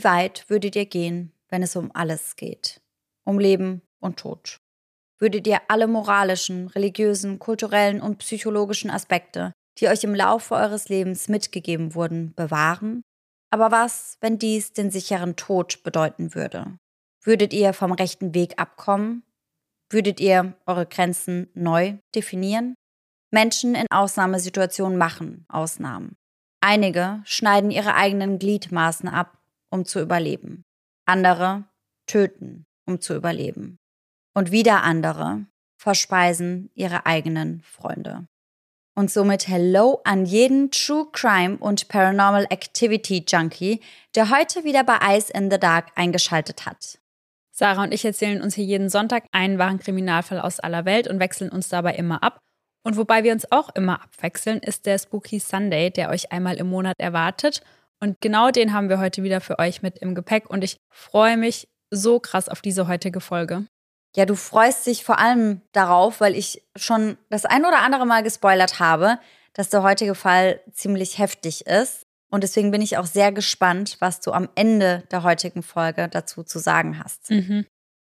Wie 0.00 0.04
weit 0.04 0.48
würdet 0.48 0.76
ihr 0.76 0.86
gehen, 0.86 1.30
wenn 1.50 1.62
es 1.62 1.76
um 1.76 1.90
alles 1.92 2.36
geht? 2.36 2.80
Um 3.24 3.38
Leben 3.38 3.82
und 3.98 4.18
Tod? 4.18 4.56
Würdet 5.18 5.46
ihr 5.46 5.60
alle 5.68 5.86
moralischen, 5.88 6.68
religiösen, 6.68 7.38
kulturellen 7.38 8.00
und 8.00 8.16
psychologischen 8.16 8.90
Aspekte, 8.90 9.52
die 9.76 9.88
euch 9.88 10.02
im 10.02 10.14
Laufe 10.14 10.54
eures 10.54 10.88
Lebens 10.88 11.28
mitgegeben 11.28 11.94
wurden, 11.94 12.32
bewahren? 12.34 13.02
Aber 13.50 13.70
was, 13.70 14.16
wenn 14.22 14.38
dies 14.38 14.72
den 14.72 14.90
sicheren 14.90 15.36
Tod 15.36 15.82
bedeuten 15.82 16.34
würde? 16.34 16.78
Würdet 17.22 17.52
ihr 17.52 17.74
vom 17.74 17.92
rechten 17.92 18.34
Weg 18.34 18.58
abkommen? 18.58 19.22
Würdet 19.90 20.18
ihr 20.18 20.54
eure 20.64 20.86
Grenzen 20.86 21.50
neu 21.52 21.98
definieren? 22.14 22.74
Menschen 23.30 23.74
in 23.74 23.86
Ausnahmesituationen 23.90 24.96
machen 24.96 25.44
Ausnahmen. 25.50 26.16
Einige 26.62 27.20
schneiden 27.24 27.70
ihre 27.70 27.94
eigenen 27.96 28.38
Gliedmaßen 28.38 29.06
ab, 29.06 29.36
um 29.70 29.84
zu 29.84 30.00
überleben. 30.00 30.64
Andere 31.06 31.64
töten, 32.06 32.66
um 32.86 33.00
zu 33.00 33.14
überleben. 33.14 33.78
Und 34.34 34.50
wieder 34.50 34.82
andere 34.82 35.46
verspeisen 35.80 36.70
ihre 36.74 37.06
eigenen 37.06 37.62
Freunde. 37.62 38.26
Und 38.94 39.10
somit 39.10 39.48
Hello 39.48 40.00
an 40.04 40.26
jeden 40.26 40.70
True 40.70 41.06
Crime 41.12 41.56
und 41.58 41.88
Paranormal 41.88 42.46
Activity 42.50 43.24
Junkie, 43.26 43.80
der 44.14 44.30
heute 44.30 44.64
wieder 44.64 44.84
bei 44.84 44.98
Eyes 45.00 45.30
in 45.30 45.50
the 45.50 45.58
Dark 45.58 45.86
eingeschaltet 45.94 46.66
hat. 46.66 46.98
Sarah 47.50 47.84
und 47.84 47.94
ich 47.94 48.04
erzählen 48.04 48.42
uns 48.42 48.54
hier 48.54 48.64
jeden 48.64 48.88
Sonntag 48.88 49.24
einen 49.32 49.58
wahren 49.58 49.78
Kriminalfall 49.78 50.40
aus 50.40 50.60
aller 50.60 50.84
Welt 50.84 51.08
und 51.08 51.20
wechseln 51.20 51.50
uns 51.50 51.68
dabei 51.68 51.94
immer 51.94 52.22
ab. 52.22 52.40
Und 52.82 52.96
wobei 52.96 53.22
wir 53.22 53.32
uns 53.32 53.50
auch 53.52 53.68
immer 53.74 54.02
abwechseln, 54.02 54.60
ist 54.60 54.86
der 54.86 54.98
Spooky 54.98 55.38
Sunday, 55.38 55.90
der 55.90 56.08
euch 56.08 56.32
einmal 56.32 56.56
im 56.56 56.68
Monat 56.68 56.96
erwartet. 56.98 57.62
Und 58.00 58.20
genau 58.20 58.50
den 58.50 58.72
haben 58.72 58.88
wir 58.88 58.98
heute 58.98 59.22
wieder 59.22 59.40
für 59.40 59.58
euch 59.58 59.82
mit 59.82 59.98
im 59.98 60.14
Gepäck. 60.14 60.48
Und 60.48 60.64
ich 60.64 60.78
freue 60.90 61.36
mich 61.36 61.68
so 61.90 62.18
krass 62.18 62.48
auf 62.48 62.62
diese 62.62 62.88
heutige 62.88 63.20
Folge. 63.20 63.66
Ja, 64.16 64.26
du 64.26 64.34
freust 64.34 64.86
dich 64.86 65.04
vor 65.04 65.18
allem 65.18 65.60
darauf, 65.72 66.20
weil 66.20 66.34
ich 66.34 66.62
schon 66.76 67.16
das 67.28 67.44
ein 67.44 67.64
oder 67.64 67.80
andere 67.80 68.06
Mal 68.06 68.22
gespoilert 68.22 68.80
habe, 68.80 69.18
dass 69.52 69.68
der 69.68 69.82
heutige 69.82 70.14
Fall 70.14 70.60
ziemlich 70.72 71.18
heftig 71.18 71.66
ist. 71.66 72.06
Und 72.30 72.42
deswegen 72.44 72.70
bin 72.70 72.82
ich 72.82 72.96
auch 72.96 73.06
sehr 73.06 73.32
gespannt, 73.32 73.96
was 74.00 74.20
du 74.20 74.32
am 74.32 74.48
Ende 74.54 75.04
der 75.10 75.22
heutigen 75.22 75.62
Folge 75.62 76.08
dazu 76.08 76.42
zu 76.42 76.58
sagen 76.58 77.02
hast. 77.02 77.30
Mhm. 77.30 77.66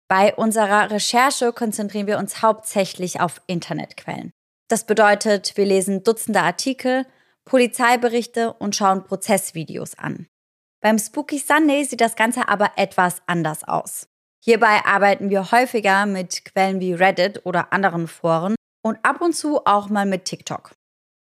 Bei 0.07 0.33
unserer 0.33 0.89
Recherche 0.89 1.51
konzentrieren 1.51 2.07
wir 2.07 2.17
uns 2.17 2.41
hauptsächlich 2.41 3.19
auf 3.19 3.41
Internetquellen. 3.47 4.31
Das 4.69 4.85
bedeutet, 4.85 5.55
wir 5.55 5.65
lesen 5.65 6.03
Dutzende 6.03 6.41
Artikel, 6.41 7.05
Polizeiberichte 7.47 8.53
und 8.53 8.75
schauen 8.75 9.03
Prozessvideos 9.03 9.97
an. 9.97 10.27
Beim 10.81 10.99
Spooky 10.99 11.39
Sunday 11.39 11.83
sieht 11.85 12.01
das 12.01 12.15
Ganze 12.15 12.47
aber 12.47 12.71
etwas 12.75 13.21
anders 13.25 13.63
aus. 13.63 14.07
Hierbei 14.43 14.85
arbeiten 14.85 15.29
wir 15.29 15.51
häufiger 15.51 16.05
mit 16.05 16.45
Quellen 16.45 16.79
wie 16.79 16.93
Reddit 16.93 17.45
oder 17.45 17.73
anderen 17.73 18.07
Foren 18.07 18.55
und 18.83 18.99
ab 19.03 19.21
und 19.21 19.33
zu 19.33 19.65
auch 19.65 19.89
mal 19.89 20.05
mit 20.05 20.25
TikTok. 20.25 20.71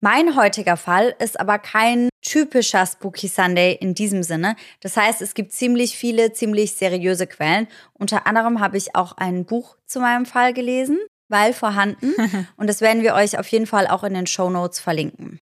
Mein 0.03 0.35
heutiger 0.35 0.77
Fall 0.77 1.15
ist 1.19 1.39
aber 1.39 1.59
kein 1.59 2.09
typischer 2.21 2.85
Spooky 2.85 3.27
Sunday 3.27 3.77
in 3.79 3.93
diesem 3.93 4.23
Sinne. 4.23 4.55
Das 4.79 4.97
heißt, 4.97 5.21
es 5.21 5.33
gibt 5.33 5.51
ziemlich 5.53 5.95
viele, 5.95 6.33
ziemlich 6.33 6.73
seriöse 6.73 7.27
Quellen. 7.27 7.67
Unter 7.93 8.25
anderem 8.27 8.59
habe 8.59 8.77
ich 8.77 8.95
auch 8.95 9.13
ein 9.17 9.45
Buch 9.45 9.77
zu 9.85 9.99
meinem 9.99 10.25
Fall 10.25 10.53
gelesen, 10.53 10.97
weil 11.29 11.53
vorhanden. 11.53 12.13
Und 12.57 12.67
das 12.67 12.81
werden 12.81 13.03
wir 13.03 13.13
euch 13.13 13.37
auf 13.37 13.47
jeden 13.47 13.67
Fall 13.67 13.87
auch 13.87 14.03
in 14.03 14.13
den 14.13 14.27
Show 14.27 14.49
Notes 14.49 14.79
verlinken. 14.79 15.39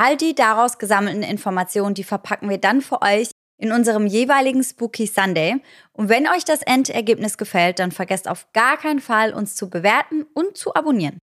All 0.00 0.16
die 0.16 0.34
daraus 0.34 0.78
gesammelten 0.78 1.22
Informationen, 1.22 1.94
die 1.94 2.04
verpacken 2.04 2.48
wir 2.48 2.56
dann 2.56 2.80
für 2.80 3.02
euch 3.02 3.32
in 3.58 3.70
unserem 3.70 4.06
jeweiligen 4.06 4.64
Spooky 4.64 5.06
Sunday. 5.06 5.60
Und 5.92 6.08
wenn 6.08 6.26
euch 6.26 6.46
das 6.46 6.62
Endergebnis 6.62 7.36
gefällt, 7.36 7.80
dann 7.80 7.92
vergesst 7.92 8.26
auf 8.26 8.50
gar 8.54 8.78
keinen 8.78 9.00
Fall, 9.00 9.34
uns 9.34 9.56
zu 9.56 9.68
bewerten 9.68 10.22
und 10.32 10.56
zu 10.56 10.74
abonnieren. 10.74 11.18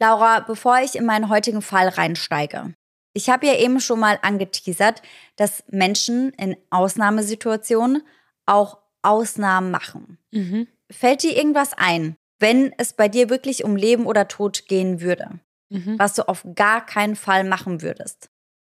Laura, 0.00 0.40
bevor 0.40 0.80
ich 0.80 0.96
in 0.96 1.06
meinen 1.06 1.28
heutigen 1.28 1.62
Fall 1.62 1.86
reinsteige, 1.86 2.74
ich 3.14 3.30
habe 3.30 3.46
ja 3.46 3.54
eben 3.54 3.78
schon 3.78 4.00
mal 4.00 4.18
angeteasert, 4.20 5.00
dass 5.36 5.62
Menschen 5.68 6.30
in 6.30 6.56
Ausnahmesituationen 6.70 8.02
auch 8.46 8.78
Ausnahmen 9.02 9.70
machen. 9.70 10.18
Mhm. 10.32 10.66
Fällt 10.90 11.22
dir 11.22 11.36
irgendwas 11.36 11.72
ein, 11.74 12.16
wenn 12.40 12.74
es 12.78 12.94
bei 12.94 13.08
dir 13.08 13.30
wirklich 13.30 13.62
um 13.62 13.76
Leben 13.76 14.06
oder 14.06 14.26
Tod 14.26 14.66
gehen 14.66 15.00
würde, 15.00 15.38
mhm. 15.72 15.98
was 15.98 16.14
du 16.14 16.28
auf 16.28 16.46
gar 16.54 16.84
keinen 16.84 17.16
Fall 17.16 17.44
machen 17.44 17.82
würdest? 17.82 18.28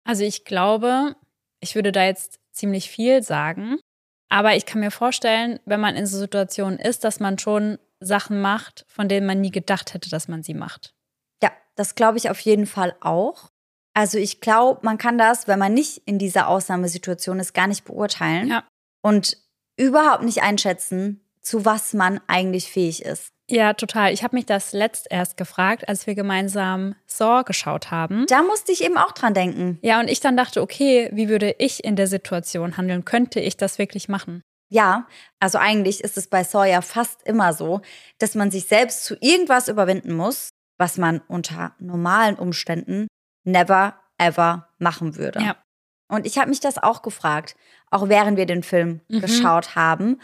Also 0.04 0.24
ich 0.24 0.44
glaube, 0.44 1.16
ich 1.60 1.74
würde 1.74 1.92
da 1.92 2.04
jetzt 2.04 2.38
ziemlich 2.52 2.90
viel 2.90 3.22
sagen. 3.22 3.78
Aber 4.28 4.56
ich 4.56 4.66
kann 4.66 4.80
mir 4.80 4.90
vorstellen, 4.90 5.60
wenn 5.66 5.80
man 5.80 5.94
in 5.94 6.06
so 6.06 6.18
Situationen 6.18 6.78
ist, 6.78 7.04
dass 7.04 7.20
man 7.20 7.38
schon 7.38 7.78
Sachen 8.00 8.40
macht, 8.40 8.84
von 8.88 9.08
denen 9.08 9.26
man 9.26 9.40
nie 9.40 9.52
gedacht 9.52 9.94
hätte, 9.94 10.10
dass 10.10 10.26
man 10.26 10.42
sie 10.42 10.54
macht. 10.54 10.96
Das 11.76 11.94
glaube 11.94 12.18
ich 12.18 12.28
auf 12.30 12.40
jeden 12.40 12.66
Fall 12.66 12.96
auch. 13.00 13.50
Also 13.94 14.18
ich 14.18 14.40
glaube, 14.40 14.80
man 14.82 14.98
kann 14.98 15.16
das, 15.16 15.46
wenn 15.46 15.58
man 15.58 15.72
nicht 15.72 15.98
in 16.06 16.18
dieser 16.18 16.48
Ausnahmesituation 16.48 17.38
ist, 17.38 17.54
gar 17.54 17.66
nicht 17.66 17.84
beurteilen 17.84 18.48
ja. 18.48 18.64
und 19.02 19.38
überhaupt 19.76 20.24
nicht 20.24 20.42
einschätzen, 20.42 21.24
zu 21.40 21.64
was 21.64 21.94
man 21.94 22.20
eigentlich 22.26 22.70
fähig 22.70 23.04
ist. 23.04 23.32
Ja, 23.48 23.74
total. 23.74 24.12
Ich 24.12 24.24
habe 24.24 24.34
mich 24.34 24.46
das 24.46 24.72
letzt 24.72 25.06
erst 25.08 25.36
gefragt, 25.36 25.88
als 25.88 26.06
wir 26.06 26.14
gemeinsam 26.14 26.96
Saw 27.06 27.44
geschaut 27.44 27.90
haben. 27.90 28.26
Da 28.28 28.42
musste 28.42 28.72
ich 28.72 28.84
eben 28.84 28.96
auch 28.96 29.12
dran 29.12 29.34
denken. 29.34 29.78
Ja, 29.82 30.00
und 30.00 30.10
ich 30.10 30.20
dann 30.20 30.36
dachte, 30.36 30.60
okay, 30.60 31.10
wie 31.12 31.28
würde 31.28 31.54
ich 31.58 31.84
in 31.84 31.94
der 31.94 32.08
Situation 32.08 32.76
handeln? 32.76 33.04
Könnte 33.04 33.38
ich 33.38 33.56
das 33.56 33.78
wirklich 33.78 34.08
machen? 34.08 34.42
Ja, 34.68 35.06
also 35.38 35.58
eigentlich 35.58 36.02
ist 36.02 36.16
es 36.16 36.26
bei 36.26 36.42
Saw 36.42 36.68
ja 36.68 36.80
fast 36.80 37.22
immer 37.22 37.52
so, 37.52 37.82
dass 38.18 38.34
man 38.34 38.50
sich 38.50 38.66
selbst 38.66 39.04
zu 39.04 39.16
irgendwas 39.20 39.68
überwinden 39.68 40.14
muss, 40.14 40.50
was 40.76 40.98
man 40.98 41.20
unter 41.28 41.74
normalen 41.78 42.34
Umständen 42.34 43.06
never 43.44 43.94
ever 44.18 44.68
machen 44.78 45.16
würde. 45.16 45.40
Ja. 45.40 45.56
Und 46.08 46.26
ich 46.26 46.38
habe 46.38 46.50
mich 46.50 46.60
das 46.60 46.78
auch 46.78 47.02
gefragt, 47.02 47.56
auch 47.90 48.08
während 48.08 48.36
wir 48.36 48.46
den 48.46 48.62
Film 48.62 49.00
mhm. 49.08 49.20
geschaut 49.20 49.76
haben, 49.76 50.20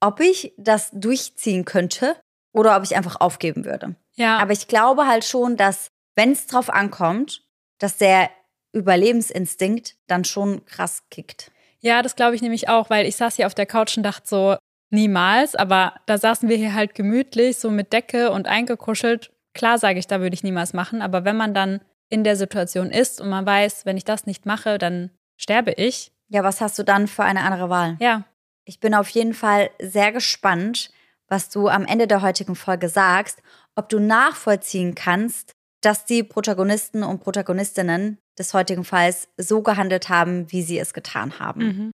ob 0.00 0.20
ich 0.20 0.54
das 0.56 0.90
durchziehen 0.92 1.64
könnte 1.64 2.16
oder 2.54 2.74
ob 2.76 2.84
ich 2.84 2.96
einfach 2.96 3.20
aufgeben 3.20 3.66
würde. 3.66 3.96
Ja. 4.14 4.38
Aber 4.38 4.52
ich 4.52 4.68
glaube 4.68 5.06
halt 5.06 5.24
schon, 5.24 5.58
dass 5.58 5.88
wenn 6.14 6.32
es 6.32 6.46
drauf 6.46 6.70
ankommt, 6.70 7.42
dass 7.78 7.98
der 7.98 8.30
Überlebensinstinkt 8.72 9.96
dann 10.06 10.24
schon 10.24 10.64
krass 10.64 11.02
kickt. 11.10 11.50
Ja, 11.80 12.00
das 12.00 12.16
glaube 12.16 12.34
ich 12.34 12.40
nämlich 12.40 12.70
auch, 12.70 12.88
weil 12.88 13.04
ich 13.04 13.16
saß 13.16 13.36
hier 13.36 13.46
auf 13.46 13.54
der 13.54 13.66
Couch 13.66 13.98
und 13.98 14.04
dachte 14.04 14.26
so, 14.26 14.56
niemals, 14.88 15.54
aber 15.54 15.94
da 16.06 16.16
saßen 16.16 16.48
wir 16.48 16.56
hier 16.56 16.72
halt 16.72 16.94
gemütlich, 16.94 17.58
so 17.58 17.70
mit 17.70 17.92
Decke 17.92 18.30
und 18.30 18.46
eingekuschelt 18.48 19.30
Klar 19.54 19.78
sage 19.78 19.98
ich, 19.98 20.06
da 20.06 20.20
würde 20.20 20.34
ich 20.34 20.42
niemals 20.42 20.72
machen, 20.72 21.00
aber 21.00 21.24
wenn 21.24 21.36
man 21.36 21.54
dann 21.54 21.80
in 22.08 22.24
der 22.24 22.36
Situation 22.36 22.90
ist 22.90 23.20
und 23.20 23.30
man 23.30 23.46
weiß, 23.46 23.86
wenn 23.86 23.96
ich 23.96 24.04
das 24.04 24.26
nicht 24.26 24.46
mache, 24.46 24.78
dann 24.78 25.10
sterbe 25.36 25.72
ich. 25.72 26.12
Ja, 26.28 26.42
was 26.42 26.60
hast 26.60 26.78
du 26.78 26.82
dann 26.82 27.06
für 27.06 27.22
eine 27.22 27.42
andere 27.42 27.70
Wahl? 27.70 27.96
Ja. 28.00 28.24
Ich 28.64 28.80
bin 28.80 28.94
auf 28.94 29.08
jeden 29.10 29.34
Fall 29.34 29.70
sehr 29.78 30.10
gespannt, 30.10 30.90
was 31.28 31.48
du 31.48 31.68
am 31.68 31.86
Ende 31.86 32.06
der 32.06 32.22
heutigen 32.22 32.54
Folge 32.54 32.88
sagst, 32.88 33.42
ob 33.74 33.88
du 33.88 33.98
nachvollziehen 33.98 34.94
kannst, 34.94 35.52
dass 35.80 36.04
die 36.04 36.22
Protagonisten 36.22 37.02
und 37.02 37.20
Protagonistinnen 37.20 38.18
des 38.38 38.54
heutigen 38.54 38.84
Falls 38.84 39.28
so 39.36 39.62
gehandelt 39.62 40.08
haben, 40.08 40.50
wie 40.50 40.62
sie 40.62 40.78
es 40.78 40.94
getan 40.94 41.38
haben. 41.38 41.60
Mhm. 41.60 41.90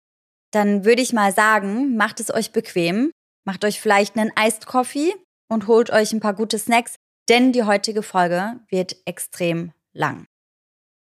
Dann 0.53 0.85
würde 0.85 1.03
ich 1.03 1.13
mal 1.13 1.33
sagen, 1.33 1.97
macht 1.97 2.21
es 2.21 2.33
euch 2.33 2.53
bequem, 2.53 3.11
macht 3.45 3.65
euch 3.65 3.81
vielleicht 3.81 4.17
einen 4.17 4.33
Iced 4.39 4.67
Coffee 4.67 5.15
und 5.49 5.67
holt 5.67 5.91
euch 5.91 6.13
ein 6.13 6.21
paar 6.21 6.35
gute 6.35 6.59
Snacks, 6.59 6.97
denn 7.29 7.53
die 7.53 7.65
heutige 7.65 8.03
Folge 8.03 8.61
wird 8.69 8.97
extrem 9.05 9.73
lang. 9.93 10.27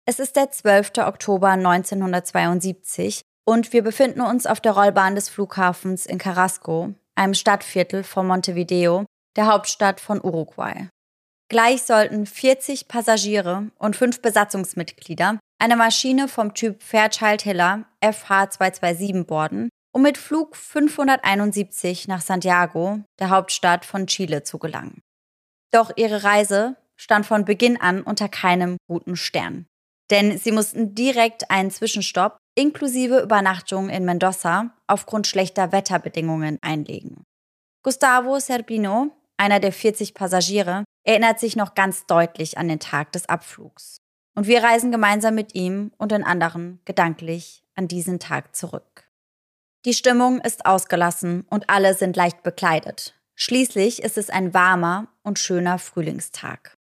Es 0.06 0.20
ist 0.20 0.36
der 0.36 0.52
12. 0.52 0.94
Oktober 0.98 1.50
1972 1.50 3.22
und 3.46 3.74
wir 3.74 3.84
befinden 3.84 4.22
uns 4.22 4.46
auf 4.46 4.60
der 4.60 4.74
Rollbahn 4.74 5.16
des 5.16 5.30
Flughafens 5.30 6.06
in 6.06 6.18
Carrasco, 6.18 6.94
einem 7.16 7.34
Stadtviertel 7.34 8.04
von 8.04 8.28
Montevideo, 8.28 9.06
der 9.36 9.48
Hauptstadt 9.48 10.00
von 10.00 10.22
Uruguay. 10.22 10.90
Gleich 11.50 11.84
sollten 11.84 12.26
40 12.26 12.88
Passagiere 12.88 13.72
und 13.78 13.96
fünf 13.96 14.22
Besatzungsmitglieder 14.22 15.40
eine 15.60 15.76
Maschine 15.76 16.28
vom 16.28 16.54
Typ 16.54 16.82
Fairchild 16.82 17.42
Hiller 17.42 17.86
FH227 18.02 19.26
boarden, 19.26 19.70
um 19.94 20.02
mit 20.02 20.18
Flug 20.18 20.56
571 20.56 22.08
nach 22.08 22.22
Santiago, 22.22 23.02
der 23.20 23.30
Hauptstadt 23.30 23.86
von 23.86 24.08
Chile, 24.08 24.44
zu 24.44 24.60
gelangen. 24.60 25.02
Doch 25.72 25.92
ihre 25.98 26.24
Reise 26.24 26.78
stand 26.98 27.26
von 27.26 27.46
Beginn 27.46 27.80
an 27.80 28.02
unter 28.02 28.30
keinem 28.30 28.78
guten 28.88 29.16
Stern. 29.16 29.66
Denn 30.10 30.38
sie 30.38 30.52
mussten 30.52 30.96
direkt 30.96 31.52
einen 31.52 31.72
Zwischenstopp 31.72 32.38
inklusive 32.56 33.20
Übernachtung 33.20 33.90
in 33.90 34.06
Mendoza 34.06 34.74
aufgrund 34.88 35.28
schlechter 35.28 35.72
Wetterbedingungen 35.72 36.58
einlegen. 36.62 37.24
Gustavo 37.84 38.40
Serbino, 38.40 39.12
einer 39.38 39.60
der 39.60 39.72
40 39.72 40.14
Passagiere, 40.14 40.84
erinnert 41.04 41.40
sich 41.40 41.56
noch 41.56 41.74
ganz 41.74 42.06
deutlich 42.06 42.58
an 42.58 42.68
den 42.68 42.80
Tag 42.80 43.12
des 43.12 43.28
Abflugs. 43.28 43.98
Und 44.36 44.48
wir 44.48 44.64
reisen 44.64 44.92
gemeinsam 44.92 45.36
mit 45.36 45.56
ihm 45.56 45.92
und 45.98 46.12
den 46.12 46.24
anderen 46.24 46.80
gedanklich 46.86 47.64
an 47.76 47.88
diesen 47.88 48.20
Tag 48.20 48.56
zurück. 48.56 49.10
Die 49.84 49.94
Stimmung 49.94 50.40
ist 50.42 50.66
ausgelassen 50.66 51.46
und 51.50 51.70
alle 51.70 51.96
sind 51.96 52.16
leicht 52.16 52.44
bekleidet. 52.44 53.16
Schließlich 53.36 54.04
ist 54.04 54.18
es 54.18 54.30
ein 54.30 54.54
warmer 54.54 55.08
und 55.24 55.40
schöner 55.40 55.80
Frühlingstag. 55.80 56.78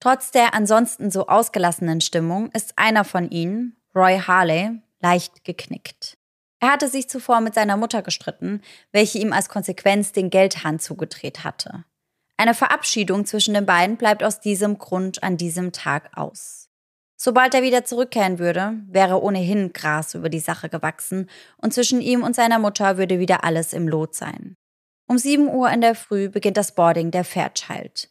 Trotz 0.00 0.32
der 0.32 0.54
ansonsten 0.54 1.10
so 1.10 1.28
ausgelassenen 1.28 2.00
Stimmung 2.00 2.50
ist 2.52 2.76
einer 2.76 3.04
von 3.04 3.30
ihnen, 3.30 3.76
Roy 3.94 4.18
Harley, 4.18 4.82
leicht 5.00 5.44
geknickt. 5.44 6.14
Er 6.60 6.72
hatte 6.72 6.88
sich 6.88 7.08
zuvor 7.08 7.40
mit 7.40 7.54
seiner 7.54 7.76
Mutter 7.76 8.02
gestritten, 8.02 8.60
welche 8.92 9.18
ihm 9.18 9.32
als 9.32 9.48
Konsequenz 9.48 10.12
den 10.12 10.30
Geldhahn 10.30 10.78
zugedreht 10.78 11.42
hatte. 11.42 11.84
Eine 12.36 12.54
Verabschiedung 12.54 13.26
zwischen 13.26 13.54
den 13.54 13.66
beiden 13.66 13.96
bleibt 13.96 14.22
aus 14.22 14.40
diesem 14.40 14.78
Grund 14.78 15.22
an 15.22 15.36
diesem 15.36 15.72
Tag 15.72 16.16
aus. 16.16 16.68
Sobald 17.16 17.52
er 17.52 17.62
wieder 17.62 17.84
zurückkehren 17.84 18.38
würde, 18.38 18.78
wäre 18.88 19.22
ohnehin 19.22 19.74
Gras 19.74 20.14
über 20.14 20.30
die 20.30 20.38
Sache 20.38 20.70
gewachsen 20.70 21.28
und 21.58 21.74
zwischen 21.74 22.00
ihm 22.00 22.22
und 22.22 22.34
seiner 22.34 22.58
Mutter 22.58 22.96
würde 22.96 23.18
wieder 23.18 23.44
alles 23.44 23.74
im 23.74 23.88
Lot 23.88 24.14
sein. 24.14 24.54
Um 25.06 25.18
7 25.18 25.48
Uhr 25.48 25.70
in 25.70 25.82
der 25.82 25.94
Früh 25.94 26.30
beginnt 26.30 26.56
das 26.56 26.74
Boarding 26.74 27.10
der 27.10 27.24
Fairchild. 27.24 28.10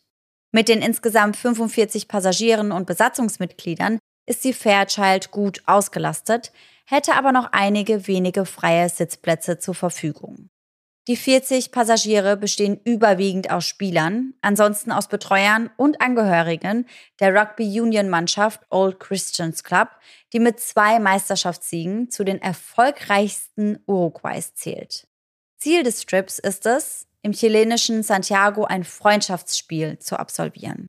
Mit 0.51 0.69
den 0.69 0.81
insgesamt 0.81 1.37
45 1.37 2.07
Passagieren 2.07 2.71
und 2.71 2.85
Besatzungsmitgliedern 2.85 3.97
ist 4.27 4.43
die 4.43 4.53
Fairchild 4.53 5.31
gut 5.31 5.63
ausgelastet, 5.65 6.51
hätte 6.89 7.15
aber 7.15 7.31
noch 7.31 7.49
einige 7.51 8.07
wenige 8.07 8.45
freie 8.45 8.89
Sitzplätze 8.89 9.59
zur 9.59 9.75
Verfügung. 9.75 10.49
Die 11.07 11.15
40 11.15 11.71
Passagiere 11.71 12.37
bestehen 12.37 12.79
überwiegend 12.83 13.49
aus 13.49 13.65
Spielern, 13.65 14.33
ansonsten 14.41 14.91
aus 14.91 15.07
Betreuern 15.07 15.69
und 15.75 16.01
Angehörigen 16.01 16.87
der 17.19 17.33
Rugby 17.33 17.79
Union 17.81 18.09
Mannschaft 18.09 18.61
Old 18.69 18.99
Christians 18.99 19.63
Club, 19.63 19.89
die 20.33 20.39
mit 20.39 20.59
zwei 20.59 20.99
Meisterschaftssiegen 20.99 22.11
zu 22.11 22.23
den 22.23 22.41
erfolgreichsten 22.41 23.79
Uruguays 23.87 24.53
zählt. 24.53 25.07
Ziel 25.57 25.83
des 25.83 26.03
Strips 26.03 26.37
ist 26.37 26.65
es, 26.65 27.07
im 27.21 27.31
chilenischen 27.31 28.03
Santiago 28.03 28.65
ein 28.65 28.83
Freundschaftsspiel 28.83 29.99
zu 29.99 30.17
absolvieren. 30.17 30.87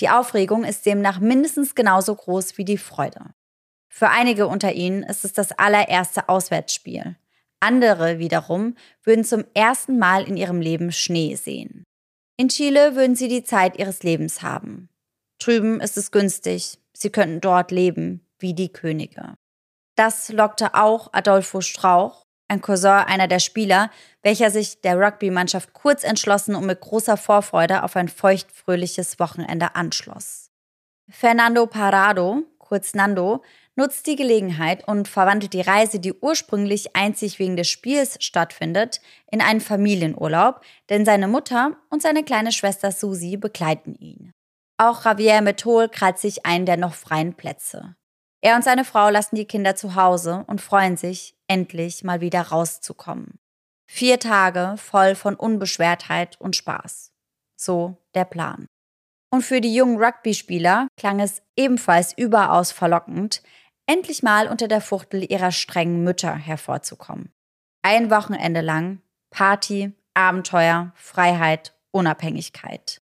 Die 0.00 0.08
Aufregung 0.08 0.64
ist 0.64 0.86
demnach 0.86 1.20
mindestens 1.20 1.74
genauso 1.74 2.14
groß 2.14 2.58
wie 2.58 2.64
die 2.64 2.78
Freude. 2.78 3.34
Für 3.96 4.10
einige 4.10 4.48
unter 4.48 4.72
ihnen 4.72 5.04
ist 5.04 5.24
es 5.24 5.34
das 5.34 5.52
allererste 5.52 6.28
Auswärtsspiel. 6.28 7.14
Andere 7.60 8.18
wiederum 8.18 8.74
würden 9.04 9.22
zum 9.22 9.44
ersten 9.54 10.00
Mal 10.00 10.26
in 10.26 10.36
ihrem 10.36 10.60
Leben 10.60 10.90
Schnee 10.90 11.36
sehen. 11.36 11.84
In 12.36 12.48
Chile 12.48 12.96
würden 12.96 13.14
sie 13.14 13.28
die 13.28 13.44
Zeit 13.44 13.78
ihres 13.78 14.02
Lebens 14.02 14.42
haben. 14.42 14.88
Drüben 15.38 15.80
ist 15.80 15.96
es 15.96 16.10
günstig, 16.10 16.80
sie 16.92 17.10
könnten 17.10 17.40
dort 17.40 17.70
leben 17.70 18.26
wie 18.40 18.52
die 18.52 18.72
Könige. 18.72 19.34
Das 19.94 20.28
lockte 20.28 20.74
auch 20.74 21.10
Adolfo 21.12 21.60
Strauch, 21.60 22.24
ein 22.48 22.60
Cousin 22.60 22.90
einer 22.90 23.28
der 23.28 23.38
Spieler, 23.38 23.92
welcher 24.24 24.50
sich 24.50 24.80
der 24.80 24.98
Rugby-Mannschaft 24.98 25.72
kurz 25.72 26.02
entschlossen 26.02 26.56
und 26.56 26.66
mit 26.66 26.80
großer 26.80 27.16
Vorfreude 27.16 27.84
auf 27.84 27.94
ein 27.94 28.08
feuchtfröhliches 28.08 29.20
Wochenende 29.20 29.76
anschloss. 29.76 30.50
Fernando 31.08 31.68
Parado, 31.68 32.42
kurz 32.58 32.94
Nando, 32.94 33.42
nutzt 33.76 34.06
die 34.06 34.16
Gelegenheit 34.16 34.86
und 34.86 35.08
verwandelt 35.08 35.52
die 35.52 35.60
Reise, 35.60 36.00
die 36.00 36.12
ursprünglich 36.12 36.94
einzig 36.94 37.38
wegen 37.38 37.56
des 37.56 37.68
Spiels 37.68 38.16
stattfindet, 38.20 39.00
in 39.30 39.40
einen 39.40 39.60
Familienurlaub, 39.60 40.60
denn 40.90 41.04
seine 41.04 41.28
Mutter 41.28 41.76
und 41.90 42.02
seine 42.02 42.24
kleine 42.24 42.52
Schwester 42.52 42.92
Susi 42.92 43.36
begleiten 43.36 43.94
ihn. 43.94 44.32
Auch 44.78 45.04
Javier 45.04 45.40
Metol 45.40 45.88
krallt 45.88 46.18
sich 46.18 46.46
einen 46.46 46.66
der 46.66 46.76
noch 46.76 46.94
freien 46.94 47.34
Plätze. 47.34 47.96
Er 48.40 48.56
und 48.56 48.64
seine 48.64 48.84
Frau 48.84 49.08
lassen 49.08 49.36
die 49.36 49.46
Kinder 49.46 49.74
zu 49.76 49.94
Hause 49.94 50.44
und 50.46 50.60
freuen 50.60 50.96
sich, 50.96 51.34
endlich 51.46 52.04
mal 52.04 52.20
wieder 52.20 52.42
rauszukommen. 52.42 53.38
Vier 53.86 54.18
Tage 54.18 54.74
voll 54.76 55.14
von 55.14 55.34
Unbeschwertheit 55.34 56.40
und 56.40 56.56
Spaß. 56.56 57.12
So 57.56 57.96
der 58.14 58.24
Plan. 58.24 58.66
Und 59.30 59.42
für 59.42 59.60
die 59.60 59.74
jungen 59.74 60.02
Rugby-Spieler 60.02 60.88
klang 60.96 61.20
es 61.20 61.42
ebenfalls 61.56 62.12
überaus 62.16 62.70
verlockend, 62.70 63.42
endlich 63.86 64.22
mal 64.22 64.48
unter 64.48 64.68
der 64.68 64.80
Fuchtel 64.80 65.30
ihrer 65.30 65.52
strengen 65.52 66.04
Mütter 66.04 66.34
hervorzukommen. 66.34 67.32
Ein 67.82 68.10
Wochenende 68.10 68.60
lang 68.60 69.00
Party, 69.30 69.92
Abenteuer, 70.14 70.92
Freiheit, 70.94 71.74
Unabhängigkeit. 71.90 73.00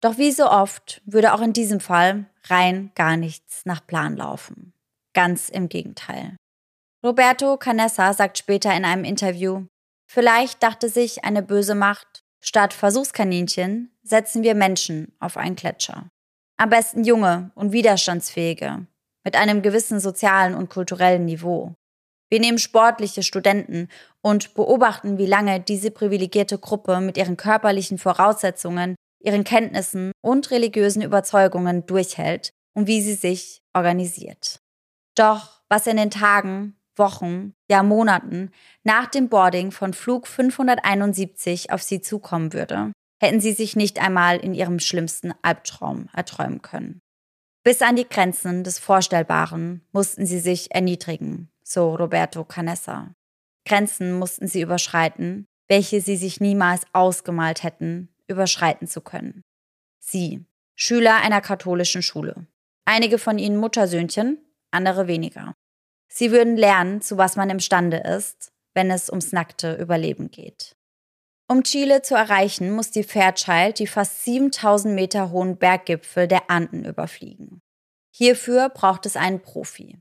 Doch 0.00 0.18
wie 0.18 0.32
so 0.32 0.50
oft 0.50 1.02
würde 1.04 1.32
auch 1.34 1.40
in 1.40 1.52
diesem 1.52 1.80
Fall 1.80 2.26
rein 2.44 2.90
gar 2.94 3.16
nichts 3.16 3.66
nach 3.66 3.86
Plan 3.86 4.16
laufen. 4.16 4.72
Ganz 5.14 5.48
im 5.48 5.68
Gegenteil. 5.68 6.36
Roberto 7.04 7.56
Canessa 7.56 8.12
sagt 8.12 8.38
später 8.38 8.74
in 8.74 8.84
einem 8.84 9.04
Interview, 9.04 9.66
vielleicht 10.06 10.62
dachte 10.62 10.88
sich 10.88 11.24
eine 11.24 11.42
böse 11.42 11.74
Macht, 11.74 12.24
statt 12.40 12.72
Versuchskaninchen 12.72 13.96
setzen 14.02 14.42
wir 14.42 14.54
Menschen 14.54 15.14
auf 15.18 15.36
einen 15.36 15.56
Gletscher. 15.56 16.08
Am 16.56 16.68
besten 16.68 17.04
junge 17.04 17.52
und 17.54 17.72
widerstandsfähige, 17.72 18.86
mit 19.24 19.36
einem 19.36 19.62
gewissen 19.62 20.00
sozialen 20.00 20.54
und 20.54 20.70
kulturellen 20.70 21.24
Niveau. 21.24 21.74
Wir 22.30 22.40
nehmen 22.40 22.58
sportliche 22.58 23.22
Studenten 23.22 23.88
und 24.22 24.54
beobachten, 24.54 25.18
wie 25.18 25.26
lange 25.26 25.60
diese 25.60 25.90
privilegierte 25.90 26.58
Gruppe 26.58 27.00
mit 27.00 27.16
ihren 27.16 27.36
körperlichen 27.36 27.98
Voraussetzungen, 27.98 28.94
ihren 29.22 29.44
Kenntnissen 29.44 30.12
und 30.22 30.50
religiösen 30.50 31.02
Überzeugungen 31.02 31.86
durchhält 31.86 32.50
und 32.74 32.86
wie 32.86 33.02
sie 33.02 33.14
sich 33.14 33.62
organisiert. 33.74 34.60
Doch 35.16 35.60
was 35.68 35.86
in 35.86 35.96
den 35.96 36.10
Tagen, 36.10 36.76
Wochen, 36.96 37.54
ja 37.68 37.82
Monaten 37.82 38.50
nach 38.84 39.06
dem 39.06 39.28
Boarding 39.28 39.72
von 39.72 39.94
Flug 39.94 40.26
571 40.26 41.72
auf 41.72 41.82
sie 41.82 42.00
zukommen 42.00 42.52
würde, 42.52 42.92
hätten 43.20 43.40
sie 43.40 43.52
sich 43.52 43.74
nicht 43.74 44.00
einmal 44.00 44.38
in 44.38 44.54
ihrem 44.54 44.78
schlimmsten 44.78 45.32
Albtraum 45.42 46.08
erträumen 46.12 46.62
können. 46.62 47.00
Bis 47.62 47.82
an 47.82 47.96
die 47.96 48.08
Grenzen 48.08 48.64
des 48.64 48.78
Vorstellbaren 48.78 49.82
mussten 49.92 50.24
sie 50.24 50.38
sich 50.38 50.74
erniedrigen, 50.74 51.50
so 51.62 51.94
Roberto 51.94 52.44
Canessa. 52.44 53.14
Grenzen 53.66 54.18
mussten 54.18 54.48
sie 54.48 54.62
überschreiten, 54.62 55.46
welche 55.68 56.00
sie 56.00 56.16
sich 56.16 56.40
niemals 56.40 56.82
ausgemalt 56.94 57.62
hätten, 57.62 58.08
überschreiten 58.26 58.88
zu 58.88 59.02
können. 59.02 59.42
Sie, 59.98 60.46
Schüler 60.74 61.16
einer 61.16 61.42
katholischen 61.42 62.00
Schule. 62.00 62.46
Einige 62.86 63.18
von 63.18 63.38
ihnen 63.38 63.58
Muttersöhnchen, 63.58 64.38
andere 64.70 65.06
weniger. 65.06 65.54
Sie 66.08 66.32
würden 66.32 66.56
lernen, 66.56 67.02
zu 67.02 67.18
was 67.18 67.36
man 67.36 67.50
imstande 67.50 67.98
ist, 67.98 68.52
wenn 68.72 68.90
es 68.90 69.10
ums 69.10 69.32
nackte 69.32 69.74
Überleben 69.74 70.30
geht. 70.30 70.76
Um 71.50 71.64
Chile 71.64 72.00
zu 72.02 72.14
erreichen, 72.14 72.70
muss 72.70 72.92
die 72.92 73.02
Fairchild 73.02 73.80
die 73.80 73.88
fast 73.88 74.22
7000 74.22 74.94
Meter 74.94 75.32
hohen 75.32 75.56
Berggipfel 75.56 76.28
der 76.28 76.48
Anden 76.48 76.84
überfliegen. 76.84 77.60
Hierfür 78.12 78.68
braucht 78.68 79.04
es 79.04 79.16
einen 79.16 79.42
Profi. 79.42 79.98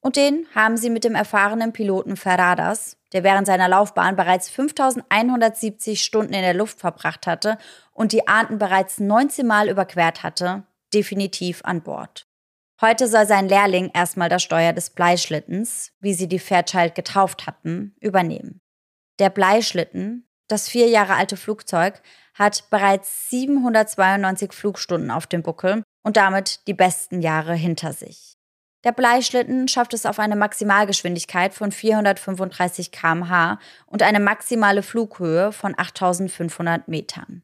Und 0.00 0.16
den 0.16 0.48
haben 0.56 0.76
sie 0.76 0.90
mit 0.90 1.04
dem 1.04 1.14
erfahrenen 1.14 1.72
Piloten 1.72 2.16
Ferradas, 2.16 2.96
der 3.12 3.22
während 3.22 3.46
seiner 3.46 3.68
Laufbahn 3.68 4.16
bereits 4.16 4.50
5170 4.50 6.02
Stunden 6.02 6.32
in 6.32 6.42
der 6.42 6.54
Luft 6.54 6.80
verbracht 6.80 7.28
hatte 7.28 7.58
und 7.92 8.10
die 8.10 8.26
Anden 8.26 8.58
bereits 8.58 8.98
19 8.98 9.46
Mal 9.46 9.68
überquert 9.68 10.24
hatte, 10.24 10.64
definitiv 10.92 11.60
an 11.62 11.82
Bord. 11.82 12.26
Heute 12.80 13.06
soll 13.06 13.28
sein 13.28 13.48
Lehrling 13.48 13.92
erstmal 13.94 14.30
das 14.30 14.42
Steuer 14.42 14.72
des 14.72 14.90
Bleischlittens, 14.90 15.92
wie 16.00 16.14
sie 16.14 16.26
die 16.26 16.40
Fairchild 16.40 16.96
getauft 16.96 17.46
hatten, 17.46 17.94
übernehmen. 18.00 18.60
Der 19.20 19.30
Bleischlitten 19.30 20.27
das 20.48 20.68
vier 20.68 20.88
Jahre 20.88 21.14
alte 21.14 21.36
Flugzeug 21.36 22.00
hat 22.34 22.70
bereits 22.70 23.30
792 23.30 24.52
Flugstunden 24.52 25.10
auf 25.10 25.26
dem 25.26 25.42
Buckel 25.42 25.82
und 26.02 26.16
damit 26.16 26.66
die 26.66 26.74
besten 26.74 27.20
Jahre 27.20 27.54
hinter 27.54 27.92
sich. 27.92 28.34
Der 28.84 28.92
Bleischlitten 28.92 29.68
schafft 29.68 29.92
es 29.92 30.06
auf 30.06 30.18
eine 30.18 30.36
Maximalgeschwindigkeit 30.36 31.52
von 31.52 31.72
435 31.72 32.92
km/h 32.92 33.58
und 33.86 34.02
eine 34.02 34.20
maximale 34.20 34.82
Flughöhe 34.82 35.52
von 35.52 35.74
8500 35.76 36.88
Metern. 36.88 37.42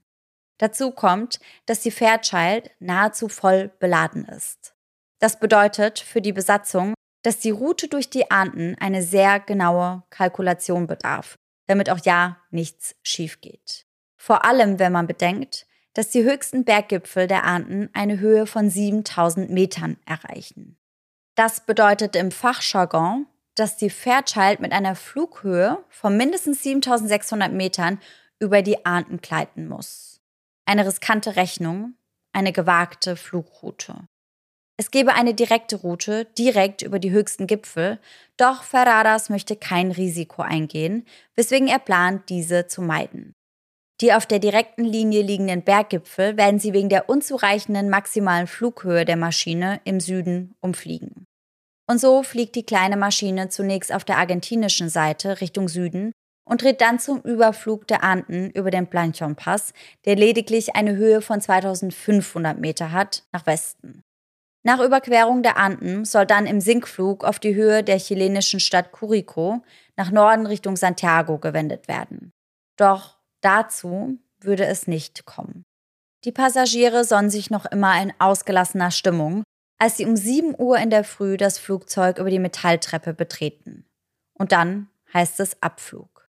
Dazu 0.58 0.92
kommt, 0.92 1.40
dass 1.66 1.80
die 1.80 1.90
Fairchild 1.90 2.70
nahezu 2.78 3.28
voll 3.28 3.72
beladen 3.80 4.24
ist. 4.26 4.74
Das 5.18 5.40
bedeutet 5.40 5.98
für 5.98 6.20
die 6.20 6.32
Besatzung, 6.32 6.94
dass 7.22 7.40
die 7.40 7.50
Route 7.50 7.88
durch 7.88 8.10
die 8.10 8.30
Anden 8.30 8.76
eine 8.78 9.02
sehr 9.02 9.40
genaue 9.40 10.04
Kalkulation 10.10 10.86
bedarf 10.86 11.36
damit 11.66 11.90
auch 11.90 12.00
ja 12.04 12.38
nichts 12.50 12.94
schief 13.02 13.40
geht. 13.40 13.86
Vor 14.16 14.44
allem, 14.44 14.78
wenn 14.78 14.92
man 14.92 15.06
bedenkt, 15.06 15.66
dass 15.92 16.10
die 16.10 16.24
höchsten 16.24 16.64
Berggipfel 16.64 17.26
der 17.26 17.44
Anden 17.44 17.88
eine 17.92 18.18
Höhe 18.18 18.46
von 18.46 18.68
7000 18.68 19.50
Metern 19.50 19.96
erreichen. 20.06 20.76
Das 21.34 21.60
bedeutet 21.60 22.16
im 22.16 22.30
Fachjargon, 22.30 23.26
dass 23.54 23.76
die 23.76 23.90
Fairchild 23.90 24.60
mit 24.60 24.72
einer 24.72 24.96
Flughöhe 24.96 25.84
von 25.88 26.16
mindestens 26.16 26.62
7600 26.62 27.52
Metern 27.52 28.00
über 28.40 28.62
die 28.62 28.84
Anden 28.84 29.20
gleiten 29.20 29.68
muss. 29.68 30.20
Eine 30.64 30.86
riskante 30.86 31.36
Rechnung, 31.36 31.94
eine 32.32 32.52
gewagte 32.52 33.16
Flugroute. 33.16 34.08
Es 34.76 34.90
gebe 34.90 35.14
eine 35.14 35.34
direkte 35.34 35.76
Route, 35.76 36.24
direkt 36.36 36.82
über 36.82 36.98
die 36.98 37.12
höchsten 37.12 37.46
Gipfel, 37.46 38.00
doch 38.36 38.64
Ferradas 38.64 39.30
möchte 39.30 39.54
kein 39.54 39.92
Risiko 39.92 40.42
eingehen, 40.42 41.06
weswegen 41.36 41.68
er 41.68 41.78
plant, 41.78 42.28
diese 42.28 42.66
zu 42.66 42.82
meiden. 42.82 43.34
Die 44.00 44.12
auf 44.12 44.26
der 44.26 44.40
direkten 44.40 44.84
Linie 44.84 45.22
liegenden 45.22 45.62
Berggipfel 45.62 46.36
werden 46.36 46.58
sie 46.58 46.72
wegen 46.72 46.88
der 46.88 47.08
unzureichenden 47.08 47.88
maximalen 47.88 48.48
Flughöhe 48.48 49.04
der 49.04 49.16
Maschine 49.16 49.80
im 49.84 50.00
Süden 50.00 50.56
umfliegen. 50.60 51.24
Und 51.88 52.00
so 52.00 52.24
fliegt 52.24 52.56
die 52.56 52.66
kleine 52.66 52.96
Maschine 52.96 53.50
zunächst 53.50 53.92
auf 53.92 54.04
der 54.04 54.18
argentinischen 54.18 54.88
Seite 54.88 55.40
Richtung 55.40 55.68
Süden 55.68 56.12
und 56.44 56.62
dreht 56.62 56.80
dann 56.80 56.98
zum 56.98 57.20
Überflug 57.20 57.86
der 57.86 58.02
Anden 58.02 58.50
über 58.50 58.70
den 58.70 58.88
Planchon-Pass, 58.88 59.72
der 60.04 60.16
lediglich 60.16 60.74
eine 60.74 60.96
Höhe 60.96 61.22
von 61.22 61.40
2500 61.40 62.58
Meter 62.58 62.90
hat, 62.90 63.24
nach 63.32 63.46
Westen. 63.46 64.03
Nach 64.66 64.80
Überquerung 64.80 65.42
der 65.42 65.58
Anden 65.58 66.06
soll 66.06 66.24
dann 66.24 66.46
im 66.46 66.60
Sinkflug 66.60 67.22
auf 67.22 67.38
die 67.38 67.54
Höhe 67.54 67.84
der 67.84 67.98
chilenischen 67.98 68.60
Stadt 68.60 68.92
Curico 68.92 69.62
nach 69.96 70.10
Norden 70.10 70.46
Richtung 70.46 70.76
Santiago 70.76 71.38
gewendet 71.38 71.86
werden. 71.86 72.32
Doch 72.78 73.18
dazu 73.42 74.18
würde 74.40 74.64
es 74.64 74.86
nicht 74.86 75.26
kommen. 75.26 75.64
Die 76.24 76.32
Passagiere 76.32 77.04
sonnen 77.04 77.28
sich 77.28 77.50
noch 77.50 77.66
immer 77.66 78.00
in 78.02 78.14
ausgelassener 78.18 78.90
Stimmung, 78.90 79.44
als 79.78 79.98
sie 79.98 80.06
um 80.06 80.16
7 80.16 80.54
Uhr 80.58 80.78
in 80.78 80.88
der 80.88 81.04
Früh 81.04 81.36
das 81.36 81.58
Flugzeug 81.58 82.18
über 82.18 82.30
die 82.30 82.38
Metalltreppe 82.38 83.12
betreten. 83.12 83.84
Und 84.32 84.52
dann 84.52 84.88
heißt 85.12 85.40
es 85.40 85.62
Abflug. 85.62 86.26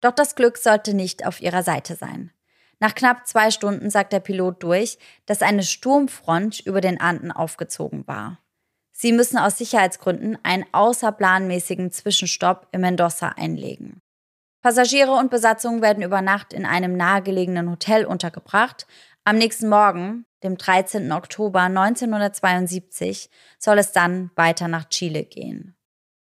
Doch 0.00 0.12
das 0.12 0.34
Glück 0.34 0.58
sollte 0.58 0.92
nicht 0.92 1.24
auf 1.24 1.40
ihrer 1.40 1.62
Seite 1.62 1.94
sein. 1.94 2.32
Nach 2.78 2.94
knapp 2.94 3.26
zwei 3.26 3.50
Stunden 3.50 3.90
sagt 3.90 4.12
der 4.12 4.20
Pilot 4.20 4.62
durch, 4.62 4.98
dass 5.24 5.42
eine 5.42 5.62
Sturmfront 5.62 6.60
über 6.60 6.80
den 6.80 7.00
Anden 7.00 7.32
aufgezogen 7.32 8.06
war. 8.06 8.38
Sie 8.92 9.12
müssen 9.12 9.38
aus 9.38 9.58
Sicherheitsgründen 9.58 10.38
einen 10.42 10.64
außerplanmäßigen 10.72 11.90
Zwischenstopp 11.90 12.68
in 12.72 12.80
Mendoza 12.80 13.28
einlegen. 13.36 14.00
Passagiere 14.62 15.12
und 15.12 15.30
Besatzung 15.30 15.82
werden 15.82 16.02
über 16.02 16.22
Nacht 16.22 16.52
in 16.52 16.66
einem 16.66 16.96
nahegelegenen 16.96 17.70
Hotel 17.70 18.04
untergebracht. 18.04 18.86
Am 19.24 19.36
nächsten 19.36 19.68
Morgen, 19.68 20.24
dem 20.42 20.56
13. 20.56 21.12
Oktober 21.12 21.60
1972, 21.60 23.30
soll 23.58 23.78
es 23.78 23.92
dann 23.92 24.30
weiter 24.34 24.66
nach 24.66 24.88
Chile 24.88 25.24
gehen. 25.24 25.76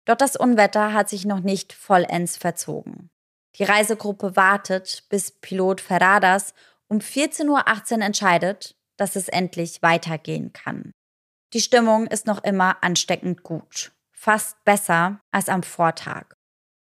Doch 0.05 0.17
das 0.17 0.37
Unwetter 0.37 0.93
hat 0.93 1.09
sich 1.09 1.25
noch 1.25 1.41
nicht 1.41 1.73
vollends 1.73 2.37
verzogen. 2.37 3.11
Die 3.57 3.65
Reisegruppe 3.65 4.37
wartet, 4.37 5.05
bis 5.09 5.33
Pilot 5.33 5.81
Ferradas 5.81 6.55
um 6.89 6.99
14.18 6.99 7.49
Uhr 7.97 8.03
entscheidet, 8.03 8.77
dass 8.97 9.17
es 9.17 9.29
endlich 9.29 9.83
weitergehen 9.83 10.53
kann. 10.53 10.93
Die 11.53 11.61
Stimmung 11.61 12.07
ist 12.07 12.27
noch 12.27 12.45
immer 12.45 12.83
ansteckend 12.83 13.43
gut, 13.43 13.93
fast 14.13 14.63
besser 14.65 15.21
als 15.33 15.49
am 15.49 15.63
Vortag. 15.63 16.27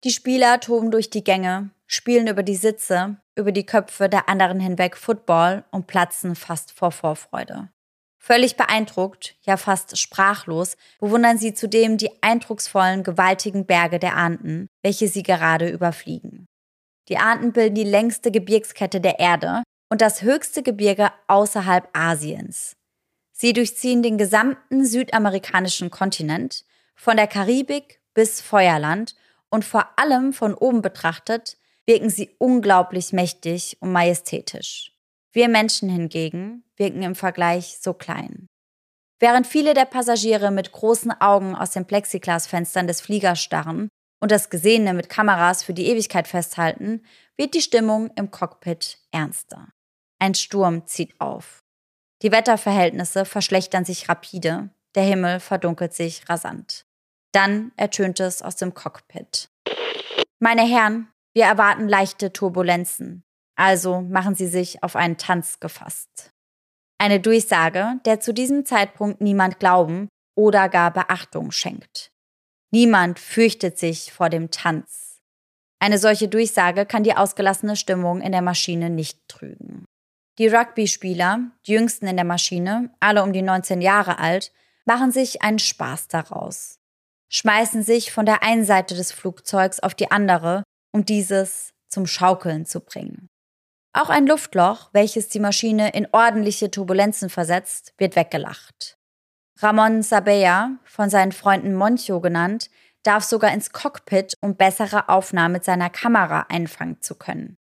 Die 0.04 0.10
Spieler 0.10 0.60
toben 0.60 0.90
durch 0.90 1.10
die 1.10 1.24
Gänge, 1.24 1.70
spielen 1.86 2.26
über 2.26 2.42
die 2.42 2.56
Sitze, 2.56 3.16
über 3.34 3.52
die 3.52 3.66
Köpfe 3.66 4.08
der 4.08 4.28
anderen 4.28 4.60
hinweg 4.60 4.96
Football 4.96 5.64
und 5.70 5.86
platzen 5.86 6.34
fast 6.36 6.72
vor 6.72 6.92
Vorfreude. 6.92 7.70
Völlig 8.18 8.56
beeindruckt, 8.56 9.36
ja 9.42 9.56
fast 9.56 9.96
sprachlos, 9.96 10.76
bewundern 11.00 11.38
sie 11.38 11.54
zudem 11.54 11.96
die 11.96 12.10
eindrucksvollen, 12.22 13.04
gewaltigen 13.04 13.64
Berge 13.64 13.98
der 13.98 14.16
Anden, 14.16 14.68
welche 14.82 15.08
sie 15.08 15.22
gerade 15.22 15.70
überfliegen. 15.70 16.47
Die 17.08 17.16
Anden 17.16 17.52
bilden 17.52 17.74
die 17.74 17.84
längste 17.84 18.30
Gebirgskette 18.30 19.00
der 19.00 19.18
Erde 19.18 19.62
und 19.90 20.00
das 20.00 20.22
höchste 20.22 20.62
Gebirge 20.62 21.10
außerhalb 21.26 21.88
Asiens. 21.94 22.76
Sie 23.32 23.52
durchziehen 23.52 24.02
den 24.02 24.18
gesamten 24.18 24.84
südamerikanischen 24.84 25.90
Kontinent, 25.90 26.64
von 26.94 27.16
der 27.16 27.28
Karibik 27.28 28.00
bis 28.12 28.40
Feuerland 28.40 29.14
und 29.48 29.64
vor 29.64 29.88
allem 29.96 30.32
von 30.32 30.54
oben 30.54 30.82
betrachtet 30.82 31.56
wirken 31.86 32.10
sie 32.10 32.34
unglaublich 32.38 33.12
mächtig 33.12 33.78
und 33.80 33.92
majestätisch. 33.92 34.92
Wir 35.32 35.48
Menschen 35.48 35.88
hingegen 35.88 36.64
wirken 36.76 37.02
im 37.02 37.14
Vergleich 37.14 37.78
so 37.80 37.94
klein. 37.94 38.48
Während 39.20 39.46
viele 39.46 39.72
der 39.72 39.84
Passagiere 39.84 40.50
mit 40.50 40.72
großen 40.72 41.12
Augen 41.20 41.54
aus 41.54 41.70
den 41.70 41.86
Plexiglasfenstern 41.86 42.86
des 42.86 43.00
Fliegers 43.00 43.40
starren 43.40 43.88
und 44.20 44.30
das 44.30 44.50
Gesehene 44.50 44.94
mit 44.94 45.08
Kameras 45.08 45.62
für 45.62 45.74
die 45.74 45.86
Ewigkeit 45.86 46.28
festhalten, 46.28 47.02
wird 47.36 47.54
die 47.54 47.62
Stimmung 47.62 48.10
im 48.16 48.30
Cockpit 48.30 48.98
ernster. 49.10 49.68
Ein 50.18 50.34
Sturm 50.34 50.86
zieht 50.86 51.20
auf. 51.20 51.62
Die 52.22 52.32
Wetterverhältnisse 52.32 53.24
verschlechtern 53.24 53.84
sich 53.84 54.08
rapide, 54.08 54.70
der 54.94 55.04
Himmel 55.04 55.38
verdunkelt 55.38 55.94
sich 55.94 56.28
rasant. 56.28 56.84
Dann 57.32 57.72
ertönt 57.76 58.18
es 58.20 58.42
aus 58.42 58.56
dem 58.56 58.74
Cockpit. 58.74 59.48
Meine 60.40 60.62
Herren, 60.62 61.08
wir 61.34 61.44
erwarten 61.44 61.88
leichte 61.88 62.32
Turbulenzen, 62.32 63.22
also 63.54 64.00
machen 64.00 64.34
Sie 64.34 64.48
sich 64.48 64.82
auf 64.82 64.96
einen 64.96 65.18
Tanz 65.18 65.60
gefasst. 65.60 66.32
Eine 66.98 67.20
Durchsage, 67.20 68.00
der 68.04 68.18
zu 68.18 68.32
diesem 68.32 68.64
Zeitpunkt 68.64 69.20
niemand 69.20 69.60
Glauben 69.60 70.08
oder 70.36 70.68
gar 70.68 70.92
Beachtung 70.92 71.52
schenkt. 71.52 72.10
Niemand 72.70 73.18
fürchtet 73.18 73.78
sich 73.78 74.12
vor 74.12 74.28
dem 74.28 74.50
Tanz. 74.50 75.20
Eine 75.80 75.98
solche 75.98 76.28
Durchsage 76.28 76.86
kann 76.86 77.04
die 77.04 77.16
ausgelassene 77.16 77.76
Stimmung 77.76 78.20
in 78.20 78.32
der 78.32 78.42
Maschine 78.42 78.90
nicht 78.90 79.26
trügen. 79.28 79.84
Die 80.38 80.48
Rugby-Spieler, 80.48 81.50
die 81.66 81.72
jüngsten 81.72 82.06
in 82.06 82.16
der 82.16 82.24
Maschine, 82.24 82.94
alle 83.00 83.22
um 83.22 83.32
die 83.32 83.42
19 83.42 83.80
Jahre 83.80 84.18
alt, 84.18 84.52
machen 84.84 85.12
sich 85.12 85.42
einen 85.42 85.58
Spaß 85.58 86.08
daraus, 86.08 86.78
schmeißen 87.30 87.82
sich 87.82 88.12
von 88.12 88.26
der 88.26 88.42
einen 88.42 88.64
Seite 88.64 88.94
des 88.94 89.12
Flugzeugs 89.12 89.80
auf 89.80 89.94
die 89.94 90.10
andere, 90.10 90.62
um 90.92 91.04
dieses 91.04 91.70
zum 91.88 92.06
Schaukeln 92.06 92.66
zu 92.66 92.80
bringen. 92.80 93.28
Auch 93.92 94.10
ein 94.10 94.26
Luftloch, 94.26 94.90
welches 94.92 95.28
die 95.28 95.40
Maschine 95.40 95.90
in 95.90 96.06
ordentliche 96.12 96.70
Turbulenzen 96.70 97.30
versetzt, 97.30 97.94
wird 97.98 98.14
weggelacht. 98.14 98.97
Ramon 99.60 100.02
Sabella, 100.02 100.76
von 100.84 101.10
seinen 101.10 101.32
Freunden 101.32 101.74
Moncho 101.74 102.20
genannt, 102.20 102.70
darf 103.02 103.24
sogar 103.24 103.52
ins 103.52 103.72
Cockpit, 103.72 104.34
um 104.40 104.54
bessere 104.54 105.08
Aufnahmen 105.08 105.54
mit 105.54 105.64
seiner 105.64 105.90
Kamera 105.90 106.46
einfangen 106.48 107.00
zu 107.00 107.16
können. 107.16 107.56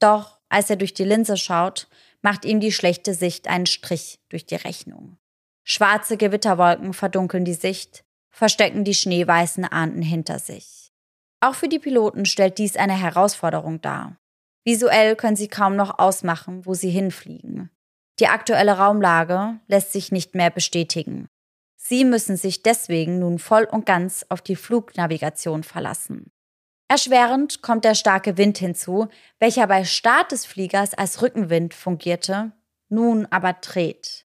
Doch 0.00 0.40
als 0.48 0.70
er 0.70 0.76
durch 0.76 0.94
die 0.94 1.04
Linse 1.04 1.36
schaut, 1.36 1.88
macht 2.22 2.44
ihm 2.44 2.60
die 2.60 2.72
schlechte 2.72 3.12
Sicht 3.12 3.48
einen 3.48 3.66
Strich 3.66 4.18
durch 4.30 4.46
die 4.46 4.54
Rechnung. 4.54 5.18
Schwarze 5.64 6.16
Gewitterwolken 6.16 6.94
verdunkeln 6.94 7.44
die 7.44 7.54
Sicht, 7.54 8.02
verstecken 8.30 8.84
die 8.84 8.94
schneeweißen 8.94 9.64
Ahnden 9.64 10.02
hinter 10.02 10.38
sich. 10.38 10.90
Auch 11.40 11.54
für 11.54 11.68
die 11.68 11.78
Piloten 11.78 12.24
stellt 12.24 12.58
dies 12.58 12.76
eine 12.76 12.98
Herausforderung 12.98 13.80
dar. 13.80 14.16
Visuell 14.64 15.16
können 15.16 15.36
sie 15.36 15.48
kaum 15.48 15.76
noch 15.76 15.98
ausmachen, 15.98 16.64
wo 16.64 16.72
sie 16.74 16.90
hinfliegen. 16.90 17.70
Die 18.20 18.28
aktuelle 18.28 18.78
Raumlage 18.78 19.58
lässt 19.66 19.92
sich 19.92 20.12
nicht 20.12 20.34
mehr 20.34 20.50
bestätigen. 20.50 21.28
Sie 21.92 22.06
müssen 22.06 22.38
sich 22.38 22.62
deswegen 22.62 23.18
nun 23.18 23.38
voll 23.38 23.64
und 23.64 23.84
ganz 23.84 24.24
auf 24.30 24.40
die 24.40 24.56
Flugnavigation 24.56 25.62
verlassen. 25.62 26.32
Erschwerend 26.88 27.60
kommt 27.60 27.84
der 27.84 27.94
starke 27.94 28.38
Wind 28.38 28.56
hinzu, 28.56 29.08
welcher 29.38 29.66
bei 29.66 29.84
Start 29.84 30.32
des 30.32 30.46
Fliegers 30.46 30.94
als 30.94 31.20
Rückenwind 31.20 31.74
fungierte, 31.74 32.52
nun 32.88 33.26
aber 33.26 33.52
dreht. 33.52 34.24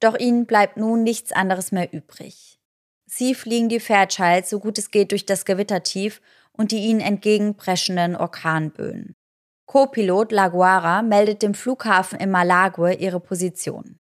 Doch 0.00 0.18
ihnen 0.18 0.44
bleibt 0.44 0.76
nun 0.76 1.02
nichts 1.02 1.32
anderes 1.32 1.72
mehr 1.72 1.94
übrig. 1.94 2.60
Sie 3.06 3.34
fliegen 3.34 3.70
die 3.70 3.80
Fairchild 3.80 4.46
so 4.46 4.60
gut 4.60 4.76
es 4.76 4.90
geht 4.90 5.12
durch 5.12 5.24
das 5.24 5.46
Gewittertief 5.46 6.20
und 6.52 6.72
die 6.72 6.80
ihnen 6.80 7.00
entgegenpreschenden 7.00 8.16
Orkanböen. 8.16 9.16
Co-Pilot 9.64 10.30
Laguara 10.30 11.00
meldet 11.00 11.40
dem 11.40 11.54
Flughafen 11.54 12.20
in 12.20 12.30
Malague 12.30 12.92
ihre 12.92 13.20
Position. 13.20 13.98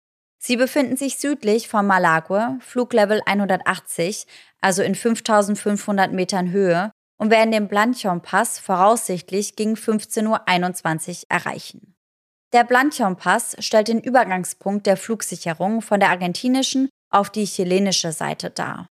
Sie 0.42 0.56
befinden 0.56 0.96
sich 0.96 1.18
südlich 1.18 1.68
von 1.68 1.86
Malague, 1.86 2.58
Fluglevel 2.60 3.20
180, 3.26 4.26
also 4.62 4.82
in 4.82 4.94
5500 4.94 6.12
Metern 6.12 6.50
Höhe, 6.50 6.90
und 7.18 7.30
werden 7.30 7.52
den 7.52 7.68
Blanchon-Pass 7.68 8.58
voraussichtlich 8.58 9.54
gegen 9.54 9.74
15.21 9.74 10.28
Uhr 10.28 11.26
erreichen. 11.28 11.94
Der 12.54 12.64
Blanchon-Pass 12.64 13.56
stellt 13.58 13.88
den 13.88 14.00
Übergangspunkt 14.00 14.86
der 14.86 14.96
Flugsicherung 14.96 15.82
von 15.82 16.00
der 16.00 16.08
argentinischen 16.08 16.88
auf 17.12 17.28
die 17.28 17.44
chilenische 17.44 18.12
Seite 18.12 18.50
dar. 18.50 18.86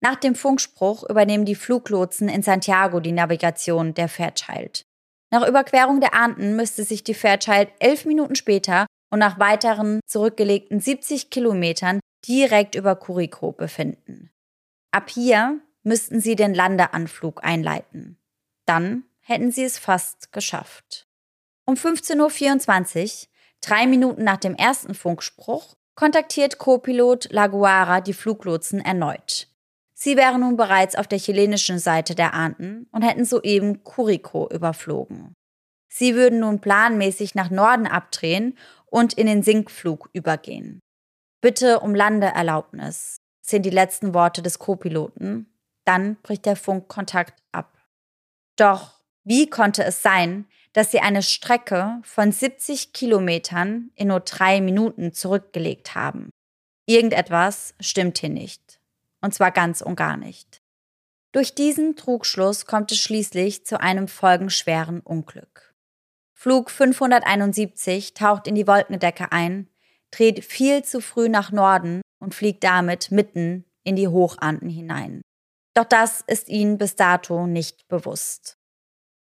Nach 0.00 0.14
dem 0.14 0.36
Funkspruch 0.36 1.02
übernehmen 1.08 1.44
die 1.44 1.56
Fluglotsen 1.56 2.28
in 2.28 2.42
Santiago 2.42 3.00
die 3.00 3.12
Navigation 3.12 3.92
der 3.94 4.08
Fairchild. 4.08 4.84
Nach 5.32 5.46
Überquerung 5.46 6.00
der 6.00 6.14
Anden 6.14 6.54
müsste 6.54 6.84
sich 6.84 7.02
die 7.02 7.14
Fairchild 7.14 7.70
elf 7.80 8.04
Minuten 8.04 8.36
später 8.36 8.86
und 9.10 9.18
nach 9.18 9.38
weiteren 9.38 10.00
zurückgelegten 10.06 10.80
70 10.80 11.30
Kilometern 11.30 12.00
direkt 12.26 12.74
über 12.74 12.92
Curicó 12.92 13.52
befinden. 13.52 14.30
Ab 14.90 15.10
hier 15.10 15.60
müssten 15.82 16.20
sie 16.20 16.36
den 16.36 16.54
Landeanflug 16.54 17.44
einleiten. 17.44 18.18
Dann 18.66 19.04
hätten 19.20 19.52
sie 19.52 19.64
es 19.64 19.78
fast 19.78 20.32
geschafft. 20.32 21.06
Um 21.64 21.74
15.24 21.74 23.22
Uhr, 23.24 23.28
drei 23.60 23.86
Minuten 23.86 24.24
nach 24.24 24.38
dem 24.38 24.54
ersten 24.54 24.94
Funkspruch, 24.94 25.74
kontaktiert 25.94 26.58
Co-Pilot 26.58 27.32
Laguara 27.32 28.00
die 28.00 28.12
Fluglotsen 28.12 28.80
erneut. 28.80 29.48
Sie 29.94 30.16
wären 30.16 30.42
nun 30.42 30.56
bereits 30.56 30.94
auf 30.94 31.08
der 31.08 31.18
chilenischen 31.18 31.78
Seite 31.78 32.14
der 32.14 32.34
Anden 32.34 32.86
und 32.92 33.02
hätten 33.02 33.24
soeben 33.24 33.82
Curico 33.82 34.48
überflogen. 34.50 35.34
Sie 35.88 36.14
würden 36.14 36.40
nun 36.40 36.60
planmäßig 36.60 37.34
nach 37.34 37.48
Norden 37.48 37.86
abdrehen 37.86 38.58
und 38.96 39.12
in 39.12 39.26
den 39.26 39.42
Sinkflug 39.42 40.08
übergehen. 40.14 40.80
Bitte 41.42 41.80
um 41.80 41.94
Landeerlaubnis 41.94 43.18
sind 43.42 43.66
die 43.66 43.70
letzten 43.70 44.14
Worte 44.14 44.40
des 44.40 44.58
Co-Piloten. 44.58 45.52
Dann 45.84 46.16
bricht 46.22 46.46
der 46.46 46.56
Funkkontakt 46.56 47.42
ab. 47.52 47.76
Doch 48.56 48.98
wie 49.22 49.50
konnte 49.50 49.84
es 49.84 50.00
sein, 50.00 50.46
dass 50.72 50.92
sie 50.92 51.00
eine 51.00 51.22
Strecke 51.22 52.00
von 52.04 52.32
70 52.32 52.94
Kilometern 52.94 53.90
in 53.96 54.08
nur 54.08 54.20
drei 54.20 54.62
Minuten 54.62 55.12
zurückgelegt 55.12 55.94
haben? 55.94 56.30
Irgendetwas 56.86 57.74
stimmt 57.78 58.16
hier 58.16 58.30
nicht. 58.30 58.80
Und 59.20 59.34
zwar 59.34 59.50
ganz 59.50 59.82
und 59.82 59.96
gar 59.96 60.16
nicht. 60.16 60.62
Durch 61.32 61.54
diesen 61.54 61.96
Trugschluss 61.96 62.64
kommt 62.64 62.92
es 62.92 62.98
schließlich 62.98 63.66
zu 63.66 63.78
einem 63.78 64.08
folgenschweren 64.08 65.00
Unglück. 65.00 65.65
Flug 66.38 66.70
571 66.70 68.12
taucht 68.12 68.46
in 68.46 68.54
die 68.54 68.66
Wolkendecke 68.66 69.32
ein, 69.32 69.70
dreht 70.10 70.44
viel 70.44 70.84
zu 70.84 71.00
früh 71.00 71.30
nach 71.30 71.50
Norden 71.50 72.02
und 72.20 72.34
fliegt 72.34 72.62
damit 72.62 73.10
mitten 73.10 73.64
in 73.84 73.96
die 73.96 74.08
Hochanden 74.08 74.68
hinein. 74.68 75.22
Doch 75.74 75.84
das 75.84 76.22
ist 76.26 76.50
ihnen 76.50 76.76
bis 76.76 76.94
dato 76.94 77.46
nicht 77.46 77.88
bewusst. 77.88 78.58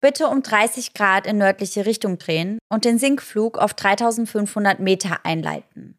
Bitte 0.02 0.28
um 0.28 0.44
30 0.44 0.94
Grad 0.94 1.26
in 1.26 1.38
nördliche 1.38 1.86
Richtung 1.86 2.18
drehen 2.18 2.60
und 2.70 2.84
den 2.84 3.00
Sinkflug 3.00 3.58
auf 3.58 3.74
3500 3.74 4.80
Meter 4.80 5.20
einleiten. 5.24 5.98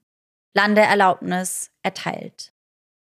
Landeerlaubnis 0.54 1.70
erteilt. 1.82 2.52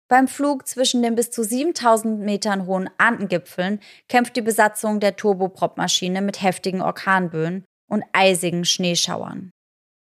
Beim 0.09 0.27
Flug 0.27 0.67
zwischen 0.67 1.01
den 1.01 1.15
bis 1.15 1.31
zu 1.31 1.43
7000 1.45 2.19
Metern 2.19 2.65
hohen 2.65 2.89
Andengipfeln 2.97 3.79
kämpft 4.09 4.35
die 4.35 4.41
Besatzung 4.41 4.99
der 4.99 5.15
Turboprop-Maschine 5.15 6.21
mit 6.21 6.41
heftigen 6.41 6.81
Orkanböen 6.81 7.63
und 7.91 8.03
eisigen 8.13 8.63
Schneeschauern. 8.63 9.51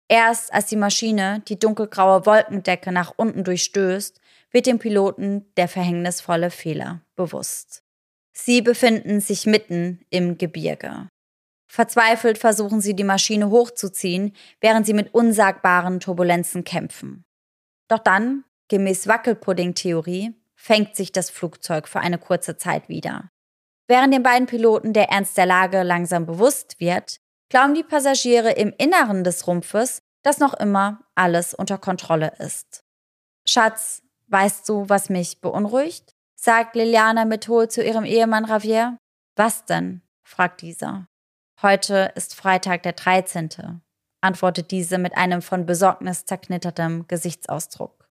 Erst 0.07 0.53
als 0.53 0.67
die 0.67 0.75
Maschine 0.75 1.41
die 1.47 1.57
dunkelgraue 1.57 2.25
Wolkendecke 2.25 2.91
nach 2.91 3.13
unten 3.17 3.43
durchstößt, 3.43 4.19
wird 4.51 4.65
dem 4.67 4.77
Piloten 4.77 5.51
der 5.57 5.67
verhängnisvolle 5.67 6.51
Fehler 6.51 7.01
bewusst. 7.15 7.83
Sie 8.33 8.61
befinden 8.61 9.19
sich 9.19 9.45
mitten 9.45 10.05
im 10.09 10.37
Gebirge. 10.37 11.07
Verzweifelt 11.71 12.37
versuchen 12.37 12.81
sie, 12.81 12.95
die 12.95 13.05
Maschine 13.05 13.49
hochzuziehen, 13.49 14.35
während 14.59 14.85
sie 14.85 14.93
mit 14.93 15.13
unsagbaren 15.13 16.01
Turbulenzen 16.01 16.65
kämpfen. 16.65 17.23
Doch 17.87 17.99
dann, 17.99 18.43
gemäß 18.67 19.07
Wackelpudding-Theorie, 19.07 20.35
fängt 20.55 20.95
sich 20.95 21.13
das 21.13 21.29
Flugzeug 21.29 21.87
für 21.87 22.01
eine 22.01 22.17
kurze 22.17 22.57
Zeit 22.57 22.89
wieder. 22.89 23.29
Während 23.87 24.13
den 24.13 24.23
beiden 24.23 24.47
Piloten 24.47 24.91
der 24.91 25.09
Ernst 25.09 25.37
der 25.37 25.45
Lage 25.45 25.83
langsam 25.83 26.25
bewusst 26.25 26.79
wird, 26.79 27.20
glauben 27.51 27.75
die 27.75 27.83
Passagiere 27.83 28.51
im 28.51 28.73
Inneren 28.77 29.25
des 29.25 29.45
Rumpfes, 29.45 30.01
dass 30.23 30.39
noch 30.39 30.53
immer 30.53 31.01
alles 31.15 31.53
unter 31.53 31.77
Kontrolle 31.77 32.33
ist. 32.39 32.83
Schatz, 33.45 34.01
weißt 34.27 34.67
du, 34.67 34.87
was 34.87 35.09
mich 35.09 35.41
beunruhigt? 35.41 36.15
sagt 36.35 36.75
Liliana 36.75 37.25
Methol 37.25 37.69
zu 37.69 37.83
ihrem 37.83 38.05
Ehemann 38.05 38.45
Ravier. 38.45 38.97
Was 39.35 39.65
denn? 39.65 40.01
fragt 40.23 40.61
dieser. 40.61 41.07
Heute 41.61 42.13
ist 42.15 42.33
Freitag 42.35 42.83
der 42.83 42.93
13., 42.93 43.81
antwortet 44.21 44.71
diese 44.71 44.97
mit 44.97 45.15
einem 45.17 45.41
von 45.41 45.65
Besorgnis 45.65 46.25
zerknittertem 46.25 47.05
Gesichtsausdruck. 47.07 48.07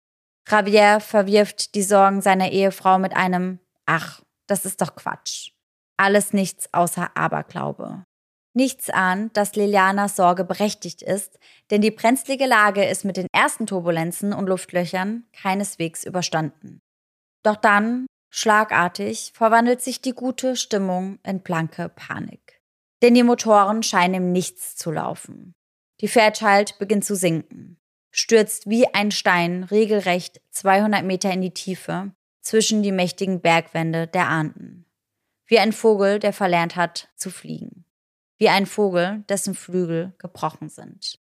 Javier 0.47 1.01
verwirft 1.01 1.75
die 1.75 1.83
Sorgen 1.83 2.21
seiner 2.21 2.51
Ehefrau 2.51 2.99
mit 2.99 3.15
einem 3.15 3.59
Ach, 3.85 4.21
das 4.47 4.65
ist 4.65 4.81
doch 4.81 4.95
Quatsch. 4.95 5.51
Alles 5.97 6.31
nichts 6.31 6.73
außer 6.73 7.15
Aberglaube. 7.15 8.05
Nichts 8.57 8.89
ahnt, 8.89 9.35
dass 9.35 9.57
Lilianas 9.57 10.15
Sorge 10.15 10.45
berechtigt 10.45 11.01
ist, 11.01 11.39
denn 11.71 11.81
die 11.81 11.91
brenzlige 11.91 12.45
Lage 12.45 12.85
ist 12.85 13.03
mit 13.03 13.17
den 13.17 13.27
ersten 13.33 13.67
Turbulenzen 13.67 14.31
und 14.31 14.47
Luftlöchern 14.47 15.25
keineswegs 15.33 16.05
überstanden. 16.05 16.79
Doch 17.43 17.57
dann, 17.57 18.05
schlagartig, 18.29 19.33
verwandelt 19.35 19.81
sich 19.81 19.99
die 19.99 20.13
gute 20.13 20.55
Stimmung 20.55 21.19
in 21.23 21.41
blanke 21.41 21.89
Panik. 21.89 22.61
Denn 23.01 23.13
die 23.13 23.23
Motoren 23.23 23.83
scheinen 23.83 24.15
im 24.15 24.31
Nichts 24.31 24.77
zu 24.77 24.89
laufen. 24.89 25.51
Die 25.99 26.07
Fairchild 26.07 26.79
beginnt 26.79 27.03
zu 27.03 27.17
sinken, 27.17 27.77
stürzt 28.11 28.69
wie 28.69 28.87
ein 28.93 29.11
Stein 29.11 29.65
regelrecht 29.65 30.39
200 30.51 31.03
Meter 31.03 31.29
in 31.29 31.41
die 31.41 31.53
Tiefe 31.53 32.13
zwischen 32.39 32.83
die 32.83 32.93
mächtigen 32.93 33.41
Bergwände 33.41 34.07
der 34.07 34.29
Anden. 34.29 34.85
Wie 35.45 35.59
ein 35.59 35.73
Vogel, 35.73 36.19
der 36.19 36.31
verlernt 36.31 36.77
hat 36.77 37.09
zu 37.17 37.29
fliegen 37.29 37.84
wie 38.37 38.49
ein 38.49 38.65
Vogel, 38.65 39.23
dessen 39.29 39.55
Flügel 39.55 40.13
gebrochen 40.17 40.69
sind. 40.69 41.19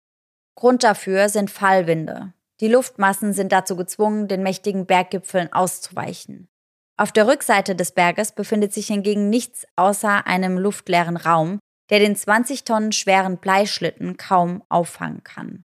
Grund 0.55 0.83
dafür 0.83 1.29
sind 1.29 1.51
Fallwinde. 1.51 2.33
Die 2.61 2.69
Luftmassen 2.69 3.33
sind 3.33 3.53
dazu 3.53 3.77
gezwungen, 3.77 4.29
den 4.29 4.43
mächtigen 4.43 4.87
Berggipfeln 4.87 5.53
auszuweichen. 5.53 6.49
Auf 6.97 7.13
der 7.13 7.29
Rückseite 7.29 7.77
des 7.77 7.93
Berges 7.93 8.33
befindet 8.33 8.73
sich 8.73 8.89
hingegen 8.89 9.31
nichts 9.31 9.67
außer 9.77 10.27
einem 10.27 10.59
luftleeren 10.59 11.17
Raum, 11.17 11.61
der 11.91 12.01
den 12.01 12.17
20 12.17 12.65
Tonnen 12.65 12.93
schweren 12.93 13.39
Bleischlitten 13.39 14.17
kaum 14.17 14.65
auffangen 14.69 15.23
kann. 15.23 15.63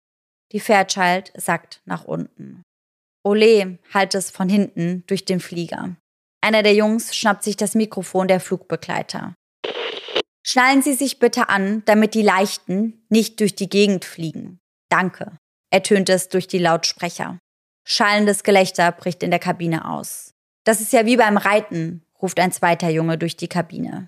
Die 0.54 0.62
Fairchild 0.62 1.34
sackt 1.36 1.82
nach 1.86 2.06
unten. 2.06 2.64
Ole 3.26 3.78
halt 3.94 4.16
es 4.16 4.32
von 4.32 4.48
hinten 4.48 5.04
durch 5.08 5.26
den 5.26 5.42
Flieger. 5.42 5.98
Einer 6.42 6.64
der 6.64 6.74
Jungs 6.74 7.14
schnappt 7.14 7.44
sich 7.44 7.58
das 7.58 7.76
Mikrofon 7.76 8.30
der 8.30 8.40
Flugbegleiter. 8.40 9.34
Schnallen 10.50 10.82
Sie 10.82 10.94
sich 10.94 11.20
bitte 11.20 11.50
an, 11.50 11.84
damit 11.84 12.14
die 12.14 12.22
Leichten 12.22 13.06
nicht 13.10 13.42
durch 13.42 13.54
die 13.54 13.68
Gegend 13.68 14.06
fliegen. 14.06 14.60
Danke, 14.88 15.38
ertönt 15.72 16.08
es 16.08 16.30
durch 16.30 16.48
die 16.48 16.58
Lautsprecher. 16.58 17.38
Schallendes 17.84 18.44
Gelächter 18.44 18.94
bricht 18.94 19.24
in 19.24 19.30
der 19.30 19.42
Kabine 19.42 19.90
aus. 19.90 20.34
Das 20.64 20.80
ist 20.80 20.94
ja 20.94 21.06
wie 21.06 21.18
beim 21.18 21.36
Reiten, 21.36 22.06
ruft 22.22 22.40
ein 22.40 22.54
zweiter 22.54 22.88
Junge 22.88 23.18
durch 23.18 23.36
die 23.36 23.50
Kabine. 23.50 24.08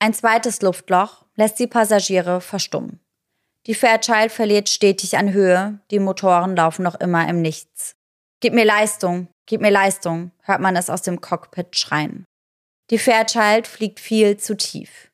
Ein 0.00 0.12
zweites 0.12 0.60
Luftloch 0.60 1.24
lässt 1.34 1.58
die 1.58 1.66
Passagiere 1.66 2.42
verstummen. 2.42 3.00
Die 3.66 3.74
Fairchild 3.74 4.32
verliert 4.32 4.68
stetig 4.68 5.16
an 5.16 5.32
Höhe, 5.32 5.80
die 5.90 5.98
Motoren 5.98 6.56
laufen 6.56 6.82
noch 6.82 6.96
immer 6.96 7.26
im 7.26 7.40
Nichts. 7.40 7.94
Gib 8.40 8.52
mir 8.52 8.66
Leistung, 8.66 9.28
gib 9.46 9.62
mir 9.62 9.70
Leistung, 9.70 10.30
hört 10.42 10.60
man 10.60 10.76
es 10.76 10.90
aus 10.90 11.00
dem 11.00 11.22
Cockpit 11.22 11.74
schreien. 11.74 12.26
Die 12.90 12.98
Fairchild 12.98 13.66
fliegt 13.66 13.98
viel 13.98 14.36
zu 14.36 14.58
tief. 14.58 15.10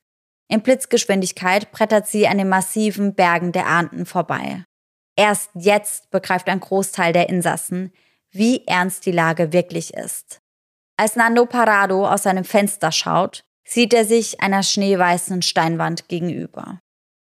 In 0.51 0.63
Blitzgeschwindigkeit 0.63 1.71
brettert 1.71 2.09
sie 2.09 2.27
an 2.27 2.39
den 2.39 2.49
massiven 2.49 3.15
Bergen 3.15 3.53
der 3.53 3.67
Ahnten 3.67 4.05
vorbei. 4.05 4.65
Erst 5.17 5.51
jetzt 5.55 6.11
begreift 6.11 6.49
ein 6.49 6.59
Großteil 6.59 7.13
der 7.13 7.29
Insassen, 7.29 7.93
wie 8.33 8.67
ernst 8.67 9.07
die 9.07 9.13
Lage 9.13 9.53
wirklich 9.53 9.95
ist. 9.95 10.41
Als 10.97 11.15
Nando 11.15 11.47
Parado 11.47 12.05
aus 12.07 12.25
seinem 12.25 12.45
Fenster 12.45 12.91
schaut, 12.91 13.43
sieht 13.65 13.95
er 13.95 14.05
sich 14.05 14.41
einer 14.41 14.65
schneeweißen 14.65 15.43
Steinwand 15.43 16.09
gegenüber. 16.09 16.81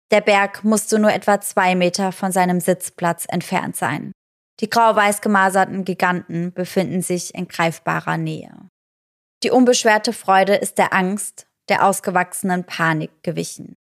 Der 0.10 0.22
Berg 0.22 0.64
musste 0.64 0.98
nur 0.98 1.14
etwa 1.14 1.40
zwei 1.40 1.76
Meter 1.76 2.12
von 2.12 2.32
seinem 2.32 2.60
Sitzplatz 2.60 3.26
entfernt 3.30 3.76
sein. 3.76 4.12
Die 4.60 4.72
grau-weiß 4.72 5.22
gemaserten 5.22 5.86
Giganten 5.86 6.52
befinden 6.52 7.04
sich 7.04 7.36
in 7.36 7.48
greifbarer 7.48 8.18
Nähe. 8.18 8.70
Die 9.44 9.52
unbeschwerte 9.52 10.14
Freude 10.14 10.56
ist 10.56 10.80
der 10.80 10.94
Angst 10.94 11.46
der 11.70 11.86
ausgewachsenen 11.86 12.64
Panik 12.64 13.12
gewichen. 13.24 13.76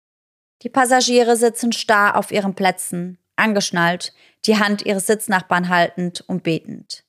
Die 0.63 0.69
Passagiere 0.69 1.37
sitzen 1.37 1.73
starr 1.73 2.17
auf 2.17 2.31
ihren 2.33 2.55
Plätzen, 2.55 3.19
angeschnallt, 3.37 4.13
die 4.47 4.59
Hand 4.59 4.83
ihres 4.83 5.07
Sitznachbarn 5.07 5.69
haltend 5.69 6.23
und 6.27 6.43
betend. 6.43 7.05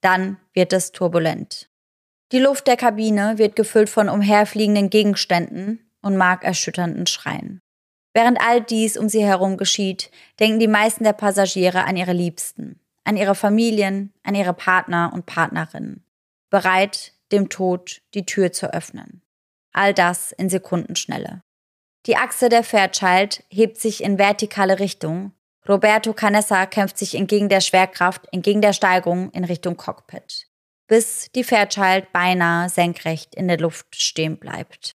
Dann 0.00 0.38
wird 0.52 0.72
es 0.72 0.92
turbulent. 0.92 1.68
Die 2.32 2.38
Luft 2.38 2.66
der 2.66 2.76
Kabine 2.76 3.38
wird 3.38 3.56
gefüllt 3.56 3.90
von 3.90 4.08
umherfliegenden 4.08 4.90
Gegenständen 4.90 5.90
und 6.02 6.16
markerschütternden 6.16 7.06
Schreien. 7.06 7.60
Während 8.14 8.40
all 8.40 8.60
dies 8.60 8.96
um 8.96 9.08
sie 9.08 9.24
herum 9.24 9.56
geschieht, 9.56 10.10
denken 10.38 10.60
die 10.60 10.68
meisten 10.68 11.04
der 11.04 11.12
Passagiere 11.12 11.84
an 11.84 11.96
ihre 11.96 12.12
Liebsten, 12.12 12.80
an 13.02 13.16
ihre 13.16 13.34
Familien, 13.34 14.12
an 14.22 14.34
ihre 14.34 14.54
Partner 14.54 15.10
und 15.12 15.26
Partnerinnen, 15.26 16.04
bereit, 16.48 17.12
dem 17.32 17.48
Tod 17.48 18.00
die 18.14 18.24
Tür 18.24 18.52
zu 18.52 18.72
öffnen. 18.72 19.23
All 19.74 19.92
das 19.92 20.32
in 20.32 20.48
Sekundenschnelle. 20.48 21.42
Die 22.06 22.16
Achse 22.16 22.48
der 22.48 22.64
Fairchild 22.64 23.44
hebt 23.48 23.78
sich 23.78 24.02
in 24.02 24.18
vertikale 24.18 24.78
Richtung. 24.78 25.32
Roberto 25.68 26.12
Canessa 26.12 26.66
kämpft 26.66 26.98
sich 26.98 27.14
entgegen 27.14 27.48
der 27.48 27.60
Schwerkraft, 27.60 28.26
entgegen 28.32 28.60
der 28.60 28.72
Steigung 28.72 29.30
in 29.32 29.44
Richtung 29.44 29.76
Cockpit, 29.76 30.46
bis 30.86 31.30
die 31.34 31.44
Fairchild 31.44 32.12
beinahe 32.12 32.68
senkrecht 32.68 33.34
in 33.34 33.48
der 33.48 33.58
Luft 33.58 33.96
stehen 33.96 34.38
bleibt. 34.38 34.92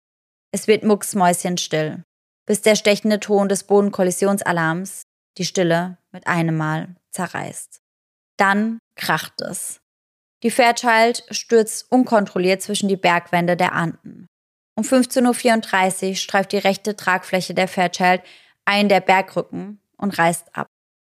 Es 0.53 0.67
wird 0.67 0.83
mucksmäuschenstill, 0.83 2.03
bis 2.47 2.63
der 2.63 2.75
stechende 2.75 3.21
Ton 3.21 3.49
des 3.49 3.65
Bodenkollisionsalarms 3.65 5.03
die 5.37 5.45
Stille 5.45 5.99
mit 6.13 6.27
einem 6.27 6.57
Mal 6.57 6.97
zerreißt. 7.11 7.81
Dann 8.39 8.79
kracht 8.97 9.41
es. 9.41 9.81
Die 10.43 10.51
Fairchild 10.51 11.25
stürzt 11.31 11.91
unkontrolliert 11.91 12.63
zwischen 12.63 12.89
die 12.89 12.97
Bergwände 12.97 13.57
der 13.57 13.73
Anden. 13.73 14.27
Um 14.77 14.85
15.34 14.85 16.09
Uhr 16.09 16.15
streift 16.17 16.53
die 16.53 16.59
rechte 16.59 16.97
Tragfläche 16.97 17.55
der 17.55 17.69
Fairchild 17.69 18.23
einen 18.65 18.89
der 18.89 19.01
Bergrücken 19.01 19.81
und 19.97 20.19
reißt 20.19 20.57
ab. 20.57 20.67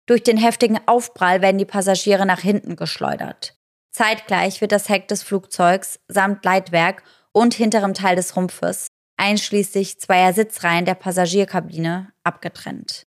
Durch 0.07 0.23
den 0.23 0.37
heftigen 0.37 0.79
Aufprall 0.87 1.41
werden 1.43 1.59
die 1.59 1.65
Passagiere 1.65 2.27
nach 2.27 2.41
hinten 2.41 2.77
geschleudert. 2.77 3.57
Zeitgleich 3.91 4.61
wird 4.61 4.73
das 4.73 4.89
Heck 4.89 5.09
des 5.09 5.23
Flugzeugs 5.23 6.01
samt 6.07 6.45
Leitwerk 6.45 7.03
und 7.33 7.55
hinterem 7.55 7.95
Teil 7.95 8.15
des 8.15 8.37
Rumpfes, 8.37 8.89
einschließlich 9.17 9.99
zweier 10.01 10.33
Sitzreihen 10.33 10.85
der 10.85 10.95
Passagierkabine, 10.95 12.13
abgetrennt. 12.23 13.07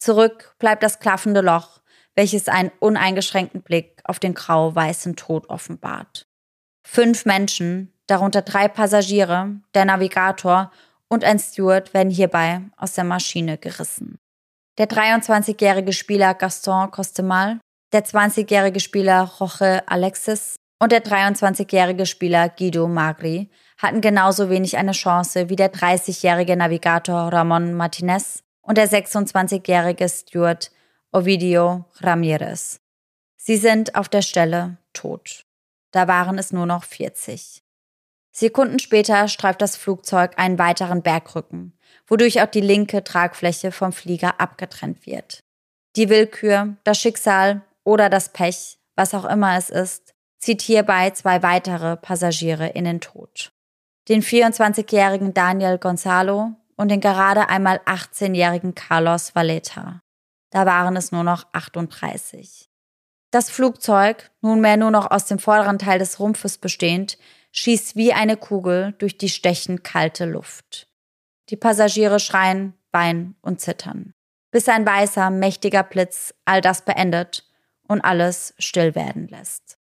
Zurück 0.00 0.54
bleibt 0.58 0.82
das 0.82 0.98
klaffende 0.98 1.40
Loch, 1.40 1.80
welches 2.14 2.48
einen 2.48 2.72
uneingeschränkten 2.80 3.62
Blick 3.62 4.00
auf 4.04 4.18
den 4.18 4.34
grau-weißen 4.34 5.16
Tod 5.16 5.48
offenbart. 5.48 6.26
Fünf 6.86 7.24
Menschen, 7.24 7.93
darunter 8.06 8.42
drei 8.42 8.68
Passagiere, 8.68 9.50
der 9.74 9.84
Navigator 9.84 10.70
und 11.08 11.24
ein 11.24 11.38
Steward, 11.38 11.94
werden 11.94 12.10
hierbei 12.10 12.62
aus 12.76 12.94
der 12.94 13.04
Maschine 13.04 13.58
gerissen. 13.58 14.18
Der 14.78 14.88
23-jährige 14.88 15.92
Spieler 15.92 16.34
Gaston 16.34 16.90
Costemal, 16.90 17.60
der 17.92 18.04
20-jährige 18.04 18.80
Spieler 18.80 19.30
Jorge 19.38 19.82
Alexis 19.86 20.56
und 20.80 20.90
der 20.90 21.04
23-jährige 21.04 22.06
Spieler 22.06 22.48
Guido 22.48 22.88
Magri 22.88 23.50
hatten 23.78 24.00
genauso 24.00 24.50
wenig 24.50 24.76
eine 24.76 24.92
Chance 24.92 25.48
wie 25.48 25.56
der 25.56 25.72
30-jährige 25.72 26.56
Navigator 26.56 27.32
Ramon 27.32 27.74
Martinez 27.74 28.42
und 28.62 28.78
der 28.78 28.88
26-jährige 28.88 30.08
Steward 30.08 30.72
Ovidio 31.12 31.84
Ramirez. 32.00 32.80
Sie 33.36 33.56
sind 33.56 33.94
auf 33.94 34.08
der 34.08 34.22
Stelle 34.22 34.78
tot. 34.92 35.44
Da 35.92 36.08
waren 36.08 36.38
es 36.38 36.52
nur 36.52 36.66
noch 36.66 36.82
40. 36.82 37.63
Sekunden 38.36 38.80
später 38.80 39.28
streift 39.28 39.62
das 39.62 39.76
Flugzeug 39.76 40.32
einen 40.36 40.58
weiteren 40.58 41.02
Bergrücken, 41.02 41.78
wodurch 42.06 42.42
auch 42.42 42.50
die 42.50 42.60
linke 42.60 43.04
Tragfläche 43.04 43.70
vom 43.70 43.92
Flieger 43.92 44.40
abgetrennt 44.40 45.06
wird. 45.06 45.40
Die 45.94 46.08
Willkür, 46.08 46.76
das 46.82 46.98
Schicksal 46.98 47.62
oder 47.84 48.10
das 48.10 48.30
Pech, 48.30 48.78
was 48.96 49.14
auch 49.14 49.24
immer 49.24 49.56
es 49.56 49.70
ist, 49.70 50.14
zieht 50.38 50.62
hierbei 50.62 51.10
zwei 51.10 51.44
weitere 51.44 51.96
Passagiere 51.96 52.68
in 52.68 52.84
den 52.84 53.00
Tod. 53.00 53.52
Den 54.08 54.20
24-jährigen 54.20 55.32
Daniel 55.32 55.78
Gonzalo 55.78 56.54
und 56.76 56.90
den 56.90 57.00
gerade 57.00 57.48
einmal 57.48 57.80
18-jährigen 57.86 58.74
Carlos 58.74 59.36
Valeta. 59.36 60.00
Da 60.50 60.66
waren 60.66 60.96
es 60.96 61.12
nur 61.12 61.22
noch 61.22 61.46
38. 61.52 62.68
Das 63.30 63.48
Flugzeug, 63.48 64.30
nunmehr 64.40 64.76
nur 64.76 64.90
noch 64.90 65.10
aus 65.10 65.26
dem 65.26 65.38
vorderen 65.38 65.78
Teil 65.78 65.98
des 65.98 66.18
Rumpfes 66.18 66.58
bestehend, 66.58 67.16
schießt 67.54 67.94
wie 67.94 68.12
eine 68.12 68.36
Kugel 68.36 68.94
durch 68.98 69.16
die 69.16 69.28
stechend 69.28 69.84
kalte 69.84 70.24
Luft. 70.24 70.88
Die 71.50 71.56
Passagiere 71.56 72.18
schreien, 72.18 72.74
weinen 72.90 73.36
und 73.42 73.60
zittern, 73.60 74.12
bis 74.50 74.68
ein 74.68 74.84
weißer, 74.84 75.30
mächtiger 75.30 75.84
Blitz 75.84 76.34
all 76.44 76.60
das 76.60 76.84
beendet 76.84 77.48
und 77.86 78.00
alles 78.00 78.54
still 78.58 78.94
werden 78.94 79.28
lässt. 79.28 79.78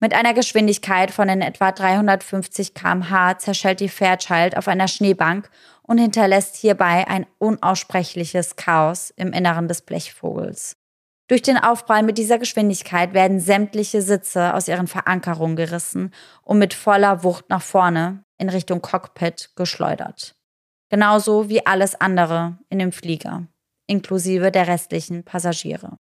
Mit 0.00 0.14
einer 0.14 0.34
Geschwindigkeit 0.34 1.10
von 1.10 1.28
in 1.28 1.40
etwa 1.40 1.72
350 1.72 2.74
km/h 2.74 3.38
zerschellt 3.38 3.80
die 3.80 3.88
Fairchild 3.88 4.56
auf 4.56 4.68
einer 4.68 4.88
Schneebank 4.88 5.50
und 5.82 5.98
hinterlässt 5.98 6.56
hierbei 6.56 7.06
ein 7.08 7.26
unaussprechliches 7.38 8.56
Chaos 8.56 9.10
im 9.10 9.32
Inneren 9.32 9.68
des 9.68 9.82
Blechvogels. 9.82 10.76
Durch 11.28 11.42
den 11.42 11.58
Aufprall 11.58 12.02
mit 12.02 12.16
dieser 12.16 12.38
Geschwindigkeit 12.38 13.12
werden 13.12 13.38
sämtliche 13.38 14.00
Sitze 14.00 14.54
aus 14.54 14.66
ihren 14.66 14.86
Verankerungen 14.86 15.56
gerissen 15.56 16.12
und 16.42 16.58
mit 16.58 16.72
voller 16.72 17.22
Wucht 17.22 17.50
nach 17.50 17.62
vorne 17.62 18.24
in 18.38 18.48
Richtung 18.48 18.80
Cockpit 18.80 19.50
geschleudert. 19.54 20.34
Genauso 20.88 21.50
wie 21.50 21.66
alles 21.66 22.00
andere 22.00 22.58
in 22.70 22.78
dem 22.78 22.92
Flieger, 22.92 23.46
inklusive 23.86 24.50
der 24.50 24.68
restlichen 24.68 25.22
Passagiere. 25.22 25.98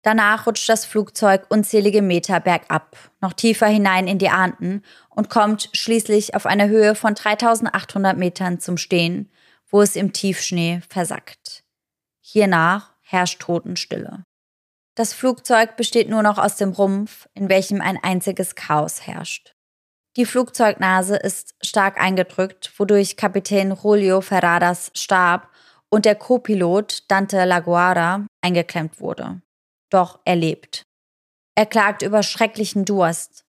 Danach 0.00 0.46
rutscht 0.46 0.68
das 0.68 0.86
Flugzeug 0.86 1.46
unzählige 1.50 2.00
Meter 2.00 2.40
bergab, 2.40 2.96
noch 3.20 3.34
tiefer 3.34 3.66
hinein 3.66 4.06
in 4.06 4.18
die 4.18 4.28
Anden 4.30 4.82
und 5.10 5.28
kommt 5.28 5.68
schließlich 5.72 6.34
auf 6.34 6.46
eine 6.46 6.68
Höhe 6.68 6.94
von 6.94 7.14
3800 7.14 8.16
Metern 8.16 8.60
zum 8.60 8.78
Stehen, 8.78 9.30
wo 9.70 9.82
es 9.82 9.96
im 9.96 10.12
Tiefschnee 10.12 10.80
versackt. 10.88 11.64
Hiernach 12.20 12.92
herrscht 13.02 13.40
Totenstille. 13.40 14.24
Das 14.96 15.12
Flugzeug 15.12 15.76
besteht 15.76 16.08
nur 16.08 16.22
noch 16.22 16.38
aus 16.38 16.56
dem 16.56 16.70
Rumpf, 16.70 17.28
in 17.34 17.48
welchem 17.48 17.80
ein 17.80 17.98
einziges 18.02 18.54
Chaos 18.54 19.06
herrscht. 19.06 19.54
Die 20.16 20.24
Flugzeugnase 20.24 21.16
ist 21.16 21.56
stark 21.60 22.00
eingedrückt, 22.00 22.72
wodurch 22.78 23.16
Kapitän 23.16 23.74
Julio 23.74 24.20
Ferradas 24.20 24.92
starb 24.94 25.48
und 25.90 26.04
der 26.04 26.14
Co-Pilot 26.14 27.10
Dante 27.10 27.44
Laguara 27.44 28.26
eingeklemmt 28.40 29.00
wurde. 29.00 29.42
Doch 29.90 30.20
er 30.24 30.36
lebt. 30.36 30.84
Er 31.56 31.66
klagt 31.66 32.02
über 32.02 32.22
schrecklichen 32.22 32.84
Durst. 32.84 33.44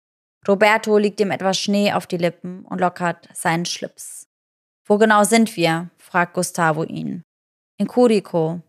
Roberto 0.49 0.97
liegt 0.97 1.21
ihm 1.21 1.31
etwas 1.31 1.59
Schnee 1.59 1.93
auf 1.93 2.07
die 2.07 2.19
Lippen 2.19 2.65
und 2.65 2.81
lockert 2.81 3.29
seinen 3.35 3.67
Schlips. 3.67 4.27
Wo 4.87 4.99
genau 4.99 5.25
sind 5.25 5.57
wir? 5.57 5.91
fragt 5.99 6.35
Gustavo 6.35 6.85
ihn. 6.85 7.23
In 7.79 7.87
Curico. 7.87 8.61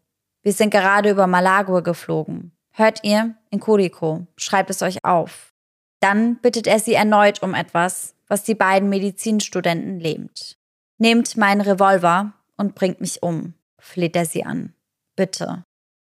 Wir 0.42 0.54
sind 0.54 0.72
gerade 0.72 1.10
über 1.10 1.28
Malagur 1.28 1.82
geflogen. 1.84 2.56
Hört 2.78 3.06
ihr? 3.06 3.36
In 3.52 3.62
Kuriko. 3.62 4.28
Schreibt 4.36 4.70
es 4.70 4.82
euch 4.82 5.06
auf. 5.06 5.54
Dann 6.02 6.42
bittet 6.42 6.68
er 6.68 6.80
sie 6.80 6.94
erneut 6.94 7.42
um 7.42 7.54
etwas, 7.54 8.16
was 8.28 8.44
die 8.44 8.54
beiden 8.54 8.90
Medizinstudenten 8.90 10.02
lähmt. 10.02 10.58
Nehmt 10.98 11.38
meinen 11.38 11.62
Revolver 11.62 12.34
und 12.58 12.76
bringt 12.76 13.00
mich 13.00 13.24
um, 13.24 13.54
fleht 13.80 14.18
er 14.18 14.26
sie 14.26 14.44
an. 14.44 14.74
Bitte. 15.16 15.64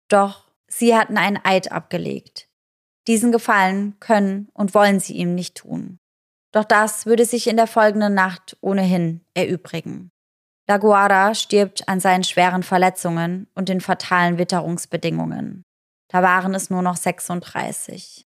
Doch 0.08 0.52
sie 0.68 0.96
hatten 0.96 1.18
einen 1.18 1.40
Eid 1.44 1.72
abgelegt. 1.72 2.48
Diesen 3.08 3.32
Gefallen 3.32 4.00
können 4.00 4.50
und 4.54 4.76
wollen 4.76 5.00
sie 5.00 5.14
ihm 5.14 5.34
nicht 5.34 5.56
tun. 5.56 5.98
Doch 6.52 6.66
das 6.66 7.08
würde 7.08 7.26
sich 7.26 7.48
in 7.48 7.58
der 7.58 7.66
folgenden 7.66 8.14
Nacht 8.14 8.56
ohnehin 8.62 9.22
erübrigen. 9.34 10.12
Laguara 10.68 11.34
stirbt 11.34 11.90
an 11.90 12.00
seinen 12.00 12.24
schweren 12.24 12.62
Verletzungen 12.62 13.48
und 13.56 13.68
den 13.68 13.82
fatalen 13.82 14.38
Witterungsbedingungen. 14.38 15.64
Da 16.12 16.22
waren 16.22 16.54
es 16.54 16.70
nur 16.70 16.82
noch 16.82 16.98
36. 16.98 18.26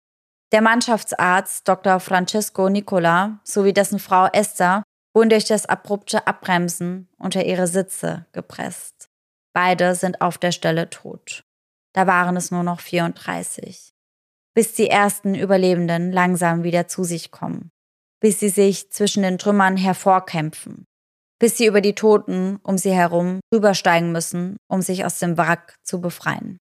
Der 0.52 0.62
Mannschaftsarzt 0.62 1.68
Dr. 1.68 2.00
Francesco 2.00 2.70
Nicola 2.70 3.40
sowie 3.44 3.74
dessen 3.74 4.00
Frau 4.00 4.26
Esther 4.34 4.82
wurden 5.13 5.30
durch 5.30 5.46
das 5.46 5.68
abrupte 5.68 6.26
Abbremsen 6.26 7.08
unter 7.18 7.46
ihre 7.46 7.68
Sitze 7.68 8.26
gepresst. 8.32 9.10
Beide 9.54 9.94
sind 9.94 10.22
auf 10.22 10.40
der 10.40 10.52
Stelle 10.52 10.90
tot. 10.90 11.44
Da 11.94 12.08
waren 12.08 12.36
es 12.36 12.50
nur 12.50 12.63
noch 12.63 12.80
34. 12.80 13.94
Bis 14.56 14.74
die 14.74 14.90
ersten 14.90 15.36
Überlebenden 15.36 16.12
langsam 16.12 16.63
wieder 16.63 16.88
zu 16.88 17.04
sich 17.04 17.30
kommen. 17.30 17.70
Bis 18.20 18.40
sie 18.40 18.50
sich 18.50 18.92
zwischen 18.92 19.22
den 19.22 19.38
Trümmern 19.38 19.78
hervorkämpfen. 19.78 20.86
Bis 21.40 21.58
sie 21.58 21.68
über 21.68 21.82
die 21.82 21.94
Toten 21.94 22.58
um 22.63 22.80
sie 22.80 22.92
herum 22.92 23.40
rübersteigen 23.54 24.12
müssen, 24.12 24.58
um 24.68 24.82
sich 24.82 25.06
aus 25.06 25.20
dem 25.20 25.38
Wrack 25.38 25.76
zu 25.84 26.02
befreien. 26.02 26.58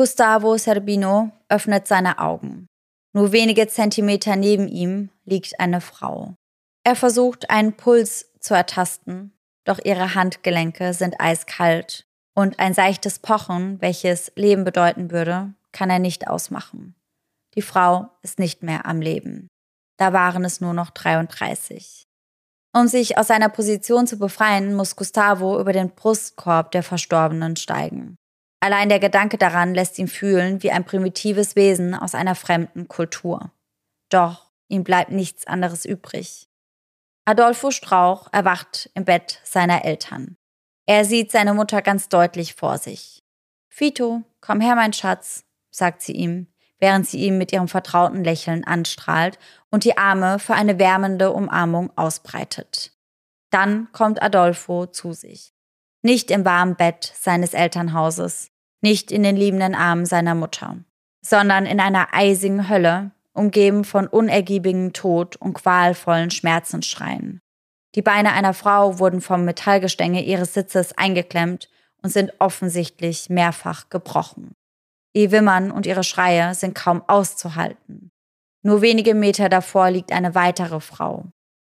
Gustavo 0.00 0.56
Serbino 0.56 1.30
öffnet 1.50 1.86
seine 1.86 2.20
Augen. 2.20 2.68
Nur 3.12 3.32
wenige 3.32 3.68
Zentimeter 3.68 4.34
neben 4.34 4.66
ihm 4.66 5.10
liegt 5.26 5.60
eine 5.60 5.82
Frau. 5.82 6.36
Er 6.84 6.96
versucht, 6.96 7.50
einen 7.50 7.74
Puls 7.74 8.32
zu 8.40 8.54
ertasten, 8.54 9.34
doch 9.66 9.78
ihre 9.84 10.14
Handgelenke 10.14 10.94
sind 10.94 11.16
eiskalt 11.20 12.06
und 12.34 12.60
ein 12.60 12.72
seichtes 12.72 13.18
Pochen, 13.18 13.78
welches 13.82 14.32
Leben 14.36 14.64
bedeuten 14.64 15.10
würde, 15.10 15.52
kann 15.70 15.90
er 15.90 15.98
nicht 15.98 16.28
ausmachen. 16.28 16.94
Die 17.54 17.60
Frau 17.60 18.08
ist 18.22 18.38
nicht 18.38 18.62
mehr 18.62 18.86
am 18.86 19.02
Leben. 19.02 19.48
Da 19.98 20.14
waren 20.14 20.46
es 20.46 20.62
nur 20.62 20.72
noch 20.72 20.88
33. 20.88 22.04
Um 22.74 22.88
sich 22.88 23.18
aus 23.18 23.26
seiner 23.26 23.50
Position 23.50 24.06
zu 24.06 24.18
befreien, 24.18 24.72
muss 24.74 24.96
Gustavo 24.96 25.60
über 25.60 25.74
den 25.74 25.90
Brustkorb 25.90 26.70
der 26.70 26.84
Verstorbenen 26.84 27.56
steigen. 27.56 28.16
Allein 28.60 28.90
der 28.90 29.00
Gedanke 29.00 29.38
daran 29.38 29.74
lässt 29.74 29.98
ihn 29.98 30.08
fühlen 30.08 30.62
wie 30.62 30.70
ein 30.70 30.84
primitives 30.84 31.56
Wesen 31.56 31.94
aus 31.94 32.14
einer 32.14 32.34
fremden 32.34 32.88
Kultur. 32.88 33.50
Doch 34.10 34.50
ihm 34.68 34.84
bleibt 34.84 35.10
nichts 35.10 35.46
anderes 35.46 35.86
übrig. 35.86 36.46
Adolfo 37.24 37.70
Strauch 37.70 38.28
erwacht 38.32 38.90
im 38.94 39.04
Bett 39.04 39.40
seiner 39.44 39.84
Eltern. 39.84 40.36
Er 40.86 41.04
sieht 41.04 41.30
seine 41.30 41.54
Mutter 41.54 41.80
ganz 41.80 42.08
deutlich 42.08 42.54
vor 42.54 42.76
sich. 42.76 43.22
Fito, 43.68 44.22
komm 44.40 44.60
her, 44.60 44.74
mein 44.74 44.92
Schatz, 44.92 45.44
sagt 45.70 46.02
sie 46.02 46.12
ihm, 46.12 46.48
während 46.80 47.06
sie 47.06 47.20
ihm 47.20 47.38
mit 47.38 47.52
ihrem 47.52 47.68
vertrauten 47.68 48.24
Lächeln 48.24 48.64
anstrahlt 48.64 49.38
und 49.70 49.84
die 49.84 49.96
Arme 49.96 50.38
für 50.38 50.54
eine 50.54 50.78
wärmende 50.78 51.32
Umarmung 51.32 51.96
ausbreitet. 51.96 52.92
Dann 53.50 53.90
kommt 53.92 54.22
Adolfo 54.22 54.86
zu 54.86 55.12
sich. 55.12 55.54
Nicht 56.02 56.30
im 56.30 56.44
warmen 56.44 56.76
Bett 56.76 57.12
seines 57.14 57.54
Elternhauses, 57.54 58.50
nicht 58.80 59.12
in 59.12 59.22
den 59.22 59.36
liebenden 59.36 59.74
Armen 59.74 60.06
seiner 60.06 60.34
Mutter. 60.34 60.78
sondern 61.22 61.66
in 61.66 61.80
einer 61.80 62.14
eisigen 62.14 62.68
Hölle, 62.70 63.10
umgeben 63.32 63.84
von 63.84 64.06
unergiebigem 64.06 64.92
Tod 64.92 65.36
und 65.36 65.54
qualvollen 65.54 66.30
Schmerzensschreien. 66.30 67.40
Die 67.94 68.02
Beine 68.02 68.32
einer 68.32 68.54
Frau 68.54 68.98
wurden 68.98 69.20
vom 69.20 69.44
Metallgestänge 69.44 70.22
ihres 70.22 70.54
Sitzes 70.54 70.96
eingeklemmt 70.96 71.68
und 72.02 72.10
sind 72.10 72.32
offensichtlich 72.38 73.28
mehrfach 73.28 73.88
gebrochen. 73.90 74.54
Ihr 75.12 75.32
Wimmern 75.32 75.70
und 75.70 75.86
ihre 75.86 76.04
Schreie 76.04 76.54
sind 76.54 76.74
kaum 76.74 77.02
auszuhalten. 77.08 78.10
Nur 78.62 78.80
wenige 78.80 79.14
Meter 79.14 79.48
davor 79.48 79.90
liegt 79.90 80.12
eine 80.12 80.34
weitere 80.34 80.80
Frau. 80.80 81.26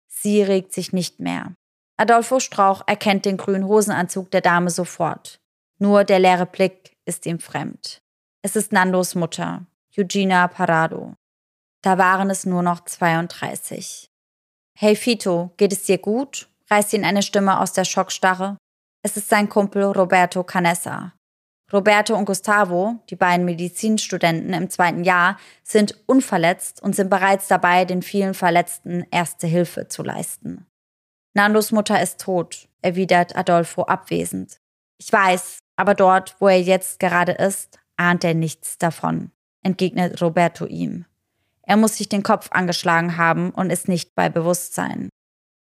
Sie 0.07 0.43
regt 0.43 0.73
sich 0.73 0.93
nicht 0.93 1.19
mehr. 1.19 1.55
Adolfo 1.97 2.41
Strauch 2.41 2.83
erkennt 2.87 3.25
den 3.25 3.37
grünen 3.37 3.69
Hosenanzug 3.69 4.31
der 4.31 4.41
Dame 4.41 4.71
sofort. 4.71 5.41
Nur 5.79 6.05
der 6.05 6.19
leere 6.19 6.47
Blick 6.47 6.97
ist 7.05 7.25
ihm 7.27 7.39
fremd. 7.39 8.03
Es 8.43 8.57
ist 8.57 8.73
Nandos 8.73 9.15
Mutter, 9.15 9.67
Eugenia 9.97 10.49
Parado. 10.49 11.15
Da 11.83 11.99
waren 11.99 12.31
es 12.31 12.47
nur 12.47 12.63
noch 12.63 12.85
32. 12.85 14.07
Hey 14.77 14.97
Fito, 14.97 15.53
geht 15.57 15.73
es 15.73 15.85
dir 15.85 15.99
gut? 15.99 16.49
reißt 16.71 16.95
ihn 16.95 17.05
eine 17.05 17.23
Stimme 17.23 17.61
aus 17.61 17.73
der 17.73 17.85
Schockstarre. 17.85 18.57
Es 19.03 19.17
ist 19.17 19.29
sein 19.29 19.49
Kumpel 19.49 19.85
Roberto 19.85 20.43
Canessa. 20.43 21.13
Roberto 21.73 22.17
und 22.17 22.25
Gustavo, 22.25 22.97
die 23.11 23.17
beiden 23.17 23.45
Medizinstudenten 23.45 24.53
im 24.53 24.71
zweiten 24.71 25.05
Jahr, 25.05 25.39
sind 25.63 26.03
unverletzt 26.07 26.83
und 26.83 26.97
sind 26.97 27.11
bereits 27.11 27.49
dabei, 27.49 27.85
den 27.85 28.03
vielen 28.03 28.35
Verletzten 28.35 29.07
erste 29.11 29.47
Hilfe 29.47 29.89
zu 29.89 30.03
leisten. 30.03 30.67
Nandos 31.35 31.73
Mutter 31.73 32.01
ist 32.01 32.21
tot, 32.21 32.69
erwidert 32.81 33.37
Adolfo 33.37 33.83
abwesend. 33.83 34.61
Ich 34.99 35.13
weiß, 35.13 35.59
aber 35.77 35.95
dort, 35.95 36.37
wo 36.39 36.47
er 36.47 36.61
jetzt 36.61 37.01
gerade 37.01 37.33
ist, 37.33 37.81
ahnt 37.97 38.23
er 38.23 38.35
nichts 38.35 38.79
davon, 38.79 39.33
entgegnet 39.63 40.23
Roberto 40.23 40.65
ihm. 40.65 41.07
Er 41.63 41.77
muss 41.77 41.97
sich 41.97 42.09
den 42.09 42.23
Kopf 42.23 42.49
angeschlagen 42.53 43.17
haben 43.17 43.51
und 43.51 43.71
ist 43.71 43.89
nicht 43.89 44.15
bei 44.15 44.29
Bewusstsein. 44.29 45.09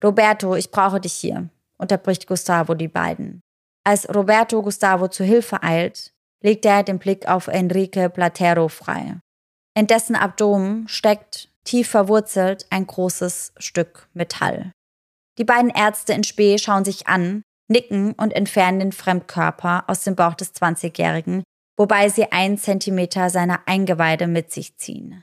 Roberto, 0.04 0.54
ich 0.56 0.70
brauche 0.70 1.00
dich 1.00 1.14
hier, 1.14 1.48
unterbricht 1.78 2.26
Gustavo 2.26 2.74
die 2.74 2.88
beiden. 2.88 3.40
Als 3.82 4.14
Roberto 4.14 4.62
Gustavo 4.62 5.08
zu 5.08 5.24
Hilfe 5.24 5.62
eilt, 5.62 6.12
legt 6.42 6.66
er 6.66 6.82
den 6.82 6.98
Blick 6.98 7.28
auf 7.28 7.46
Enrique 7.46 8.10
Platero 8.10 8.68
frei. 8.68 9.16
In 9.74 9.86
dessen 9.86 10.16
Abdomen 10.16 10.86
steckt, 10.88 11.48
tief 11.64 11.88
verwurzelt, 11.88 12.66
ein 12.70 12.86
großes 12.86 13.54
Stück 13.58 14.08
Metall. 14.12 14.72
Die 15.38 15.44
beiden 15.44 15.70
Ärzte 15.70 16.12
in 16.12 16.24
Spee 16.24 16.58
schauen 16.58 16.84
sich 16.84 17.06
an, 17.08 17.42
nicken 17.68 18.12
und 18.12 18.32
entfernen 18.32 18.80
den 18.80 18.92
Fremdkörper 18.92 19.84
aus 19.86 20.04
dem 20.04 20.16
Bauch 20.16 20.34
des 20.34 20.54
20-Jährigen, 20.54 21.42
wobei 21.76 22.08
sie 22.08 22.32
einen 22.32 22.58
Zentimeter 22.58 23.30
seiner 23.30 23.60
Eingeweide 23.66 24.26
mit 24.26 24.50
sich 24.50 24.76
ziehen. 24.76 25.22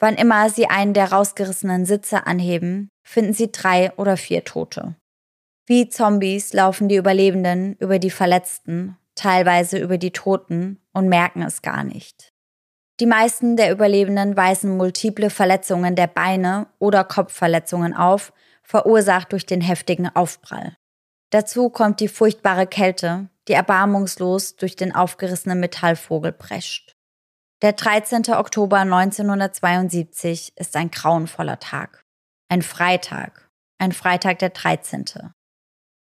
Wann 0.00 0.14
immer 0.14 0.48
sie 0.50 0.68
einen 0.68 0.94
der 0.94 1.12
rausgerissenen 1.12 1.84
Sitze 1.84 2.26
anheben, 2.26 2.88
finden 3.04 3.32
sie 3.32 3.50
drei 3.50 3.92
oder 3.96 4.16
vier 4.16 4.44
Tote. 4.44 4.94
Wie 5.66 5.88
Zombies 5.88 6.52
laufen 6.52 6.88
die 6.88 6.96
Überlebenden 6.96 7.74
über 7.80 7.98
die 7.98 8.10
Verletzten, 8.10 8.96
teilweise 9.14 9.78
über 9.78 9.98
die 9.98 10.12
Toten 10.12 10.80
und 10.92 11.08
merken 11.08 11.42
es 11.42 11.62
gar 11.62 11.84
nicht. 11.84 12.30
Die 13.00 13.06
meisten 13.06 13.56
der 13.56 13.72
Überlebenden 13.72 14.36
weisen 14.36 14.76
multiple 14.76 15.30
Verletzungen 15.30 15.94
der 15.94 16.06
Beine 16.06 16.66
oder 16.78 17.04
Kopfverletzungen 17.04 17.94
auf, 17.94 18.32
verursacht 18.68 19.32
durch 19.32 19.46
den 19.46 19.60
heftigen 19.60 20.14
Aufprall. 20.14 20.76
Dazu 21.30 21.70
kommt 21.70 22.00
die 22.00 22.08
furchtbare 22.08 22.66
Kälte, 22.66 23.28
die 23.48 23.54
erbarmungslos 23.54 24.56
durch 24.56 24.76
den 24.76 24.94
aufgerissenen 24.94 25.58
Metallvogel 25.58 26.32
prescht. 26.32 26.94
Der 27.62 27.72
13. 27.72 28.34
Oktober 28.34 28.78
1972 28.78 30.52
ist 30.56 30.76
ein 30.76 30.90
grauenvoller 30.90 31.58
Tag. 31.58 32.04
Ein 32.48 32.62
Freitag. 32.62 33.50
Ein 33.78 33.92
Freitag 33.92 34.38
der 34.38 34.50
13. 34.50 35.32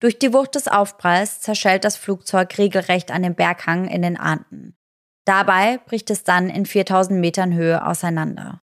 Durch 0.01 0.19
die 0.19 0.33
Wucht 0.33 0.55
des 0.55 0.69
Aufpralls 0.69 1.41
zerschellt 1.41 1.85
das 1.85 1.97
Flugzeug 1.97 2.59
regelrecht 2.59 3.11
an 3.11 3.23
dem 3.23 3.35
Berghang 3.35 3.89
in 3.89 4.03
den 4.03 4.17
Anden. 4.17 4.77
Dabei 5.25 5.79
bricht 5.79 6.11
es 6.11 6.25
dann 6.25 6.49
in 6.49 6.67
4000 6.67 7.21
Metern 7.21 7.55
Höhe 7.55 7.85
auseinander. 7.85 8.61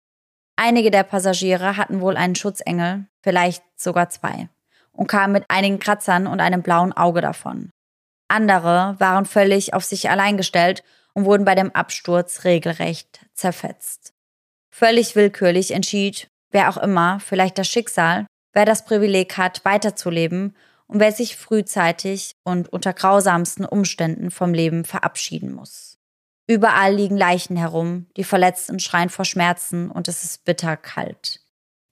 Einige 0.55 0.91
der 0.91 1.03
Passagiere 1.03 1.77
hatten 1.77 2.01
wohl 2.01 2.15
einen 2.15 2.35
Schutzengel, 2.35 3.07
vielleicht 3.21 3.63
sogar 3.75 4.09
zwei 4.09 4.49
und 4.91 5.07
kam 5.07 5.31
mit 5.31 5.45
einigen 5.49 5.79
Kratzern 5.79 6.27
und 6.27 6.39
einem 6.39 6.61
blauen 6.61 6.93
Auge 6.93 7.21
davon. 7.21 7.71
Andere 8.27 8.95
waren 8.99 9.25
völlig 9.25 9.73
auf 9.73 9.83
sich 9.83 10.09
allein 10.09 10.37
gestellt 10.37 10.83
und 11.13 11.25
wurden 11.25 11.45
bei 11.45 11.55
dem 11.55 11.71
Absturz 11.71 12.43
regelrecht 12.43 13.25
zerfetzt. 13.33 14.13
Völlig 14.71 15.15
willkürlich 15.15 15.71
entschied, 15.71 16.27
wer 16.51 16.69
auch 16.69 16.77
immer, 16.77 17.19
vielleicht 17.19 17.57
das 17.57 17.67
Schicksal, 17.67 18.25
wer 18.53 18.65
das 18.65 18.85
Privileg 18.85 19.37
hat, 19.37 19.63
weiterzuleben 19.65 20.55
und 20.87 20.99
wer 20.99 21.11
sich 21.11 21.35
frühzeitig 21.35 22.35
und 22.43 22.69
unter 22.71 22.93
grausamsten 22.93 23.65
Umständen 23.65 24.31
vom 24.31 24.53
Leben 24.53 24.85
verabschieden 24.85 25.53
muss. 25.53 25.92
Überall 26.47 26.93
liegen 26.93 27.17
Leichen 27.17 27.55
herum, 27.55 28.07
die 28.17 28.25
Verletzten 28.25 28.79
schreien 28.79 29.09
vor 29.09 29.25
Schmerzen 29.25 29.89
und 29.89 30.07
es 30.07 30.23
ist 30.23 30.43
bitter 30.43 30.75
kalt. 30.75 31.39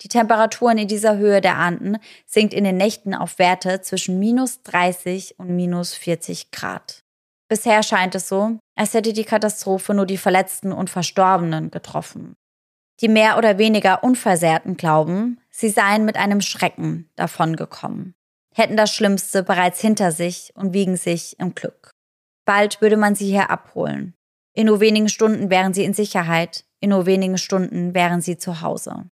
Die 0.02 0.08
Temperaturen 0.08 0.78
in 0.78 0.88
dieser 0.88 1.18
Höhe 1.18 1.42
der 1.42 1.58
Anden 1.58 1.98
sinkt 2.26 2.54
in 2.54 2.64
den 2.64 2.76
Nächten 2.76 3.14
auf 3.14 3.40
Werte 3.40 3.82
zwischen 3.82 4.20
minus 4.20 4.64
30 4.64 5.40
und 5.40 5.56
minus 5.56 5.94
40 5.94 6.52
Grad. 6.52 7.04
Bisher 7.48 7.84
scheint 7.84 8.16
es 8.16 8.28
so, 8.28 8.58
als 8.76 8.94
hätte 8.94 9.14
die 9.14 9.26
Katastrophe 9.26 9.94
nur 9.94 10.06
die 10.06 10.18
Verletzten 10.18 10.72
und 10.72 10.90
Verstorbenen 10.90 11.70
getroffen. 11.70 12.36
Die 13.00 13.10
mehr 13.10 13.38
oder 13.38 13.58
weniger 13.58 14.04
Unversehrten 14.04 14.76
glauben, 14.78 15.40
sie 15.50 15.70
seien 15.70 16.06
mit 16.06 16.18
einem 16.18 16.42
Schrecken 16.42 17.10
davongekommen, 17.16 18.16
hätten 18.56 18.78
das 18.78 18.94
Schlimmste 18.94 19.44
bereits 19.44 19.82
hinter 19.82 20.12
sich 20.12 20.52
und 20.56 20.74
wiegen 20.74 20.98
sich 20.98 21.40
im 21.40 21.54
Glück. 21.56 21.92
Bald 22.46 22.82
würde 22.82 22.98
man 22.98 23.16
sie 23.16 23.28
hier 23.28 23.50
abholen. 23.50 24.14
In 24.54 24.68
nur 24.68 24.80
wenigen 24.80 25.10
Stunden 25.10 25.50
wären 25.50 25.74
sie 25.74 25.86
in 25.86 25.94
Sicherheit, 25.94 26.66
in 26.80 26.90
nur 26.90 27.06
wenigen 27.06 27.38
Stunden 27.38 27.94
wären 27.94 28.22
sie 28.22 28.38
zu 28.38 28.62
Hause. 28.62 29.06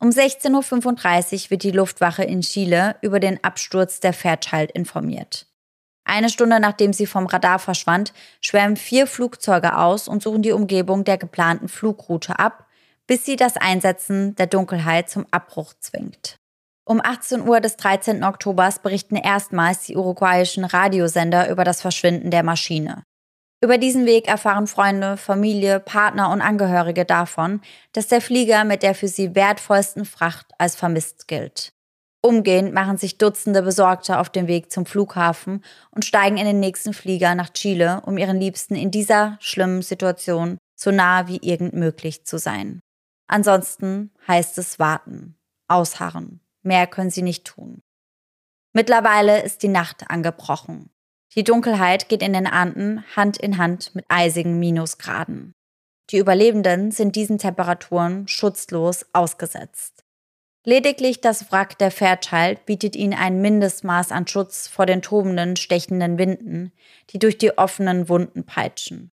Um 0.00 0.10
16.35 0.10 1.44
Uhr 1.44 1.50
wird 1.50 1.62
die 1.62 1.70
Luftwache 1.70 2.24
in 2.24 2.40
Chile 2.40 2.96
über 3.02 3.20
den 3.20 3.42
Absturz 3.42 4.00
der 4.00 4.12
Fairchild 4.12 4.70
informiert. 4.72 5.46
Eine 6.04 6.30
Stunde 6.30 6.58
nachdem 6.58 6.92
sie 6.92 7.06
vom 7.06 7.26
Radar 7.26 7.58
verschwand, 7.58 8.14
schwärmen 8.40 8.76
vier 8.76 9.06
Flugzeuge 9.06 9.76
aus 9.76 10.08
und 10.08 10.22
suchen 10.22 10.42
die 10.42 10.52
Umgebung 10.52 11.04
der 11.04 11.18
geplanten 11.18 11.68
Flugroute 11.68 12.38
ab, 12.38 12.66
bis 13.06 13.24
sie 13.24 13.36
das 13.36 13.56
Einsetzen 13.56 14.34
der 14.36 14.46
Dunkelheit 14.46 15.10
zum 15.10 15.26
Abbruch 15.30 15.74
zwingt. 15.80 16.36
Um 16.84 17.02
18 17.02 17.46
Uhr 17.46 17.60
des 17.60 17.76
13. 17.76 18.24
Oktobers 18.24 18.78
berichten 18.78 19.16
erstmals 19.16 19.84
die 19.84 19.96
uruguayischen 19.96 20.64
Radiosender 20.64 21.50
über 21.50 21.64
das 21.64 21.82
Verschwinden 21.82 22.30
der 22.30 22.42
Maschine. 22.42 23.02
Über 23.60 23.76
diesen 23.76 24.06
Weg 24.06 24.28
erfahren 24.28 24.68
Freunde, 24.68 25.16
Familie, 25.16 25.80
Partner 25.80 26.30
und 26.30 26.40
Angehörige 26.40 27.04
davon, 27.04 27.60
dass 27.92 28.06
der 28.06 28.20
Flieger 28.20 28.64
mit 28.64 28.82
der 28.84 28.94
für 28.94 29.08
sie 29.08 29.34
wertvollsten 29.34 30.04
Fracht 30.04 30.46
als 30.58 30.76
vermisst 30.76 31.26
gilt. 31.26 31.72
Umgehend 32.20 32.72
machen 32.72 32.98
sich 32.98 33.18
Dutzende 33.18 33.62
Besorgte 33.62 34.18
auf 34.18 34.28
den 34.28 34.48
Weg 34.48 34.72
zum 34.72 34.86
Flughafen 34.86 35.64
und 35.90 36.04
steigen 36.04 36.36
in 36.36 36.46
den 36.46 36.60
nächsten 36.60 36.92
Flieger 36.92 37.34
nach 37.34 37.50
Chile, 37.50 38.02
um 38.06 38.18
ihren 38.18 38.38
Liebsten 38.38 38.74
in 38.74 38.90
dieser 38.90 39.36
schlimmen 39.40 39.82
Situation 39.82 40.58
so 40.76 40.90
nah 40.90 41.26
wie 41.26 41.38
irgend 41.38 41.74
möglich 41.74 42.24
zu 42.24 42.38
sein. 42.38 42.80
Ansonsten 43.28 44.12
heißt 44.26 44.58
es 44.58 44.78
warten, 44.78 45.36
ausharren. 45.68 46.40
Mehr 46.62 46.86
können 46.86 47.10
sie 47.10 47.22
nicht 47.22 47.44
tun. 47.44 47.82
Mittlerweile 48.72 49.42
ist 49.42 49.62
die 49.62 49.68
Nacht 49.68 50.10
angebrochen. 50.10 50.90
Die 51.34 51.44
Dunkelheit 51.44 52.08
geht 52.08 52.22
in 52.22 52.32
den 52.32 52.46
Anden 52.46 53.04
Hand 53.14 53.36
in 53.36 53.58
Hand 53.58 53.94
mit 53.94 54.04
eisigen 54.08 54.58
Minusgraden. 54.58 55.52
Die 56.10 56.18
Überlebenden 56.18 56.90
sind 56.90 57.16
diesen 57.16 57.38
Temperaturen 57.38 58.26
schutzlos 58.28 59.04
ausgesetzt. 59.12 60.04
Lediglich 60.64 61.20
das 61.20 61.52
Wrack 61.52 61.78
der 61.78 61.90
Fairchild 61.90 62.64
bietet 62.66 62.96
ihnen 62.96 63.14
ein 63.14 63.40
Mindestmaß 63.40 64.10
an 64.10 64.26
Schutz 64.26 64.68
vor 64.68 64.86
den 64.86 65.02
tobenden, 65.02 65.56
stechenden 65.56 66.18
Winden, 66.18 66.72
die 67.10 67.18
durch 67.18 67.38
die 67.38 67.56
offenen 67.56 68.08
Wunden 68.08 68.44
peitschen. 68.44 69.10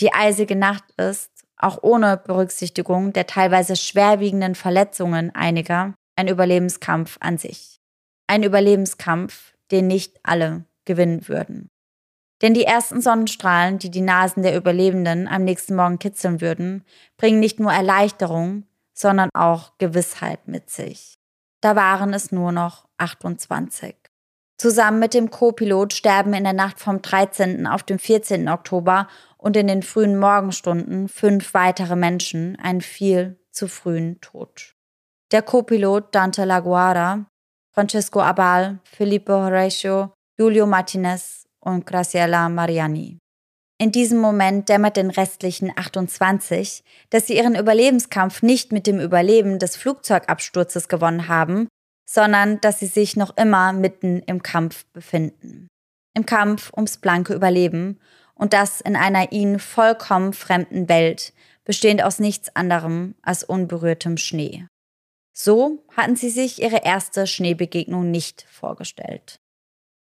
Die 0.00 0.12
eisige 0.12 0.56
Nacht 0.56 0.84
ist, 0.96 1.30
auch 1.56 1.82
ohne 1.82 2.16
Berücksichtigung 2.16 3.12
der 3.12 3.26
teilweise 3.26 3.74
schwerwiegenden 3.74 4.54
Verletzungen 4.54 5.34
einiger, 5.34 5.94
ein 6.16 6.28
Überlebenskampf 6.28 7.16
an 7.20 7.36
sich. 7.36 7.80
Ein 8.28 8.44
Überlebenskampf, 8.44 9.54
den 9.70 9.88
nicht 9.88 10.18
alle 10.22 10.64
gewinnen 10.88 11.28
würden. 11.28 11.68
Denn 12.42 12.54
die 12.54 12.64
ersten 12.64 13.00
Sonnenstrahlen, 13.00 13.78
die 13.78 13.90
die 13.90 14.00
Nasen 14.00 14.42
der 14.42 14.56
Überlebenden 14.56 15.28
am 15.28 15.44
nächsten 15.44 15.76
Morgen 15.76 15.98
kitzeln 16.00 16.40
würden, 16.40 16.84
bringen 17.16 17.38
nicht 17.38 17.60
nur 17.60 17.72
Erleichterung, 17.72 18.64
sondern 18.94 19.30
auch 19.34 19.78
Gewissheit 19.78 20.48
mit 20.48 20.70
sich. 20.70 21.14
Da 21.60 21.76
waren 21.76 22.14
es 22.14 22.32
nur 22.32 22.52
noch 22.52 22.88
28. 22.98 23.94
Zusammen 24.56 24.98
mit 24.98 25.14
dem 25.14 25.30
Co-Pilot 25.30 25.92
sterben 25.92 26.34
in 26.34 26.44
der 26.44 26.52
Nacht 26.52 26.80
vom 26.80 27.00
13. 27.00 27.66
auf 27.66 27.84
den 27.84 27.98
14. 27.98 28.48
Oktober 28.48 29.06
und 29.36 29.56
in 29.56 29.68
den 29.68 29.82
frühen 29.82 30.18
Morgenstunden 30.18 31.08
fünf 31.08 31.54
weitere 31.54 31.94
Menschen 31.94 32.56
einen 32.60 32.80
viel 32.80 33.38
zu 33.52 33.68
frühen 33.68 34.20
Tod. 34.20 34.74
Der 35.30 35.42
Co-Pilot 35.42 36.14
Dante 36.14 36.44
Laguara, 36.44 37.26
Francesco 37.72 38.20
Abal, 38.20 38.80
Filippo 38.84 39.32
Horatio, 39.32 40.12
Julio 40.40 40.66
Martinez 40.66 41.48
und 41.58 41.84
Graciela 41.84 42.48
Mariani. 42.48 43.18
In 43.80 43.90
diesem 43.90 44.20
Moment 44.20 44.68
dämmert 44.68 44.96
den 44.96 45.10
restlichen 45.10 45.72
28, 45.74 46.84
dass 47.10 47.26
sie 47.26 47.36
ihren 47.36 47.56
Überlebenskampf 47.56 48.42
nicht 48.42 48.70
mit 48.70 48.86
dem 48.86 49.00
Überleben 49.00 49.58
des 49.58 49.76
Flugzeugabsturzes 49.76 50.88
gewonnen 50.88 51.26
haben, 51.26 51.66
sondern 52.08 52.60
dass 52.60 52.78
sie 52.78 52.86
sich 52.86 53.16
noch 53.16 53.36
immer 53.36 53.72
mitten 53.72 54.20
im 54.26 54.40
Kampf 54.40 54.84
befinden. 54.92 55.66
Im 56.14 56.24
Kampf 56.24 56.72
ums 56.72 56.98
blanke 56.98 57.34
Überleben 57.34 57.98
und 58.34 58.52
das 58.52 58.80
in 58.80 58.94
einer 58.94 59.32
ihnen 59.32 59.58
vollkommen 59.58 60.32
fremden 60.34 60.88
Welt, 60.88 61.32
bestehend 61.64 62.00
aus 62.00 62.20
nichts 62.20 62.54
anderem 62.54 63.16
als 63.22 63.42
unberührtem 63.42 64.16
Schnee. 64.16 64.66
So 65.32 65.84
hatten 65.96 66.14
sie 66.14 66.30
sich 66.30 66.62
ihre 66.62 66.84
erste 66.84 67.26
Schneebegegnung 67.26 68.12
nicht 68.12 68.46
vorgestellt. 68.48 69.40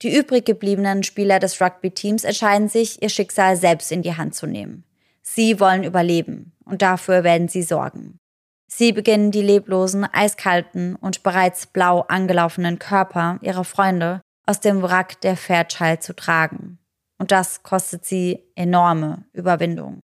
Die 0.02 0.16
übrig 0.16 0.44
gebliebenen 0.44 1.04
Spieler 1.04 1.38
des 1.38 1.60
Rugby-Teams 1.60 2.24
entscheiden 2.24 2.68
sich, 2.68 3.00
ihr 3.02 3.08
Schicksal 3.08 3.56
selbst 3.56 3.92
in 3.92 4.02
die 4.02 4.16
Hand 4.16 4.34
zu 4.34 4.46
nehmen. 4.46 4.84
Sie 5.22 5.60
wollen 5.60 5.84
überleben 5.84 6.52
und 6.64 6.82
dafür 6.82 7.22
werden 7.22 7.46
sie 7.46 7.62
sorgen. 7.62 8.18
Sie 8.66 8.92
beginnen 8.92 9.30
die 9.30 9.42
leblosen, 9.42 10.04
eiskalten 10.04 10.96
und 10.96 11.22
bereits 11.22 11.66
blau 11.66 12.00
angelaufenen 12.00 12.80
Körper 12.80 13.38
ihrer 13.42 13.64
Freunde 13.64 14.22
aus 14.44 14.58
dem 14.58 14.82
Wrack 14.82 15.20
der 15.20 15.36
Fairchild 15.36 16.02
zu 16.02 16.16
tragen. 16.16 16.78
Und 17.18 17.30
das 17.30 17.62
kostet 17.62 18.04
sie 18.04 18.42
enorme 18.56 19.24
Überwindung. 19.32 20.00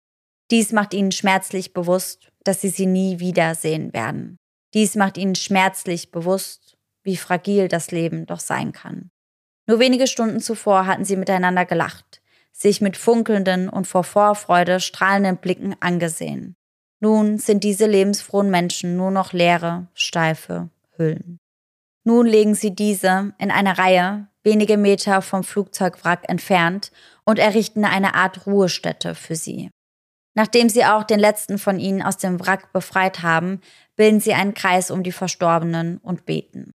Dies 0.50 0.72
macht 0.72 0.92
ihnen 0.92 1.12
schmerzlich 1.12 1.72
bewusst, 1.72 2.32
dass 2.42 2.60
sie 2.60 2.68
sie 2.68 2.86
nie 2.86 3.20
wiedersehen 3.20 3.92
werden. 3.92 4.36
Dies 4.72 4.96
macht 4.96 5.18
ihnen 5.18 5.36
schmerzlich 5.36 6.10
bewusst, 6.10 6.76
wie 7.04 7.16
fragil 7.16 7.68
das 7.68 7.92
Leben 7.92 8.26
doch 8.26 8.40
sein 8.40 8.72
kann. 8.72 9.10
Nur 9.66 9.78
wenige 9.78 10.06
Stunden 10.06 10.40
zuvor 10.40 10.86
hatten 10.86 11.04
sie 11.04 11.16
miteinander 11.16 11.64
gelacht, 11.64 12.20
sich 12.52 12.80
mit 12.80 12.96
funkelnden 12.96 13.68
und 13.68 13.86
vor 13.86 14.04
Vorfreude 14.04 14.80
strahlenden 14.80 15.38
Blicken 15.38 15.74
angesehen. 15.80 16.54
Nun 17.00 17.38
sind 17.38 17.64
diese 17.64 17.86
lebensfrohen 17.86 18.50
Menschen 18.50 18.96
nur 18.96 19.10
noch 19.10 19.32
leere, 19.32 19.88
steife 19.94 20.70
Hüllen. 20.96 21.38
Nun 22.04 22.26
legen 22.26 22.54
sie 22.54 22.74
diese 22.74 23.34
in 23.38 23.50
eine 23.50 23.78
Reihe, 23.78 24.28
wenige 24.42 24.76
Meter 24.76 25.22
vom 25.22 25.42
Flugzeugwrack 25.42 26.28
entfernt, 26.28 26.92
und 27.24 27.38
errichten 27.38 27.86
eine 27.86 28.14
Art 28.14 28.46
Ruhestätte 28.46 29.14
für 29.14 29.34
sie. 29.34 29.70
Nachdem 30.34 30.68
sie 30.68 30.84
auch 30.84 31.04
den 31.04 31.20
letzten 31.20 31.58
von 31.58 31.78
ihnen 31.78 32.02
aus 32.02 32.18
dem 32.18 32.40
Wrack 32.40 32.72
befreit 32.72 33.22
haben, 33.22 33.60
bilden 33.96 34.20
sie 34.20 34.34
einen 34.34 34.52
Kreis 34.52 34.90
um 34.90 35.02
die 35.02 35.12
Verstorbenen 35.12 35.98
und 35.98 36.26
beten. 36.26 36.72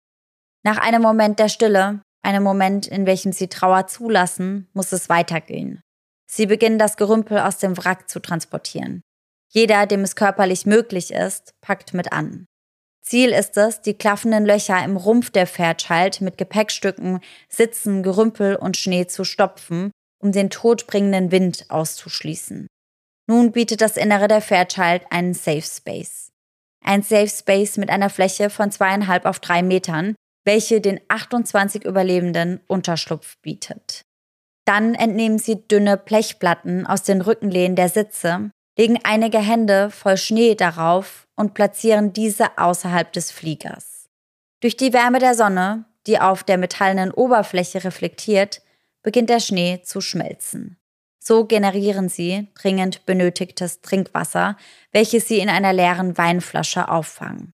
Nach 0.64 0.78
einem 0.78 1.02
Moment 1.02 1.40
der 1.40 1.50
Stille 1.50 2.02
einem 2.24 2.44
Moment, 2.44 2.88
in 2.88 3.06
welchem 3.06 3.32
sie 3.32 3.48
Trauer 3.48 3.88
zulassen, 3.88 4.68
muss 4.74 4.92
es 4.92 5.10
weitergehen. 5.10 5.82
Sie 6.30 6.46
beginnen 6.46 6.80
das 6.80 6.98
Gerümpel 6.98 7.40
aus 7.40 7.58
dem 7.58 7.78
Wrack 7.78 8.10
zu 8.10 8.20
transportieren. 8.20 9.02
Jeder, 9.50 9.86
dem 9.86 10.02
es 10.02 10.16
körperlich 10.16 10.66
möglich 10.66 11.12
ist, 11.12 11.54
packt 11.62 11.94
mit 11.94 12.12
an. 12.12 12.46
Ziel 13.02 13.30
ist 13.30 13.56
es, 13.56 13.82
die 13.82 13.94
klaffenden 13.94 14.46
Löcher 14.46 14.84
im 14.84 14.98
Rumpf 14.98 15.30
der 15.30 15.48
Fairchild 15.48 16.20
mit 16.20 16.38
Gepäckstücken, 16.38 17.22
Sitzen, 17.48 18.04
Gerümpel 18.04 18.58
und 18.58 18.76
Schnee 18.76 19.08
zu 19.08 19.24
stopfen, 19.24 19.92
um 20.22 20.34
den 20.34 20.50
todbringenden 20.50 21.32
Wind 21.32 21.66
auszuschließen. 21.70 22.68
Nun 23.30 23.54
bietet 23.54 23.80
das 23.80 23.96
Innere 23.96 24.28
der 24.28 24.42
Fairchild 24.42 25.04
einen 25.10 25.34
Safe 25.34 25.62
Space. 25.62 26.30
Ein 26.84 27.02
Safe 27.02 27.30
Space 27.30 27.78
mit 27.78 27.90
einer 27.90 28.10
Fläche 28.10 28.50
von 28.50 28.72
zweieinhalb 28.72 29.26
auf 29.26 29.40
drei 29.40 29.64
Metern, 29.64 30.16
welche 30.48 30.80
den 30.80 31.02
28 31.10 31.84
Überlebenden 31.84 32.62
Unterschlupf 32.68 33.38
bietet. 33.42 34.06
Dann 34.66 34.96
entnehmen 34.96 35.40
sie 35.40 35.68
dünne 35.68 35.98
Blechplatten 35.98 36.88
aus 36.88 37.04
den 37.04 37.22
Rückenlehnen 37.22 37.76
der 37.76 37.90
Sitze, 37.90 38.52
legen 38.78 38.98
einige 39.04 39.40
Hände 39.40 39.92
voll 39.92 40.16
Schnee 40.16 40.56
darauf 40.56 41.28
und 41.36 41.54
platzieren 41.54 42.14
diese 42.14 42.58
außerhalb 42.58 43.12
des 43.12 43.30
Fliegers. 43.30 44.08
Durch 44.62 44.78
die 44.78 44.94
Wärme 44.94 45.20
der 45.20 45.36
Sonne, 45.36 45.84
die 46.08 46.18
auf 46.18 46.46
der 46.46 46.58
metallenen 46.58 47.12
Oberfläche 47.12 47.84
reflektiert, 47.84 48.62
beginnt 49.04 49.30
der 49.30 49.42
Schnee 49.42 49.82
zu 49.84 50.00
schmelzen. 50.00 50.78
So 51.20 51.44
generieren 51.44 52.08
sie 52.08 52.48
dringend 52.56 53.06
benötigtes 53.06 53.82
Trinkwasser, 53.82 54.56
welches 54.94 55.28
sie 55.28 55.40
in 55.40 55.50
einer 55.50 55.74
leeren 55.74 56.18
Weinflasche 56.18 56.88
auffangen. 56.88 57.52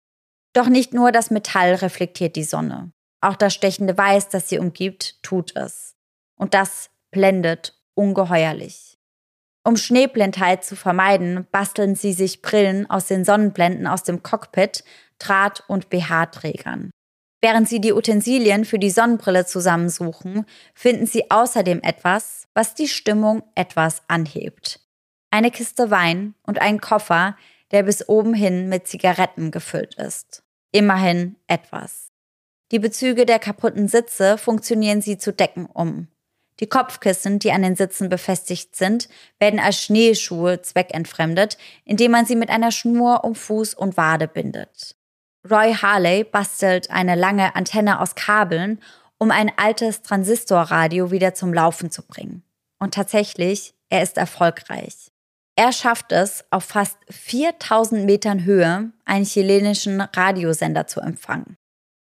Doch 0.53 0.67
nicht 0.67 0.93
nur 0.93 1.11
das 1.11 1.31
Metall 1.31 1.75
reflektiert 1.75 2.35
die 2.35 2.43
Sonne. 2.43 2.91
Auch 3.21 3.35
das 3.35 3.53
stechende 3.53 3.97
Weiß, 3.97 4.29
das 4.29 4.49
sie 4.49 4.59
umgibt, 4.59 5.21
tut 5.23 5.55
es. 5.55 5.95
Und 6.35 6.53
das 6.53 6.89
blendet 7.11 7.79
ungeheuerlich. 7.93 8.97
Um 9.63 9.77
Schneeblindheit 9.77 10.65
zu 10.65 10.75
vermeiden, 10.75 11.47
basteln 11.51 11.95
sie 11.95 12.13
sich 12.13 12.41
Brillen 12.41 12.89
aus 12.89 13.05
den 13.05 13.23
Sonnenblenden 13.23 13.85
aus 13.85 14.03
dem 14.03 14.23
Cockpit, 14.23 14.83
Draht- 15.19 15.63
und 15.67 15.89
BH-Trägern. 15.89 16.89
Während 17.41 17.69
sie 17.69 17.79
die 17.79 17.93
Utensilien 17.93 18.65
für 18.65 18.79
die 18.79 18.89
Sonnenbrille 18.89 19.45
zusammensuchen, 19.45 20.45
finden 20.73 21.05
sie 21.05 21.29
außerdem 21.29 21.81
etwas, 21.81 22.47
was 22.53 22.73
die 22.75 22.87
Stimmung 22.87 23.43
etwas 23.55 24.01
anhebt. 24.07 24.79
Eine 25.31 25.51
Kiste 25.51 25.89
Wein 25.91 26.35
und 26.43 26.59
einen 26.59 26.81
Koffer, 26.81 27.35
der 27.71 27.83
bis 27.83 28.07
oben 28.07 28.33
hin 28.33 28.69
mit 28.69 28.87
Zigaretten 28.87 29.51
gefüllt 29.51 29.95
ist. 29.95 30.43
Immerhin 30.71 31.35
etwas. 31.47 32.11
Die 32.71 32.79
Bezüge 32.79 33.25
der 33.25 33.39
kaputten 33.39 33.87
Sitze 33.87 34.37
funktionieren 34.37 35.01
sie 35.01 35.17
zu 35.17 35.33
Decken 35.33 35.65
um. 35.65 36.07
Die 36.61 36.67
Kopfkissen, 36.67 37.39
die 37.39 37.51
an 37.51 37.63
den 37.63 37.75
Sitzen 37.75 38.07
befestigt 38.07 38.75
sind, 38.75 39.09
werden 39.39 39.59
als 39.59 39.81
Schneeschuhe 39.81 40.61
zweckentfremdet, 40.61 41.57
indem 41.85 42.11
man 42.11 42.25
sie 42.25 42.35
mit 42.35 42.49
einer 42.49 42.71
Schnur 42.71 43.23
um 43.23 43.35
Fuß 43.35 43.73
und 43.73 43.97
Wade 43.97 44.27
bindet. 44.27 44.95
Roy 45.49 45.73
Harley 45.73 46.23
bastelt 46.23 46.91
eine 46.91 47.15
lange 47.15 47.55
Antenne 47.55 47.99
aus 47.99 48.13
Kabeln, 48.13 48.79
um 49.17 49.31
ein 49.31 49.51
altes 49.57 50.03
Transistorradio 50.03 51.11
wieder 51.11 51.33
zum 51.33 51.53
Laufen 51.53 51.89
zu 51.89 52.03
bringen. 52.03 52.43
Und 52.79 52.93
tatsächlich, 52.93 53.73
er 53.89 54.03
ist 54.03 54.17
erfolgreich. 54.17 55.10
Er 55.55 55.71
schafft 55.71 56.11
es, 56.11 56.45
auf 56.49 56.63
fast 56.63 56.97
4000 57.09 58.05
Metern 58.05 58.45
Höhe 58.45 58.91
einen 59.05 59.25
chilenischen 59.25 60.01
Radiosender 60.01 60.87
zu 60.87 61.01
empfangen. 61.01 61.57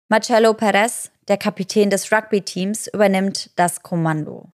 Marcelo 0.08 0.54
Perez, 0.54 1.10
der 1.28 1.38
Kapitän 1.38 1.90
des 1.90 2.12
Rugby-Teams, 2.12 2.88
übernimmt 2.88 3.50
das 3.56 3.82
Kommando. 3.82 4.50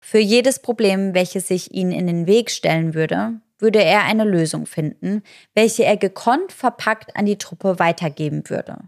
Für 0.00 0.18
jedes 0.18 0.60
Problem, 0.60 1.14
welches 1.14 1.48
sich 1.48 1.74
ihnen 1.74 1.92
in 1.92 2.06
den 2.06 2.26
Weg 2.26 2.50
stellen 2.50 2.94
würde, 2.94 3.40
würde 3.58 3.82
er 3.82 4.04
eine 4.04 4.24
Lösung 4.24 4.66
finden, 4.66 5.22
welche 5.54 5.84
er 5.84 5.96
gekonnt 5.96 6.52
verpackt 6.52 7.16
an 7.16 7.26
die 7.26 7.38
Truppe 7.38 7.78
weitergeben 7.78 8.48
würde. 8.48 8.78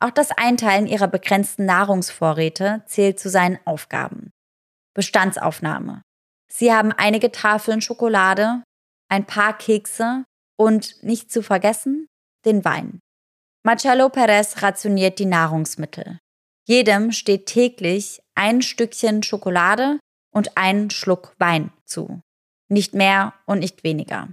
Auch 0.00 0.10
das 0.10 0.32
Einteilen 0.32 0.88
ihrer 0.88 1.06
begrenzten 1.06 1.64
Nahrungsvorräte 1.64 2.82
zählt 2.86 3.20
zu 3.20 3.30
seinen 3.30 3.58
Aufgaben. 3.64 4.32
Bestandsaufnahme. 4.94 6.02
Sie 6.52 6.72
haben 6.72 6.92
einige 6.92 7.30
Tafeln 7.30 7.80
Schokolade, 7.80 8.62
ein 9.12 9.26
paar 9.26 9.56
Kekse 9.58 10.24
und 10.56 11.02
nicht 11.02 11.30
zu 11.30 11.42
vergessen 11.42 12.08
den 12.46 12.64
Wein. 12.64 13.00
Marcello 13.62 14.08
Perez 14.08 14.62
rationiert 14.62 15.18
die 15.18 15.26
Nahrungsmittel. 15.26 16.18
Jedem 16.66 17.12
steht 17.12 17.44
täglich 17.44 18.22
ein 18.34 18.62
Stückchen 18.62 19.22
Schokolade 19.22 20.00
und 20.32 20.56
ein 20.56 20.88
Schluck 20.88 21.34
Wein 21.38 21.72
zu. 21.84 22.22
Nicht 22.70 22.94
mehr 22.94 23.34
und 23.44 23.58
nicht 23.58 23.84
weniger. 23.84 24.28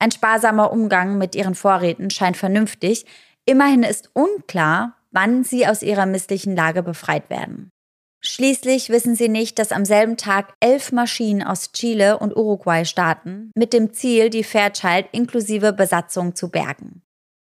Ein 0.00 0.10
sparsamer 0.10 0.72
Umgang 0.72 1.18
mit 1.18 1.36
ihren 1.36 1.54
Vorräten 1.54 2.10
scheint 2.10 2.36
vernünftig, 2.36 3.06
immerhin 3.44 3.84
ist 3.84 4.10
unklar, 4.12 4.96
wann 5.12 5.44
sie 5.44 5.68
aus 5.68 5.82
ihrer 5.82 6.04
misslichen 6.04 6.56
Lage 6.56 6.82
befreit 6.82 7.30
werden. 7.30 7.70
Schließlich 8.26 8.88
wissen 8.88 9.14
sie 9.14 9.28
nicht, 9.28 9.58
dass 9.58 9.72
am 9.72 9.84
selben 9.84 10.16
Tag 10.16 10.52
elf 10.60 10.90
Maschinen 10.90 11.42
aus 11.42 11.72
Chile 11.72 12.18
und 12.18 12.36
Uruguay 12.36 12.84
starten, 12.84 13.52
mit 13.54 13.72
dem 13.72 13.92
Ziel, 13.92 14.30
die 14.30 14.42
Fairchild 14.42 15.06
inklusive 15.12 15.72
Besatzung 15.72 16.34
zu 16.34 16.50
bergen. 16.50 17.02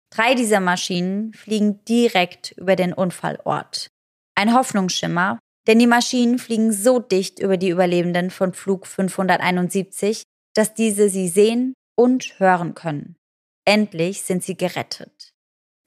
Drei 0.10 0.34
dieser 0.34 0.60
Maschinen 0.60 1.34
fliegen 1.34 1.86
direkt 1.86 2.52
über 2.58 2.76
den 2.76 2.94
Unfallort. 2.94 3.88
Ein 4.36 4.54
Hoffnungsschimmer, 4.54 5.40
denn 5.68 5.78
die 5.78 5.88
Maschinen 5.88 6.40
fliegen 6.40 6.74
so 6.74 7.00
dicht 7.00 7.40
über 7.40 7.58
die 7.58 7.70
Überlebenden 7.70 8.32
von 8.32 8.54
Flug 8.54 8.88
571, 8.88 10.24
dass 10.56 10.74
diese 10.74 11.10
sie 11.10 11.28
sehen 11.28 11.74
und 11.96 12.40
hören 12.40 12.74
können. 12.74 13.16
Endlich 13.66 14.24
sind 14.24 14.44
sie 14.44 14.58
gerettet. 14.58 15.30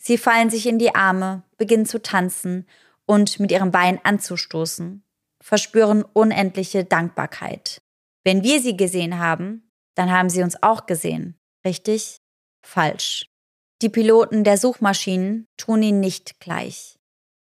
Sie 0.01 0.19
fallen 0.19 0.51
sich 0.51 0.67
in 0.67 0.79
die 0.79 0.95
Arme, 0.95 1.43
beginnen 1.57 1.87
zu 1.87 2.01
tanzen 2.01 2.67
und 3.07 3.41
mit 3.41 3.51
ihrem 3.53 3.71
Bein 3.71 4.01
anzustoßen, 4.03 5.05
verspüren 5.43 6.05
unendliche 6.05 6.85
Dankbarkeit. 6.85 7.83
Wenn 8.25 8.43
wir 8.43 8.61
sie 8.61 8.77
gesehen 8.77 9.19
haben, 9.19 9.71
dann 9.95 10.11
haben 10.11 10.31
sie 10.31 10.43
uns 10.43 10.63
auch 10.63 10.87
gesehen. 10.87 11.39
Richtig? 11.65 12.21
Falsch. 12.65 13.27
Die 13.83 13.89
Piloten 13.89 14.45
der 14.45 14.57
Suchmaschinen 14.57 15.47
tun 15.57 15.83
ihnen 15.83 16.01
nicht 16.01 16.41
gleich. 16.41 16.97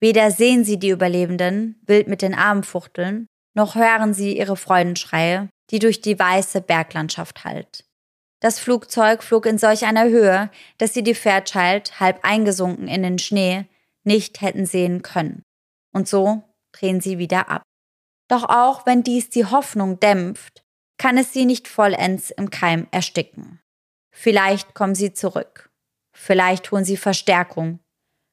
Weder 0.00 0.30
sehen 0.30 0.64
sie 0.64 0.78
die 0.78 0.90
Überlebenden 0.90 1.80
wild 1.86 2.08
mit 2.08 2.20
den 2.20 2.34
Armen 2.34 2.62
fuchteln, 2.62 3.26
noch 3.54 3.74
hören 3.74 4.12
sie 4.12 4.36
ihre 4.36 4.56
Freudenschreie, 4.56 5.48
die 5.70 5.78
durch 5.78 6.02
die 6.02 6.18
weiße 6.18 6.60
Berglandschaft 6.60 7.44
hallt. 7.44 7.84
Das 8.40 8.58
Flugzeug 8.58 9.22
flog 9.22 9.46
in 9.46 9.56
solch 9.56 9.86
einer 9.86 10.04
Höhe, 10.04 10.50
dass 10.76 10.92
sie 10.92 11.02
die 11.02 11.14
Fairchild, 11.14 11.98
halb 11.98 12.20
eingesunken 12.22 12.86
in 12.86 13.02
den 13.02 13.18
Schnee, 13.18 13.64
nicht 14.04 14.42
hätten 14.42 14.66
sehen 14.66 15.00
können. 15.02 15.42
Und 15.96 16.06
so 16.06 16.42
drehen 16.72 17.00
sie 17.00 17.16
wieder 17.16 17.48
ab. 17.48 17.62
Doch 18.28 18.44
auch 18.50 18.84
wenn 18.84 19.02
dies 19.02 19.30
die 19.30 19.46
Hoffnung 19.46 19.98
dämpft, 19.98 20.62
kann 20.98 21.16
es 21.16 21.32
sie 21.32 21.46
nicht 21.46 21.68
vollends 21.68 22.30
im 22.30 22.50
Keim 22.50 22.86
ersticken. 22.90 23.60
Vielleicht 24.14 24.74
kommen 24.74 24.94
sie 24.94 25.14
zurück. 25.14 25.70
Vielleicht 26.14 26.70
holen 26.70 26.84
sie 26.84 26.98
Verstärkung. 26.98 27.80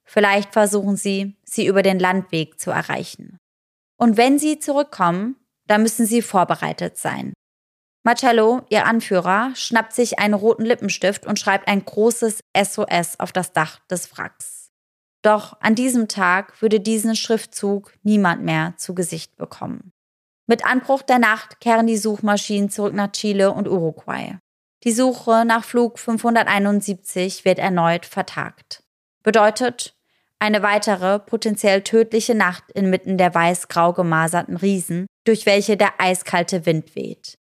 Vielleicht 0.05 0.51
versuchen 0.51 0.97
sie, 0.97 1.37
sie 1.45 1.65
über 1.65 1.83
den 1.83 1.99
Landweg 1.99 2.59
zu 2.59 2.69
erreichen. 2.69 3.37
Und 3.97 4.17
wenn 4.17 4.39
sie 4.39 4.59
zurückkommen, 4.59 5.37
dann 5.65 5.83
müssen 5.83 6.05
sie 6.05 6.21
vorbereitet 6.21 6.97
sein. 6.97 7.31
Marcello, 8.03 8.65
ihr 8.71 8.85
Anführer, 8.85 9.55
schnappt 9.55 9.93
sich 9.93 10.19
einen 10.19 10.33
roten 10.33 10.65
Lippenstift 10.65 11.25
und 11.25 11.39
schreibt 11.39 11.69
ein 11.69 11.85
großes 11.85 12.41
SOS 12.57 13.21
auf 13.21 13.31
das 13.31 13.53
Dach 13.53 13.79
des 13.89 14.17
Wracks. 14.17 14.62
Doch 15.23 15.57
an 15.61 15.73
diesem 15.73 16.07
Tag 16.07 16.61
würde 16.61 16.79
diesen 16.79 17.15
Schriftzug 17.15 17.93
niemand 18.03 18.43
mehr 18.43 18.73
zu 18.77 18.93
Gesicht 18.93 19.35
bekommen. 19.37 19.91
Mit 20.45 20.65
Anbruch 20.65 21.01
der 21.01 21.19
Nacht 21.19 21.61
kehren 21.61 21.87
die 21.87 21.97
Suchmaschinen 21.97 22.69
zurück 22.69 22.93
nach 22.93 23.11
Chile 23.13 23.51
und 23.51 23.67
Uruguay. 23.67 24.37
Die 24.83 24.91
Suche 24.91 25.45
nach 25.45 25.63
Flug 25.63 25.97
571 25.97 27.45
wird 27.45 27.57
erneut 27.57 28.05
vertagt. 28.05 28.83
Bedeutet 29.23 29.95
eine 30.39 30.61
weitere 30.61 31.19
potenziell 31.19 31.83
tödliche 31.83 32.35
Nacht 32.35 32.65
inmitten 32.73 33.17
der 33.17 33.33
weiß-grau 33.33 33.93
gemaserten 33.93 34.57
Riesen, 34.57 35.07
durch 35.23 35.45
welche 35.45 35.77
der 35.77 36.01
eiskalte 36.01 36.65
Wind 36.65 36.97
weht. 36.97 37.37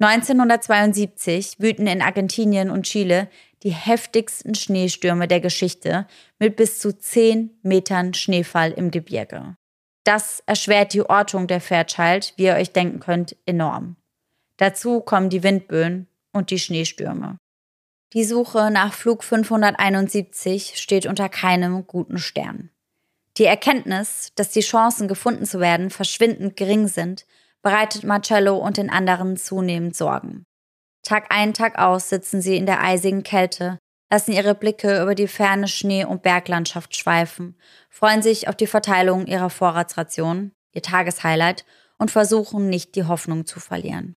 1972 0.00 1.54
wüten 1.58 1.86
in 1.86 2.02
Argentinien 2.02 2.68
und 2.68 2.82
Chile 2.82 3.30
die 3.64 3.72
heftigsten 3.72 4.54
Schneestürme 4.54 5.26
der 5.26 5.40
Geschichte 5.40 6.06
mit 6.38 6.56
bis 6.56 6.78
zu 6.78 6.96
10 6.96 7.58
Metern 7.62 8.14
Schneefall 8.14 8.72
im 8.72 8.90
Gebirge. 8.90 9.56
Das 10.04 10.42
erschwert 10.44 10.92
die 10.92 11.02
Ortung 11.02 11.46
der 11.46 11.62
Fairchild, 11.62 12.34
wie 12.36 12.44
ihr 12.44 12.54
euch 12.54 12.72
denken 12.72 13.00
könnt, 13.00 13.36
enorm. 13.46 13.96
Dazu 14.58 15.00
kommen 15.00 15.30
die 15.30 15.42
Windböen 15.42 16.06
und 16.32 16.50
die 16.50 16.58
Schneestürme. 16.58 17.38
Die 18.12 18.24
Suche 18.24 18.70
nach 18.70 18.92
Flug 18.92 19.24
571 19.24 20.74
steht 20.76 21.06
unter 21.06 21.28
keinem 21.28 21.86
guten 21.86 22.18
Stern. 22.18 22.70
Die 23.38 23.46
Erkenntnis, 23.46 24.30
dass 24.36 24.50
die 24.50 24.60
Chancen 24.60 25.08
gefunden 25.08 25.46
zu 25.46 25.58
werden 25.58 25.90
verschwindend 25.90 26.56
gering 26.56 26.86
sind, 26.86 27.26
bereitet 27.62 28.04
Marcello 28.04 28.56
und 28.58 28.76
den 28.76 28.90
anderen 28.90 29.36
zunehmend 29.36 29.96
Sorgen. 29.96 30.44
Tag 31.04 31.26
ein, 31.28 31.52
Tag 31.52 31.78
aus 31.78 32.08
sitzen 32.08 32.40
sie 32.40 32.56
in 32.56 32.66
der 32.66 32.82
eisigen 32.82 33.22
Kälte, 33.22 33.78
lassen 34.10 34.32
ihre 34.32 34.54
Blicke 34.54 35.02
über 35.02 35.14
die 35.14 35.28
ferne 35.28 35.68
Schnee- 35.68 36.04
und 36.04 36.22
Berglandschaft 36.22 36.96
schweifen, 36.96 37.56
freuen 37.90 38.22
sich 38.22 38.48
auf 38.48 38.56
die 38.56 38.66
Verteilung 38.66 39.26
ihrer 39.26 39.50
Vorratsration, 39.50 40.52
ihr 40.72 40.82
Tageshighlight, 40.82 41.64
und 41.98 42.10
versuchen 42.10 42.68
nicht 42.68 42.96
die 42.96 43.04
Hoffnung 43.04 43.46
zu 43.46 43.60
verlieren. 43.60 44.14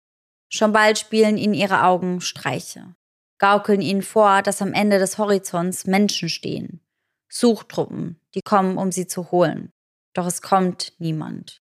Schon 0.49 0.71
bald 0.71 0.97
spielen 0.97 1.37
ihnen 1.37 1.53
ihre 1.53 1.83
Augen 1.83 2.21
Streiche, 2.21 2.95
gaukeln 3.37 3.81
ihnen 3.81 4.01
vor, 4.01 4.41
dass 4.41 4.61
am 4.61 4.73
Ende 4.73 4.97
des 4.97 5.17
Horizonts 5.17 5.85
Menschen 5.85 6.29
stehen, 6.29 6.81
Suchtruppen, 7.29 8.19
die 8.33 8.41
kommen, 8.41 8.77
um 8.77 8.91
sie 8.91 9.07
zu 9.07 9.31
holen. 9.31 9.71
Doch 10.13 10.25
es 10.25 10.41
kommt 10.41 10.93
niemand. 10.99 11.61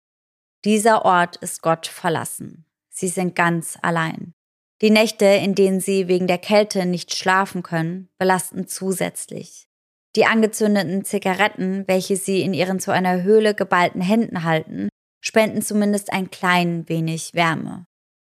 Dieser 0.65 1.05
Ort 1.05 1.37
ist 1.37 1.61
Gott 1.61 1.87
verlassen. 1.87 2.65
Sie 2.89 3.09
sind 3.09 3.35
ganz 3.35 3.79
allein. 3.83 4.35
Die 4.81 4.91
Nächte, 4.91 5.25
in 5.25 5.55
denen 5.55 5.81
sie 5.81 6.07
wegen 6.07 6.29
der 6.29 6.39
Kälte 6.39 6.87
nicht 6.87 7.15
schlafen 7.15 7.63
können, 7.63 8.09
belasten 8.19 8.69
zusätzlich. 8.69 9.69
Die 10.15 10.25
angezündeten 10.25 11.05
Zigaretten, 11.05 11.85
welche 11.89 12.17
sie 12.17 12.43
in 12.43 12.55
ihren 12.55 12.79
zu 12.79 12.93
einer 12.93 13.23
Höhle 13.23 13.55
geballten 13.55 14.01
Händen 14.01 14.45
halten, 14.45 14.89
spenden 15.21 15.63
zumindest 15.63 16.13
ein 16.13 16.31
klein 16.31 16.89
wenig 16.89 17.35
Wärme. 17.35 17.87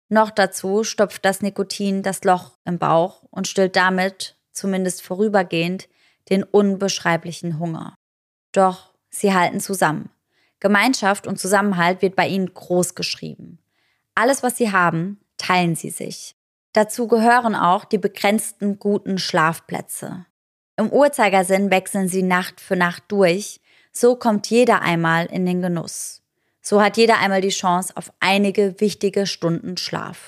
Noch 0.09 0.31
dazu 0.31 0.83
stopft 0.83 1.25
das 1.25 1.41
Nikotin 1.41 2.03
das 2.03 2.23
Loch 2.23 2.57
im 2.65 2.77
Bauch 2.77 3.23
und 3.31 3.47
stillt 3.47 3.75
damit, 3.75 4.37
zumindest 4.51 5.01
vorübergehend, 5.01 5.87
den 6.29 6.43
unbeschreiblichen 6.43 7.57
Hunger. 7.57 7.95
Doch 8.51 8.93
sie 9.09 9.33
halten 9.33 9.59
zusammen. 9.59 10.09
Gemeinschaft 10.59 11.25
und 11.25 11.39
Zusammenhalt 11.39 12.01
wird 12.01 12.15
bei 12.15 12.27
ihnen 12.27 12.53
groß 12.53 12.95
geschrieben. 12.95 13.59
Alles, 14.15 14.43
was 14.43 14.57
sie 14.57 14.71
haben, 14.71 15.19
teilen 15.43 15.75
sie 15.75 15.89
sich. 15.89 16.35
Dazu 16.73 17.07
gehören 17.07 17.55
auch 17.55 17.85
die 17.85 17.97
begrenzten 17.97 18.79
guten 18.79 19.17
Schlafplätze. 19.19 20.25
Im 20.75 20.89
Uhrzeigersinn 20.89 21.69
wechseln 21.69 22.07
sie 22.07 22.23
Nacht 22.23 22.59
für 22.59 22.75
Nacht 22.75 23.03
durch, 23.09 23.61
so 23.91 24.15
kommt 24.15 24.49
jeder 24.49 24.81
einmal 24.81 25.27
in 25.27 25.45
den 25.45 25.61
Genuss. 25.61 26.21
So 26.61 26.81
hat 26.81 26.97
jeder 26.97 27.19
einmal 27.19 27.41
die 27.41 27.49
Chance 27.49 27.95
auf 27.95 28.11
einige 28.19 28.79
wichtige 28.79 29.27
Stunden 29.27 29.77
Schlaf. 29.77 30.27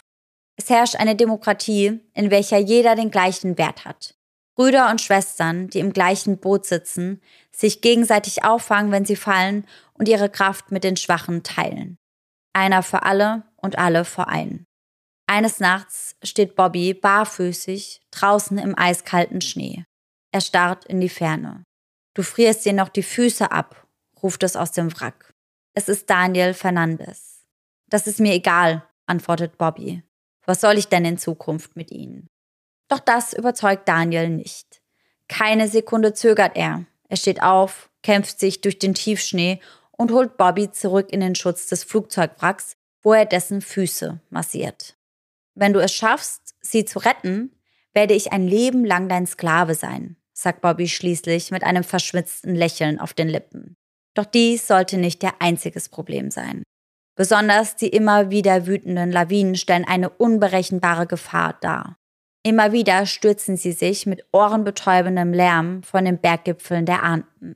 Es 0.57 0.70
herrscht 0.70 0.97
eine 0.97 1.16
Demokratie, 1.16 1.99
in 2.13 2.30
welcher 2.30 2.57
jeder 2.57 2.95
den 2.95 3.09
gleichen 3.09 3.57
Wert 3.57 3.86
hat. 3.86 4.16
Brüder 4.55 4.89
und 4.89 5.01
Schwestern, 5.01 5.68
die 5.70 5.80
im 5.80 5.91
gleichen 5.91 6.38
Boot 6.38 6.66
sitzen, 6.66 7.22
sich 7.51 7.82
gegenseitig 7.82 8.43
auffangen, 8.43 8.91
wenn 8.91 9.05
sie 9.05 9.16
fallen 9.16 9.66
und 9.93 10.07
ihre 10.07 10.30
Kraft 10.30 10.72
mit 10.72 10.84
den 10.84 10.95
Schwachen 10.95 11.43
teilen. 11.43 11.97
Einer 12.53 12.84
für 12.84 13.03
alle 13.03 13.43
und 13.57 13.78
alle 13.78 14.05
für 14.05 14.28
einen. 14.28 14.64
Eines 15.28 15.59
Nachts 15.59 16.15
steht 16.23 16.55
Bobby 16.55 16.93
barfüßig 16.93 18.01
draußen 18.11 18.57
im 18.57 18.78
eiskalten 18.78 19.41
Schnee. 19.41 19.86
Er 20.32 20.41
starrt 20.41 20.86
in 20.86 21.01
die 21.01 21.09
Ferne. 21.09 21.63
Du 22.13 22.21
frierst 22.21 22.65
dir 22.65 22.73
noch 22.73 22.89
die 22.89 23.03
Füße 23.03 23.51
ab, 23.51 23.88
ruft 24.21 24.43
es 24.43 24.55
aus 24.55 24.71
dem 24.71 24.93
Wrack. 24.93 25.34
Es 25.73 25.89
ist 25.89 26.09
Daniel 26.09 26.53
Fernandes. 26.53 27.45
Das 27.89 28.07
ist 28.07 28.19
mir 28.19 28.34
egal, 28.34 28.88
antwortet 29.07 29.57
Bobby. 29.57 30.03
Was 30.45 30.61
soll 30.61 30.78
ich 30.78 30.88
denn 30.88 31.05
in 31.05 31.17
Zukunft 31.17 31.76
mit 31.76 31.91
ihnen? 31.91 32.28
Doch 32.88 32.99
das 32.99 33.34
überzeugt 33.34 33.88
Daniel 33.88 34.30
nicht. 34.30 34.82
Keine 35.28 35.67
Sekunde 35.67 36.13
zögert 36.13 36.55
er. 36.55 36.86
Er 37.09 37.17
steht 37.17 37.41
auf, 37.41 37.89
kämpft 38.03 38.39
sich 38.39 38.61
durch 38.61 38.78
den 38.78 38.93
Tiefschnee 38.93 39.59
und 39.91 40.11
holt 40.11 40.38
Bobby 40.38 40.71
zurück 40.71 41.11
in 41.11 41.19
den 41.19 41.36
Schutz 41.36 41.67
des 41.67 41.84
Flugzeugwracks, 41.84 42.76
wo 43.01 43.13
er 43.13 43.26
dessen 43.26 43.61
Füße 43.61 44.19
massiert. 44.30 44.95
Wenn 45.56 45.74
du 45.74 45.80
es 45.80 45.93
schaffst, 45.93 46.53
sie 46.62 46.86
zu 46.86 46.99
retten, 46.99 47.56
werde 47.93 48.14
ich 48.14 48.34
ein 48.34 48.47
Leben 48.47 48.86
lang 48.86 49.10
dein 49.10 49.26
Sklave 49.26 49.74
sein, 49.74 50.18
sagt 50.34 50.62
Bobby 50.62 50.88
schließlich 50.88 51.51
mit 51.51 51.64
einem 51.64 51.84
verschmitzten 51.84 52.53
Lächeln 52.53 52.99
auf 52.99 53.14
den 53.14 53.30
Lippen. 53.30 53.76
Doch 54.14 54.26
dies 54.26 54.68
sollte 54.68 54.97
nicht 54.97 55.22
der 55.22 55.41
einziges 55.41 55.89
Problem 55.89 56.30
sein. 56.30 56.64
Besonders 57.16 57.78
die 57.78 57.88
immer 57.88 58.30
wieder 58.30 58.68
wütenden 58.68 59.12
Lawinen 59.12 59.56
stellen 59.56 59.86
eine 59.86 60.10
unberechenbare 60.10 61.08
Gefahr 61.08 61.58
dar. 61.62 61.97
Immer 62.43 62.74
wieder 62.74 63.06
stürzen 63.06 63.58
sie 63.58 63.72
sich 63.72 64.06
mit 64.06 64.26
ohrenbetäubendem 64.32 65.34
Lärm 65.34 65.82
von 65.84 66.06
den 66.06 66.20
Berggipfeln 66.20 66.86
der 66.86 67.03
Ahnten. 67.03 67.56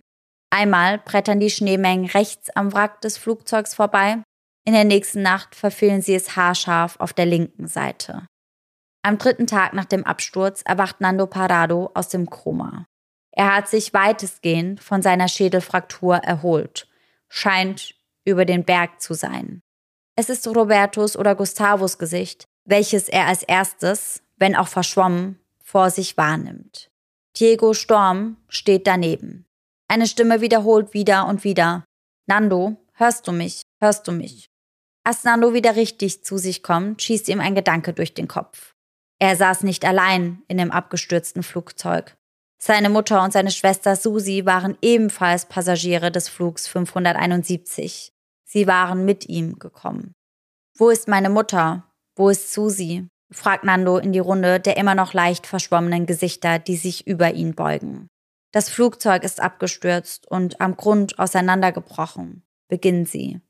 Einmal 0.49 0.97
brettern 0.97 1.39
die 1.39 1.51
Schneemengen 1.51 2.05
rechts 2.05 2.49
am 2.55 2.73
Wrack 2.73 3.01
des 3.01 3.17
Flugzeugs 3.17 3.75
vorbei, 3.75 4.23
in 4.69 4.75
der 4.75 4.85
nächsten 4.85 5.23
Nacht 5.23 5.55
verfehlen 5.55 6.03
sie 6.03 6.13
es 6.13 6.35
haarscharf 6.35 6.97
auf 6.99 7.11
der 7.11 7.25
linken 7.25 7.65
Seite. 7.65 8.27
Am 9.01 9.17
dritten 9.17 9.47
Tag 9.47 9.73
nach 9.73 9.85
dem 9.85 10.03
Absturz 10.03 10.61
erwacht 10.63 11.01
Nando 11.01 11.25
Parado 11.25 11.89
aus 11.95 12.09
dem 12.09 12.29
Koma. 12.29 12.85
Er 13.31 13.55
hat 13.55 13.67
sich 13.67 13.95
weitestgehend 13.95 14.79
von 14.79 15.01
seiner 15.01 15.27
Schädelfraktur 15.27 16.17
erholt, 16.17 16.87
scheint 17.29 17.95
über 18.25 18.45
den 18.45 18.63
Berg 18.63 19.01
zu 19.01 19.15
sein. 19.15 19.61
Es 20.15 20.29
ist 20.29 20.47
Robertos 20.47 21.17
oder 21.17 21.33
Gustavos 21.33 21.97
Gesicht, 21.97 22.45
welches 22.63 23.09
er 23.09 23.25
als 23.25 23.41
erstes, 23.41 24.21
wenn 24.37 24.55
auch 24.55 24.67
verschwommen, 24.67 25.39
vor 25.63 25.89
sich 25.89 26.15
wahrnimmt. 26.15 26.91
Diego 27.35 27.73
Storm 27.73 28.37
steht 28.49 28.85
daneben. 28.85 29.47
Eine 29.87 30.05
Stimme 30.05 30.41
wiederholt 30.41 30.93
wieder 30.93 31.25
und 31.25 31.43
wieder. 31.43 31.85
Nando, 32.27 32.77
hörst 32.93 33.27
du 33.27 33.31
mich? 33.31 33.63
Hörst 33.81 34.07
du 34.07 34.11
mich? 34.11 34.48
Als 35.09 35.23
Nando 35.23 35.55
wieder 35.55 35.75
richtig 35.75 36.23
zu 36.23 36.37
sich 36.37 36.61
kommt, 36.61 37.01
schießt 37.01 37.29
ihm 37.29 37.39
ein 37.39 37.55
Gedanke 37.55 37.93
durch 37.93 38.13
den 38.13 38.27
Kopf. 38.27 38.75
Er 39.17 39.35
saß 39.35 39.63
nicht 39.63 39.83
allein 39.83 40.43
in 40.47 40.59
dem 40.59 40.69
abgestürzten 40.69 41.41
Flugzeug. 41.41 42.15
Seine 42.59 42.91
Mutter 42.91 43.23
und 43.23 43.33
seine 43.33 43.49
Schwester 43.49 43.95
Susi 43.95 44.45
waren 44.45 44.77
ebenfalls 44.83 45.47
Passagiere 45.47 46.11
des 46.11 46.29
Flugs 46.29 46.67
571. 46.67 48.13
Sie 48.45 48.67
waren 48.67 49.03
mit 49.03 49.27
ihm 49.27 49.57
gekommen. 49.57 50.13
Wo 50.77 50.91
ist 50.91 51.07
meine 51.07 51.31
Mutter? 51.31 51.91
Wo 52.15 52.29
ist 52.29 52.53
Susi? 52.53 53.07
fragt 53.31 53.63
Nando 53.63 53.97
in 53.97 54.11
die 54.11 54.19
Runde 54.19 54.59
der 54.59 54.77
immer 54.77 54.93
noch 54.93 55.13
leicht 55.13 55.47
verschwommenen 55.47 56.05
Gesichter, 56.05 56.59
die 56.59 56.77
sich 56.77 57.07
über 57.07 57.33
ihn 57.33 57.55
beugen. 57.55 58.09
Das 58.51 58.69
Flugzeug 58.69 59.23
ist 59.23 59.41
abgestürzt 59.41 60.27
und 60.27 60.61
am 60.61 60.77
Grund 60.77 61.17
auseinandergebrochen, 61.17 62.43
beginnt 62.67 63.09
sie. 63.09 63.41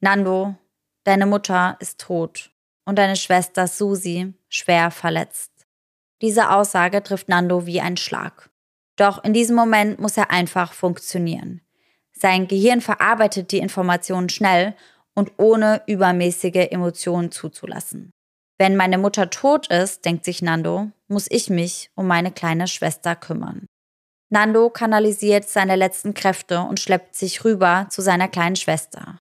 Nando, 0.00 0.56
deine 1.04 1.26
Mutter 1.26 1.76
ist 1.80 2.00
tot 2.00 2.50
und 2.84 2.98
deine 2.98 3.16
Schwester 3.16 3.66
Susi 3.66 4.34
schwer 4.48 4.90
verletzt. 4.90 5.52
Diese 6.20 6.50
Aussage 6.50 7.02
trifft 7.02 7.28
Nando 7.28 7.66
wie 7.66 7.80
ein 7.80 7.96
Schlag. 7.96 8.50
Doch 8.96 9.22
in 9.24 9.32
diesem 9.32 9.56
Moment 9.56 9.98
muss 10.00 10.16
er 10.16 10.30
einfach 10.30 10.72
funktionieren. 10.72 11.60
Sein 12.12 12.46
Gehirn 12.46 12.80
verarbeitet 12.80 13.50
die 13.50 13.58
Informationen 13.58 14.28
schnell 14.28 14.74
und 15.14 15.32
ohne 15.36 15.82
übermäßige 15.86 16.68
Emotionen 16.70 17.30
zuzulassen. 17.30 18.10
Wenn 18.56 18.76
meine 18.76 18.98
Mutter 18.98 19.30
tot 19.30 19.66
ist, 19.66 20.04
denkt 20.04 20.24
sich 20.24 20.40
Nando, 20.40 20.90
muss 21.08 21.26
ich 21.28 21.50
mich 21.50 21.90
um 21.96 22.06
meine 22.06 22.30
kleine 22.30 22.68
Schwester 22.68 23.16
kümmern. 23.16 23.66
Nando 24.30 24.70
kanalisiert 24.70 25.48
seine 25.48 25.76
letzten 25.76 26.14
Kräfte 26.14 26.60
und 26.60 26.80
schleppt 26.80 27.14
sich 27.14 27.44
rüber 27.44 27.86
zu 27.90 28.00
seiner 28.00 28.28
kleinen 28.28 28.56
Schwester. 28.56 29.18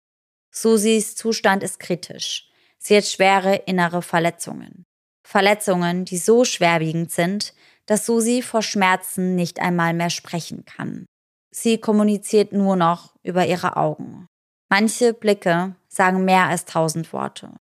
Susis 0.55 1.15
Zustand 1.15 1.63
ist 1.63 1.79
kritisch. 1.79 2.47
Sie 2.77 2.95
hat 2.95 3.05
schwere 3.05 3.55
innere 3.55 4.03
Verletzungen. 4.03 4.85
Verletzungen, 5.25 6.05
die 6.05 6.17
so 6.17 6.45
schwerwiegend 6.45 7.11
sind, 7.11 7.53
dass 7.87 8.05
Susi 8.05 8.43
vor 8.43 8.61
Schmerzen 8.61 9.35
nicht 9.35 9.59
einmal 9.59 9.93
mehr 9.93 10.11
sprechen 10.11 10.63
kann. 10.65 11.05
Sie 11.51 11.79
kommuniziert 11.79 12.53
nur 12.53 12.75
noch 12.75 13.15
über 13.23 13.47
ihre 13.47 13.77
Augen. 13.77 14.27
Manche 14.69 15.13
Blicke 15.13 15.75
sagen 15.87 16.23
mehr 16.23 16.47
als 16.47 16.65
tausend 16.65 17.13
Worte. 17.13 17.55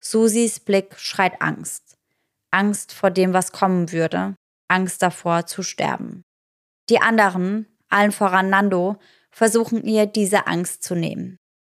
Susis 0.00 0.58
Blick 0.58 0.98
schreit 0.98 1.42
Angst. 1.42 1.96
Angst 2.50 2.94
vor 2.94 3.10
dem, 3.10 3.34
was 3.34 3.52
kommen 3.52 3.92
würde. 3.92 4.34
Angst 4.68 5.02
davor 5.02 5.46
zu 5.46 5.62
sterben. 5.62 6.22
Die 6.88 7.00
anderen, 7.00 7.66
allen 7.88 8.12
voran 8.12 8.48
Nando, 8.48 8.96
versuchen 9.30 9.84
ihr 9.84 10.06
diese 10.06 10.46
Angst 10.46 10.82
zu 10.82 10.94
nehmen. 10.94 11.36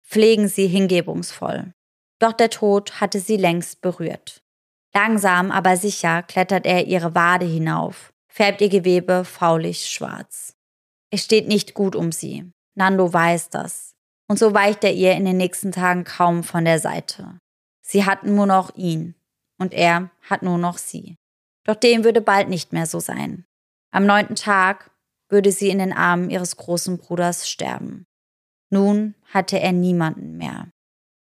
Pflegen 0.09 0.47
sie 0.47 0.65
hingebungsvoll. 0.65 1.71
Doch 2.17 2.33
der 2.33 2.49
Tod 2.49 2.99
hatte 2.99 3.19
sie 3.19 3.37
längst 3.37 3.81
berührt. 3.81 4.41
Langsam, 4.91 5.51
aber 5.51 5.77
sicher 5.77 6.23
klettert 6.23 6.65
er 6.65 6.87
ihre 6.87 7.13
Wade 7.13 7.45
hinauf, 7.45 8.11
färbt 8.27 8.61
ihr 8.61 8.69
Gewebe 8.69 9.23
faulig 9.23 9.85
schwarz. 9.85 10.55
Es 11.11 11.23
steht 11.23 11.47
nicht 11.47 11.75
gut 11.75 11.95
um 11.95 12.11
sie. 12.11 12.51
Nando 12.75 13.13
weiß 13.13 13.49
das. 13.49 13.93
Und 14.27 14.39
so 14.39 14.53
weicht 14.55 14.83
er 14.83 14.93
ihr 14.93 15.13
in 15.13 15.25
den 15.25 15.37
nächsten 15.37 15.71
Tagen 15.71 16.05
kaum 16.05 16.43
von 16.43 16.65
der 16.65 16.79
Seite. 16.79 17.39
Sie 17.81 18.05
hat 18.05 18.23
nur 18.23 18.47
noch 18.47 18.75
ihn 18.75 19.13
und 19.59 19.73
er 19.73 20.09
hat 20.27 20.41
nur 20.41 20.57
noch 20.57 20.79
sie. 20.79 21.17
Doch 21.65 21.75
dem 21.75 22.03
würde 22.03 22.21
bald 22.21 22.49
nicht 22.49 22.73
mehr 22.73 22.87
so 22.87 22.99
sein. 22.99 23.45
Am 23.91 24.07
neunten 24.07 24.35
Tag 24.35 24.89
würde 25.29 25.51
sie 25.51 25.69
in 25.69 25.77
den 25.77 25.93
Armen 25.93 26.31
ihres 26.31 26.57
großen 26.57 26.97
Bruders 26.97 27.47
sterben. 27.47 28.05
Nun 28.69 29.15
hatte 29.25 29.59
er 29.59 29.71
niemanden 29.71 30.37
mehr. 30.37 30.69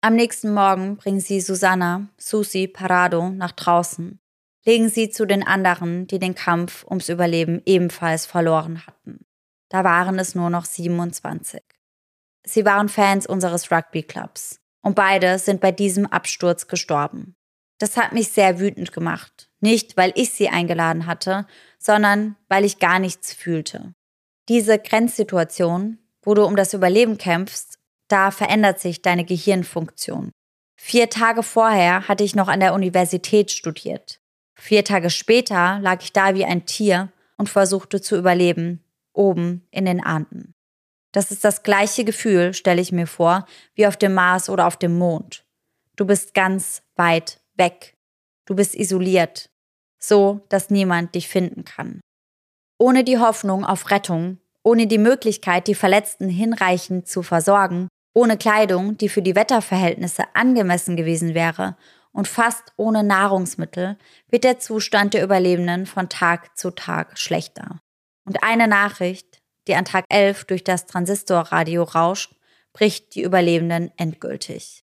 Am 0.03 0.15
nächsten 0.15 0.55
Morgen 0.55 0.97
bringen 0.97 1.21
sie 1.21 1.41
Susanna, 1.41 2.09
Susi, 2.17 2.67
Parado 2.67 3.31
nach 3.31 3.53
draußen, 3.53 4.19
legen 4.65 4.89
sie 4.89 5.11
zu 5.11 5.27
den 5.27 5.47
anderen, 5.47 6.07
die 6.07 6.19
den 6.19 6.35
Kampf 6.35 6.85
ums 6.85 7.09
Überleben 7.09 7.63
ebenfalls 7.67 8.27
verloren 8.27 8.87
hatten. 8.87 9.27
Da 9.69 9.85
waren 9.85 10.19
es 10.19 10.35
nur 10.35 10.51
noch 10.51 10.65
27. 10.65 11.63
Sie 12.45 12.65
waren 12.65 12.89
Fans 12.89 13.27
unseres 13.27 13.71
Rugby-Clubs 13.71 14.61
und 14.83 14.95
beide 14.95 15.39
sind 15.39 15.61
bei 15.61 15.71
diesem 15.71 16.07
Absturz 16.07 16.67
gestorben. 16.67 17.37
Das 17.79 17.97
hat 17.97 18.13
mich 18.13 18.29
sehr 18.29 18.59
wütend 18.59 18.93
gemacht. 18.93 19.51
Nicht, 19.61 19.97
weil 19.97 20.13
ich 20.15 20.31
sie 20.31 20.49
eingeladen 20.49 21.07
hatte, 21.07 21.47
sondern 21.79 22.37
weil 22.49 22.65
ich 22.65 22.79
gar 22.79 22.99
nichts 22.99 23.33
fühlte. 23.33 23.95
Diese 24.49 24.79
Grenzsituation, 24.79 25.99
wo 26.31 26.35
du 26.35 26.45
um 26.45 26.55
das 26.55 26.75
Überleben 26.75 27.19
kämpfst, 27.19 27.81
da 28.07 28.31
verändert 28.31 28.79
sich 28.79 29.03
deine 29.03 29.25
Gehirnfunktion. 29.25 30.31
Vier 30.81 31.11
Tage 31.11 31.43
vorher 31.43 32.07
hatte 32.07 32.23
ich 32.23 32.37
noch 32.37 32.47
an 32.47 32.61
der 32.61 32.73
Universität 32.73 33.51
studiert. 33.51 34.21
Vier 34.55 34.85
Tage 34.85 35.11
später 35.11 35.81
lag 35.81 36.01
ich 36.03 36.13
da 36.13 36.37
wie 36.37 36.45
ein 36.45 36.67
Tier 36.67 37.13
und 37.37 37.49
versuchte 37.49 38.01
zu 38.01 38.17
überleben, 38.17 38.85
oben 39.13 39.67
in 39.73 39.87
den 39.87 40.01
Anden. 40.01 40.55
Das 41.11 41.33
ist 41.33 41.43
das 41.43 41.65
gleiche 41.65 42.05
Gefühl, 42.05 42.55
stelle 42.55 42.81
ich 42.81 42.93
mir 42.93 43.09
vor, 43.09 43.45
wie 43.75 43.89
auf 43.89 43.97
dem 43.97 44.15
Mars 44.15 44.49
oder 44.49 44.69
auf 44.69 44.77
dem 44.77 44.97
Mond. 44.97 45.45
Du 45.97 46.05
bist 46.05 46.33
ganz 46.33 46.85
weit 46.95 47.41
weg. 47.57 47.97
Du 48.45 48.55
bist 48.55 48.77
isoliert, 48.77 49.51
so 49.99 50.47
dass 50.49 50.71
niemand 50.71 51.17
dich 51.17 51.27
finden 51.27 51.65
kann. 51.65 52.01
Ohne 52.79 53.03
die 53.03 53.19
Hoffnung 53.19 53.65
auf 53.65 53.91
Rettung, 53.91 54.39
ohne 54.63 54.87
die 54.87 54.99
Möglichkeit, 54.99 55.67
die 55.67 55.75
Verletzten 55.75 56.29
hinreichend 56.29 57.09
zu 57.09 57.23
versorgen, 57.23 57.89
ohne 58.15 58.37
Kleidung, 58.37 58.97
die 58.97 59.09
für 59.09 59.23
die 59.23 59.37
Wetterverhältnisse 59.37 60.25
angemessen 60.35 60.97
gewesen 60.97 61.35
wäre, 61.35 61.77
und 62.13 62.27
fast 62.27 62.73
ohne 62.77 63.05
Nahrungsmittel 63.05 63.97
wird 64.29 64.45
der 64.45 64.59
Zustand 64.59 65.15
der 65.15 65.23
Überlebenden 65.23 65.87
von 65.87 66.09
Tag 66.09 66.59
zu 66.59 66.73
Tag 66.73 67.19
schlechter. 67.19 67.81
Und 68.25 68.43
eine 68.43 68.67
Nachricht, 68.67 69.41
die 69.69 69.75
an 69.77 69.85
Tag 69.85 70.07
11 70.09 70.45
durch 70.45 70.65
das 70.65 70.87
Transistorradio 70.87 71.85
rauscht, 71.85 72.35
bricht 72.73 73.15
die 73.15 73.23
Überlebenden 73.23 73.93
endgültig. 73.97 74.85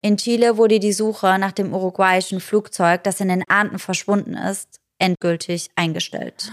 In 0.00 0.16
Chile 0.16 0.56
wurde 0.56 0.80
die 0.80 0.92
Suche 0.92 1.38
nach 1.38 1.52
dem 1.52 1.72
uruguayischen 1.72 2.40
Flugzeug, 2.40 3.04
das 3.04 3.20
in 3.20 3.28
den 3.28 3.44
Anden 3.48 3.78
verschwunden 3.78 4.34
ist, 4.34 4.80
endgültig 4.98 5.70
eingestellt. 5.76 6.50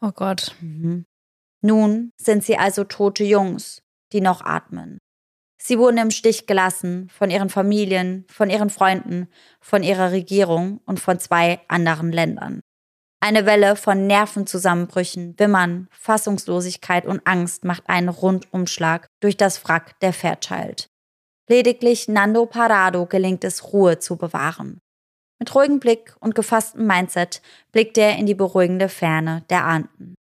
Oh 0.00 0.12
Gott. 0.12 0.54
Mhm. 0.60 1.06
Nun 1.62 2.12
sind 2.16 2.44
sie 2.44 2.58
also 2.58 2.84
tote 2.84 3.24
Jungs, 3.24 3.82
die 4.12 4.20
noch 4.20 4.44
atmen. 4.44 4.98
Sie 5.60 5.78
wurden 5.78 5.98
im 5.98 6.10
Stich 6.10 6.46
gelassen 6.48 7.08
von 7.08 7.30
ihren 7.30 7.48
Familien, 7.48 8.26
von 8.28 8.50
ihren 8.50 8.68
Freunden, 8.68 9.28
von 9.60 9.84
ihrer 9.84 10.10
Regierung 10.10 10.80
und 10.86 10.98
von 10.98 11.20
zwei 11.20 11.60
anderen 11.68 12.10
Ländern. 12.10 12.60
Eine 13.20 13.46
Welle 13.46 13.76
von 13.76 14.08
Nervenzusammenbrüchen, 14.08 15.38
Wimmern, 15.38 15.86
Fassungslosigkeit 15.92 17.06
und 17.06 17.24
Angst 17.24 17.64
macht 17.64 17.88
einen 17.88 18.08
Rundumschlag 18.08 19.06
durch 19.20 19.36
das 19.36 19.64
Wrack 19.64 20.00
der 20.00 20.12
Fairchild. 20.12 20.88
Lediglich 21.48 22.08
Nando 22.08 22.46
Parado 22.46 23.06
gelingt 23.06 23.44
es, 23.44 23.72
Ruhe 23.72 24.00
zu 24.00 24.16
bewahren. 24.16 24.80
Mit 25.38 25.54
ruhigem 25.54 25.78
Blick 25.78 26.16
und 26.18 26.34
gefasstem 26.34 26.84
Mindset 26.84 27.40
blickt 27.70 27.96
er 27.98 28.16
in 28.16 28.26
die 28.26 28.34
beruhigende 28.34 28.88
Ferne 28.88 29.44
der 29.50 29.64
Anden. 29.64 30.16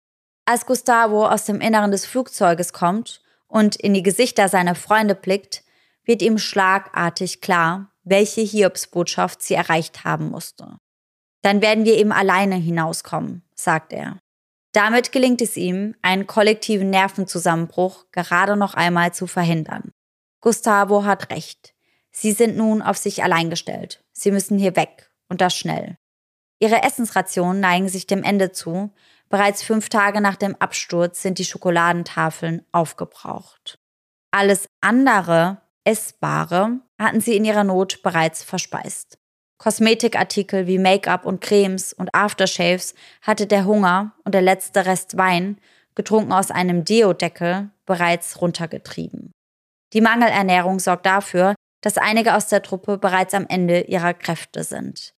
Als 0.49 0.65
Gustavo 0.65 1.27
aus 1.27 1.45
dem 1.45 1.61
Inneren 1.61 1.91
des 1.91 2.07
Flugzeuges 2.07 2.73
kommt 2.73 3.21
und 3.49 3.77
in 3.77 3.93
die 3.93 4.03
Gesichter 4.03 4.49
seiner 4.49 4.75
Freunde 4.75 5.15
blickt, 5.15 5.63
wird 6.05 6.23
ihm 6.23 6.39
schlagartig 6.39 7.43
klar, 7.43 7.93
welche 8.03 8.41
Hiobsbotschaft 8.41 9.43
sie 9.43 9.53
erreicht 9.53 10.05
haben 10.05 10.31
musste. 10.31 10.79
Dann 11.43 11.61
werden 11.61 11.85
wir 11.85 11.99
eben 11.99 12.13
alleine 12.13 12.55
hinauskommen, 12.55 13.43
sagt 13.55 13.93
er. 13.93 14.21
Damit 14.73 15.13
gelingt 15.13 15.43
es 15.43 15.59
ihm, 15.59 15.95
einen 16.01 16.27
kollektiven 16.27 16.89
Nervenzusammenbruch 16.89 18.07
gerade 18.11 18.57
noch 18.57 18.73
einmal 18.73 19.13
zu 19.13 19.27
verhindern. 19.27 19.93
Gustavo 20.41 21.05
hat 21.05 21.31
recht. 21.31 21.75
Sie 22.11 22.33
sind 22.33 22.57
nun 22.57 22.81
auf 22.81 22.97
sich 22.97 23.23
allein 23.23 23.51
gestellt. 23.51 24.03
Sie 24.15 24.31
müssen 24.31 24.57
hier 24.57 24.77
weg 24.77 25.11
und 25.29 25.43
das 25.43 25.55
schnell. 25.55 25.99
Ihre 26.59 26.83
Essensrationen 26.83 27.61
neigen 27.61 27.91
sich 27.91 28.07
dem 28.07 28.25
Ende 28.25 28.51
zu. 28.51 28.91
Bereits 29.29 29.63
fünf 29.63 29.89
Tage 29.89 30.21
nach 30.21 30.37
dem 30.37 30.57
Absturz 30.57 31.23
sind 31.23 31.39
die 31.39 31.45
Schokoladentafeln 31.45 32.65
aufgebraucht. 32.73 33.79
Alles 34.31 34.69
andere 34.81 35.59
Essbare 35.85 36.81
hatten 36.99 37.21
sie 37.21 37.37
in 37.37 37.45
ihrer 37.45 37.65
Not 37.65 38.03
bereits 38.03 38.43
verspeist. 38.43 39.19
Kosmetikartikel 39.59 40.67
wie 40.67 40.79
Make-up 40.79 41.27
und 41.27 41.41
Cremes 41.41 41.93
und 41.93 42.15
Aftershaves 42.15 42.95
hatte 43.23 43.47
der 43.47 43.65
Hunger 43.65 44.13
und 44.25 44.35
der 44.35 44.43
letzte 44.43 44.87
Rest 44.87 45.17
Wein, 45.17 45.59
getrunken 45.95 46.33
aus 46.33 46.51
einem 46.51 46.85
Deodeckel, 46.85 47.71
bereits 47.85 48.41
runtergetrieben. 48.41 49.33
Die 49.93 50.01
Mangelernährung 50.01 50.79
sorgt 50.79 51.07
dafür, 51.07 51.55
dass 51.81 51.99
einige 51.99 52.37
aus 52.37 52.47
der 52.49 52.63
Truppe 52.63 52.99
bereits 52.99 53.35
am 53.35 53.47
Ende 53.49 53.81
ihrer 53.81 54.15
Kräfte 54.15 54.63
sind. 54.63 55.15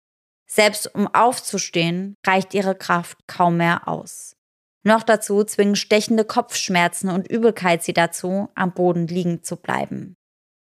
Selbst 0.52 0.93
um 0.95 1.08
aufzustehen, 1.14 2.16
reicht 2.26 2.54
ihre 2.54 2.76
Kraft 2.76 3.28
kaum 3.28 3.58
mehr 3.58 3.88
aus. 3.88 4.36
Noch 4.84 5.04
dazu 5.04 5.43
zwingen 5.43 5.76
stechende 5.76 6.26
Kopfschmerzen 6.26 7.10
und 7.10 7.30
Übelkeit 7.30 7.84
sie 7.84 7.93
dazu, 7.93 8.50
am 8.56 8.74
Boden 8.74 9.08
liegen 9.08 9.43
zu 9.43 9.58
bleiben. 9.58 10.16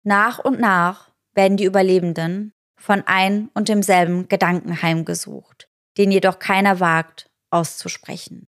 Nach 0.04 0.40
und 0.40 0.60
nach 0.60 1.12
werden 1.34 1.58
die 1.58 1.66
Überlebenden 1.66 2.52
von 2.78 3.04
ein 3.06 3.50
und 3.54 3.70
demselben 3.70 4.28
Gedanken 4.28 4.82
heimgesucht, 4.82 5.70
den 5.98 6.12
jedoch 6.12 6.40
keiner 6.40 6.80
wagt 6.80 7.30
auszusprechen. 7.52 8.48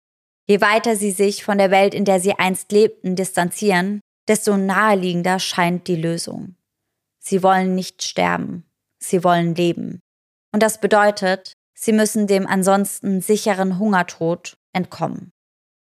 Je 0.45 0.61
weiter 0.61 0.95
sie 0.95 1.11
sich 1.11 1.43
von 1.43 1.57
der 1.57 1.71
Welt, 1.71 1.93
in 1.93 2.05
der 2.05 2.19
sie 2.19 2.33
einst 2.33 2.71
lebten, 2.71 3.15
distanzieren, 3.15 4.01
desto 4.27 4.55
naheliegender 4.55 5.39
scheint 5.39 5.87
die 5.87 5.95
Lösung. 5.95 6.55
Sie 7.19 7.43
wollen 7.43 7.75
nicht 7.75 8.03
sterben, 8.03 8.65
sie 8.99 9.23
wollen 9.23 9.55
leben. 9.55 9.99
Und 10.51 10.63
das 10.63 10.79
bedeutet, 10.79 11.53
sie 11.73 11.93
müssen 11.93 12.27
dem 12.27 12.47
ansonsten 12.47 13.21
sicheren 13.21 13.79
Hungertod 13.79 14.57
entkommen. 14.73 15.31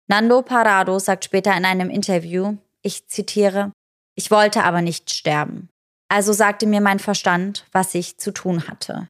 Nando 0.09 0.43
Parado 0.43 0.99
sagt 0.99 1.25
später 1.25 1.57
in 1.57 1.65
einem 1.65 1.91
Interview, 1.91 2.57
ich 2.83 3.09
zitiere, 3.09 3.73
ich 4.15 4.31
wollte 4.31 4.65
aber 4.65 4.83
nicht 4.83 5.11
sterben. 5.11 5.69
Also 6.09 6.33
sagte 6.33 6.67
mir 6.67 6.81
mein 6.81 6.99
Verstand, 6.99 7.65
was 7.73 7.95
ich 7.95 8.19
zu 8.19 8.33
tun 8.33 8.69
hatte. 8.69 9.09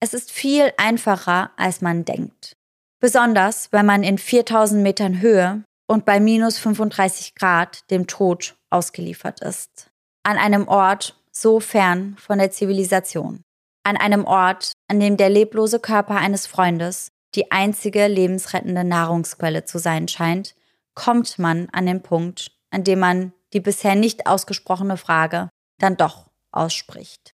Es 0.00 0.14
ist 0.14 0.32
viel 0.32 0.72
einfacher, 0.78 1.50
als 1.56 1.80
man 1.80 2.04
denkt. 2.04 2.56
Besonders, 3.00 3.70
wenn 3.70 3.86
man 3.86 4.02
in 4.02 4.18
4000 4.18 4.82
Metern 4.82 5.20
Höhe 5.20 5.62
und 5.86 6.04
bei 6.04 6.20
minus 6.20 6.58
35 6.58 7.34
Grad 7.34 7.90
dem 7.90 8.06
Tod 8.06 8.56
ausgeliefert 8.70 9.40
ist. 9.40 9.90
An 10.22 10.38
einem 10.38 10.68
Ort 10.68 11.20
so 11.30 11.60
fern 11.60 12.16
von 12.18 12.38
der 12.38 12.50
Zivilisation. 12.50 13.42
An 13.90 13.96
einem 13.96 14.24
Ort, 14.24 14.70
an 14.86 15.00
dem 15.00 15.16
der 15.16 15.30
leblose 15.30 15.80
Körper 15.80 16.14
eines 16.14 16.46
Freundes 16.46 17.08
die 17.34 17.50
einzige 17.50 18.06
lebensrettende 18.06 18.84
Nahrungsquelle 18.84 19.64
zu 19.64 19.80
sein 19.80 20.06
scheint, 20.06 20.54
kommt 20.94 21.40
man 21.40 21.68
an 21.70 21.86
den 21.86 22.00
Punkt, 22.00 22.52
an 22.70 22.84
dem 22.84 23.00
man 23.00 23.32
die 23.52 23.58
bisher 23.58 23.96
nicht 23.96 24.28
ausgesprochene 24.28 24.96
Frage 24.96 25.48
dann 25.80 25.96
doch 25.96 26.30
ausspricht. 26.52 27.34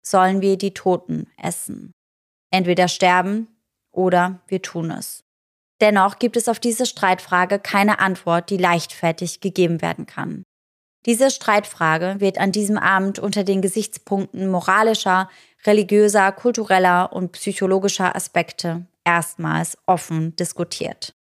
Sollen 0.00 0.42
wir 0.42 0.56
die 0.56 0.74
Toten 0.74 1.26
essen? 1.42 1.90
Entweder 2.52 2.86
sterben 2.86 3.48
oder 3.90 4.42
wir 4.46 4.62
tun 4.62 4.92
es. 4.92 5.24
Dennoch 5.80 6.20
gibt 6.20 6.36
es 6.36 6.48
auf 6.48 6.60
diese 6.60 6.86
Streitfrage 6.86 7.58
keine 7.58 7.98
Antwort, 7.98 8.48
die 8.50 8.58
leichtfertig 8.58 9.40
gegeben 9.40 9.82
werden 9.82 10.06
kann. 10.06 10.44
Diese 11.06 11.30
Streitfrage 11.30 12.16
wird 12.18 12.38
an 12.38 12.50
diesem 12.50 12.78
Abend 12.78 13.20
unter 13.20 13.44
den 13.44 13.62
Gesichtspunkten 13.62 14.48
moralischer, 14.48 15.30
religiöser, 15.66 16.32
kultureller 16.32 17.12
und 17.12 17.32
psychologischer 17.32 18.14
Aspekte 18.14 18.86
erstmals 19.04 19.78
offen 19.86 20.34
diskutiert. 20.36 21.14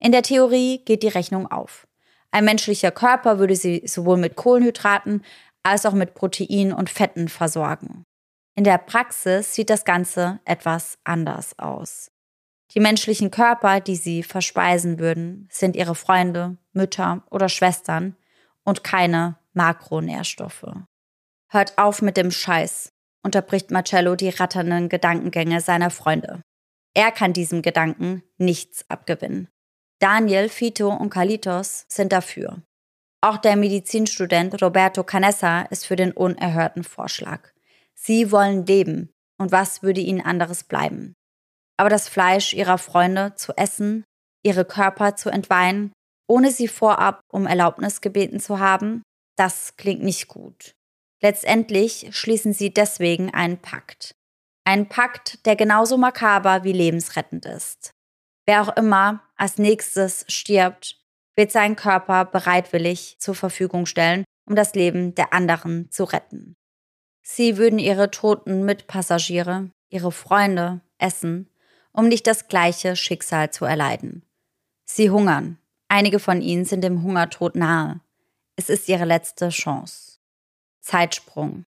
In 0.00 0.12
der 0.12 0.22
Theorie 0.22 0.82
geht 0.84 1.02
die 1.02 1.08
Rechnung 1.08 1.50
auf. 1.50 1.86
Ein 2.30 2.44
menschlicher 2.44 2.90
Körper 2.90 3.38
würde 3.38 3.56
sie 3.56 3.82
sowohl 3.86 4.16
mit 4.16 4.36
Kohlenhydraten 4.36 5.24
als 5.62 5.84
auch 5.84 5.92
mit 5.92 6.14
Protein 6.14 6.72
und 6.72 6.90
Fetten 6.90 7.28
versorgen. 7.28 8.04
In 8.54 8.64
der 8.64 8.78
Praxis 8.78 9.54
sieht 9.54 9.70
das 9.70 9.84
Ganze 9.84 10.40
etwas 10.44 10.98
anders 11.04 11.58
aus. 11.58 12.10
Die 12.74 12.80
menschlichen 12.80 13.30
Körper, 13.30 13.80
die 13.80 13.96
sie 13.96 14.22
verspeisen 14.22 14.98
würden, 14.98 15.48
sind 15.50 15.76
ihre 15.76 15.94
Freunde, 15.94 16.56
Mütter 16.72 17.24
oder 17.30 17.48
Schwestern 17.48 18.16
und 18.64 18.84
keine 18.84 19.36
Makronährstoffe. 19.54 20.66
Hört 21.48 21.78
auf 21.78 22.00
mit 22.00 22.16
dem 22.16 22.30
Scheiß, 22.30 22.92
unterbricht 23.22 23.70
Marcello 23.70 24.16
die 24.16 24.30
ratternden 24.30 24.88
Gedankengänge 24.88 25.60
seiner 25.60 25.90
Freunde. 25.90 26.42
Er 26.94 27.12
kann 27.12 27.32
diesem 27.32 27.62
Gedanken 27.62 28.22
nichts 28.38 28.84
abgewinnen. 28.88 29.48
Daniel, 30.00 30.48
Fito 30.48 30.88
und 30.88 31.10
Kalitos 31.10 31.84
sind 31.88 32.12
dafür. 32.12 32.62
Auch 33.20 33.36
der 33.36 33.56
Medizinstudent 33.56 34.60
Roberto 34.62 35.04
Canessa 35.04 35.62
ist 35.62 35.86
für 35.86 35.96
den 35.96 36.12
unerhörten 36.12 36.84
Vorschlag. 36.84 37.50
Sie 37.94 38.32
wollen 38.32 38.64
leben, 38.64 39.10
und 39.38 39.52
was 39.52 39.82
würde 39.82 40.00
ihnen 40.00 40.22
anderes 40.22 40.64
bleiben? 40.64 41.14
Aber 41.76 41.90
das 41.90 42.08
Fleisch 42.08 42.54
ihrer 42.54 42.78
Freunde 42.78 43.34
zu 43.36 43.52
essen, 43.56 44.04
ihre 44.42 44.64
Körper 44.64 45.16
zu 45.16 45.28
entweihen, 45.28 45.92
ohne 46.26 46.50
sie 46.50 46.68
vorab 46.68 47.20
um 47.28 47.46
Erlaubnis 47.46 48.00
gebeten 48.00 48.40
zu 48.40 48.58
haben, 48.58 49.02
das 49.36 49.76
klingt 49.76 50.02
nicht 50.02 50.28
gut. 50.28 50.72
Letztendlich 51.22 52.08
schließen 52.12 52.52
sie 52.52 52.72
deswegen 52.72 53.32
einen 53.32 53.58
Pakt. 53.58 54.14
Ein 54.64 54.88
Pakt, 54.88 55.44
der 55.46 55.56
genauso 55.56 55.96
makaber 55.96 56.64
wie 56.64 56.72
lebensrettend 56.72 57.44
ist. 57.46 57.92
Wer 58.46 58.62
auch 58.62 58.76
immer 58.76 59.22
als 59.36 59.58
nächstes 59.58 60.24
stirbt, 60.28 60.96
wird 61.36 61.52
seinen 61.52 61.76
Körper 61.76 62.24
bereitwillig 62.24 63.16
zur 63.18 63.34
Verfügung 63.34 63.86
stellen, 63.86 64.24
um 64.46 64.56
das 64.56 64.74
Leben 64.74 65.14
der 65.14 65.32
anderen 65.32 65.90
zu 65.90 66.04
retten. 66.04 66.56
Sie 67.22 67.56
würden 67.56 67.78
ihre 67.78 68.10
toten 68.10 68.64
Mitpassagiere, 68.64 69.70
ihre 69.88 70.12
Freunde 70.12 70.80
essen, 70.98 71.48
um 71.92 72.08
nicht 72.08 72.26
das 72.26 72.48
gleiche 72.48 72.96
Schicksal 72.96 73.50
zu 73.50 73.64
erleiden. 73.64 74.24
Sie 74.84 75.10
hungern. 75.10 75.58
Einige 75.88 76.18
von 76.18 76.40
ihnen 76.40 76.64
sind 76.64 76.82
dem 76.82 77.02
Hungertod 77.02 77.56
nahe. 77.56 78.00
Es 78.56 78.68
ist 78.68 78.88
ihre 78.88 79.04
letzte 79.04 79.50
Chance. 79.50 80.09
Zeitsprung. 80.80 81.64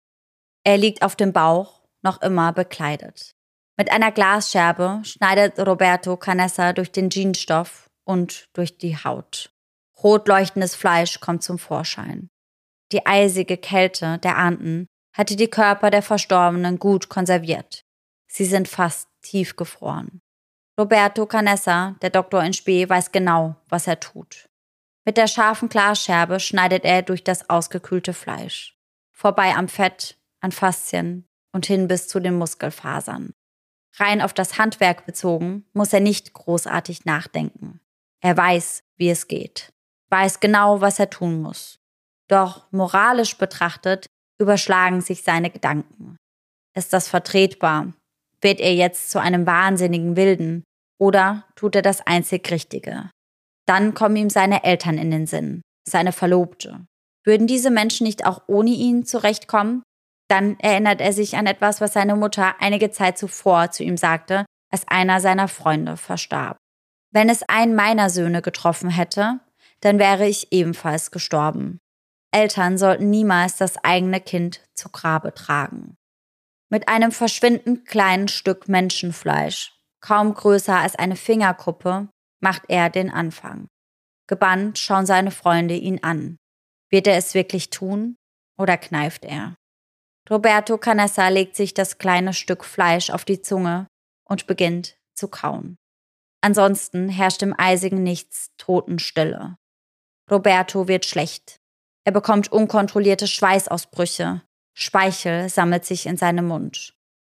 Er 0.64 0.76
liegt 0.76 1.02
auf 1.02 1.16
dem 1.16 1.32
Bauch 1.32 1.80
noch 2.02 2.22
immer 2.22 2.52
bekleidet. 2.52 3.34
Mit 3.76 3.90
einer 3.90 4.12
Glasscherbe 4.12 5.00
schneidet 5.04 5.58
Roberto 5.58 6.16
Canessa 6.16 6.72
durch 6.72 6.92
den 6.92 7.10
Jeansstoff 7.10 7.88
und 8.04 8.48
durch 8.52 8.76
die 8.76 8.96
Haut. 8.96 9.50
Rot 10.02 10.28
leuchtendes 10.28 10.74
Fleisch 10.74 11.20
kommt 11.20 11.42
zum 11.42 11.58
Vorschein. 11.58 12.28
Die 12.92 13.06
eisige 13.06 13.56
Kälte 13.56 14.18
der 14.18 14.36
Anden 14.36 14.86
hatte 15.16 15.36
die 15.36 15.48
Körper 15.48 15.90
der 15.90 16.02
Verstorbenen 16.02 16.78
gut 16.78 17.08
konserviert. 17.08 17.84
Sie 18.26 18.44
sind 18.44 18.68
fast 18.68 19.08
tiefgefroren. 19.22 20.20
Roberto 20.78 21.26
Canessa, 21.26 21.96
der 22.00 22.10
Doktor 22.10 22.42
in 22.42 22.52
Spee, 22.52 22.88
weiß 22.88 23.12
genau, 23.12 23.56
was 23.68 23.86
er 23.86 24.00
tut. 24.00 24.48
Mit 25.04 25.16
der 25.16 25.26
scharfen 25.26 25.68
Glasscherbe 25.68 26.40
schneidet 26.40 26.84
er 26.84 27.02
durch 27.02 27.24
das 27.24 27.50
ausgekühlte 27.50 28.14
Fleisch. 28.14 28.76
Vorbei 29.20 29.54
am 29.54 29.68
Fett, 29.68 30.16
an 30.40 30.50
Faszien, 30.50 31.26
und 31.52 31.66
hin 31.66 31.88
bis 31.88 32.08
zu 32.08 32.20
den 32.20 32.38
Muskelfasern. 32.38 33.34
Rein 33.96 34.22
auf 34.22 34.32
das 34.32 34.56
Handwerk 34.56 35.04
bezogen, 35.04 35.66
muss 35.74 35.92
er 35.92 36.00
nicht 36.00 36.32
großartig 36.32 37.04
nachdenken. 37.04 37.80
Er 38.22 38.34
weiß, 38.34 38.82
wie 38.96 39.10
es 39.10 39.28
geht, 39.28 39.74
weiß 40.08 40.40
genau, 40.40 40.80
was 40.80 40.98
er 40.98 41.10
tun 41.10 41.42
muss. 41.42 41.80
Doch 42.28 42.72
moralisch 42.72 43.36
betrachtet 43.36 44.06
überschlagen 44.38 45.02
sich 45.02 45.22
seine 45.22 45.50
Gedanken. 45.50 46.16
Ist 46.74 46.94
das 46.94 47.06
vertretbar? 47.06 47.92
Wird 48.40 48.58
er 48.58 48.74
jetzt 48.74 49.10
zu 49.10 49.20
einem 49.20 49.44
wahnsinnigen 49.44 50.16
Wilden? 50.16 50.64
Oder 50.98 51.44
tut 51.56 51.74
er 51.74 51.82
das 51.82 52.06
einzig 52.06 52.50
Richtige? 52.50 53.10
Dann 53.66 53.92
kommen 53.92 54.16
ihm 54.16 54.30
seine 54.30 54.64
Eltern 54.64 54.96
in 54.96 55.10
den 55.10 55.26
Sinn, 55.26 55.60
seine 55.86 56.12
Verlobte. 56.12 56.86
Würden 57.24 57.46
diese 57.46 57.70
Menschen 57.70 58.06
nicht 58.06 58.26
auch 58.26 58.42
ohne 58.46 58.70
ihn 58.70 59.04
zurechtkommen? 59.04 59.82
Dann 60.28 60.58
erinnert 60.60 61.00
er 61.00 61.12
sich 61.12 61.36
an 61.36 61.46
etwas, 61.46 61.80
was 61.80 61.92
seine 61.92 62.16
Mutter 62.16 62.54
einige 62.60 62.90
Zeit 62.90 63.18
zuvor 63.18 63.70
zu 63.70 63.82
ihm 63.82 63.96
sagte, 63.96 64.46
als 64.70 64.86
einer 64.86 65.20
seiner 65.20 65.48
Freunde 65.48 65.96
verstarb. 65.96 66.56
Wenn 67.12 67.28
es 67.28 67.42
einen 67.42 67.74
meiner 67.74 68.08
Söhne 68.08 68.40
getroffen 68.40 68.90
hätte, 68.90 69.40
dann 69.80 69.98
wäre 69.98 70.26
ich 70.26 70.52
ebenfalls 70.52 71.10
gestorben. 71.10 71.80
Eltern 72.32 72.78
sollten 72.78 73.10
niemals 73.10 73.56
das 73.56 73.82
eigene 73.82 74.20
Kind 74.20 74.62
zu 74.74 74.88
Grabe 74.88 75.34
tragen. 75.34 75.96
Mit 76.70 76.88
einem 76.88 77.10
verschwindend 77.10 77.86
kleinen 77.86 78.28
Stück 78.28 78.68
Menschenfleisch, 78.68 79.72
kaum 80.00 80.32
größer 80.32 80.76
als 80.76 80.94
eine 80.94 81.16
Fingerkuppe, 81.16 82.08
macht 82.40 82.62
er 82.68 82.90
den 82.90 83.10
Anfang. 83.10 83.66
Gebannt 84.28 84.78
schauen 84.78 85.06
seine 85.06 85.32
Freunde 85.32 85.74
ihn 85.74 86.04
an. 86.04 86.36
Wird 86.90 87.06
er 87.06 87.16
es 87.16 87.34
wirklich 87.34 87.70
tun 87.70 88.16
oder 88.58 88.76
kneift 88.76 89.24
er? 89.24 89.56
Roberto 90.28 90.78
Canessa 90.78 91.28
legt 91.28 91.56
sich 91.56 91.74
das 91.74 91.98
kleine 91.98 92.34
Stück 92.34 92.64
Fleisch 92.64 93.10
auf 93.10 93.24
die 93.24 93.42
Zunge 93.42 93.86
und 94.24 94.46
beginnt 94.46 94.96
zu 95.14 95.28
kauen. 95.28 95.76
Ansonsten 96.40 97.08
herrscht 97.08 97.42
im 97.42 97.54
eisigen 97.58 98.02
Nichts 98.02 98.50
Totenstille. 98.56 99.56
Roberto 100.30 100.88
wird 100.88 101.04
schlecht. 101.04 101.60
Er 102.04 102.12
bekommt 102.12 102.50
unkontrollierte 102.50 103.26
Schweißausbrüche. 103.26 104.42
Speichel 104.72 105.48
sammelt 105.48 105.84
sich 105.84 106.06
in 106.06 106.16
seinem 106.16 106.46
Mund. 106.46 106.94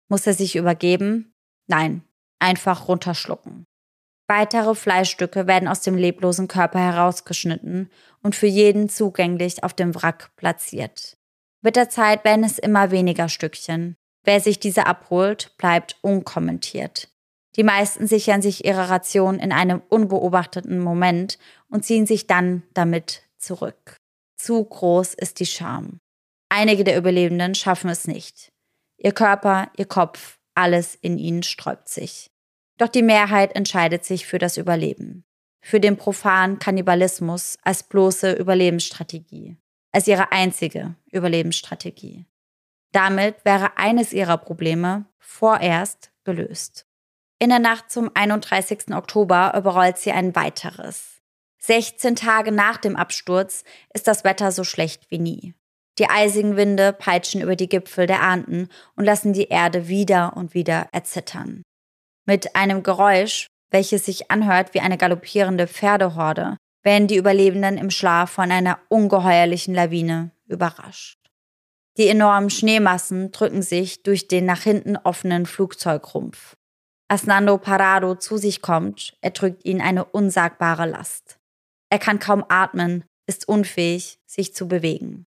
Muss 0.09 0.26
er 0.26 0.34
sich 0.34 0.57
übergeben? 0.57 1.34
Nein, 1.66 2.05
einfach 2.38 2.88
runterschlucken. 2.88 3.64
Weitere 4.28 4.74
Fleischstücke 4.74 5.46
werden 5.46 5.68
aus 5.68 5.80
dem 5.80 5.96
leblosen 5.96 6.48
Körper 6.48 6.78
herausgeschnitten 6.78 7.90
und 8.23 8.37
für 8.37 8.47
jeden 8.47 8.89
zugänglich 8.89 9.64
auf 9.64 9.75
dem 9.75 9.95
Wrack 9.95 10.31
platziert. 10.37 11.16
Mit 11.62 11.77
der 11.77 11.89
Zeit 11.89 12.25
werden 12.25 12.45
es 12.45 12.59
immer 12.59 12.91
weniger 12.91 13.29
Stückchen. 13.29 13.97
Wer 14.25 14.41
sich 14.41 14.61
diese 14.61 14.87
abholt, 14.87 15.57
bleibt 15.59 15.99
unkommentiert. 16.01 17.09
Die 17.57 17.64
meisten 17.64 18.07
sichern 18.07 18.41
sich 18.41 18.64
ihre 18.64 18.89
Ration 18.89 19.39
in 19.39 19.53
einem 19.53 19.83
unbeobachteten 19.89 20.79
Moment 20.79 21.39
und 21.68 21.85
ziehen 21.85 22.07
sich 22.07 22.27
dann 22.27 22.62
damit 22.73 23.23
zurück. 23.37 23.97
Zu 24.37 24.64
groß 24.64 25.14
ist 25.14 25.41
die 25.41 25.47
Scham. 25.47 25.99
Einige 26.49 26.85
der 26.85 26.97
Überlebenden 26.97 27.55
schaffen 27.55 27.91
es 27.91 28.07
nicht. 28.07 28.53
Ihr 28.97 29.12
Körper, 29.12 29.70
ihr 29.77 29.87
Kopf, 29.87 30.39
alles 30.55 30.95
in 30.95 31.18
ihnen 31.18 31.43
sträubt 31.43 31.89
sich. 31.89 32.31
Doch 32.79 32.89
die 32.89 33.03
Mehrheit 33.03 33.55
entscheidet 33.55 34.05
sich 34.05 34.27
für 34.27 34.39
das 34.39 34.57
Überleben. 34.57 35.25
Für 35.65 35.81
den 35.81 35.97
profanen 35.97 36.59
Kannibalismus 36.59 37.57
als 37.63 37.85
bloße 37.85 38.33
Überlebensstrategie. 38.33 39.57
als 39.95 40.09
ihre 40.09 40.33
einzige 40.33 40.97
Überlebensstrategie. 41.11 42.25
Damit 42.93 43.45
wäre 43.45 43.77
eines 43.77 44.15
ihrer 44.15 44.39
Probleme 44.39 45.05
vorerst 45.19 46.11
gelöst. 46.25 46.87
In 47.39 47.51
der 47.51 47.59
Nacht 47.59 47.91
zum 47.91 48.11
31. 48.15 48.95
Oktober 48.95 49.53
überrollt 49.55 49.99
sie 49.99 50.13
ein 50.13 50.35
weiteres. 50.35 51.21
16 51.59 52.17
Tage 52.17 52.53
nach 52.53 52.79
dem 52.79 52.97
Absturz 52.97 53.65
ist 53.93 54.09
das 54.09 54.25
Wetter 54.25 54.51
so 54.51 54.65
schlecht 54.65 55.11
wie 55.11 55.19
nie. 55.19 55.55
Die 55.99 56.09
eisigen 56.09 56.57
Winde 56.57 56.93
peitschen 56.93 57.43
über 57.43 57.55
die 57.55 57.69
Gipfel 57.69 58.07
der 58.07 58.23
Anden 58.23 58.69
und 58.97 59.05
lassen 59.05 59.33
die 59.33 59.49
Erde 59.49 59.89
wieder 59.89 60.37
und 60.37 60.55
wieder 60.55 60.89
erzittern. 60.93 61.63
Mit 62.25 62.57
einem 62.57 62.83
Geräusch, 62.83 63.47
welches 63.73 64.07
sich 64.07 64.31
anhört 64.31 64.75
wie 64.75 64.81
eine 64.81 64.99
galoppierende 64.99 65.66
Pferdehorde, 65.66 66.57
werden 66.83 67.09
die 67.09 67.16
Überlebenden 67.16 67.79
im 67.79 67.91
Schlaf 67.91 68.31
von 68.31 68.51
einer 68.51 68.79
ungeheuerlichen 68.89 69.75
Lawine 69.75 70.31
überrascht. 70.47 71.18
Die 71.99 72.09
enormen 72.09 72.51
Schneemassen 72.51 73.33
drücken 73.33 73.62
sich 73.62 74.03
durch 74.03 74.29
den 74.29 74.47
nach 74.47 74.62
hinten 74.62 74.97
offenen 74.97 75.47
Flugzeugrumpf. 75.47 76.57
Als 77.09 77.27
Nando 77.27 77.59
Parado 77.59 78.14
zu 78.14 78.39
sich 78.39 78.62
kommt, 78.62 79.14
erdrückt 79.20 79.64
ihn 79.64 79.83
eine 79.83 80.05
unsagbare 80.05 80.87
Last. 80.87 81.39
Er 81.91 81.99
kann 81.99 82.18
kaum 82.18 82.45
atmen, 82.49 83.05
ist 83.27 83.47
unfähig, 83.47 84.18
sich 84.27 84.55
zu 84.55 84.66
bewegen. 84.66 85.27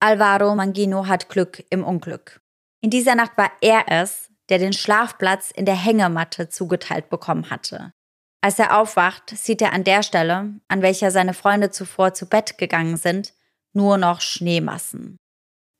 Alvaro 0.00 0.54
Mangino 0.54 1.06
hat 1.06 1.28
Glück 1.28 1.64
im 1.70 1.84
Unglück. 1.84 2.40
In 2.80 2.90
dieser 2.90 3.14
Nacht 3.14 3.36
war 3.36 3.50
er 3.60 3.84
es, 3.88 4.30
der 4.48 4.58
den 4.58 4.72
Schlafplatz 4.72 5.50
in 5.50 5.64
der 5.64 5.76
Hängematte 5.76 6.48
zugeteilt 6.48 7.10
bekommen 7.10 7.50
hatte. 7.50 7.92
Als 8.40 8.58
er 8.58 8.78
aufwacht, 8.78 9.30
sieht 9.30 9.60
er 9.62 9.72
an 9.72 9.84
der 9.84 10.02
Stelle, 10.02 10.54
an 10.68 10.82
welcher 10.82 11.10
seine 11.10 11.34
Freunde 11.34 11.70
zuvor 11.70 12.14
zu 12.14 12.26
Bett 12.26 12.56
gegangen 12.56 12.96
sind, 12.96 13.34
nur 13.72 13.98
noch 13.98 14.20
Schneemassen. 14.20 15.16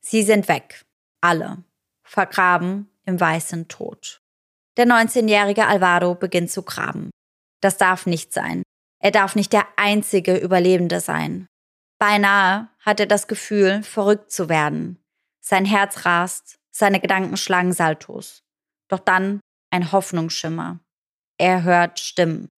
Sie 0.00 0.22
sind 0.22 0.48
weg, 0.48 0.84
alle, 1.20 1.58
vergraben 2.02 2.90
im 3.04 3.18
weißen 3.18 3.68
Tod. 3.68 4.20
Der 4.76 4.86
19-jährige 4.86 5.66
Alvaro 5.66 6.14
beginnt 6.14 6.50
zu 6.50 6.62
graben. 6.62 7.10
Das 7.60 7.76
darf 7.76 8.06
nicht 8.06 8.32
sein. 8.32 8.62
Er 9.00 9.10
darf 9.10 9.34
nicht 9.34 9.52
der 9.52 9.66
einzige 9.76 10.36
Überlebende 10.36 11.00
sein. 11.00 11.46
Beinahe 11.98 12.68
hat 12.80 13.00
er 13.00 13.06
das 13.06 13.26
Gefühl, 13.26 13.82
verrückt 13.82 14.30
zu 14.30 14.48
werden. 14.48 15.02
Sein 15.40 15.64
Herz 15.64 16.04
rast, 16.04 16.58
seine 16.70 17.00
Gedanken 17.00 17.36
schlagen 17.36 17.72
Saltos. 17.72 18.42
Doch 18.88 19.00
dann 19.00 19.40
ein 19.70 19.92
Hoffnungsschimmer. 19.92 20.80
Er 21.38 21.62
hört 21.62 22.00
Stimmen. 22.00 22.48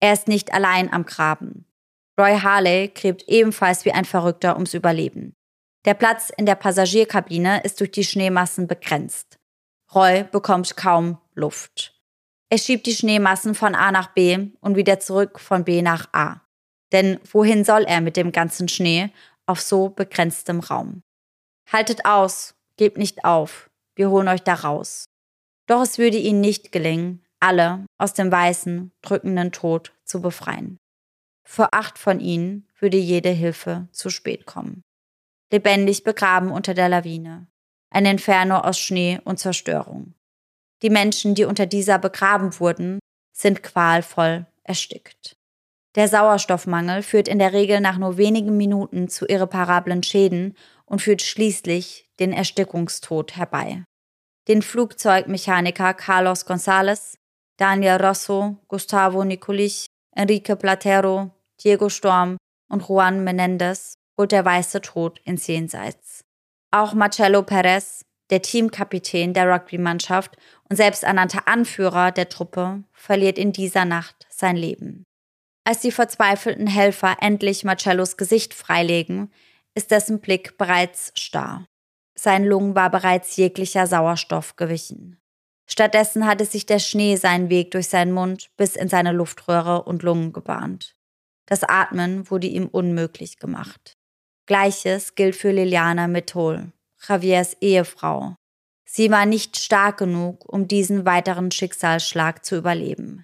Er 0.00 0.12
ist 0.12 0.28
nicht 0.28 0.52
allein 0.52 0.92
am 0.92 1.04
Graben. 1.04 1.66
Roy 2.18 2.38
Harley 2.38 2.88
gräbt 2.94 3.24
ebenfalls 3.26 3.84
wie 3.84 3.92
ein 3.92 4.04
Verrückter 4.04 4.54
ums 4.54 4.74
Überleben. 4.74 5.34
Der 5.84 5.94
Platz 5.94 6.30
in 6.30 6.46
der 6.46 6.54
Passagierkabine 6.54 7.62
ist 7.62 7.80
durch 7.80 7.90
die 7.90 8.04
Schneemassen 8.04 8.66
begrenzt. 8.66 9.38
Roy 9.94 10.24
bekommt 10.24 10.76
kaum 10.76 11.18
Luft. 11.34 11.94
Er 12.50 12.58
schiebt 12.58 12.86
die 12.86 12.94
Schneemassen 12.94 13.54
von 13.54 13.74
A 13.74 13.90
nach 13.90 14.12
B 14.14 14.50
und 14.60 14.76
wieder 14.76 15.00
zurück 15.00 15.40
von 15.40 15.64
B 15.64 15.82
nach 15.82 16.08
A. 16.12 16.40
Denn 16.92 17.18
wohin 17.30 17.64
soll 17.64 17.82
er 17.82 18.00
mit 18.00 18.16
dem 18.16 18.30
ganzen 18.30 18.68
Schnee 18.68 19.10
auf 19.46 19.60
so 19.60 19.88
begrenztem 19.88 20.60
Raum? 20.60 21.02
Haltet 21.70 22.04
aus, 22.04 22.54
gebt 22.76 22.98
nicht 22.98 23.24
auf, 23.24 23.70
wir 23.96 24.10
holen 24.10 24.28
euch 24.28 24.42
da 24.42 24.54
raus. 24.54 25.06
Doch 25.66 25.82
es 25.82 25.98
würde 25.98 26.18
ihnen 26.18 26.40
nicht 26.40 26.72
gelingen, 26.72 27.24
alle 27.40 27.86
aus 27.98 28.14
dem 28.14 28.30
weißen, 28.30 28.92
drückenden 29.02 29.52
Tod 29.52 29.92
zu 30.04 30.20
befreien. 30.20 30.78
Für 31.46 31.72
acht 31.72 31.98
von 31.98 32.20
ihnen 32.20 32.68
würde 32.78 32.96
jede 32.96 33.30
Hilfe 33.30 33.88
zu 33.92 34.10
spät 34.10 34.46
kommen. 34.46 34.82
Lebendig 35.52 36.04
begraben 36.04 36.50
unter 36.50 36.74
der 36.74 36.88
Lawine. 36.88 37.46
Ein 37.90 38.06
Inferno 38.06 38.58
aus 38.58 38.78
Schnee 38.78 39.20
und 39.24 39.38
Zerstörung. 39.38 40.14
Die 40.82 40.90
Menschen, 40.90 41.34
die 41.34 41.44
unter 41.44 41.66
dieser 41.66 41.98
begraben 41.98 42.58
wurden, 42.58 42.98
sind 43.32 43.62
qualvoll 43.62 44.46
erstickt. 44.64 45.36
Der 45.94 46.08
Sauerstoffmangel 46.08 47.02
führt 47.02 47.28
in 47.28 47.38
der 47.38 47.52
Regel 47.52 47.80
nach 47.80 47.98
nur 47.98 48.16
wenigen 48.16 48.56
Minuten 48.56 49.08
zu 49.08 49.26
irreparablen 49.26 50.02
Schäden 50.02 50.56
und 50.86 51.02
führt 51.02 51.22
schließlich 51.22 52.10
den 52.18 52.32
Erstickungstod 52.32 53.36
herbei. 53.36 53.84
Den 54.46 54.62
Flugzeugmechaniker 54.62 55.94
Carlos 55.94 56.46
González 56.46 57.16
Daniel 57.56 57.96
Rosso, 57.96 58.56
Gustavo 58.68 59.24
Nicolich, 59.24 59.86
Enrique 60.14 60.56
Platero, 60.56 61.30
Diego 61.62 61.88
Storm 61.88 62.36
und 62.68 62.88
Juan 62.88 63.22
Menendez 63.22 63.94
holt 64.18 64.32
der 64.32 64.44
weiße 64.44 64.80
Tod 64.80 65.20
ins 65.24 65.46
Jenseits. 65.46 66.24
Auch 66.72 66.94
Marcelo 66.94 67.42
Perez, 67.42 68.04
der 68.30 68.42
Teamkapitän 68.42 69.34
der 69.34 69.48
Rugby-Mannschaft 69.48 70.36
und 70.68 70.76
selbsternannter 70.76 71.46
Anführer 71.46 72.10
der 72.10 72.28
Truppe, 72.28 72.82
verliert 72.92 73.38
in 73.38 73.52
dieser 73.52 73.84
Nacht 73.84 74.26
sein 74.28 74.56
Leben. 74.56 75.04
Als 75.64 75.80
die 75.80 75.92
verzweifelten 75.92 76.66
Helfer 76.66 77.16
endlich 77.20 77.64
Marcellos 77.64 78.16
Gesicht 78.16 78.52
freilegen, 78.52 79.32
ist 79.74 79.90
dessen 79.90 80.20
Blick 80.20 80.58
bereits 80.58 81.12
starr. 81.14 81.66
Sein 82.24 82.46
Lungen 82.46 82.74
war 82.74 82.90
bereits 82.90 83.36
jeglicher 83.36 83.86
Sauerstoff 83.86 84.56
gewichen. 84.56 85.18
Stattdessen 85.68 86.26
hatte 86.26 86.46
sich 86.46 86.64
der 86.64 86.78
Schnee 86.78 87.16
seinen 87.16 87.50
Weg 87.50 87.72
durch 87.72 87.88
seinen 87.88 88.12
Mund 88.12 88.48
bis 88.56 88.76
in 88.76 88.88
seine 88.88 89.12
Luftröhre 89.12 89.82
und 89.82 90.02
Lungen 90.02 90.32
gebahnt. 90.32 90.96
Das 91.44 91.64
Atmen 91.64 92.30
wurde 92.30 92.46
ihm 92.46 92.68
unmöglich 92.68 93.38
gemacht. 93.38 93.98
Gleiches 94.46 95.16
gilt 95.16 95.36
für 95.36 95.50
Liliana 95.50 96.08
Methol, 96.08 96.72
Javiers 97.06 97.58
Ehefrau. 97.60 98.36
Sie 98.86 99.10
war 99.10 99.26
nicht 99.26 99.58
stark 99.58 99.98
genug, 99.98 100.50
um 100.50 100.66
diesen 100.66 101.04
weiteren 101.04 101.50
Schicksalsschlag 101.50 102.42
zu 102.42 102.56
überleben. 102.56 103.22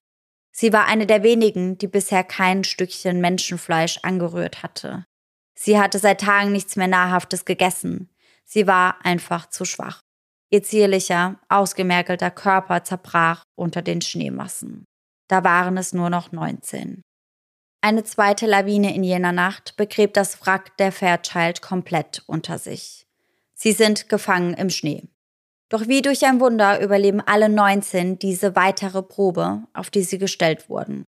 Sie 0.52 0.74
war 0.74 0.84
eine 0.84 1.06
der 1.06 1.22
wenigen, 1.22 1.78
die 1.78 1.88
bisher 1.88 2.22
kein 2.22 2.64
Stückchen 2.64 3.22
Menschenfleisch 3.22 4.00
angerührt 4.02 4.62
hatte. 4.62 5.06
Sie 5.54 5.80
hatte 5.80 5.98
seit 5.98 6.20
Tagen 6.20 6.52
nichts 6.52 6.76
mehr 6.76 6.88
Nahrhaftes 6.88 7.46
gegessen. 7.46 8.09
Sie 8.50 8.66
war 8.66 9.04
einfach 9.04 9.48
zu 9.48 9.64
schwach. 9.64 10.00
Ihr 10.50 10.64
zierlicher, 10.64 11.38
ausgemerkelter 11.48 12.32
Körper 12.32 12.82
zerbrach 12.82 13.44
unter 13.56 13.80
den 13.80 14.00
Schneemassen. 14.00 14.84
Da 15.28 15.44
waren 15.44 15.76
es 15.76 15.92
nur 15.92 16.10
noch 16.10 16.32
19. 16.32 17.02
Eine 17.80 18.02
zweite 18.02 18.46
Lawine 18.46 18.92
in 18.94 19.04
jener 19.04 19.30
Nacht 19.30 19.76
begräbt 19.76 20.16
das 20.16 20.44
Wrack 20.44 20.76
der 20.78 20.90
Fairchild 20.90 21.62
komplett 21.62 22.24
unter 22.26 22.58
sich. 22.58 23.06
Sie 23.54 23.70
sind 23.70 24.08
gefangen 24.08 24.54
im 24.54 24.68
Schnee. 24.68 25.04
Doch 25.68 25.86
wie 25.86 26.02
durch 26.02 26.26
ein 26.26 26.40
Wunder 26.40 26.80
überleben 26.80 27.20
alle 27.20 27.48
19 27.48 28.18
diese 28.18 28.56
weitere 28.56 29.02
Probe, 29.02 29.62
auf 29.72 29.90
die 29.90 30.02
sie 30.02 30.18
gestellt 30.18 30.68
wurden. 30.68 31.04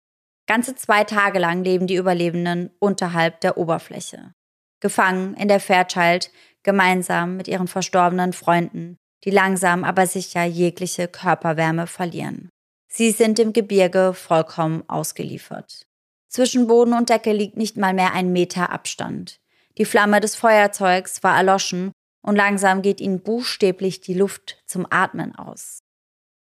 Ganze 0.47 0.75
zwei 0.75 1.05
Tage 1.05 1.39
lang 1.39 1.63
leben 1.63 1.87
die 1.87 1.97
Überlebenden 1.97 2.71
unterhalb 2.79 3.43
der 3.43 3.59
Oberfläche. 3.59 4.33
Gefangen 4.81 5.35
in 5.35 5.49
der 5.49 5.61
Fairchild, 5.61 6.31
gemeinsam 6.67 7.39
mit 7.39 7.49
ihren 7.49 7.69
verstorbenen 7.69 8.35
Freunden, 8.35 8.99
die 9.25 9.31
langsam 9.31 9.85
aber 9.85 10.07
sicher 10.07 10.45
jegliche 10.45 11.09
Körperwärme 11.09 11.87
verlieren. 11.87 12.51
Sie 12.89 13.11
sind 13.13 13.39
im 13.39 13.55
Gebirge 13.55 14.13
vollkommen 14.13 14.85
ausgeliefert. 14.89 15.87
Zwischen 16.29 16.67
Boden 16.67 16.93
und 16.93 17.09
Decke 17.09 17.33
liegt 17.33 17.57
nicht 17.57 17.79
mal 17.79 17.95
mehr 17.95 18.13
ein 18.13 18.33
Meter 18.33 18.71
Abstand. 18.71 19.41
Die 19.79 19.85
Flamme 19.85 20.21
des 20.21 20.37
Feuerzeugs 20.37 21.23
war 21.23 21.37
erloschen 21.37 21.93
und 22.23 22.37
langsam 22.37 22.83
geht 22.83 23.01
ihnen 23.01 23.21
buchstäblich 23.21 24.01
die 24.01 24.15
Luft 24.15 24.63
zum 24.67 24.87
Atmen 24.91 25.35
aus. 25.35 25.81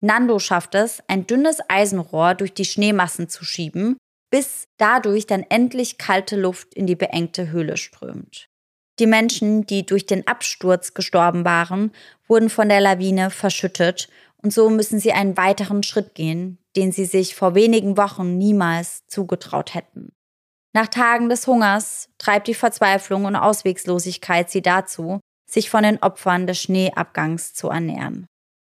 Nando 0.00 0.38
schafft 0.38 0.74
es, 0.74 1.02
ein 1.08 1.26
dünnes 1.26 1.58
Eisenrohr 1.68 2.34
durch 2.34 2.54
die 2.54 2.64
Schneemassen 2.64 3.28
zu 3.28 3.44
schieben, 3.44 3.96
bis 4.30 4.64
dadurch 4.78 5.26
dann 5.26 5.44
endlich 5.48 5.98
kalte 5.98 6.36
Luft 6.36 6.74
in 6.74 6.86
die 6.86 6.96
beengte 6.96 7.50
Höhle 7.50 7.76
strömt. 7.76 8.48
Die 8.98 9.06
Menschen, 9.06 9.66
die 9.66 9.86
durch 9.86 10.06
den 10.06 10.26
Absturz 10.26 10.94
gestorben 10.94 11.44
waren, 11.44 11.92
wurden 12.28 12.50
von 12.50 12.68
der 12.68 12.80
Lawine 12.80 13.30
verschüttet 13.30 14.08
und 14.42 14.52
so 14.52 14.68
müssen 14.68 14.98
sie 14.98 15.12
einen 15.12 15.36
weiteren 15.36 15.82
Schritt 15.82 16.14
gehen, 16.14 16.58
den 16.76 16.92
sie 16.92 17.04
sich 17.04 17.34
vor 17.34 17.54
wenigen 17.54 17.96
Wochen 17.96 18.36
niemals 18.36 19.06
zugetraut 19.06 19.74
hätten. 19.74 20.12
Nach 20.74 20.88
Tagen 20.88 21.28
des 21.28 21.46
Hungers 21.46 22.08
treibt 22.18 22.48
die 22.48 22.54
Verzweiflung 22.54 23.24
und 23.26 23.36
Auswegslosigkeit 23.36 24.50
sie 24.50 24.62
dazu, 24.62 25.20
sich 25.46 25.68
von 25.68 25.82
den 25.82 26.02
Opfern 26.02 26.46
des 26.46 26.60
Schneeabgangs 26.60 27.52
zu 27.52 27.68
ernähren. 27.68 28.26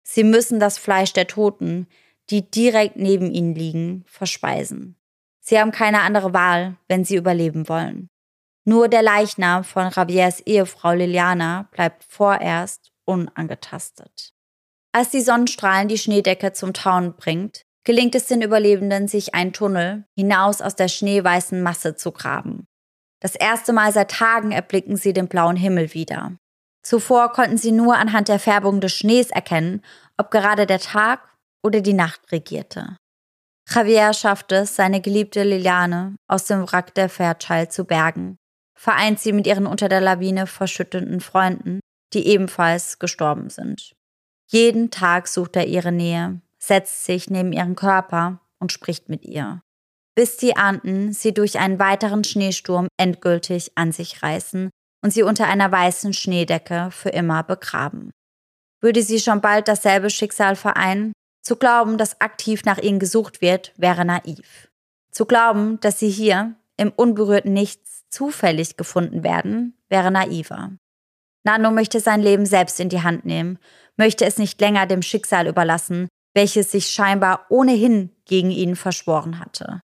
Sie 0.03 0.25
müssen 0.25 0.59
das 0.59 0.77
Fleisch 0.77 1.13
der 1.13 1.29
Toten, 1.29 1.87
die 2.31 2.51
direkt 2.51 2.97
neben 2.97 3.33
ihnen 3.33 3.55
liegen, 3.55 4.05
verspeisen. 4.07 4.97
Sie 5.41 5.59
haben 5.59 5.73
keine 5.73 6.01
andere 6.01 6.33
Wahl, 6.33 6.77
wenn 6.89 7.05
sie 7.05 7.17
überleben 7.17 7.69
wollen. 7.69 8.09
Nur 8.67 8.89
der 8.89 9.03
Leichnam 9.03 9.63
von 9.63 9.91
Javiers 9.91 10.41
Ehefrau 10.41 10.93
Liliana 10.93 11.69
bleibt 11.71 12.05
vorerst 12.09 12.93
unangetastet. 13.05 14.33
Als 14.93 15.11
die 15.11 15.21
Sonnenstrahlen 15.21 15.89
die 15.89 15.99
Schneedecke 15.99 16.53
zum 16.53 16.73
Tauen 16.73 17.15
bringt, 17.15 17.63
gelingt 17.85 18.15
es 18.15 18.27
den 18.27 18.41
Überlebenden, 18.41 19.09
sich 19.09 19.35
einen 19.35 19.53
Tunnel 19.53 20.05
hinaus 20.17 20.63
aus 20.63 20.77
der 20.77 20.89
schneeweißen 20.89 21.63
Masse 21.63 21.97
zu 21.97 22.13
graben. 22.13 22.67
Das 23.21 23.35
erste 23.35 23.73
Mal 23.73 23.93
seit 23.93 24.11
Tagen 24.11 24.53
erblicken 24.53 24.97
sie 24.97 25.13
den 25.13 25.29
blauen 25.29 25.57
Himmel 25.57 25.93
wieder. 25.93 26.37
Zuvor 26.83 27.33
konnten 27.33 27.57
sie 27.57 27.73
nur 27.73 27.97
anhand 27.97 28.29
der 28.29 28.39
Färbung 28.39 28.81
des 28.81 28.93
Schnees 28.93 29.31
erkennen, 29.31 29.83
ob 30.17 30.31
gerade 30.31 30.67
der 30.67 30.81
Tag 30.81 31.21
oder 31.63 31.81
die 31.81 31.95
Nacht 31.95 32.21
regierte. 32.33 32.97
Javier 33.69 34.13
schaffte 34.13 34.57
es, 34.57 34.77
seine 34.77 35.01
geliebte 35.01 35.43
Liliane 35.43 36.17
aus 36.29 36.45
dem 36.45 36.71
Wrack 36.71 36.95
der 36.95 37.09
Fairchild 37.09 37.73
zu 37.73 37.85
bergen, 37.85 38.37
vereint 38.75 39.21
sie 39.21 39.33
mit 39.33 39.47
ihren 39.47 39.67
unter 39.67 39.89
der 39.89 40.01
Lawine 40.01 40.47
verschütteten 40.47 41.21
Freunden, 41.21 41.81
die 42.13 42.27
ebenfalls 42.27 42.99
gestorben 42.99 43.51
sind. 43.51 43.93
Jeden 44.47 44.91
Tag 44.91 45.29
sucht 45.29 45.57
er 45.57 45.67
ihre 45.67 45.93
Nähe, 45.93 46.41
setzt 46.59 47.05
sich 47.05 47.31
neben 47.31 47.53
ihren 47.53 47.77
Körper 47.77 48.41
und 48.59 48.73
spricht 48.73 49.09
mit 49.09 49.25
ihr 49.25 49.63
bis 50.15 50.37
die 50.37 50.57
Anden 50.57 51.13
sie 51.13 51.35
durch 51.35 51.59
einen 51.59 51.79
weiteren 51.79 52.25
Schneesturm 52.25 52.89
endgültig 52.97 53.73
an 53.75 53.93
sich 53.93 54.23
reißen 54.23 54.71
und 55.03 55.11
sie 55.11 55.23
unter 55.23 55.47
einer 55.47 55.71
weißen 55.71 56.13
Schneedecke 56.13 56.91
für 56.91 57.11
immer 57.11 57.43
begraben. 57.43 58.11
Würde 58.81 59.03
sie 59.03 59.19
schon 59.19 59.41
bald 59.41 59.69
dasselbe 59.69 60.11
Schicksal 60.11 60.57
vereinen? 60.57 61.13
Zu 61.43 61.57
glauben, 61.57 61.99
dass 61.99 62.21
aktiv 62.21 62.65
nach 62.65 62.79
ihnen 62.79 62.99
gesucht 62.99 63.43
wird, 63.43 63.73
wäre 63.77 64.05
naiv. 64.05 64.69
Zu 65.11 65.27
glauben, 65.27 65.79
dass 65.81 65.99
sie 65.99 66.09
hier 66.09 66.55
im 66.77 66.91
unberührten 66.91 67.53
Nichts 67.53 67.94
zufällig 68.15 68.77
gefunden 68.77 69.23
werden, 69.23 69.77
wäre 69.89 70.11
naiver. 70.11 70.71
Nano 71.45 71.71
möchte 71.71 72.01
sein 72.01 72.23
Leben 72.23 72.47
selbst 72.47 72.81
in 72.81 72.89
die 72.89 73.03
Hand 73.03 73.25
nehmen, 73.27 73.59
möchte 73.97 74.25
es 74.25 74.39
nicht 74.39 74.61
länger 74.61 74.87
dem 74.87 75.03
Schicksal 75.03 75.47
überlassen, 75.47 76.09
welches 76.35 76.71
sich 76.71 76.87
scheinbar 76.87 77.47
ohnehin 77.51 78.11
gegen 78.25 78.51
ihn 78.51 78.77
verschworen 78.77 79.39
hatte. 79.39 79.81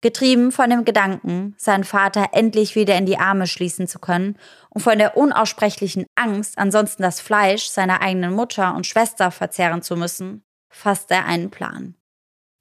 Getrieben 0.00 0.52
von 0.52 0.70
dem 0.70 0.84
Gedanken, 0.84 1.54
seinen 1.58 1.82
Vater 1.82 2.28
endlich 2.32 2.76
wieder 2.76 2.96
in 2.96 3.06
die 3.06 3.18
Arme 3.18 3.48
schließen 3.48 3.88
zu 3.88 3.98
können 3.98 4.38
und 4.70 4.80
von 4.80 4.98
der 4.98 5.16
unaussprechlichen 5.16 6.06
Angst, 6.14 6.56
ansonsten 6.56 7.02
das 7.02 7.20
Fleisch 7.20 7.66
seiner 7.66 8.00
eigenen 8.00 8.32
Mutter 8.32 8.76
und 8.76 8.86
Schwester 8.86 9.32
verzehren 9.32 9.82
zu 9.82 9.96
müssen, 9.96 10.42
fasst 10.70 11.10
er 11.10 11.24
einen 11.24 11.50
Plan. 11.50 11.96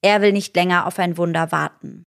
Er 0.01 0.21
will 0.21 0.31
nicht 0.31 0.55
länger 0.55 0.87
auf 0.87 0.97
ein 0.97 1.17
Wunder 1.17 1.51
warten. 1.51 2.05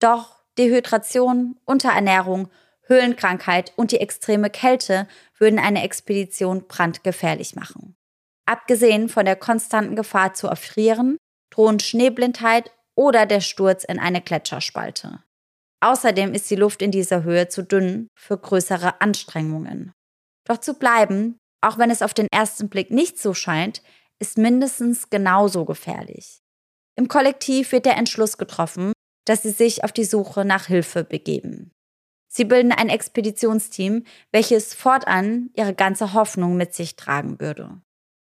Doch 0.00 0.33
Dehydration, 0.58 1.58
Unterernährung, 1.64 2.48
Höhlenkrankheit 2.86 3.72
und 3.76 3.92
die 3.92 4.00
extreme 4.00 4.50
Kälte 4.50 5.08
würden 5.38 5.58
eine 5.58 5.82
Expedition 5.82 6.66
brandgefährlich 6.66 7.56
machen. 7.56 7.96
Abgesehen 8.46 9.08
von 9.08 9.24
der 9.24 9.36
konstanten 9.36 9.96
Gefahr 9.96 10.34
zu 10.34 10.48
erfrieren, 10.48 11.16
drohen 11.50 11.80
Schneeblindheit 11.80 12.70
oder 12.94 13.26
der 13.26 13.40
Sturz 13.40 13.84
in 13.84 13.98
eine 13.98 14.20
Gletscherspalte. 14.20 15.22
Außerdem 15.80 16.34
ist 16.34 16.50
die 16.50 16.56
Luft 16.56 16.82
in 16.82 16.90
dieser 16.90 17.24
Höhe 17.24 17.48
zu 17.48 17.62
dünn 17.62 18.08
für 18.14 18.38
größere 18.38 19.00
Anstrengungen. 19.00 19.92
Doch 20.46 20.58
zu 20.58 20.74
bleiben, 20.74 21.38
auch 21.62 21.78
wenn 21.78 21.90
es 21.90 22.02
auf 22.02 22.14
den 22.14 22.28
ersten 22.32 22.68
Blick 22.68 22.90
nicht 22.90 23.18
so 23.18 23.34
scheint, 23.34 23.82
ist 24.18 24.38
mindestens 24.38 25.10
genauso 25.10 25.64
gefährlich. 25.64 26.40
Im 26.96 27.08
Kollektiv 27.08 27.72
wird 27.72 27.86
der 27.86 27.96
Entschluss 27.96 28.38
getroffen, 28.38 28.92
dass 29.24 29.42
sie 29.42 29.50
sich 29.50 29.84
auf 29.84 29.92
die 29.92 30.04
Suche 30.04 30.44
nach 30.44 30.66
Hilfe 30.66 31.04
begeben. 31.04 31.70
Sie 32.28 32.44
bilden 32.44 32.72
ein 32.72 32.88
Expeditionsteam, 32.88 34.04
welches 34.32 34.74
fortan 34.74 35.50
ihre 35.54 35.74
ganze 35.74 36.14
Hoffnung 36.14 36.56
mit 36.56 36.74
sich 36.74 36.96
tragen 36.96 37.38
würde. 37.38 37.80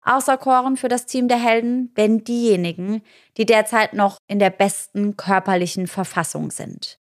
Auserkoren 0.03 0.79
für 0.79 0.89
das 0.89 1.05
Team 1.05 1.29
der 1.29 1.37
Helden 1.37 1.93
werden 1.95 2.25
diejenigen, 2.25 3.03
die 3.37 3.45
derzeit 3.45 3.93
noch 3.93 4.17
in 4.27 4.39
der 4.39 4.51
besten 4.51 5.17
körperlichen 5.17 5.87
Verfassung 5.87 6.51
sind. 6.51 6.99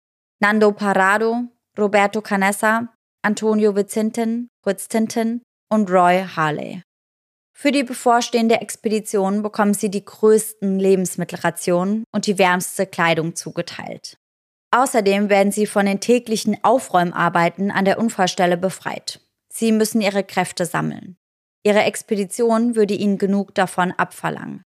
Nando 0.41 0.73
Parado, 0.73 1.45
Roberto 1.79 2.21
Canessa, 2.21 2.93
Antonio 3.23 3.75
Vizintin, 3.75 4.49
Fritz 4.63 4.89
Tintin 4.89 5.43
und 5.71 5.91
Roy 5.91 6.27
Harley. 6.37 6.83
Für 7.63 7.71
die 7.71 7.85
bevorstehende 7.85 8.61
Expedition 8.61 9.45
bekommen 9.45 9.73
sie 9.73 9.89
die 9.89 10.05
größten 10.05 10.81
Lebensmittelrationen 10.81 12.03
und 12.11 12.27
die 12.27 12.37
wärmste 12.37 12.87
Kleidung 12.87 13.37
zugeteilt. 13.37 14.17
Außerdem 14.73 15.29
werden 15.29 15.53
sie 15.53 15.67
von 15.67 15.87
den 15.87 16.01
täglichen 16.01 16.59
Aufräumarbeiten 16.65 17.71
an 17.71 17.85
der 17.85 18.01
Unfallstelle 18.01 18.57
befreit. 18.57 19.21
Sie 19.49 19.71
müssen 19.71 20.01
ihre 20.01 20.25
Kräfte 20.25 20.67
sammeln. 20.67 21.19
Ihre 21.63 21.85
Expedition 21.85 22.75
würde 22.75 22.95
ihnen 22.95 23.17
genug 23.17 23.55
davon 23.55 23.93
abverlangen. 23.93 24.65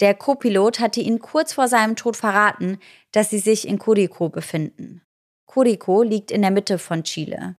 Der 0.00 0.14
Co-Pilot 0.14 0.80
hatte 0.80 1.00
ihnen 1.00 1.20
kurz 1.20 1.52
vor 1.52 1.68
seinem 1.68 1.94
Tod 1.94 2.16
verraten, 2.16 2.78
dass 3.12 3.30
sie 3.30 3.38
sich 3.38 3.68
in 3.68 3.78
Curico 3.78 4.28
befinden. 4.28 5.02
Curico 5.46 6.02
liegt 6.02 6.32
in 6.32 6.42
der 6.42 6.50
Mitte 6.50 6.80
von 6.80 7.04
Chile. 7.04 7.54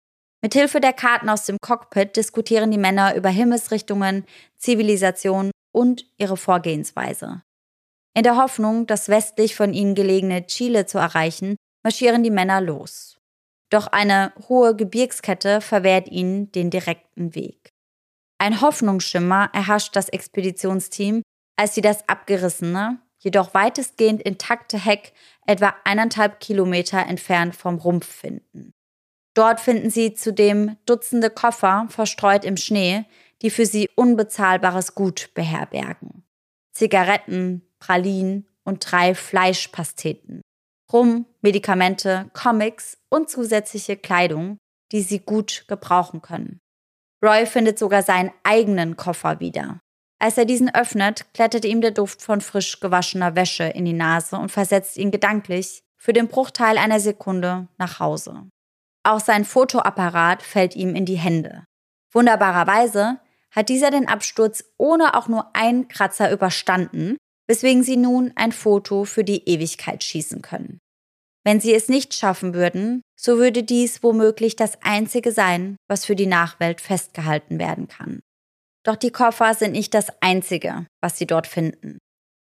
Mithilfe 0.45 0.79
der 0.79 0.93
Karten 0.93 1.31
aus 1.31 1.47
dem 1.47 1.57
Cockpit 1.59 2.17
diskutieren 2.17 2.71
die 2.71 2.77
Männer 2.77 3.15
über 3.15 3.31
Himmelsrichtungen, 3.31 4.27
Zivilisation 4.65 5.51
und 5.73 6.07
ihre 6.17 6.39
Vorgehensweise. 6.39 7.43
In 8.17 8.23
der 8.23 8.37
Hoffnung, 8.37 8.87
das 8.87 9.11
westlich 9.11 9.55
von 9.55 9.75
ihnen 9.75 9.95
gelegene 9.95 10.47
Chile 10.47 10.87
zu 10.87 10.97
erreichen, 10.97 11.57
marschieren 11.85 12.23
die 12.23 12.31
Männer 12.31 12.63
los. 12.63 13.19
Doch 13.71 13.89
eine 13.89 14.33
hohe 14.49 14.75
Gebirgskette 14.75 15.61
verwehrt 15.61 16.09
ihnen 16.09 16.51
den 16.53 16.71
direkten 16.71 17.35
Weg. 17.35 17.69
Ein 18.39 18.63
Hoffnungsschimmer 18.63 19.51
erhascht 19.53 19.97
das 19.97 20.09
Expeditionsteam, 20.09 21.23
als 21.57 21.75
sie 21.75 21.83
das 21.83 22.09
abgerissene, 22.09 23.01
jedoch 23.19 23.53
weitestgehend 23.53 24.23
intakte 24.23 24.79
Heck 24.79 25.13
etwa 25.47 25.75
eineinhalb 25.85 26.41
Kilometer 26.41 27.05
entfernt 27.07 27.55
vom 27.55 27.77
Rumpf 27.77 28.07
finden. 28.07 28.73
Dort 29.35 29.61
finden 29.61 29.91
sie 29.91 30.15
zudem 30.15 30.77
Dutzende 30.87 31.29
Koffer 31.29 31.87
verstreut 31.91 32.45
im 32.45 32.57
Schnee, 32.57 33.05
die 33.43 33.51
für 33.51 33.67
sie 33.67 33.91
unbezahlbares 33.97 34.95
Gut 34.95 35.31
beherbergen. 35.35 36.25
Zigaretten, 36.73 37.63
Pralinen 37.79 38.47
und 38.65 38.91
drei 38.91 39.15
Fleischpasteten. 39.15 40.43
Rum, 40.93 41.27
Medikamente, 41.41 42.31
Comics 42.33 42.99
und 43.11 43.29
zusätzliche 43.31 43.97
Kleidung, 43.97 44.59
die 44.93 45.03
sie 45.03 45.21
gut 45.21 45.65
gebrauchen 45.69 46.23
können. 46.23 46.61
Roy 47.25 47.47
findet 47.47 47.79
sogar 47.79 48.03
seinen 48.03 48.33
eigenen 48.43 48.97
Koffer 48.97 49.41
wieder. 49.41 49.81
Als 50.19 50.39
er 50.39 50.45
diesen 50.45 50.75
öffnet, 50.75 51.27
klettert 51.35 51.65
ihm 51.65 51.81
der 51.81 51.91
Duft 51.91 52.23
von 52.23 52.41
frisch 52.41 52.81
gewaschener 52.81 53.35
Wäsche 53.35 53.65
in 53.65 53.85
die 53.85 53.93
Nase 53.93 54.37
und 54.37 54.51
versetzt 54.53 54.97
ihn 54.97 55.11
gedanklich 55.11 55.83
für 55.97 56.13
den 56.13 56.29
Bruchteil 56.29 56.79
einer 56.79 57.01
Sekunde 57.01 57.69
nach 57.79 57.99
Hause. 57.99 58.49
Auch 59.03 59.21
sein 59.21 59.45
Fotoapparat 59.45 60.43
fällt 60.43 60.77
ihm 60.77 60.95
in 60.95 61.05
die 61.05 61.17
Hände. 61.17 61.65
Wunderbarerweise 62.13 63.21
hat 63.55 63.69
dieser 63.69 63.91
den 63.91 64.09
Absturz 64.09 64.65
ohne 64.77 65.15
auch 65.15 65.29
nur 65.29 65.55
einen 65.55 65.89
Kratzer 65.89 66.31
überstanden, 66.33 67.17
weswegen 67.47 67.83
sie 67.83 67.97
nun 67.97 68.33
ein 68.37 68.53
Foto 68.53 69.05
für 69.05 69.25
die 69.25 69.49
Ewigkeit 69.49 70.03
schießen 70.03 70.43
können. 70.43 70.79
Wenn 71.45 71.61
sie 71.61 71.75
es 71.75 71.89
nicht 71.89 72.15
schaffen 72.15 72.55
würden, 72.55 73.03
so 73.17 73.37
würde 73.37 73.63
dies 73.63 74.03
womöglich 74.03 74.57
das 74.57 74.79
Einzige 74.83 75.31
sein, 75.31 75.77
was 75.89 76.07
für 76.07 76.17
die 76.17 76.27
Nachwelt 76.27 76.81
festgehalten 76.81 77.59
werden 77.59 77.87
kann. 77.87 78.21
Doch 78.83 78.97
die 78.97 79.11
Koffer 79.11 79.55
sind 79.55 79.73
nicht 79.73 79.95
das 79.95 80.09
Einzige, 80.21 80.87
was 81.03 81.19
sie 81.19 81.27
dort 81.27 81.47
finden. 81.47 81.99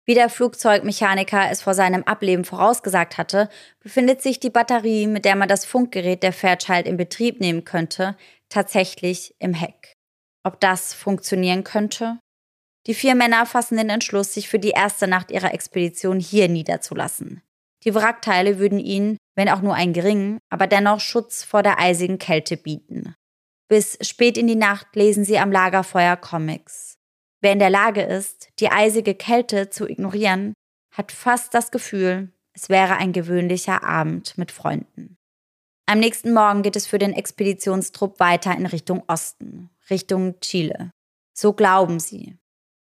Wie 0.06 0.16
der 0.16 0.30
Flugzeugmechaniker 0.30 1.50
es 1.50 1.62
vor 1.62 1.74
seinem 1.74 2.04
Ableben 2.04 2.44
vorausgesagt 2.44 3.18
hatte, 3.18 3.50
befindet 3.80 4.22
sich 4.22 4.40
die 4.40 4.50
Batterie, 4.50 5.08
mit 5.08 5.26
der 5.26 5.36
man 5.36 5.48
das 5.48 5.66
Funkgerät 5.66 6.24
der 6.24 6.34
Fairchild 6.34 6.88
in 6.88 6.98
Betrieb 6.98 7.40
nehmen 7.40 7.64
könnte, 7.64 8.18
tatsächlich 8.50 9.34
im 9.40 9.54
Heck. 9.54 9.93
Ob 10.44 10.60
das 10.60 10.94
funktionieren 10.94 11.64
könnte? 11.64 12.20
Die 12.86 12.94
vier 12.94 13.16
Männer 13.16 13.46
fassen 13.46 13.78
den 13.78 13.90
Entschluss, 13.90 14.34
sich 14.34 14.50
für 14.50 14.60
die 14.60 14.72
erste 14.72 15.08
Nacht 15.08 15.32
ihrer 15.32 15.54
Expedition 15.54 16.20
hier 16.20 16.50
niederzulassen. 16.50 17.42
Die 17.86 17.96
Wrackteile 17.96 18.60
würden 18.60 18.80
ihnen, 18.80 19.18
wenn 19.36 19.50
auch 19.50 19.62
nur 19.62 19.76
einen 19.76 19.94
geringen, 19.94 20.40
aber 20.50 20.68
dennoch 20.68 21.00
Schutz 21.00 21.44
vor 21.44 21.64
der 21.64 21.80
eisigen 21.80 22.18
Kälte 22.18 22.58
bieten. 22.58 23.16
Bis 23.70 23.98
spät 24.02 24.38
in 24.38 24.48
die 24.48 24.56
Nacht 24.56 24.96
lesen 24.96 25.26
sie 25.26 25.40
am 25.40 25.52
Lagerfeuer 25.52 26.18
Comics. 26.18 26.98
Wer 27.42 27.54
in 27.54 27.60
der 27.60 27.70
Lage 27.70 28.02
ist, 28.02 28.50
die 28.60 28.70
eisige 28.70 29.16
Kälte 29.16 29.70
zu 29.70 29.88
ignorieren, 29.88 30.54
hat 30.94 31.12
fast 31.12 31.54
das 31.54 31.72
Gefühl, 31.72 32.32
es 32.54 32.70
wäre 32.70 32.98
ein 32.98 33.14
gewöhnlicher 33.14 33.84
Abend 33.84 34.38
mit 34.38 34.52
Freunden. 34.52 35.18
Am 35.86 36.00
nächsten 36.00 36.34
Morgen 36.34 36.62
geht 36.62 36.76
es 36.76 36.88
für 36.88 37.00
den 37.00 37.14
Expeditionstrupp 37.14 38.20
weiter 38.20 38.56
in 38.56 38.66
Richtung 38.66 39.04
Osten, 39.08 39.70
Richtung 39.90 40.40
Chile. 40.40 40.92
So 41.36 41.54
glauben 41.54 42.00
sie. 42.00 42.38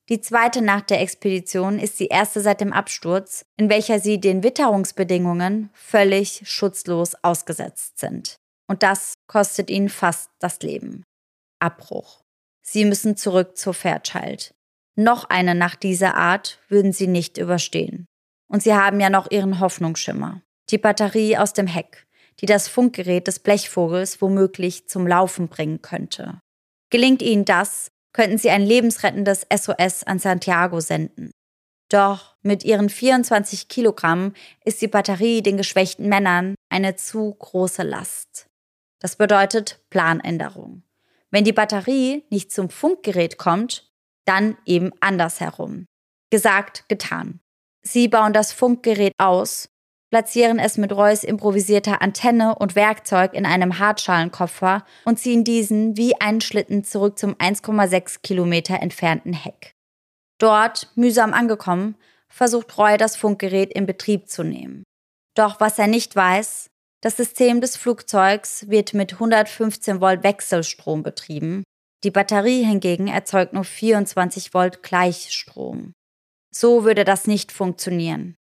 Die 0.09 0.21
zweite 0.23 0.63
Nacht 0.63 0.89
der 0.89 1.03
Expedition 1.03 1.79
ist 1.79 2.01
die 2.01 2.07
erste 2.07 2.41
seit 2.41 2.63
dem 2.63 2.73
Absturz, 2.73 3.45
in 3.59 3.69
welcher 3.69 4.01
sie 4.01 4.19
den 4.19 4.43
Witterungsbedingungen 4.43 5.69
völlig 5.75 6.43
schutzlos 6.45 7.15
ausgesetzt 7.23 7.99
sind. 7.99 8.37
Und 8.69 8.83
das 8.83 9.15
kostet 9.27 9.69
ihnen 9.71 9.91
fast 9.91 10.31
das 10.39 10.61
Leben. 10.61 11.05
Abbruch. 11.59 12.23
Sie 12.63 12.85
müssen 12.85 13.17
zurück 13.17 13.57
zur 13.57 13.75
Fairchild. 13.75 14.55
Noch 14.97 15.25
eine 15.25 15.55
Nacht 15.55 15.83
dieser 15.83 16.17
Art 16.17 16.59
würden 16.69 16.93
sie 16.93 17.07
nicht 17.07 17.39
überstehen. 17.39 18.07
Und 18.51 18.63
sie 18.63 18.75
haben 18.75 19.01
ja 19.01 19.11
noch 19.11 19.31
ihren 19.31 19.61
Hoffnungsschimmer. 19.61 20.43
Die 20.71 20.79
Batterie 20.79 21.37
aus 21.37 21.53
dem 21.53 21.67
Heck, 21.67 22.07
die 22.41 22.47
das 22.47 22.69
Funkgerät 22.69 23.27
des 23.27 23.41
Blechvogels 23.41 24.21
womöglich 24.23 24.89
zum 24.89 25.07
Laufen 25.07 25.49
bringen 25.49 25.83
könnte. 25.83 26.41
Gelingt 26.91 27.23
ihnen 27.23 27.45
das, 27.45 27.91
könnten 28.13 28.39
sie 28.39 28.51
ein 28.51 28.63
lebensrettendes 28.63 29.47
SOS 29.55 30.05
an 30.05 30.19
Santiago 30.19 30.81
senden. 30.81 31.31
Doch 31.89 32.37
mit 32.43 32.65
ihren 32.65 32.91
24 32.91 33.69
Kilogramm 33.69 34.35
ist 34.65 34.83
die 34.83 34.89
Batterie 34.89 35.43
den 35.43 35.57
geschwächten 35.57 36.09
Männern 36.09 36.55
eine 36.69 36.97
zu 36.97 37.35
große 37.35 37.83
Last. 37.83 38.47
Das 39.01 39.17
bedeutet 39.17 39.81
Planänderung. 39.91 40.83
Wenn 41.31 41.45
die 41.45 41.53
Batterie 41.53 42.25
nicht 42.31 42.53
zum 42.53 42.71
Funkgerät 42.71 43.39
kommt, 43.39 43.91
dann 44.25 44.57
eben 44.67 44.93
andersherum. 45.01 45.87
Gesagt, 46.31 46.89
getan. 46.89 47.41
Sie 47.83 48.09
bauen 48.09 48.33
das 48.33 48.53
Funkgerät 48.53 49.13
aus, 49.19 49.69
platzieren 50.11 50.59
es 50.59 50.79
mit 50.79 50.93
Reus 50.93 51.25
improvisierter 51.25 52.01
Antenne 52.03 52.55
und 52.55 52.75
Werkzeug 52.75 53.35
in 53.35 53.47
einem 53.47 53.79
Hartschalenkoffer 53.79 54.85
und 55.05 55.19
ziehen 55.19 55.45
diesen 55.45 55.97
wie 55.97 56.21
einen 56.21 56.41
Schlitten 56.41 56.85
zurück 56.85 57.19
zum 57.19 57.35
1,6 57.35 58.23
Kilometer 58.23 58.81
entfernten 58.81 59.33
Heck. 59.33 59.75
Dort, 60.39 60.91
mühsam 60.95 61.35
angekommen, 61.35 61.97
versucht 62.29 62.79
Roy 62.79 62.97
das 62.97 63.17
Funkgerät 63.17 63.73
in 63.73 63.87
Betrieb 63.87 64.29
zu 64.29 64.45
nehmen. 64.45 64.85
Doch 65.35 65.61
was 65.61 65.79
er 65.79 65.87
nicht 65.87 66.15
weiß, 66.17 66.71
das 67.01 67.17
System 67.17 67.61
des 67.61 67.77
Flugzeugs 67.77 68.69
wird 68.69 68.95
mit 68.95 69.15
115 69.15 70.01
Volt 70.01 70.25
Wechselstrom 70.25 71.03
betrieben. 71.03 71.63
Die 72.05 72.11
Batterie 72.11 72.65
hingegen 72.65 73.09
erzeugt 73.09 73.53
nur 73.53 73.65
24 73.65 74.55
Volt 74.55 74.83
Gleichstrom. 74.83 75.93
So 76.55 76.85
würde 76.85 77.05
das 77.05 77.27
nicht 77.27 77.53
funktionieren. 77.53 78.38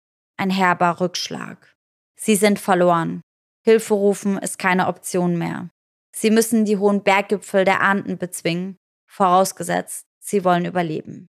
Ein 0.43 0.51
herber 0.51 0.99
Rückschlag. 0.99 1.73
Sie 2.19 2.35
sind 2.35 2.59
verloren. 2.59 3.21
Hilfe 3.65 3.95
rufen 3.95 4.39
ist 4.39 4.59
keine 4.59 4.89
Option 4.89 5.39
mehr. 5.39 5.71
Sie 6.13 6.33
müssen 6.33 6.65
die 6.65 6.79
hohen 6.79 7.05
Berggipfel 7.05 7.65
der 7.65 7.81
Anden 7.81 8.19
bezwingen, 8.19 8.77
vorausgesetzt, 9.09 10.05
sie 10.19 10.43
wollen 10.43 10.65
überleben. 10.65 11.29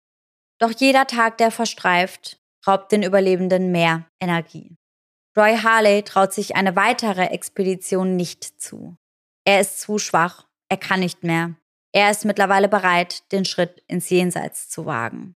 Doch 0.59 0.69
jeder 0.69 1.07
Tag, 1.07 1.39
der 1.39 1.49
verstreift, 1.49 2.37
raubt 2.67 2.91
den 2.91 3.01
Überlebenden 3.01 3.71
mehr 3.71 4.05
Energie. 4.21 4.75
Roy 5.35 5.57
Harley 5.57 6.03
traut 6.03 6.31
sich 6.31 6.55
eine 6.55 6.75
weitere 6.75 7.29
Expedition 7.29 8.15
nicht 8.15 8.61
zu. 8.61 8.95
Er 9.43 9.59
ist 9.59 9.81
zu 9.81 9.97
schwach, 9.97 10.45
er 10.69 10.77
kann 10.77 10.99
nicht 10.99 11.23
mehr. 11.23 11.55
Er 11.93 12.11
ist 12.11 12.25
mittlerweile 12.25 12.69
bereit, 12.69 13.23
den 13.31 13.43
Schritt 13.43 13.83
ins 13.87 14.07
Jenseits 14.11 14.69
zu 14.69 14.85
wagen. 14.85 15.33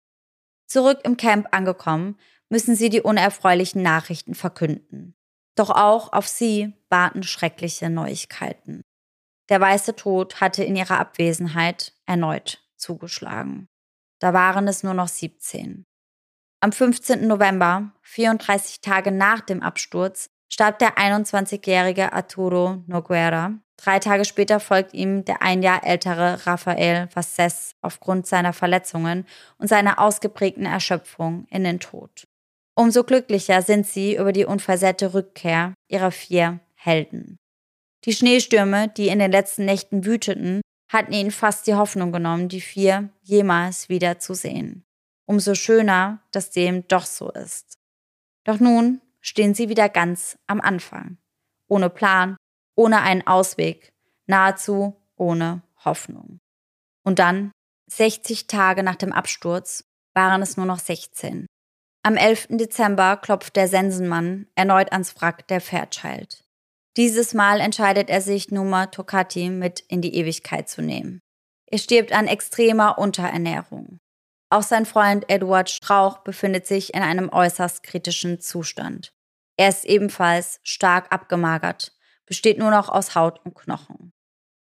Zurück 0.66 1.02
im 1.04 1.18
Camp 1.18 1.48
angekommen, 1.52 2.18
müssen 2.50 2.76
sie 2.76 2.90
die 2.90 3.02
unerfreulichen 3.02 3.82
Nachrichten 3.82 4.36
verkünden. 4.36 5.16
Doch 5.56 5.70
auch 5.70 6.14
auf 6.14 6.28
sie 6.28 6.74
warten 6.90 7.24
schreckliche 7.24 7.90
Neuigkeiten. 7.90 8.82
Der 9.50 9.60
weiße 9.60 9.96
Tod 9.96 10.42
hatte 10.42 10.64
in 10.64 10.76
ihrer 10.76 11.00
Abwesenheit 11.00 11.94
erneut 12.06 12.64
zugeschlagen. 12.78 13.68
Da 14.20 14.34
waren 14.34 14.68
es 14.68 14.84
nur 14.84 14.94
noch 14.94 15.08
17. 15.08 15.86
Am 16.62 16.72
15. 16.72 17.28
November, 17.28 17.94
34 18.02 18.82
Tage 18.82 19.12
nach 19.12 19.42
dem 19.42 19.62
Absturz, 19.62 20.30
starb 20.52 20.80
der 20.80 20.98
21-jährige 20.98 22.14
Arturo 22.14 22.84
Noguera. 22.88 23.54
Drei 23.78 24.00
Tage 24.00 24.26
später 24.26 24.60
folgt 24.60 24.94
ihm 24.94 25.24
der 25.24 25.42
ein 25.42 25.64
Jahr 25.64 25.86
ältere 25.86 26.46
Rafael 26.46 27.08
Vasses 27.14 27.76
aufgrund 27.82 28.28
seiner 28.28 28.52
Verletzungen 28.52 29.26
und 29.58 29.68
seiner 29.68 30.00
ausgeprägten 30.00 30.66
Erschöpfung 30.66 31.48
in 31.50 31.64
den 31.64 31.80
Tod. 31.80 32.29
Umso 32.80 33.04
glücklicher 33.04 33.62
sind 33.62 33.86
sie 33.86 34.16
über 34.16 34.32
die 34.32 34.46
unversehrte 34.46 35.14
Rückkehr 35.14 35.74
ihrer 35.90 36.12
vier 36.12 36.62
Helden. 36.76 37.38
Die 38.06 38.14
Schneestürme, 38.14 38.88
die 38.88 39.10
in 39.10 39.20
den 39.20 39.34
letzten 39.34 39.66
Nächten 39.66 40.06
wüteten, 40.06 40.62
hatten 40.88 41.12
ihnen 41.12 41.32
fast 41.32 41.68
die 41.68 41.76
Hoffnung 41.76 42.14
genommen, 42.14 42.48
die 42.48 42.62
vier 42.62 43.10
jemals 43.22 43.90
wieder 43.90 44.20
zu 44.20 44.34
sehen. 44.34 44.86
Umso 45.26 45.56
schöner, 45.56 46.24
dass 46.32 46.52
dem 46.52 46.88
doch 46.88 47.06
so 47.06 47.30
ist. 47.32 47.74
Doch 48.46 48.62
nun 48.62 49.02
stehen 49.20 49.54
sie 49.54 49.68
wieder 49.68 49.90
ganz 49.90 50.38
am 50.48 50.62
Anfang. 50.62 51.18
Ohne 51.68 51.90
Plan, 51.90 52.38
ohne 52.76 53.02
einen 53.02 53.28
Ausweg, 53.28 53.92
nahezu 54.26 54.96
ohne 55.18 55.64
Hoffnung. 55.84 56.40
Und 57.04 57.20
dann, 57.20 57.52
60 57.88 58.48
Tage 58.48 58.84
nach 58.84 58.96
dem 58.96 59.12
Absturz, 59.12 59.84
waren 60.14 60.42
es 60.42 60.56
nur 60.56 60.66
noch 60.66 60.80
16. 60.80 61.46
Am 62.02 62.16
11. 62.16 62.48
Dezember 62.52 63.18
klopft 63.18 63.58
der 63.58 63.68
Sensenmann 63.68 64.48
erneut 64.56 64.94
ans 64.94 65.20
Wrack 65.20 65.48
der 65.50 65.60
Fairchild. 65.60 66.46
Dieses 66.96 67.34
Mal 67.34 67.60
entscheidet 67.60 68.10
er 68.10 68.22
sich, 68.22 68.52
Numa 68.52 68.86
Tokati 68.86 69.50
mit 69.50 69.82
in 69.82 70.02
die 70.02 70.16
Ewigkeit 70.16 70.70
zu 70.70 70.82
nehmen. 70.82 71.20
Er 71.68 71.78
stirbt 71.78 72.14
an 72.14 72.28
extremer 72.28 72.98
Unterernährung. 72.98 74.00
Auch 74.50 74.64
sein 74.64 74.86
Freund 74.86 75.30
Eduard 75.30 75.70
Strauch 75.70 76.20
befindet 76.20 76.66
sich 76.66 76.94
in 76.94 77.04
einem 77.04 77.30
äußerst 77.30 77.84
kritischen 77.84 78.40
Zustand. 78.40 79.12
Er 79.58 79.68
ist 79.70 79.84
ebenfalls 79.84 80.62
stark 80.64 81.12
abgemagert, 81.14 81.92
besteht 82.26 82.58
nur 82.58 82.72
noch 82.72 82.88
aus 82.88 83.14
Haut 83.14 83.46
und 83.46 83.56
Knochen. 83.56 84.14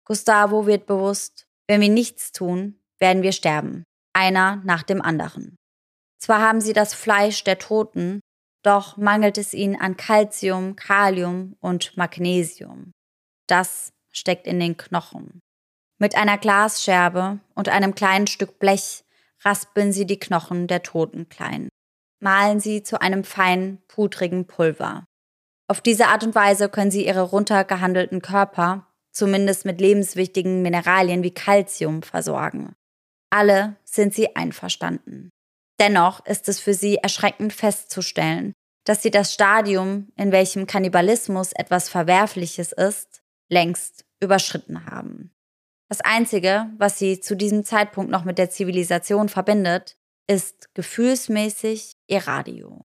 Gustavo 0.07 0.67
wird 0.67 0.87
bewusst, 0.87 1.47
wenn 1.69 1.83
wir 1.83 1.91
nichts 1.91 2.33
tun, 2.33 2.81
werden 2.99 3.23
wir 3.23 3.33
sterben, 3.33 3.85
einer 4.15 4.63
nach 4.65 4.83
dem 4.83 5.03
anderen. 5.03 5.57
Zwar 6.19 6.41
haben 6.41 6.61
sie 6.61 6.73
das 6.73 6.95
Fleisch 6.95 7.45
der 7.45 7.59
Toten, 7.59 8.21
doch 8.63 8.97
mangelt 8.97 9.39
es 9.39 9.55
ihnen 9.55 9.81
an 9.81 9.97
Calcium, 9.97 10.77
Kalium 10.77 11.57
und 11.61 11.97
Magnesium. 11.97 12.93
Das 13.47 13.93
steckt 14.11 14.47
in 14.47 14.59
den 14.59 14.77
Knochen. 14.77 15.41
Mit 15.99 16.17
einer 16.17 16.37
Glasscherbe 16.37 17.41
und 17.55 17.69
einem 17.69 17.95
kleinen 17.95 18.27
Stück 18.27 18.59
Blech 18.59 19.05
raspeln 19.45 19.93
sie 19.93 20.07
die 20.07 20.19
Knochen 20.19 20.67
der 20.67 20.83
Toten 20.83 21.29
klein, 21.29 21.69
mahlen 22.21 22.61
sie 22.61 22.83
zu 22.83 23.01
einem 23.01 23.25
feinen, 23.25 23.83
pudrigen 23.87 24.47
Pulver. 24.47 25.05
Auf 25.69 25.81
diese 25.81 26.09
Art 26.09 26.25
und 26.25 26.35
Weise 26.35 26.69
können 26.69 26.91
sie 26.91 27.07
ihre 27.07 27.23
runtergehandelten 27.23 28.23
Körper, 28.23 28.87
zumindest 29.13 29.65
mit 29.65 29.81
lebenswichtigen 29.81 30.63
Mineralien 30.63 31.23
wie 31.23 31.33
Calcium, 31.33 32.03
versorgen. 32.03 32.75
Alle 33.31 33.77
sind 33.85 34.15
sie 34.15 34.37
einverstanden. 34.37 35.31
Dennoch 35.79 36.25
ist 36.25 36.49
es 36.49 36.61
für 36.61 36.75
sie 36.75 36.97
erschreckend 36.97 37.53
festzustellen, 37.53 38.53
dass 38.85 39.03
sie 39.03 39.11
das 39.11 39.33
Stadium, 39.33 40.11
in 40.17 40.33
welchem 40.33 40.67
Kannibalismus 40.67 41.53
etwas 41.53 41.89
Verwerfliches 41.89 42.73
ist, 42.73 43.23
längst 43.51 44.05
überschritten 44.21 44.87
haben. 44.87 45.33
Das 45.89 46.01
Einzige, 46.01 46.71
was 46.79 46.99
sie 46.99 47.21
zu 47.21 47.37
diesem 47.37 47.65
Zeitpunkt 47.65 48.11
noch 48.11 48.25
mit 48.25 48.39
der 48.39 48.51
Zivilisation 48.51 49.29
verbindet, 49.29 49.97
ist 50.29 50.75
gefühlsmäßig 50.75 51.93
ihr 52.09 52.27
Radio. 52.27 52.85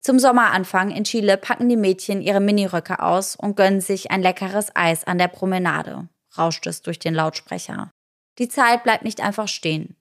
Zum 0.00 0.18
Sommeranfang 0.18 0.90
in 0.90 1.04
Chile 1.04 1.36
packen 1.36 1.68
die 1.68 1.76
Mädchen 1.76 2.22
ihre 2.22 2.40
Miniröcke 2.40 3.00
aus 3.00 3.36
und 3.36 3.56
gönnen 3.56 3.80
sich 3.80 4.10
ein 4.10 4.22
leckeres 4.22 4.74
Eis 4.74 5.04
an 5.04 5.18
der 5.18 5.28
Promenade, 5.28 6.08
rauscht 6.36 6.66
es 6.66 6.82
durch 6.82 6.98
den 6.98 7.14
Lautsprecher. 7.14 7.90
Die 8.38 8.48
Zeit 8.48 8.82
bleibt 8.82 9.04
nicht 9.04 9.20
einfach 9.20 9.48
stehen. 9.48 9.96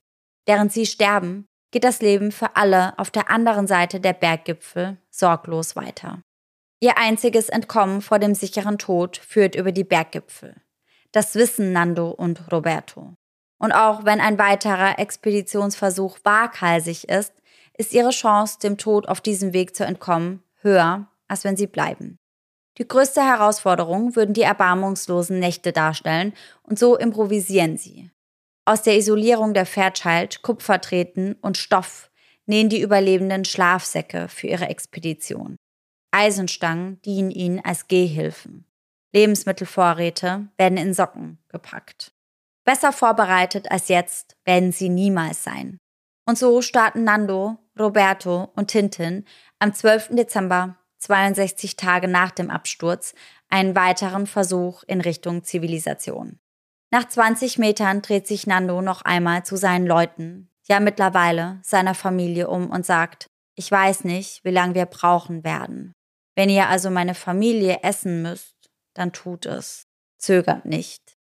Während 0.46 0.72
sie 0.72 0.86
sterben, 0.86 1.46
geht 1.72 1.84
das 1.84 2.02
Leben 2.02 2.32
für 2.32 2.56
alle 2.56 2.98
auf 3.00 3.10
der 3.10 3.30
anderen 3.30 3.66
Seite 3.66 4.00
der 4.00 4.14
Berggipfel 4.14 4.98
sorglos 5.10 5.76
weiter. 5.76 6.22
Ihr 6.80 6.98
einziges 6.98 7.50
Entkommen 7.50 8.02
vor 8.02 8.20
dem 8.20 8.36
sicheren 8.36 8.78
Tod 8.78 9.18
führt 9.18 9.56
über 9.56 9.72
die 9.72 9.84
Berggipfel. 9.84 10.56
Das 11.12 11.36
wissen 11.36 11.74
Nando 11.74 12.10
und 12.10 12.52
Roberto. 12.52 13.14
Und 13.60 13.72
auch 13.72 14.06
wenn 14.06 14.20
ein 14.20 14.40
weiterer 14.40 14.98
Expeditionsversuch 14.98 16.18
waghalsig 16.24 17.08
ist, 17.10 17.34
ist 17.78 17.94
ihre 17.94 18.10
Chance, 18.10 18.58
dem 18.60 18.78
Tod 18.78 19.08
auf 19.08 19.22
diesem 19.22 19.54
Weg 19.54 19.76
zu 19.76 19.86
entkommen, 19.86 20.44
höher, 20.62 21.08
als 21.28 21.44
wenn 21.44 21.56
sie 21.56 21.68
bleiben. 21.68 22.18
Die 22.78 22.88
größte 22.88 23.22
Herausforderung 23.22 24.16
würden 24.16 24.34
die 24.34 24.42
erbarmungslosen 24.42 25.40
Nächte 25.40 25.72
darstellen, 25.74 26.34
und 26.64 26.80
so 26.80 26.98
improvisieren 26.98 27.78
sie. 27.78 28.10
Aus 28.66 28.84
der 28.84 28.98
Isolierung 28.98 29.54
der 29.54 29.66
Fairchild, 29.66 30.44
Kupfertreten 30.44 31.34
und 31.42 31.58
Stoff 31.58 32.12
nähen 32.46 32.70
die 32.70 32.82
Überlebenden 32.82 33.44
Schlafsäcke 33.44 34.28
für 34.28 34.48
ihre 34.48 34.68
Expedition. 34.68 35.56
Eisenstangen 36.12 37.02
dienen 37.02 37.32
ihnen 37.32 37.60
als 37.60 37.88
Gehhilfen. 37.88 38.66
Lebensmittelvorräte 39.14 40.48
werden 40.58 40.78
in 40.78 40.94
Socken 40.94 41.40
gepackt. 41.50 42.14
Besser 42.64 42.94
vorbereitet 42.94 43.72
als 43.72 43.88
jetzt 43.88 44.38
werden 44.46 44.72
sie 44.72 44.90
niemals 44.90 45.44
sein. 45.44 45.78
Und 46.28 46.38
so 46.38 46.62
starten 46.62 47.04
Nando, 47.04 47.58
Roberto 47.80 48.52
und 48.56 48.68
Tintin 48.68 49.26
am 49.60 49.74
12. 49.74 50.10
Dezember, 50.12 50.78
62 51.00 51.78
Tage 51.78 52.08
nach 52.08 52.32
dem 52.32 52.52
Absturz, 52.52 53.16
einen 53.50 53.76
weiteren 53.76 54.28
Versuch 54.28 54.84
in 54.84 55.02
Richtung 55.02 55.44
Zivilisation. 55.44 56.40
Nach 56.92 57.08
20 57.08 57.58
Metern 57.58 58.02
dreht 58.02 58.28
sich 58.28 58.48
Nando 58.48 58.82
noch 58.82 59.02
einmal 59.04 59.46
zu 59.46 59.56
seinen 59.56 59.88
Leuten, 59.88 60.50
ja 60.68 60.82
mittlerweile 60.82 61.60
seiner 61.64 61.96
Familie 61.96 62.50
um 62.50 62.70
und 62.70 62.86
sagt, 62.86 63.28
ich 63.56 63.72
weiß 63.72 64.04
nicht, 64.04 64.44
wie 64.44 64.52
lange 64.52 64.76
wir 64.76 64.86
brauchen 64.86 65.46
werden. 65.46 65.94
Wenn 66.36 66.50
ihr 66.50 66.68
also 66.68 66.90
meine 66.90 67.16
Familie 67.16 67.80
essen 67.84 68.22
müsst, 68.22 68.56
dann 68.94 69.14
tut 69.14 69.46
es. 69.46 69.88
Zögert 70.18 70.66
nicht. 70.66 71.18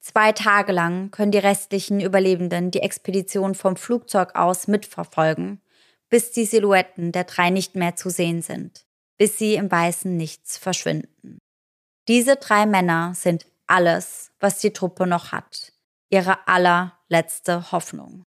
Zwei 0.00 0.32
Tage 0.32 0.72
lang 0.72 1.10
können 1.10 1.32
die 1.32 1.38
restlichen 1.38 2.00
Überlebenden 2.00 2.70
die 2.70 2.80
Expedition 2.80 3.54
vom 3.54 3.76
Flugzeug 3.76 4.34
aus 4.34 4.66
mitverfolgen, 4.66 5.60
bis 6.08 6.32
die 6.32 6.44
Silhouetten 6.44 7.12
der 7.12 7.24
drei 7.24 7.50
nicht 7.50 7.74
mehr 7.74 7.96
zu 7.96 8.10
sehen 8.10 8.42
sind, 8.42 8.84
bis 9.16 9.38
sie 9.38 9.54
im 9.54 9.70
weißen 9.70 10.16
Nichts 10.16 10.58
verschwinden. 10.58 11.38
Diese 12.08 12.36
drei 12.36 12.66
Männer 12.66 13.12
sind 13.14 13.46
alles, 13.72 14.30
was 14.38 14.58
die 14.58 14.72
Truppe 14.72 15.06
noch 15.06 15.32
hat, 15.32 15.72
ihre 16.10 16.46
allerletzte 16.46 17.72
Hoffnung. 17.72 18.22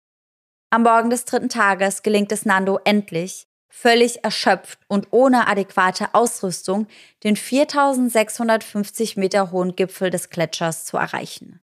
Am 0.70 0.84
Morgen 0.84 1.10
des 1.10 1.26
dritten 1.26 1.50
Tages 1.50 2.04
gelingt 2.04 2.32
es 2.32 2.46
Nando 2.46 2.80
endlich, 2.86 3.48
völlig 3.68 4.24
erschöpft 4.24 4.80
und 4.88 5.08
ohne 5.12 5.48
adäquate 5.48 6.14
Ausrüstung 6.14 6.88
den 7.24 7.36
4650 7.36 9.18
Meter 9.18 9.52
hohen 9.52 9.76
Gipfel 9.76 10.12
des 10.12 10.30
Gletschers 10.30 10.86
zu 10.86 10.98
erreichen. 10.98 11.60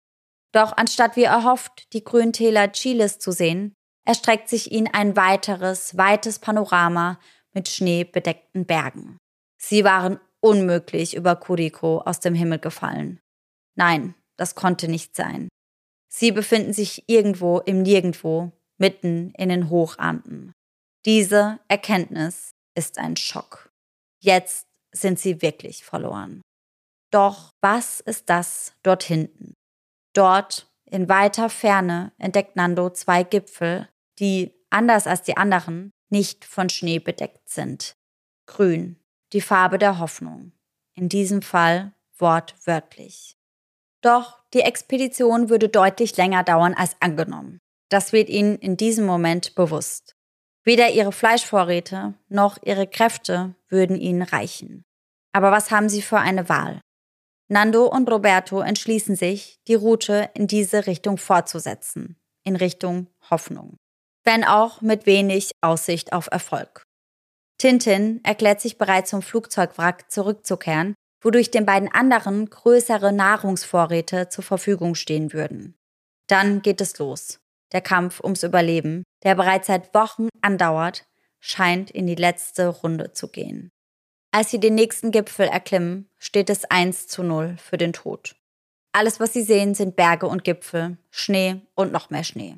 Doch 0.52 0.76
anstatt 0.76 1.16
wie 1.16 1.24
erhofft, 1.24 1.92
die 1.92 2.04
Grüntäler 2.04 2.70
Chiles 2.70 3.18
zu 3.18 3.32
sehen, 3.32 3.74
erstreckt 4.06 4.48
sich 4.48 4.70
ihnen 4.70 4.88
ein 4.92 5.16
weiteres, 5.16 5.96
weites 5.96 6.38
Panorama 6.38 7.18
mit 7.52 7.68
schneebedeckten 7.68 8.66
Bergen. 8.66 9.18
Sie 9.58 9.82
waren 9.82 10.20
unmöglich 10.40 11.16
über 11.16 11.34
Curico 11.36 12.02
aus 12.02 12.20
dem 12.20 12.34
Himmel 12.34 12.60
gefallen. 12.60 13.18
Nein, 13.74 14.14
das 14.36 14.54
konnte 14.54 14.88
nicht 14.88 15.16
sein. 15.16 15.48
Sie 16.08 16.32
befinden 16.32 16.72
sich 16.72 17.04
irgendwo 17.08 17.58
im 17.60 17.82
Nirgendwo, 17.82 18.52
mitten 18.78 19.32
in 19.32 19.48
den 19.48 19.70
Hochanden. 19.70 20.52
Diese 21.04 21.58
Erkenntnis 21.68 22.52
ist 22.74 22.98
ein 22.98 23.16
Schock. 23.16 23.70
Jetzt 24.20 24.66
sind 24.92 25.18
sie 25.18 25.42
wirklich 25.42 25.84
verloren. 25.84 26.40
Doch 27.10 27.52
was 27.60 28.00
ist 28.00 28.30
das 28.30 28.74
dort 28.82 29.02
hinten? 29.02 29.54
Dort 30.14 30.68
in 30.84 31.08
weiter 31.08 31.50
Ferne 31.50 32.12
entdeckt 32.18 32.56
Nando 32.56 32.90
zwei 32.90 33.22
Gipfel, 33.22 33.88
die, 34.18 34.54
anders 34.70 35.06
als 35.06 35.22
die 35.22 35.36
anderen, 35.36 35.90
nicht 36.10 36.44
von 36.44 36.68
Schnee 36.68 37.00
bedeckt 37.00 37.48
sind. 37.48 37.96
Grün, 38.46 39.00
die 39.32 39.40
Farbe 39.40 39.78
der 39.78 39.98
Hoffnung. 39.98 40.52
In 40.94 41.08
diesem 41.08 41.42
Fall 41.42 41.92
wortwörtlich. 42.18 43.36
Doch 44.04 44.38
die 44.52 44.60
Expedition 44.60 45.48
würde 45.48 45.70
deutlich 45.70 46.16
länger 46.18 46.44
dauern 46.44 46.74
als 46.74 46.94
angenommen. 47.00 47.58
Das 47.88 48.12
wird 48.12 48.28
ihnen 48.28 48.58
in 48.58 48.76
diesem 48.76 49.06
Moment 49.06 49.54
bewusst. 49.54 50.14
Weder 50.62 50.90
ihre 50.90 51.12
Fleischvorräte 51.12 52.14
noch 52.28 52.58
ihre 52.62 52.86
Kräfte 52.86 53.54
würden 53.68 53.96
ihnen 53.96 54.22
reichen. 54.22 54.84
Aber 55.32 55.50
was 55.50 55.70
haben 55.70 55.88
sie 55.88 56.02
für 56.02 56.18
eine 56.18 56.48
Wahl? 56.50 56.80
Nando 57.48 57.86
und 57.86 58.10
Roberto 58.10 58.60
entschließen 58.60 59.16
sich, 59.16 59.56
die 59.68 59.74
Route 59.74 60.30
in 60.34 60.46
diese 60.46 60.86
Richtung 60.86 61.16
fortzusetzen, 61.16 62.16
in 62.42 62.56
Richtung 62.56 63.08
Hoffnung. 63.30 63.76
Wenn 64.22 64.44
auch 64.44 64.80
mit 64.80 65.06
wenig 65.06 65.50
Aussicht 65.62 66.12
auf 66.12 66.28
Erfolg. 66.30 66.82
Tintin 67.58 68.22
erklärt 68.22 68.60
sich 68.60 68.76
bereit, 68.78 69.06
zum 69.06 69.22
Flugzeugwrack 69.22 70.10
zurückzukehren, 70.10 70.94
wodurch 71.24 71.50
den 71.50 71.66
beiden 71.66 71.90
anderen 71.92 72.48
größere 72.48 73.12
Nahrungsvorräte 73.12 74.28
zur 74.28 74.44
Verfügung 74.44 74.94
stehen 74.94 75.32
würden. 75.32 75.74
Dann 76.28 76.62
geht 76.62 76.80
es 76.80 76.98
los. 76.98 77.40
Der 77.72 77.80
Kampf 77.80 78.20
ums 78.20 78.42
Überleben, 78.42 79.02
der 79.24 79.34
bereits 79.34 79.66
seit 79.66 79.94
Wochen 79.94 80.28
andauert, 80.42 81.06
scheint 81.40 81.90
in 81.90 82.06
die 82.06 82.14
letzte 82.14 82.68
Runde 82.68 83.12
zu 83.12 83.28
gehen. 83.28 83.70
Als 84.30 84.50
sie 84.50 84.60
den 84.60 84.74
nächsten 84.74 85.10
Gipfel 85.10 85.46
erklimmen, 85.46 86.08
steht 86.18 86.50
es 86.50 86.64
1 86.64 87.06
zu 87.06 87.22
0 87.22 87.56
für 87.56 87.76
den 87.76 87.92
Tod. 87.92 88.36
Alles, 88.92 89.18
was 89.18 89.32
sie 89.32 89.42
sehen, 89.42 89.74
sind 89.74 89.96
Berge 89.96 90.26
und 90.26 90.44
Gipfel, 90.44 90.98
Schnee 91.10 91.62
und 91.74 91.92
noch 91.92 92.10
mehr 92.10 92.24
Schnee. 92.24 92.56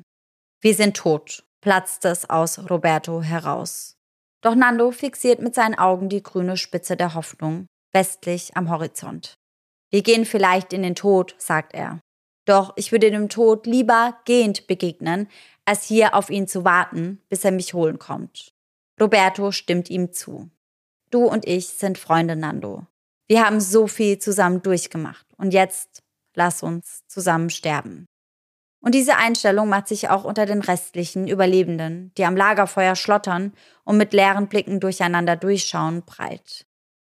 Wir 0.61 0.75
sind 0.75 0.97
tot, 0.97 1.43
platzt 1.61 2.05
es 2.05 2.29
aus 2.29 2.69
Roberto 2.69 3.21
heraus. 3.21 3.97
Doch 4.41 4.55
Nando 4.55 4.91
fixiert 4.91 5.41
mit 5.41 5.55
seinen 5.55 5.75
Augen 5.75 6.09
die 6.09 6.23
grüne 6.23 6.57
Spitze 6.57 6.95
der 6.95 7.13
Hoffnung, 7.13 7.67
westlich 7.97 8.55
am 8.55 8.69
Horizont. 8.69 9.39
Wir 9.89 10.03
gehen 10.03 10.25
vielleicht 10.25 10.71
in 10.71 10.83
den 10.83 10.93
Tod, 10.93 11.33
sagt 11.39 11.73
er. 11.73 11.99
Doch 12.45 12.73
ich 12.75 12.91
würde 12.91 13.09
dem 13.09 13.27
Tod 13.27 13.65
lieber 13.65 14.19
gehend 14.25 14.67
begegnen, 14.67 15.27
als 15.65 15.85
hier 15.85 16.13
auf 16.13 16.29
ihn 16.29 16.47
zu 16.47 16.63
warten, 16.63 17.23
bis 17.27 17.43
er 17.43 17.51
mich 17.51 17.73
holen 17.73 17.97
kommt. 17.97 18.53
Roberto 19.01 19.51
stimmt 19.51 19.89
ihm 19.89 20.13
zu. 20.13 20.51
Du 21.09 21.25
und 21.25 21.47
ich 21.47 21.69
sind 21.69 21.97
Freunde, 21.97 22.35
Nando. 22.35 22.85
Wir 23.27 23.43
haben 23.43 23.59
so 23.59 23.87
viel 23.87 24.19
zusammen 24.19 24.61
durchgemacht 24.61 25.25
und 25.35 25.51
jetzt 25.51 26.03
lass 26.35 26.61
uns 26.61 27.01
zusammen 27.07 27.49
sterben. 27.49 28.05
Und 28.79 28.93
diese 28.93 29.17
Einstellung 29.17 29.69
macht 29.69 29.87
sich 29.87 30.09
auch 30.09 30.23
unter 30.23 30.45
den 30.45 30.61
restlichen 30.61 31.27
Überlebenden, 31.27 32.11
die 32.15 32.25
am 32.25 32.37
Lagerfeuer 32.37 32.95
schlottern 32.95 33.53
und 33.85 33.97
mit 33.97 34.13
leeren 34.13 34.49
Blicken 34.49 34.79
durcheinander 34.79 35.35
durchschauen, 35.35 36.03
breit. 36.03 36.67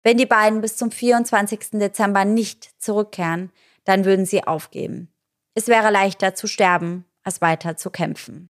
Wenn 0.08 0.16
die 0.16 0.26
beiden 0.26 0.62
bis 0.62 0.78
zum 0.78 0.90
24. 0.90 1.72
Dezember 1.72 2.24
nicht 2.24 2.82
zurückkehren, 2.82 3.52
dann 3.84 4.06
würden 4.06 4.26
sie 4.26 4.42
aufgeben. 4.42 5.12
Es 5.54 5.68
wäre 5.68 5.92
leichter 5.92 6.34
zu 6.34 6.48
sterben, 6.48 7.04
als 7.24 7.42
weiter 7.42 7.76
zu 7.76 7.90
kämpfen. 7.90 8.48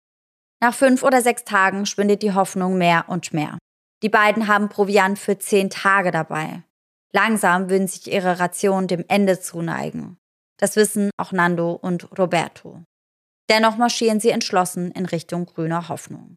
Nach 0.60 0.72
fünf 0.72 1.02
oder 1.02 1.22
sechs 1.22 1.42
Tagen 1.42 1.86
schwindet 1.86 2.22
die 2.22 2.34
Hoffnung 2.34 2.78
mehr 2.78 3.06
und 3.08 3.32
mehr. 3.32 3.58
Die 4.04 4.08
beiden 4.08 4.46
haben 4.46 4.68
Proviant 4.68 5.18
für 5.18 5.38
zehn 5.40 5.70
Tage 5.70 6.12
dabei. 6.12 6.62
Langsam 7.12 7.68
würden 7.68 7.88
sich 7.88 8.12
ihre 8.12 8.38
Rationen 8.38 8.86
dem 8.86 9.04
Ende 9.08 9.40
zuneigen. 9.40 10.18
Das 10.56 10.76
wissen 10.76 11.10
auch 11.16 11.32
Nando 11.32 11.72
und 11.72 12.16
Roberto. 12.16 12.84
Dennoch 13.48 13.76
marschieren 13.76 14.20
sie 14.20 14.30
entschlossen 14.30 14.92
in 14.92 15.04
Richtung 15.04 15.46
grüner 15.46 15.88
Hoffnung. 15.88 16.36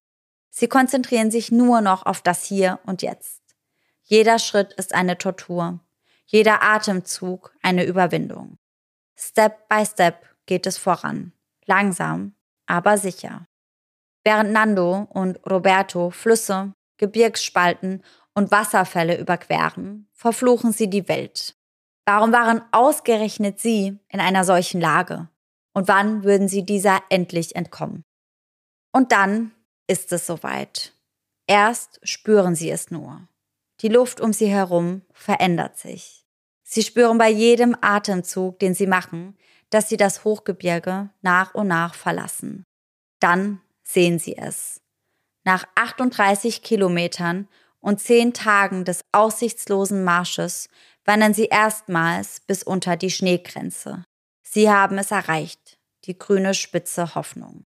Sie 0.50 0.68
konzentrieren 0.68 1.30
sich 1.30 1.52
nur 1.52 1.82
noch 1.82 2.04
auf 2.08 2.24
das 2.24 2.46
Hier 2.46 2.80
und 2.88 3.04
Jetzt. 3.04 3.43
Jeder 4.14 4.38
Schritt 4.38 4.74
ist 4.74 4.94
eine 4.94 5.18
Tortur, 5.18 5.80
jeder 6.28 6.62
Atemzug 6.62 7.52
eine 7.64 7.84
Überwindung. 7.84 8.60
Step 9.18 9.68
by 9.68 9.84
Step 9.88 10.28
geht 10.46 10.68
es 10.68 10.78
voran, 10.78 11.34
langsam, 11.66 12.36
aber 12.68 13.00
sicher. 13.00 13.48
Während 14.24 14.52
Nando 14.52 15.08
und 15.10 15.40
Roberto 15.50 16.12
Flüsse, 16.12 16.74
Gebirgsspalten 16.98 18.04
und 18.36 18.52
Wasserfälle 18.52 19.20
überqueren, 19.20 20.08
verfluchen 20.14 20.74
sie 20.74 20.92
die 20.92 21.08
Welt. 21.08 21.56
Warum 22.06 22.32
waren 22.32 22.62
ausgerechnet 22.72 23.60
sie 23.60 23.98
in 24.10 24.20
einer 24.20 24.44
solchen 24.44 24.80
Lage? 24.80 25.28
Und 25.74 25.88
wann 25.88 26.24
würden 26.24 26.48
sie 26.48 26.64
dieser 26.64 27.02
endlich 27.10 27.56
entkommen? 27.56 28.04
Und 28.92 29.12
dann 29.12 29.54
ist 29.88 30.12
es 30.12 30.28
soweit. 30.28 30.94
Erst 31.48 32.00
spüren 32.04 32.54
sie 32.54 32.70
es 32.70 32.92
nur. 32.92 33.28
Die 33.84 33.90
Luft 33.90 34.22
um 34.22 34.32
sie 34.32 34.48
herum 34.48 35.02
verändert 35.12 35.78
sich. 35.78 36.26
Sie 36.64 36.84
spüren 36.84 37.18
bei 37.18 37.30
jedem 37.30 37.76
Atemzug, 37.82 38.58
den 38.60 38.74
sie 38.74 38.88
machen, 38.88 39.38
dass 39.70 39.90
sie 39.90 39.98
das 39.98 40.24
Hochgebirge 40.24 41.10
nach 41.22 41.54
und 41.54 41.68
nach 41.68 41.94
verlassen. 41.94 42.64
Dann 43.20 43.62
sehen 43.84 44.20
sie 44.20 44.38
es. 44.38 44.80
Nach 45.44 45.66
38 45.76 46.64
Kilometern 46.64 47.50
und 47.82 48.00
zehn 48.00 48.34
Tagen 48.34 48.86
des 48.86 49.04
aussichtslosen 49.12 50.06
Marsches 50.06 50.70
wandern 51.04 51.34
sie 51.34 51.48
erstmals 51.48 52.40
bis 52.40 52.64
unter 52.64 52.96
die 52.96 53.12
Schneegrenze. 53.12 54.06
Sie 54.44 54.70
haben 54.70 54.98
es 54.98 55.12
erreicht, 55.12 55.78
die 56.06 56.18
grüne 56.18 56.54
Spitze 56.54 57.16
Hoffnung. 57.16 57.66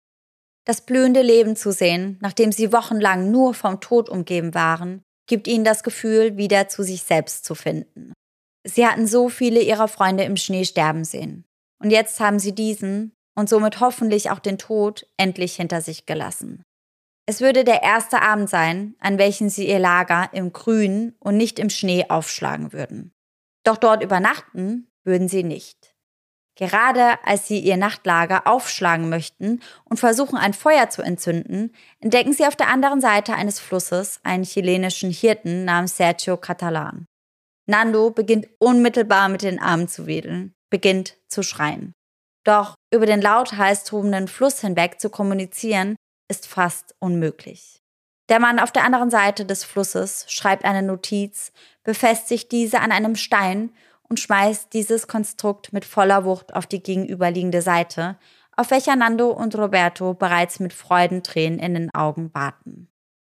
Das 0.64 0.82
blühende 0.82 1.22
Leben 1.22 1.56
zu 1.56 1.72
sehen, 1.72 2.18
nachdem 2.20 2.52
sie 2.52 2.72
wochenlang 2.72 3.32
nur 3.32 3.54
vom 3.54 3.80
Tod 3.80 4.08
umgeben 4.08 4.54
waren, 4.54 5.03
gibt 5.26 5.48
ihnen 5.48 5.64
das 5.64 5.82
Gefühl, 5.82 6.36
wieder 6.36 6.68
zu 6.68 6.82
sich 6.82 7.02
selbst 7.02 7.44
zu 7.44 7.54
finden. 7.54 8.12
Sie 8.66 8.86
hatten 8.86 9.06
so 9.06 9.28
viele 9.28 9.60
ihrer 9.60 9.88
Freunde 9.88 10.24
im 10.24 10.36
Schnee 10.36 10.64
sterben 10.64 11.04
sehen. 11.04 11.44
Und 11.82 11.90
jetzt 11.90 12.18
haben 12.20 12.38
sie 12.38 12.54
diesen 12.54 13.12
und 13.36 13.48
somit 13.48 13.80
hoffentlich 13.80 14.30
auch 14.30 14.38
den 14.38 14.58
Tod 14.58 15.06
endlich 15.16 15.56
hinter 15.56 15.80
sich 15.80 16.06
gelassen. 16.06 16.62
Es 17.26 17.40
würde 17.40 17.64
der 17.64 17.82
erste 17.82 18.22
Abend 18.22 18.48
sein, 18.50 18.94
an 19.00 19.18
welchem 19.18 19.48
sie 19.48 19.68
ihr 19.68 19.78
Lager 19.78 20.30
im 20.32 20.52
Grün 20.52 21.14
und 21.18 21.36
nicht 21.36 21.58
im 21.58 21.70
Schnee 21.70 22.06
aufschlagen 22.08 22.72
würden. 22.72 23.12
Doch 23.64 23.76
dort 23.76 24.02
übernachten 24.02 24.88
würden 25.04 25.28
sie 25.28 25.42
nicht. 25.42 25.83
Gerade 26.56 27.18
als 27.24 27.48
sie 27.48 27.58
ihr 27.58 27.76
Nachtlager 27.76 28.46
aufschlagen 28.46 29.08
möchten 29.08 29.60
und 29.84 29.98
versuchen, 29.98 30.36
ein 30.36 30.54
Feuer 30.54 30.88
zu 30.88 31.02
entzünden, 31.02 31.74
entdecken 32.00 32.32
sie 32.32 32.46
auf 32.46 32.54
der 32.54 32.68
anderen 32.68 33.00
Seite 33.00 33.34
eines 33.34 33.58
Flusses 33.58 34.20
einen 34.22 34.44
chilenischen 34.44 35.10
Hirten 35.10 35.64
namens 35.64 35.96
Sergio 35.96 36.36
Catalan. 36.36 37.06
Nando 37.66 38.10
beginnt 38.10 38.46
unmittelbar 38.58 39.28
mit 39.28 39.42
den 39.42 39.58
Armen 39.58 39.88
zu 39.88 40.06
wedeln 40.06 40.54
beginnt 40.74 41.16
zu 41.28 41.44
schreien. 41.44 41.94
Doch 42.44 42.74
über 42.92 43.06
den 43.06 43.22
lauthals 43.22 43.84
tobenden 43.84 44.26
Fluss 44.26 44.60
hinweg 44.60 45.00
zu 45.00 45.08
kommunizieren, 45.08 45.94
ist 46.28 46.48
fast 46.48 46.96
unmöglich. 46.98 47.78
Der 48.28 48.40
Mann 48.40 48.58
auf 48.58 48.72
der 48.72 48.82
anderen 48.82 49.08
Seite 49.08 49.46
des 49.46 49.62
Flusses 49.62 50.26
schreibt 50.28 50.64
eine 50.64 50.82
Notiz, 50.82 51.52
befestigt 51.84 52.50
diese 52.50 52.80
an 52.80 52.90
einem 52.90 53.14
Stein 53.14 53.70
und 54.08 54.20
schmeißt 54.20 54.72
dieses 54.72 55.06
Konstrukt 55.06 55.72
mit 55.72 55.84
voller 55.84 56.24
Wucht 56.24 56.54
auf 56.54 56.66
die 56.66 56.82
gegenüberliegende 56.82 57.62
Seite, 57.62 58.18
auf 58.56 58.70
welcher 58.70 58.96
Nando 58.96 59.30
und 59.30 59.56
Roberto 59.56 60.14
bereits 60.14 60.60
mit 60.60 60.72
Freudentränen 60.72 61.58
in 61.58 61.74
den 61.74 61.94
Augen 61.94 62.32
warten. 62.34 62.88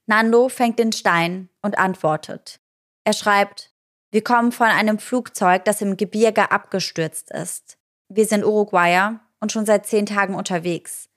Nando 0.07 0.49
fängt 0.49 0.79
den 0.79 0.93
Stein 0.93 1.49
und 1.61 1.79
antwortet. 1.79 2.61
Er 3.05 3.13
schreibt, 3.13 3.73
wir 4.11 4.25
kommen 4.25 4.53
von 4.53 4.69
einem 4.69 4.99
Flugzeug, 4.99 5.65
das 5.65 5.83
im 5.83 5.97
Gebirge 5.97 6.51
abgestürzt 6.51 7.31
ist. 7.31 7.77
Wir 8.09 8.25
sind 8.25 8.45
Uruguayer 8.45 9.21
und 9.41 9.53
schon 9.53 9.67
seit 9.67 9.87
zehn 9.87 10.07
Tagen 10.07 10.35
unterwegs. 10.35 11.09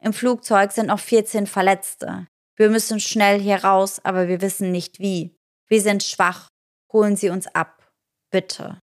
Im 0.00 0.12
Flugzeug 0.12 0.72
sind 0.72 0.86
noch 0.86 0.98
14 0.98 1.46
Verletzte. 1.46 2.26
Wir 2.56 2.70
müssen 2.70 2.98
schnell 2.98 3.40
hier 3.40 3.64
raus, 3.64 4.00
aber 4.02 4.26
wir 4.26 4.40
wissen 4.40 4.72
nicht 4.72 4.98
wie. 4.98 5.36
Wir 5.68 5.80
sind 5.80 6.02
schwach. 6.02 6.48
Holen 6.92 7.16
Sie 7.16 7.30
uns 7.30 7.46
ab. 7.54 7.92
Bitte. 8.30 8.80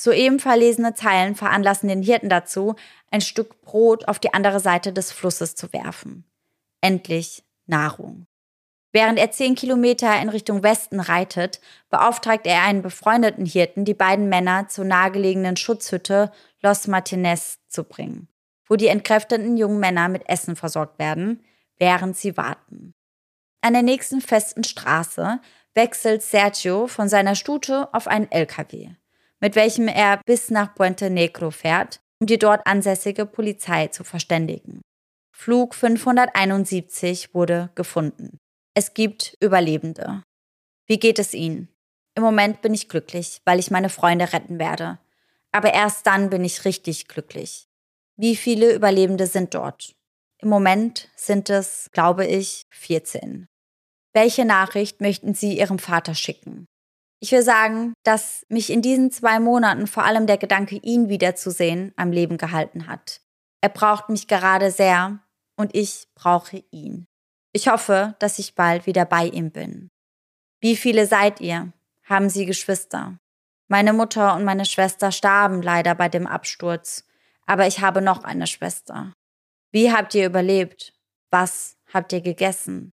Soeben 0.00 0.38
verlesene 0.38 0.94
Zeilen 0.94 1.34
veranlassen 1.34 1.88
den 1.88 2.02
Hirten 2.02 2.28
dazu, 2.28 2.76
ein 3.10 3.20
Stück 3.20 3.60
Brot 3.62 4.06
auf 4.06 4.20
die 4.20 4.32
andere 4.32 4.60
Seite 4.60 4.92
des 4.92 5.10
Flusses 5.10 5.56
zu 5.56 5.72
werfen. 5.72 6.24
Endlich 6.80 7.42
Nahrung. 7.66 8.26
Während 8.92 9.18
er 9.18 9.32
zehn 9.32 9.56
Kilometer 9.56 10.20
in 10.22 10.28
Richtung 10.28 10.62
Westen 10.62 11.00
reitet, 11.00 11.60
beauftragt 11.90 12.46
er 12.46 12.62
einen 12.62 12.80
befreundeten 12.80 13.44
Hirten, 13.44 13.84
die 13.84 13.94
beiden 13.94 14.28
Männer 14.28 14.68
zur 14.68 14.84
nahegelegenen 14.84 15.56
Schutzhütte 15.56 16.30
Los 16.62 16.86
Martinez 16.86 17.58
zu 17.66 17.82
bringen, 17.82 18.28
wo 18.68 18.76
die 18.76 18.86
entkräfteten 18.86 19.56
jungen 19.56 19.80
Männer 19.80 20.08
mit 20.08 20.28
Essen 20.28 20.54
versorgt 20.54 21.00
werden, 21.00 21.44
während 21.76 22.16
sie 22.16 22.36
warten. 22.36 22.94
An 23.62 23.72
der 23.72 23.82
nächsten 23.82 24.20
festen 24.20 24.62
Straße 24.62 25.40
wechselt 25.74 26.22
Sergio 26.22 26.86
von 26.86 27.08
seiner 27.08 27.34
Stute 27.34 27.92
auf 27.92 28.06
einen 28.06 28.30
LKW, 28.30 28.90
mit 29.40 29.54
welchem 29.56 29.88
er 29.88 30.20
bis 30.26 30.50
nach 30.50 30.74
Puente 30.74 31.10
Negro 31.10 31.50
fährt, 31.50 32.00
um 32.20 32.26
die 32.26 32.38
dort 32.38 32.66
ansässige 32.66 33.26
Polizei 33.26 33.88
zu 33.88 34.04
verständigen. 34.04 34.80
Flug 35.36 35.74
571 35.74 37.34
wurde 37.34 37.70
gefunden. 37.74 38.38
Es 38.74 38.94
gibt 38.94 39.36
Überlebende. 39.40 40.22
Wie 40.86 40.98
geht 40.98 41.18
es 41.18 41.34
Ihnen? 41.34 41.68
Im 42.16 42.22
Moment 42.24 42.62
bin 42.62 42.74
ich 42.74 42.88
glücklich, 42.88 43.40
weil 43.44 43.60
ich 43.60 43.70
meine 43.70 43.88
Freunde 43.90 44.32
retten 44.32 44.58
werde. 44.58 44.98
Aber 45.52 45.72
erst 45.72 46.06
dann 46.06 46.30
bin 46.30 46.44
ich 46.44 46.64
richtig 46.64 47.06
glücklich. 47.06 47.68
Wie 48.16 48.34
viele 48.34 48.74
Überlebende 48.74 49.26
sind 49.26 49.54
dort? 49.54 49.94
Im 50.40 50.48
Moment 50.48 51.08
sind 51.14 51.50
es, 51.50 51.88
glaube 51.92 52.26
ich, 52.26 52.62
14. 52.70 53.46
Welche 54.12 54.44
Nachricht 54.44 55.00
möchten 55.00 55.34
Sie 55.34 55.58
Ihrem 55.58 55.78
Vater 55.78 56.14
schicken? 56.14 56.66
Ich 57.20 57.32
will 57.32 57.42
sagen, 57.42 57.94
dass 58.04 58.46
mich 58.48 58.70
in 58.70 58.80
diesen 58.80 59.10
zwei 59.10 59.40
Monaten 59.40 59.86
vor 59.86 60.04
allem 60.04 60.26
der 60.26 60.38
Gedanke, 60.38 60.76
ihn 60.76 61.08
wiederzusehen, 61.08 61.92
am 61.96 62.12
Leben 62.12 62.38
gehalten 62.38 62.86
hat. 62.86 63.20
Er 63.60 63.70
braucht 63.70 64.08
mich 64.08 64.28
gerade 64.28 64.70
sehr 64.70 65.18
und 65.56 65.74
ich 65.74 66.06
brauche 66.14 66.62
ihn. 66.70 67.06
Ich 67.52 67.68
hoffe, 67.68 68.14
dass 68.20 68.38
ich 68.38 68.54
bald 68.54 68.86
wieder 68.86 69.04
bei 69.04 69.26
ihm 69.26 69.50
bin. 69.50 69.90
Wie 70.60 70.76
viele 70.76 71.06
seid 71.06 71.40
ihr? 71.40 71.72
Haben 72.04 72.30
Sie 72.30 72.46
Geschwister? 72.46 73.18
Meine 73.66 73.92
Mutter 73.92 74.34
und 74.34 74.44
meine 74.44 74.64
Schwester 74.64 75.12
starben 75.12 75.60
leider 75.60 75.94
bei 75.94 76.08
dem 76.08 76.26
Absturz, 76.26 77.04
aber 77.46 77.66
ich 77.66 77.80
habe 77.80 78.00
noch 78.00 78.24
eine 78.24 78.46
Schwester. 78.46 79.12
Wie 79.72 79.92
habt 79.92 80.14
ihr 80.14 80.26
überlebt? 80.26 80.94
Was 81.30 81.76
habt 81.92 82.12
ihr 82.12 82.20
gegessen? 82.20 82.92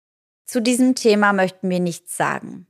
Zu 0.46 0.62
diesem 0.62 0.96
Thema 0.96 1.34
möchten 1.34 1.70
wir 1.70 1.80
nichts 1.80 2.16
sagen. 2.16 2.68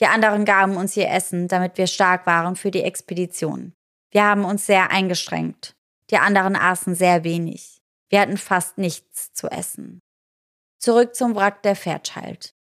Die 0.00 0.06
anderen 0.06 0.44
gaben 0.44 0.76
uns 0.76 0.96
ihr 0.96 1.10
Essen, 1.10 1.48
damit 1.48 1.78
wir 1.78 1.86
stark 1.86 2.26
waren 2.26 2.56
für 2.56 2.70
die 2.70 2.82
Expedition. 2.82 3.74
Wir 4.10 4.24
haben 4.24 4.44
uns 4.44 4.66
sehr 4.66 4.90
eingestrengt. 4.90 5.74
Die 6.10 6.18
anderen 6.18 6.56
aßen 6.56 6.94
sehr 6.94 7.24
wenig. 7.24 7.80
Wir 8.08 8.20
hatten 8.20 8.36
fast 8.36 8.78
nichts 8.78 9.32
zu 9.32 9.48
essen. 9.48 10.00
Zurück 10.78 11.14
zum 11.14 11.34
Wrack 11.34 11.62
der 11.62 11.76
Fairchild. 11.76 12.54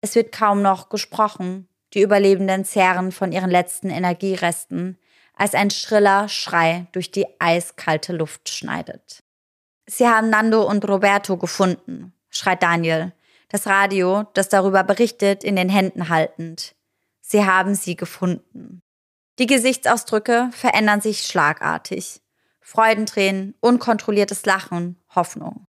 Es 0.00 0.14
wird 0.14 0.32
kaum 0.32 0.62
noch 0.62 0.88
gesprochen, 0.88 1.68
die 1.94 2.02
Überlebenden 2.02 2.64
zehren 2.64 3.12
von 3.12 3.32
ihren 3.32 3.50
letzten 3.50 3.90
Energieresten, 3.90 4.98
als 5.34 5.54
ein 5.54 5.70
schriller 5.70 6.28
Schrei 6.28 6.86
durch 6.92 7.10
die 7.10 7.26
eiskalte 7.40 8.12
Luft 8.12 8.48
schneidet. 8.48 9.22
Sie 9.86 10.08
haben 10.08 10.30
Nando 10.30 10.62
und 10.62 10.88
Roberto 10.88 11.36
gefunden, 11.36 12.12
schreit 12.30 12.62
Daniel, 12.62 13.12
das 13.48 13.66
Radio, 13.66 14.24
das 14.34 14.48
darüber 14.48 14.82
berichtet, 14.82 15.44
in 15.44 15.56
den 15.56 15.68
Händen 15.68 16.08
haltend. 16.08 16.75
Sie 17.28 17.44
haben 17.44 17.74
sie 17.74 17.96
gefunden. 17.96 18.82
Die 19.40 19.46
Gesichtsausdrücke 19.46 20.50
verändern 20.52 21.00
sich 21.00 21.26
schlagartig. 21.26 22.20
Freudentränen, 22.60 23.54
unkontrolliertes 23.60 24.46
Lachen, 24.46 25.02
Hoffnung. 25.12 25.66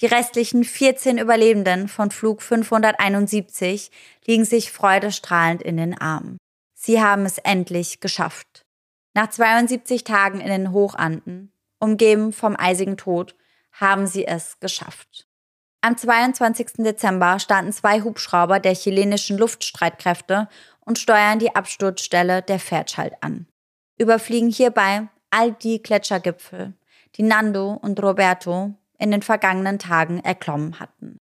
Die 0.00 0.06
restlichen 0.06 0.64
14 0.64 1.18
Überlebenden 1.18 1.86
von 1.86 2.10
Flug 2.10 2.42
571 2.42 3.92
liegen 4.26 4.44
sich 4.44 4.72
freudestrahlend 4.72 5.62
in 5.62 5.76
den 5.76 5.96
Armen. 5.96 6.38
Sie 6.74 7.00
haben 7.00 7.24
es 7.24 7.38
endlich 7.38 8.00
geschafft. 8.00 8.66
Nach 9.14 9.30
72 9.30 10.02
Tagen 10.02 10.40
in 10.40 10.48
den 10.48 10.72
Hochanden, 10.72 11.52
umgeben 11.78 12.32
vom 12.32 12.56
eisigen 12.58 12.96
Tod, 12.96 13.36
haben 13.70 14.08
sie 14.08 14.26
es 14.26 14.58
geschafft. 14.58 15.26
Am 15.82 15.96
22. 15.96 16.78
Dezember 16.78 17.38
starten 17.38 17.72
zwei 17.72 18.00
Hubschrauber 18.00 18.58
der 18.58 18.74
chilenischen 18.74 19.38
Luftstreitkräfte 19.38 20.48
und 20.86 20.98
steuern 20.98 21.38
die 21.38 21.54
Absturzstelle 21.54 22.40
der 22.40 22.58
Fairchild 22.58 23.14
an. 23.20 23.46
Überfliegen 23.98 24.50
hierbei 24.50 25.08
all 25.30 25.52
die 25.52 25.82
Gletschergipfel, 25.82 26.72
die 27.16 27.22
Nando 27.22 27.72
und 27.72 28.02
Roberto 28.02 28.74
in 28.98 29.10
den 29.10 29.22
vergangenen 29.22 29.78
Tagen 29.78 30.20
erklommen 30.20 30.80
hatten. 30.80 31.18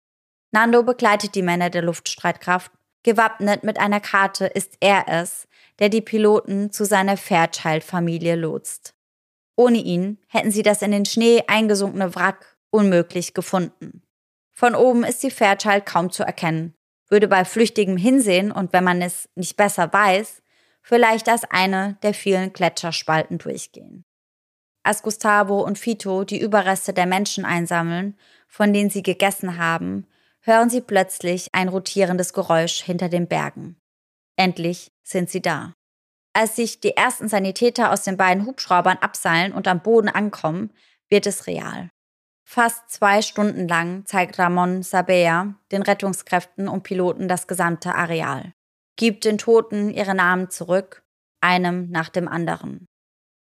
Nando 0.52 0.84
begleitet 0.84 1.36
die 1.36 1.42
Männer 1.44 1.70
der 1.70 1.84
Luftstreitkraft. 1.84 2.72
Gewappnet 3.04 3.64
mit 3.64 3.80
einer 3.80 4.00
Karte 4.00 4.46
ist 4.46 4.76
er 4.80 5.06
es, 5.08 5.48
der 5.80 5.90
die 5.90 6.02
Piloten 6.02 6.72
zu 6.72 6.86
seiner 6.86 7.18
Fairchild-Familie 7.18 8.36
lotst. 8.36 8.94
Ohne 9.56 9.78
ihn 9.78 10.18
hätten 10.28 10.52
sie 10.52 10.64
das 10.64 10.82
in 10.82 10.92
den 10.92 11.06
Schnee 11.06 11.44
eingesunkene 11.48 12.16
Wrack 12.16 12.58
unmöglich 12.70 13.34
gefunden. 13.34 14.04
Von 14.52 14.76
oben 14.76 15.04
ist 15.04 15.24
die 15.24 15.32
Fairchild 15.32 15.86
kaum 15.86 16.12
zu 16.12 16.24
erkennen, 16.24 16.76
würde 17.12 17.28
bei 17.28 17.46
flüchtigem 17.46 17.98
Hinsehen 17.98 18.52
und 18.52 18.74
wenn 18.74 18.84
man 18.84 19.02
es 19.02 19.30
nicht 19.36 19.58
besser 19.58 19.92
weiß, 19.92 20.42
vielleicht 20.82 21.30
als 21.30 21.44
eine 21.44 21.98
der 22.02 22.16
vielen 22.16 22.54
Gletscherspalten 22.54 23.38
durchgehen. 23.38 24.04
Als 24.84 25.04
Gustavo 25.04 25.62
und 25.62 25.78
Fito 25.78 26.24
die 26.24 26.42
Überreste 26.42 26.94
der 26.94 27.06
Menschen 27.06 27.46
einsammeln, 27.46 28.18
von 28.48 28.74
denen 28.74 28.90
sie 28.90 29.04
gegessen 29.04 29.60
haben, 29.60 30.08
hören 30.40 30.72
sie 30.72 30.82
plötzlich 30.82 31.50
ein 31.52 31.68
rotierendes 31.68 32.34
Geräusch 32.34 32.82
hinter 32.82 33.10
den 33.10 33.28
Bergen. 33.28 33.78
Endlich 34.38 34.92
sind 35.04 35.30
sie 35.30 35.42
da. 35.42 35.74
Als 36.34 36.56
sich 36.56 36.80
die 36.80 36.96
ersten 36.96 37.28
Sanitäter 37.28 37.92
aus 37.92 38.04
den 38.04 38.18
beiden 38.18 38.46
Hubschraubern 38.46 38.98
abseilen 38.98 39.54
und 39.54 39.68
am 39.68 39.84
Boden 39.84 40.10
ankommen, 40.10 40.72
wird 41.10 41.28
es 41.28 41.46
real. 41.46 41.90
Fast 42.54 42.90
zwei 42.90 43.22
Stunden 43.22 43.66
lang 43.70 44.06
zeigt 44.06 44.38
Ramon 44.38 44.84
Sabea 44.84 45.56
den 45.72 45.84
Rettungskräften 45.84 46.68
und 46.68 46.84
Piloten 46.84 47.30
das 47.30 47.48
gesamte 47.48 47.96
Areal, 47.96 48.52
gibt 48.98 49.24
den 49.24 49.38
Toten 49.38 49.90
ihre 49.90 50.14
Namen 50.14 50.50
zurück, 50.50 51.02
einem 51.40 51.90
nach 51.92 52.10
dem 52.10 52.28
anderen. 52.28 52.88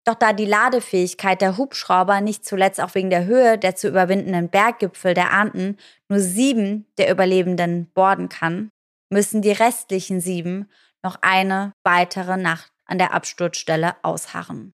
Doch 0.06 0.14
da 0.14 0.32
die 0.32 0.46
Ladefähigkeit 0.46 1.40
der 1.40 1.56
Hubschrauber 1.56 2.20
nicht 2.20 2.44
zuletzt 2.44 2.80
auch 2.80 2.94
wegen 2.94 3.10
der 3.10 3.24
Höhe 3.24 3.58
der 3.58 3.74
zu 3.74 3.88
überwindenden 3.88 4.48
Berggipfel 4.48 5.12
der 5.12 5.32
Anden 5.32 5.76
nur 6.08 6.20
sieben 6.20 6.86
der 6.96 7.10
Überlebenden 7.10 7.90
borden 7.92 8.28
kann, 8.28 8.70
müssen 9.12 9.42
die 9.42 9.50
restlichen 9.50 10.20
sieben 10.20 10.70
noch 11.02 11.16
eine 11.20 11.72
weitere 11.82 12.36
Nacht 12.36 12.70
an 12.84 12.98
der 12.98 13.12
Absturzstelle 13.12 13.96
ausharren. 14.04 14.72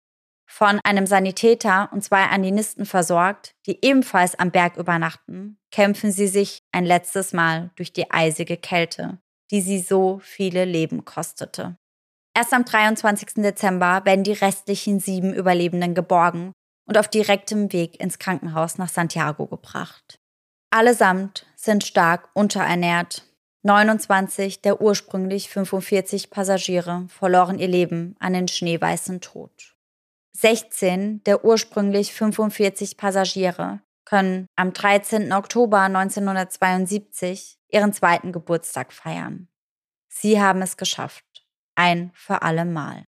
Von 0.55 0.81
einem 0.85 1.07
Sanitäter 1.07 1.89
und 1.93 2.05
zwei 2.05 2.25
Andinisten 2.25 2.85
versorgt, 2.85 3.55
die 3.65 3.79
ebenfalls 3.83 4.39
am 4.39 4.51
Berg 4.51 4.77
übernachten, 4.77 5.57
kämpfen 5.71 6.13
sie 6.13 6.27
sich 6.27 6.63
ein 6.73 6.85
letztes 6.85 7.33
Mal 7.33 7.71
durch 7.77 7.95
die 7.95 8.11
eisige 8.11 8.59
Kälte, 8.59 9.17
die 9.51 9.63
sie 9.63 9.79
so 9.79 10.21
viele 10.23 10.67
Leben 10.67 11.07
kostete. 11.07 11.79
Erst 12.37 12.53
am 12.53 12.67
23. 12.67 13.43
Dezember 13.43 14.03
werden 14.05 14.25
die 14.25 14.35
restlichen 14.35 15.01
sieben 15.01 15.33
Überlebenden 15.33 15.95
geborgen 15.95 16.53
und 16.87 16.99
auf 16.99 17.09
direktem 17.09 17.73
Weg 17.73 17.99
ins 17.99 18.19
Krankenhaus 18.19 18.77
nach 18.77 18.91
Santiago 18.91 19.47
gebracht. 19.47 20.17
Allesamt 20.71 21.47
sind 21.57 21.83
stark 21.83 22.29
unterernährt. 22.35 23.25
29 23.63 24.61
der 24.61 24.83
ursprünglich 24.83 25.49
45 25.49 26.29
Passagiere 26.29 27.07
verloren 27.09 27.59
ihr 27.59 27.69
Leben 27.69 28.17
an 28.19 28.35
den 28.35 28.49
schneeweißen 28.49 29.23
Tod. 29.23 29.72
16 30.37 31.23
der 31.25 31.45
ursprünglich 31.45 32.13
45 32.13 32.97
Passagiere 32.97 33.81
können 34.05 34.47
am 34.57 34.73
13. 34.73 35.33
Oktober 35.33 35.81
1972 35.81 37.59
ihren 37.69 37.93
zweiten 37.93 38.33
Geburtstag 38.33 38.93
feiern. 38.93 39.49
Sie 40.09 40.41
haben 40.41 40.63
es 40.63 40.77
geschafft 40.77 41.25
ein 41.75 42.11
für 42.15 42.43
alle 42.43 42.65
Mal. 42.65 43.05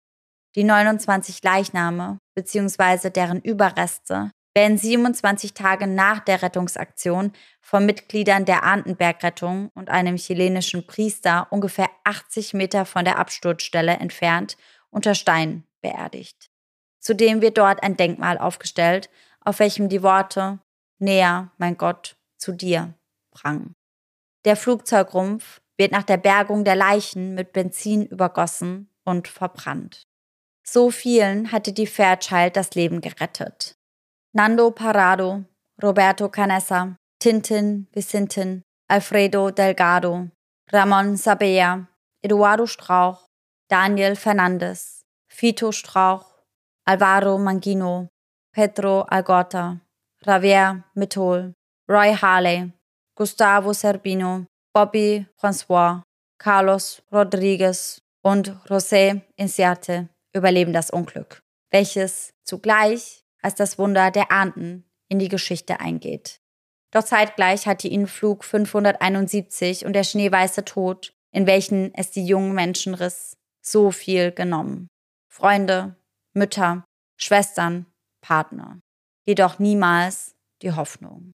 Die 0.57 0.65
29 0.65 1.43
Leichname 1.43 2.19
bzw. 2.35 3.11
deren 3.11 3.41
Überreste 3.41 4.31
werden 4.55 4.77
27 4.77 5.55
Tage 5.55 5.87
nach 5.87 6.21
der 6.21 6.43
Rettungsaktion 6.43 7.33
von 7.61 7.87
Mitgliedern 7.87 8.45
der 8.45 8.65
Arndenbergrettung 8.65 9.71
und 9.75 9.91
einem 9.91 10.17
chilenischen 10.17 10.87
Priester 10.87 11.47
ungefähr 11.51 11.89
80 12.05 12.55
Meter 12.55 12.85
von 12.85 13.05
der 13.05 13.19
Absturzstelle 13.19 13.93
entfernt 13.93 14.57
unter 14.91 15.15
Stein 15.15 15.65
beerdigt. 15.81 16.50
Zudem 17.01 17.41
wird 17.41 17.59
dort 17.59 17.83
ein 17.83 17.97
Denkmal 17.97 18.39
aufgestellt, 18.39 19.11
auf 19.41 19.59
welchem 19.59 19.89
die 19.89 20.03
Worte 20.03 20.61
Näher, 20.99 21.51
mein 21.57 21.77
Gott, 21.77 22.17
zu 22.37 22.53
dir 22.53 22.95
prangen. 23.31 23.75
Der 24.45 24.57
Flugzeugrumpf 24.57 25.61
wird 25.79 25.93
nach 25.93 26.03
der 26.03 26.19
Bergung 26.19 26.65
der 26.65 26.77
Leichen 26.77 27.35
mit 27.35 27.53
Benzin 27.53 28.05
übergossen 28.05 28.91
und 29.05 29.29
verbrannt. 29.29 30.03
So 30.63 30.91
vielen 30.91 31.53
hatte 31.53 31.73
die 31.73 31.87
Fairchild 31.87 32.57
das 32.57 32.75
Leben 32.75 33.01
gerettet. 33.01 33.77
Nando 34.33 34.71
Parado, 34.71 35.45
Roberto 35.83 36.29
Canessa, 36.29 36.97
Tintin 37.19 37.89
Vicintin, 37.93 38.63
Alfredo 38.89 39.51
Delgado, 39.51 40.29
Ramon 40.71 41.17
Sabea, 41.17 41.89
Eduardo 42.23 42.67
Strauch, 42.67 43.27
Daniel 43.69 44.17
Fernandes, 44.17 45.03
Fito 45.29 45.73
Strauch, 45.73 46.30
Alvaro 46.91 47.39
Mangino, 47.39 48.09
Pedro 48.53 49.03
Algota, 49.03 49.81
Javier 50.27 50.83
Mitol, 50.97 51.55
Roy 51.89 52.17
Harley, 52.17 52.73
Gustavo 53.15 53.73
Serbino, 53.73 54.47
Bobby 54.75 55.25
François, 55.41 56.03
Carlos 56.37 57.01
Rodriguez 57.13 58.01
und 58.25 58.57
José 58.69 59.21
Inciarte 59.37 60.09
überleben 60.35 60.73
das 60.73 60.91
Unglück, 60.91 61.39
welches 61.71 62.33
zugleich 62.43 63.23
als 63.41 63.55
das 63.55 63.79
Wunder 63.79 64.11
der 64.11 64.33
Ahnten 64.33 64.85
in 65.09 65.21
die 65.21 65.29
Geschichte 65.29 65.79
eingeht. 65.79 66.41
Doch 66.91 67.05
zeitgleich 67.05 67.69
hat 67.69 67.85
die 67.85 67.95
Influg 67.95 68.43
571 68.43 69.87
und 69.87 69.93
der 69.93 70.03
schneeweiße 70.03 70.65
Tod, 70.65 71.13
in 71.31 71.47
welchen 71.47 71.95
es 71.95 72.11
die 72.11 72.27
jungen 72.27 72.53
Menschen 72.53 72.95
riss, 72.95 73.37
so 73.63 73.93
viel 73.93 74.33
genommen. 74.33 74.89
Freunde, 75.29 75.95
Mütter, 76.35 76.85
Schwestern, 77.17 77.87
Partner. 78.21 78.81
Jedoch 79.27 79.59
niemals 79.59 80.35
die 80.63 80.73
Hoffnung. 80.73 81.33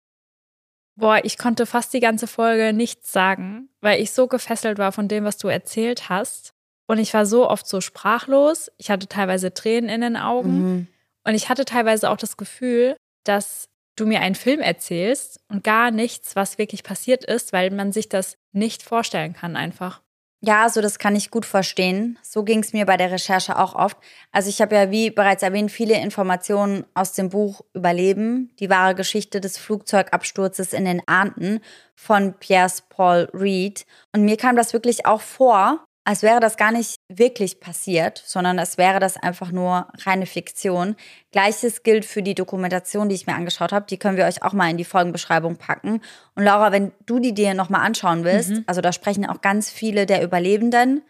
Boah, 0.97 1.19
ich 1.23 1.37
konnte 1.37 1.65
fast 1.65 1.93
die 1.93 1.99
ganze 1.99 2.27
Folge 2.27 2.71
nichts 2.71 3.11
sagen, 3.11 3.69
weil 3.81 4.01
ich 4.01 4.11
so 4.11 4.27
gefesselt 4.27 4.77
war 4.77 4.91
von 4.91 5.07
dem, 5.07 5.25
was 5.25 5.37
du 5.37 5.47
erzählt 5.47 6.09
hast. 6.09 6.53
Und 6.87 6.99
ich 6.99 7.13
war 7.13 7.25
so 7.25 7.49
oft 7.49 7.67
so 7.67 7.81
sprachlos. 7.81 8.71
Ich 8.77 8.89
hatte 8.89 9.07
teilweise 9.07 9.53
Tränen 9.53 9.89
in 9.89 10.01
den 10.01 10.17
Augen. 10.17 10.57
Mhm. 10.57 10.87
Und 11.25 11.33
ich 11.33 11.49
hatte 11.49 11.65
teilweise 11.65 12.09
auch 12.09 12.17
das 12.17 12.37
Gefühl, 12.37 12.95
dass 13.25 13.67
du 13.95 14.05
mir 14.05 14.21
einen 14.21 14.35
Film 14.35 14.59
erzählst 14.61 15.39
und 15.49 15.63
gar 15.63 15.91
nichts, 15.91 16.35
was 16.35 16.57
wirklich 16.57 16.83
passiert 16.83 17.25
ist, 17.25 17.53
weil 17.53 17.71
man 17.71 17.91
sich 17.91 18.07
das 18.07 18.37
nicht 18.51 18.83
vorstellen 18.83 19.33
kann 19.33 19.55
einfach. 19.55 20.01
Ja, 20.47 20.61
also 20.61 20.79
das 20.79 20.99
kann 20.99 21.15
ich 21.15 21.31
gut 21.31 21.43
verstehen. 21.43 22.19
So 22.21 22.43
ging 22.43 22.59
es 22.59 22.71
mir 22.71 22.85
bei 22.85 22.97
der 22.97 23.11
Recherche 23.11 23.57
auch 23.57 23.73
oft. 23.73 23.97
Also 24.31 24.47
ich 24.47 24.61
habe 24.61 24.75
ja, 24.75 24.91
wie 24.91 25.09
bereits 25.09 25.41
erwähnt, 25.41 25.71
viele 25.71 25.99
Informationen 25.99 26.85
aus 26.93 27.13
dem 27.13 27.29
Buch 27.29 27.61
Überleben, 27.73 28.51
die 28.59 28.69
wahre 28.69 28.93
Geschichte 28.93 29.41
des 29.41 29.57
Flugzeugabsturzes 29.57 30.73
in 30.73 30.85
den 30.85 31.01
Anden 31.07 31.61
von 31.95 32.35
Piers 32.35 32.83
Paul 32.89 33.27
Reed. 33.33 33.87
Und 34.13 34.23
mir 34.23 34.37
kam 34.37 34.55
das 34.55 34.71
wirklich 34.71 35.07
auch 35.07 35.21
vor, 35.21 35.83
als 36.05 36.21
wäre 36.21 36.39
das 36.39 36.55
gar 36.55 36.71
nicht 36.71 36.99
wirklich 37.09 37.59
passiert, 37.59 38.21
sondern 38.25 38.59
als 38.59 38.77
wäre 38.77 38.99
das 38.99 39.17
einfach 39.17 39.51
nur 39.51 39.87
reine 40.05 40.27
Fiktion. 40.27 40.95
Gleiches 41.31 41.81
gilt 41.81 42.05
für 42.05 42.21
die 42.21 42.35
Dokumentation, 42.35 43.09
die 43.09 43.15
ich 43.15 43.25
mir 43.25 43.33
angeschaut 43.33 43.71
habe. 43.71 43.87
Die 43.89 43.97
können 43.97 44.15
wir 44.15 44.25
euch 44.25 44.43
auch 44.43 44.53
mal 44.53 44.69
in 44.69 44.77
die 44.77 44.85
Folgenbeschreibung 44.85 45.57
packen. 45.57 46.01
Und 46.35 46.43
Laura, 46.43 46.71
wenn 46.71 46.91
du 47.07 47.19
die 47.19 47.33
dir 47.33 47.55
nochmal 47.55 47.81
anschauen 47.81 48.23
willst, 48.23 48.51
mhm. 48.51 48.63
also 48.67 48.81
da 48.81 48.93
sprechen 48.93 49.25
auch 49.25 49.41
ganz 49.41 49.71
viele 49.71 50.05
der 50.05 50.23
Überlebenden. 50.23 51.01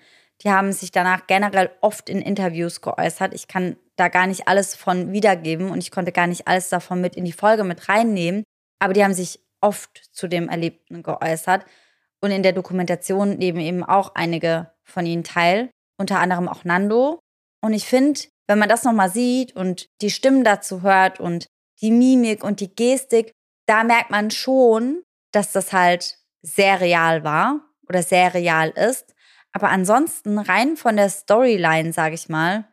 Die 0.44 0.50
haben 0.50 0.72
sich 0.72 0.92
danach 0.92 1.28
generell 1.28 1.72
oft 1.82 2.10
in 2.10 2.22
Interviews 2.22 2.80
geäußert. 2.80 3.34
Ich 3.34 3.50
kann 3.50 3.76
da 3.98 4.08
gar 4.08 4.28
nicht 4.28 4.48
alles 4.48 4.76
von 4.76 5.12
wiedergeben 5.12 5.72
und 5.72 5.80
ich 5.80 5.92
konnte 5.92 6.14
gar 6.14 6.28
nicht 6.28 6.48
alles 6.48 6.70
davon 6.70 7.02
mit 7.02 7.18
in 7.18 7.26
die 7.26 7.34
Folge 7.34 7.66
mit 7.66 7.90
reinnehmen. 7.90 8.44
Aber 8.80 8.94
die 8.94 9.04
haben 9.04 9.14
sich 9.14 9.42
oft 9.60 10.10
zu 10.14 10.28
dem 10.30 10.48
Erlebten 10.48 11.04
geäußert. 11.04 11.66
Und 12.22 12.32
in 12.32 12.44
der 12.44 12.54
Dokumentation 12.54 13.38
nehmen 13.38 13.60
eben 13.60 13.84
auch 13.84 14.16
einige 14.16 14.72
von 14.84 15.06
ihnen 15.06 15.24
teil, 15.24 15.70
unter 15.98 16.20
anderem 16.20 16.48
auch 16.48 16.64
Nando. 16.64 17.20
Und 17.62 17.74
ich 17.74 17.86
finde, 17.86 18.22
wenn 18.48 18.60
man 18.60 18.70
das 18.70 18.84
nochmal 18.84 19.10
sieht 19.10 19.56
und 19.56 19.88
die 20.02 20.12
Stimmen 20.12 20.44
dazu 20.44 20.82
hört 20.82 21.20
und 21.20 21.48
die 21.82 21.92
Mimik 21.92 22.44
und 22.44 22.60
die 22.60 22.74
Gestik, 22.74 23.32
da 23.68 23.84
merkt 23.84 24.12
man 24.12 24.32
schon, 24.32 25.04
dass 25.32 25.52
das 25.52 25.74
halt 25.74 26.18
sehr 26.42 26.80
real 26.80 27.24
war 27.24 27.62
oder 27.90 28.04
sehr 28.04 28.34
real 28.34 28.70
ist. 28.70 29.14
Aber 29.52 29.70
ansonsten, 29.70 30.38
rein 30.38 30.78
von 30.78 30.96
der 30.96 31.10
Storyline, 31.10 31.94
sage 31.94 32.16
ich 32.16 32.30
mal, 32.30 32.66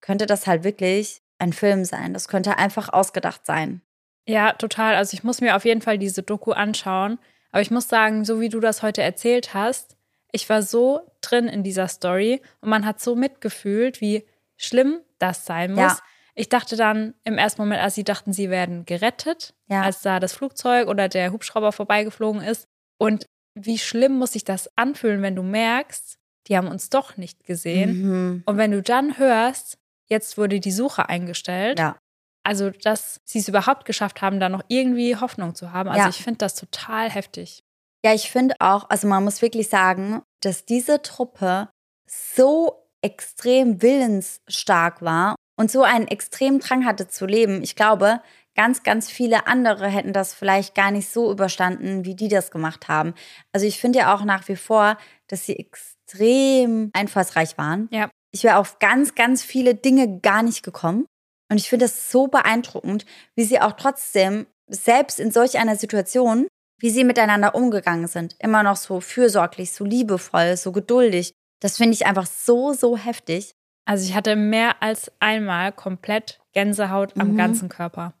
könnte 0.00 0.26
das 0.26 0.46
halt 0.46 0.64
wirklich 0.64 1.22
ein 1.38 1.52
Film 1.52 1.84
sein. 1.84 2.12
Das 2.12 2.28
könnte 2.28 2.58
einfach 2.58 2.92
ausgedacht 2.92 3.46
sein. 3.46 3.82
Ja, 4.26 4.52
total. 4.52 4.94
Also 4.94 5.14
ich 5.14 5.24
muss 5.24 5.40
mir 5.40 5.56
auf 5.56 5.64
jeden 5.64 5.82
Fall 5.82 5.98
diese 5.98 6.22
Doku 6.22 6.52
anschauen. 6.52 7.18
Aber 7.52 7.62
ich 7.62 7.70
muss 7.70 7.88
sagen, 7.88 8.24
so 8.24 8.40
wie 8.40 8.48
du 8.48 8.60
das 8.60 8.82
heute 8.82 9.02
erzählt 9.02 9.54
hast, 9.54 9.96
ich 10.32 10.48
war 10.48 10.62
so 10.62 11.00
drin 11.20 11.48
in 11.48 11.62
dieser 11.62 11.88
Story 11.88 12.40
und 12.60 12.68
man 12.68 12.86
hat 12.86 13.00
so 13.00 13.16
mitgefühlt, 13.16 14.00
wie 14.00 14.24
schlimm 14.56 15.00
das 15.18 15.44
sein 15.44 15.72
muss. 15.72 15.80
Ja. 15.80 15.98
Ich 16.34 16.48
dachte 16.48 16.76
dann 16.76 17.14
im 17.24 17.36
ersten 17.38 17.62
Moment, 17.62 17.82
als 17.82 17.96
sie 17.96 18.04
dachten, 18.04 18.32
sie 18.32 18.50
werden 18.50 18.84
gerettet, 18.86 19.54
ja. 19.68 19.82
als 19.82 20.02
da 20.02 20.20
das 20.20 20.32
Flugzeug 20.32 20.88
oder 20.88 21.08
der 21.08 21.32
Hubschrauber 21.32 21.72
vorbeigeflogen 21.72 22.40
ist. 22.40 22.66
Und 22.98 23.26
wie 23.54 23.78
schlimm 23.78 24.12
muss 24.18 24.32
sich 24.32 24.44
das 24.44 24.70
anfühlen, 24.76 25.22
wenn 25.22 25.34
du 25.34 25.42
merkst, 25.42 26.18
die 26.46 26.56
haben 26.56 26.68
uns 26.68 26.88
doch 26.88 27.16
nicht 27.16 27.44
gesehen. 27.44 28.02
Mhm. 28.02 28.42
Und 28.46 28.56
wenn 28.56 28.70
du 28.70 28.82
dann 28.82 29.18
hörst, 29.18 29.78
jetzt 30.06 30.38
wurde 30.38 30.60
die 30.60 30.72
Suche 30.72 31.08
eingestellt. 31.08 31.78
Ja. 31.78 31.96
Also, 32.42 32.70
dass 32.70 33.20
sie 33.24 33.38
es 33.38 33.48
überhaupt 33.48 33.84
geschafft 33.84 34.22
haben, 34.22 34.40
da 34.40 34.48
noch 34.48 34.62
irgendwie 34.68 35.16
Hoffnung 35.16 35.54
zu 35.54 35.72
haben. 35.72 35.88
Also, 35.88 36.02
ja. 36.02 36.08
ich 36.08 36.22
finde 36.22 36.38
das 36.38 36.54
total 36.54 37.10
heftig. 37.10 37.62
Ja, 38.04 38.14
ich 38.14 38.30
finde 38.30 38.54
auch, 38.60 38.88
also 38.88 39.06
man 39.06 39.24
muss 39.24 39.42
wirklich 39.42 39.68
sagen, 39.68 40.22
dass 40.40 40.64
diese 40.64 41.02
Truppe 41.02 41.68
so 42.06 42.88
extrem 43.02 43.82
willensstark 43.82 45.02
war 45.02 45.36
und 45.58 45.70
so 45.70 45.82
einen 45.82 46.08
extremen 46.08 46.60
Drang 46.60 46.86
hatte 46.86 47.08
zu 47.08 47.26
leben. 47.26 47.62
Ich 47.62 47.76
glaube, 47.76 48.22
ganz, 48.56 48.82
ganz 48.82 49.10
viele 49.10 49.46
andere 49.46 49.88
hätten 49.88 50.12
das 50.12 50.34
vielleicht 50.34 50.74
gar 50.74 50.90
nicht 50.90 51.08
so 51.08 51.30
überstanden, 51.30 52.04
wie 52.04 52.14
die 52.14 52.28
das 52.28 52.50
gemacht 52.50 52.88
haben. 52.88 53.14
Also 53.52 53.66
ich 53.66 53.80
finde 53.80 54.00
ja 54.00 54.14
auch 54.14 54.24
nach 54.24 54.48
wie 54.48 54.56
vor, 54.56 54.96
dass 55.28 55.44
sie 55.46 55.56
extrem 55.56 56.90
einfallsreich 56.94 57.58
waren. 57.58 57.88
Ja. 57.90 58.10
Ich 58.32 58.44
wäre 58.44 58.56
auf 58.56 58.78
ganz, 58.78 59.14
ganz 59.14 59.42
viele 59.42 59.74
Dinge 59.74 60.20
gar 60.20 60.42
nicht 60.42 60.62
gekommen. 60.62 61.06
Und 61.50 61.58
ich 61.58 61.68
finde 61.68 61.84
das 61.84 62.10
so 62.10 62.28
beeindruckend, 62.28 63.04
wie 63.34 63.44
sie 63.44 63.60
auch 63.60 63.72
trotzdem 63.72 64.46
selbst 64.68 65.20
in 65.20 65.32
solch 65.32 65.58
einer 65.58 65.76
Situation 65.76 66.46
wie 66.80 66.90
sie 66.90 67.04
miteinander 67.04 67.54
umgegangen 67.54 68.08
sind. 68.08 68.34
Immer 68.38 68.62
noch 68.62 68.76
so 68.76 69.00
fürsorglich, 69.00 69.72
so 69.72 69.84
liebevoll, 69.84 70.56
so 70.56 70.72
geduldig. 70.72 71.32
Das 71.60 71.76
finde 71.76 71.94
ich 71.94 72.06
einfach 72.06 72.26
so, 72.26 72.72
so 72.72 72.96
heftig. 72.96 73.52
Also 73.84 74.04
ich 74.04 74.14
hatte 74.14 74.34
mehr 74.34 74.82
als 74.82 75.12
einmal 75.20 75.72
komplett 75.72 76.40
Gänsehaut 76.52 77.12
am 77.18 77.32
mhm. 77.32 77.36
ganzen 77.36 77.68
Körper. 77.68 78.14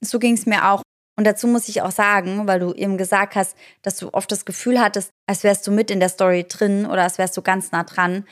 So 0.00 0.18
ging 0.18 0.34
es 0.34 0.46
mir 0.46 0.70
auch. 0.70 0.82
Und 1.16 1.26
dazu 1.26 1.46
muss 1.46 1.68
ich 1.68 1.82
auch 1.82 1.90
sagen, 1.90 2.46
weil 2.46 2.60
du 2.60 2.72
eben 2.72 2.98
gesagt 2.98 3.36
hast, 3.36 3.56
dass 3.82 3.96
du 3.96 4.12
oft 4.12 4.30
das 4.30 4.44
Gefühl 4.44 4.80
hattest, 4.80 5.10
als 5.26 5.44
wärst 5.44 5.66
du 5.66 5.70
mit 5.70 5.90
in 5.90 6.00
der 6.00 6.08
Story 6.08 6.44
drin 6.48 6.86
oder 6.86 7.02
als 7.02 7.18
wärst 7.18 7.36
du 7.36 7.42
ganz 7.42 7.72
nah 7.72 7.84
dran, 7.84 8.26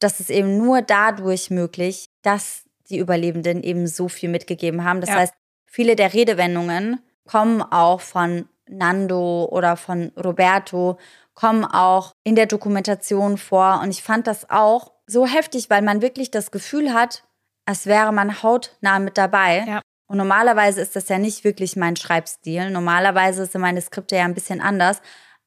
dass 0.00 0.20
es 0.20 0.30
eben 0.30 0.58
nur 0.58 0.82
dadurch 0.82 1.50
möglich, 1.50 2.06
dass 2.22 2.63
die 2.90 2.98
Überlebenden 2.98 3.62
eben 3.62 3.86
so 3.86 4.08
viel 4.08 4.28
mitgegeben 4.28 4.84
haben. 4.84 5.00
Das 5.00 5.10
ja. 5.10 5.16
heißt, 5.16 5.34
viele 5.66 5.96
der 5.96 6.12
Redewendungen 6.14 7.00
kommen 7.26 7.62
auch 7.62 8.00
von 8.00 8.48
Nando 8.68 9.46
oder 9.50 9.76
von 9.76 10.12
Roberto 10.16 10.98
kommen 11.34 11.64
auch 11.64 12.12
in 12.22 12.36
der 12.36 12.46
Dokumentation 12.46 13.38
vor. 13.38 13.80
Und 13.82 13.90
ich 13.90 14.02
fand 14.02 14.26
das 14.26 14.50
auch 14.50 14.92
so 15.06 15.26
heftig, 15.26 15.68
weil 15.68 15.82
man 15.82 16.00
wirklich 16.00 16.30
das 16.30 16.50
Gefühl 16.50 16.94
hat, 16.94 17.24
als 17.66 17.86
wäre 17.86 18.12
man 18.12 18.42
hautnah 18.42 18.98
mit 18.98 19.18
dabei. 19.18 19.64
Ja. 19.66 19.82
Und 20.06 20.18
normalerweise 20.18 20.80
ist 20.80 20.96
das 20.96 21.08
ja 21.08 21.18
nicht 21.18 21.44
wirklich 21.44 21.76
mein 21.76 21.96
Schreibstil. 21.96 22.70
Normalerweise 22.70 23.46
sind 23.46 23.60
meine 23.60 23.80
Skripte 23.80 24.16
ja 24.16 24.24
ein 24.24 24.34
bisschen 24.34 24.60
anders. 24.60 25.00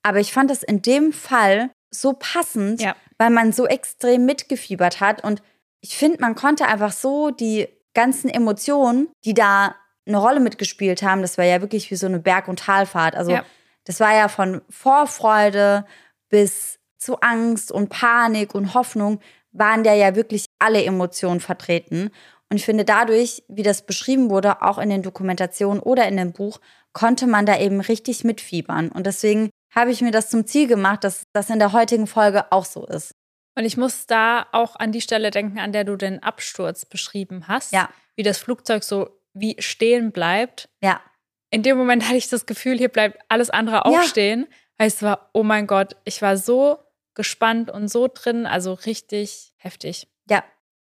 Aber 0.04 0.20
ich 0.20 0.34
fand 0.34 0.50
das 0.50 0.64
in 0.64 0.82
dem 0.82 1.14
Fall 1.14 1.70
so 1.90 2.14
passend, 2.14 2.82
ja. 2.82 2.96
weil 3.18 3.30
man 3.30 3.54
so 3.54 3.66
extrem 3.66 4.26
mitgefiebert 4.26 5.00
hat. 5.00 5.24
Und 5.24 5.42
ich 5.88 5.98
finde, 5.98 6.20
man 6.20 6.36
konnte 6.36 6.68
einfach 6.68 6.92
so 6.92 7.32
die 7.32 7.68
ganzen 7.94 8.30
Emotionen, 8.30 9.10
die 9.26 9.34
da 9.34 9.76
eine 10.06 10.18
Rolle 10.18 10.40
mitgespielt 10.40 11.02
haben. 11.02 11.22
Das 11.22 11.38
war 11.38 11.46
ja 11.46 11.62
wirklich 11.62 11.92
wie 11.92 11.96
so 11.96 12.08
eine 12.08 12.20
Berg- 12.20 12.48
und 12.48 12.60
Talfahrt. 12.60 13.16
Also 13.16 13.32
ja. 13.32 13.46
das 13.86 14.00
war 14.00 14.16
ja 14.16 14.28
von 14.28 14.62
Vorfreude 14.70 15.86
bis 16.30 16.80
zu 16.98 17.20
Angst 17.22 17.72
und 17.72 17.90
Panik 17.90 18.56
und 18.56 18.74
Hoffnung, 18.74 19.20
waren 19.52 19.84
da 19.84 19.94
ja 19.94 20.16
wirklich 20.16 20.46
alle 20.60 20.84
Emotionen 20.84 21.40
vertreten. 21.40 22.12
Und 22.50 22.58
ich 22.58 22.66
finde 22.66 22.86
dadurch, 22.86 23.44
wie 23.48 23.64
das 23.64 23.86
beschrieben 23.86 24.30
wurde, 24.30 24.62
auch 24.62 24.78
in 24.78 24.90
den 24.90 25.04
Dokumentationen 25.04 25.82
oder 25.82 26.08
in 26.08 26.18
dem 26.18 26.34
Buch, 26.34 26.60
konnte 26.94 27.28
man 27.28 27.46
da 27.46 27.60
eben 27.60 27.82
richtig 27.82 28.24
mitfiebern. 28.24 28.90
Und 28.90 29.06
deswegen 29.06 29.50
habe 29.76 29.92
ich 29.92 30.02
mir 30.02 30.12
das 30.12 30.30
zum 30.30 30.46
Ziel 30.48 30.68
gemacht, 30.68 31.04
dass 31.04 31.24
das 31.34 31.50
in 31.50 31.60
der 31.60 31.74
heutigen 31.74 32.08
Folge 32.08 32.52
auch 32.52 32.66
so 32.66 32.86
ist. 32.86 33.12
Und 33.58 33.66
ich 33.66 33.76
muss 33.76 34.06
da 34.06 34.46
auch 34.52 34.76
an 34.76 34.92
die 34.92 35.02
Stelle 35.02 35.32
denken, 35.32 35.58
an 35.60 35.72
der 35.72 35.84
du 35.84 35.96
den 35.96 36.22
Absturz 36.22 36.86
beschrieben 36.86 37.48
hast. 37.48 37.74
Ja. 37.74 37.90
Wie 38.16 38.24
das 38.24 38.38
Flugzeug 38.38 38.84
so 38.84 39.10
wie 39.34 39.56
stehen 39.60 40.12
bleibt. 40.12 40.70
Ja. 40.82 41.02
In 41.50 41.64
dem 41.64 41.78
Moment 41.78 42.04
hatte 42.08 42.18
ich 42.18 42.30
das 42.30 42.46
Gefühl, 42.46 42.78
hier 42.78 42.90
bleibt 42.90 43.20
alles 43.30 43.50
andere 43.50 43.86
auch 43.86 43.92
Ja. 43.94 44.04
stehen. 44.04 44.48
Weil 44.78 44.88
es 44.90 45.02
war, 45.02 45.32
oh 45.34 45.42
mein 45.42 45.66
Gott, 45.66 45.96
ich 46.06 46.22
war 46.22 46.38
so 46.38 46.78
gespannt 47.16 47.72
und 47.72 47.88
so 47.88 48.08
drin, 48.14 48.46
also 48.46 48.74
richtig 48.74 49.54
heftig. 49.58 50.08
Ja, 50.30 50.44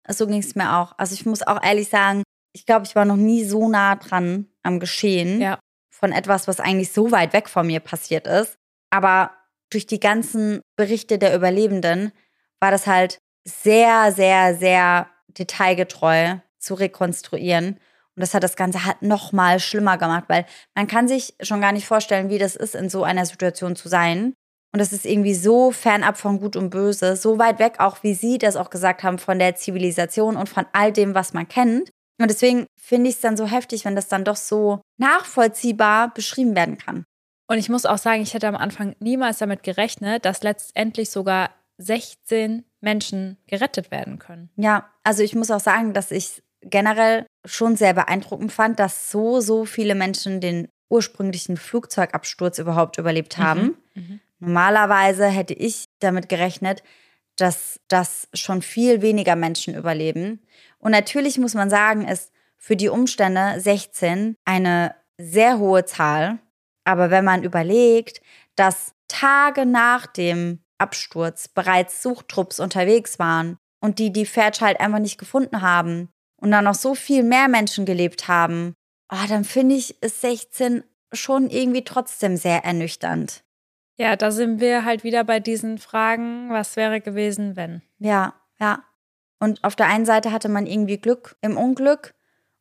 so 0.08 0.26
ging 0.26 0.38
es 0.40 0.54
mir 0.54 0.78
auch. 0.78 0.94
Also 0.96 1.12
ich 1.14 1.26
muss 1.26 1.42
auch 1.42 1.62
ehrlich 1.62 1.90
sagen, 1.90 2.22
ich 2.54 2.64
glaube, 2.64 2.86
ich 2.86 2.94
war 2.94 3.04
noch 3.04 3.16
nie 3.16 3.44
so 3.44 3.68
nah 3.68 3.96
dran 3.96 4.48
am 4.62 4.80
Geschehen 4.80 5.42
Ja. 5.42 5.58
von 5.94 6.10
etwas, 6.12 6.48
was 6.48 6.58
eigentlich 6.58 6.90
so 6.90 7.10
weit 7.12 7.34
weg 7.34 7.50
von 7.50 7.66
mir 7.66 7.80
passiert 7.80 8.26
ist. 8.26 8.54
Aber 8.88 9.32
durch 9.70 9.86
die 9.86 10.00
ganzen 10.00 10.62
Berichte 10.76 11.18
der 11.18 11.34
Überlebenden 11.36 12.12
war 12.62 12.70
das 12.70 12.86
halt 12.86 13.18
sehr, 13.44 14.12
sehr, 14.12 14.54
sehr 14.54 15.08
detailgetreu 15.26 16.36
zu 16.58 16.74
rekonstruieren. 16.74 17.70
Und 18.14 18.20
das 18.20 18.34
hat 18.34 18.44
das 18.44 18.54
Ganze 18.54 18.84
halt 18.84 19.02
noch 19.02 19.32
mal 19.32 19.58
schlimmer 19.58 19.98
gemacht, 19.98 20.24
weil 20.28 20.46
man 20.76 20.86
kann 20.86 21.08
sich 21.08 21.34
schon 21.42 21.60
gar 21.60 21.72
nicht 21.72 21.86
vorstellen, 21.86 22.28
wie 22.28 22.38
das 22.38 22.54
ist, 22.54 22.76
in 22.76 22.88
so 22.88 23.02
einer 23.02 23.26
Situation 23.26 23.74
zu 23.74 23.88
sein. 23.88 24.34
Und 24.72 24.78
das 24.78 24.92
ist 24.92 25.04
irgendwie 25.04 25.34
so 25.34 25.72
fernab 25.72 26.16
von 26.16 26.38
Gut 26.38 26.54
und 26.54 26.70
Böse, 26.70 27.16
so 27.16 27.38
weit 27.38 27.58
weg, 27.58 27.74
auch 27.78 28.02
wie 28.04 28.14
Sie 28.14 28.38
das 28.38 28.54
auch 28.54 28.70
gesagt 28.70 29.02
haben, 29.02 29.18
von 29.18 29.40
der 29.40 29.56
Zivilisation 29.56 30.36
und 30.36 30.48
von 30.48 30.64
all 30.72 30.92
dem, 30.92 31.16
was 31.16 31.32
man 31.32 31.48
kennt. 31.48 31.90
Und 32.20 32.30
deswegen 32.30 32.66
finde 32.80 33.10
ich 33.10 33.16
es 33.16 33.20
dann 33.20 33.36
so 33.36 33.46
heftig, 33.46 33.84
wenn 33.84 33.96
das 33.96 34.06
dann 34.06 34.24
doch 34.24 34.36
so 34.36 34.80
nachvollziehbar 34.98 36.14
beschrieben 36.14 36.54
werden 36.54 36.78
kann. 36.78 37.04
Und 37.50 37.58
ich 37.58 37.68
muss 37.68 37.86
auch 37.86 37.98
sagen, 37.98 38.22
ich 38.22 38.34
hätte 38.34 38.46
am 38.46 38.56
Anfang 38.56 38.94
niemals 39.00 39.38
damit 39.38 39.64
gerechnet, 39.64 40.24
dass 40.24 40.44
letztendlich 40.44 41.10
sogar 41.10 41.50
16 41.78 42.64
Menschen 42.80 43.38
gerettet 43.46 43.90
werden 43.90 44.18
können. 44.18 44.50
Ja, 44.56 44.90
also 45.04 45.22
ich 45.22 45.34
muss 45.34 45.50
auch 45.50 45.60
sagen, 45.60 45.92
dass 45.94 46.10
ich 46.10 46.42
generell 46.60 47.26
schon 47.44 47.76
sehr 47.76 47.94
beeindruckend 47.94 48.52
fand, 48.52 48.78
dass 48.78 49.10
so, 49.10 49.40
so 49.40 49.64
viele 49.64 49.94
Menschen 49.94 50.40
den 50.40 50.68
ursprünglichen 50.88 51.56
Flugzeugabsturz 51.56 52.58
überhaupt 52.58 52.98
überlebt 52.98 53.38
haben. 53.38 53.76
Mhm. 53.94 54.20
Normalerweise 54.38 55.26
hätte 55.26 55.54
ich 55.54 55.86
damit 56.00 56.28
gerechnet, 56.28 56.82
dass 57.36 57.80
das 57.88 58.28
schon 58.34 58.60
viel 58.62 59.00
weniger 59.02 59.36
Menschen 59.36 59.74
überleben. 59.74 60.40
Und 60.78 60.92
natürlich 60.92 61.38
muss 61.38 61.54
man 61.54 61.70
sagen, 61.70 62.06
ist 62.06 62.32
für 62.58 62.76
die 62.76 62.88
Umstände 62.88 63.58
16 63.58 64.36
eine 64.44 64.94
sehr 65.18 65.58
hohe 65.58 65.84
Zahl. 65.84 66.38
Aber 66.84 67.10
wenn 67.10 67.24
man 67.24 67.42
überlegt, 67.42 68.20
dass 68.56 68.94
Tage 69.08 69.66
nach 69.66 70.06
dem 70.06 70.61
Absturz 70.82 71.48
bereits 71.48 72.02
Suchtrupps 72.02 72.60
unterwegs 72.60 73.18
waren 73.18 73.56
und 73.80 73.98
die 73.98 74.12
die 74.12 74.26
Fairchild 74.26 74.80
einfach 74.80 74.98
nicht 74.98 75.18
gefunden 75.18 75.62
haben 75.62 76.08
und 76.36 76.50
dann 76.50 76.64
noch 76.64 76.74
so 76.74 76.94
viel 76.94 77.22
mehr 77.22 77.48
Menschen 77.48 77.86
gelebt 77.86 78.26
haben, 78.28 78.74
oh, 79.10 79.26
dann 79.28 79.44
finde 79.44 79.76
ich, 79.76 80.02
ist 80.02 80.20
16 80.20 80.82
schon 81.12 81.48
irgendwie 81.50 81.84
trotzdem 81.84 82.36
sehr 82.36 82.64
ernüchternd. 82.64 83.44
Ja, 83.96 84.16
da 84.16 84.30
sind 84.30 84.60
wir 84.60 84.84
halt 84.84 85.04
wieder 85.04 85.22
bei 85.24 85.38
diesen 85.38 85.78
Fragen, 85.78 86.50
was 86.50 86.76
wäre 86.76 87.00
gewesen, 87.00 87.56
wenn? 87.56 87.82
Ja, 87.98 88.34
ja. 88.58 88.82
Und 89.38 89.62
auf 89.62 89.76
der 89.76 89.86
einen 89.86 90.06
Seite 90.06 90.32
hatte 90.32 90.48
man 90.48 90.66
irgendwie 90.66 90.98
Glück 90.98 91.36
im 91.40 91.56
Unglück 91.56 92.14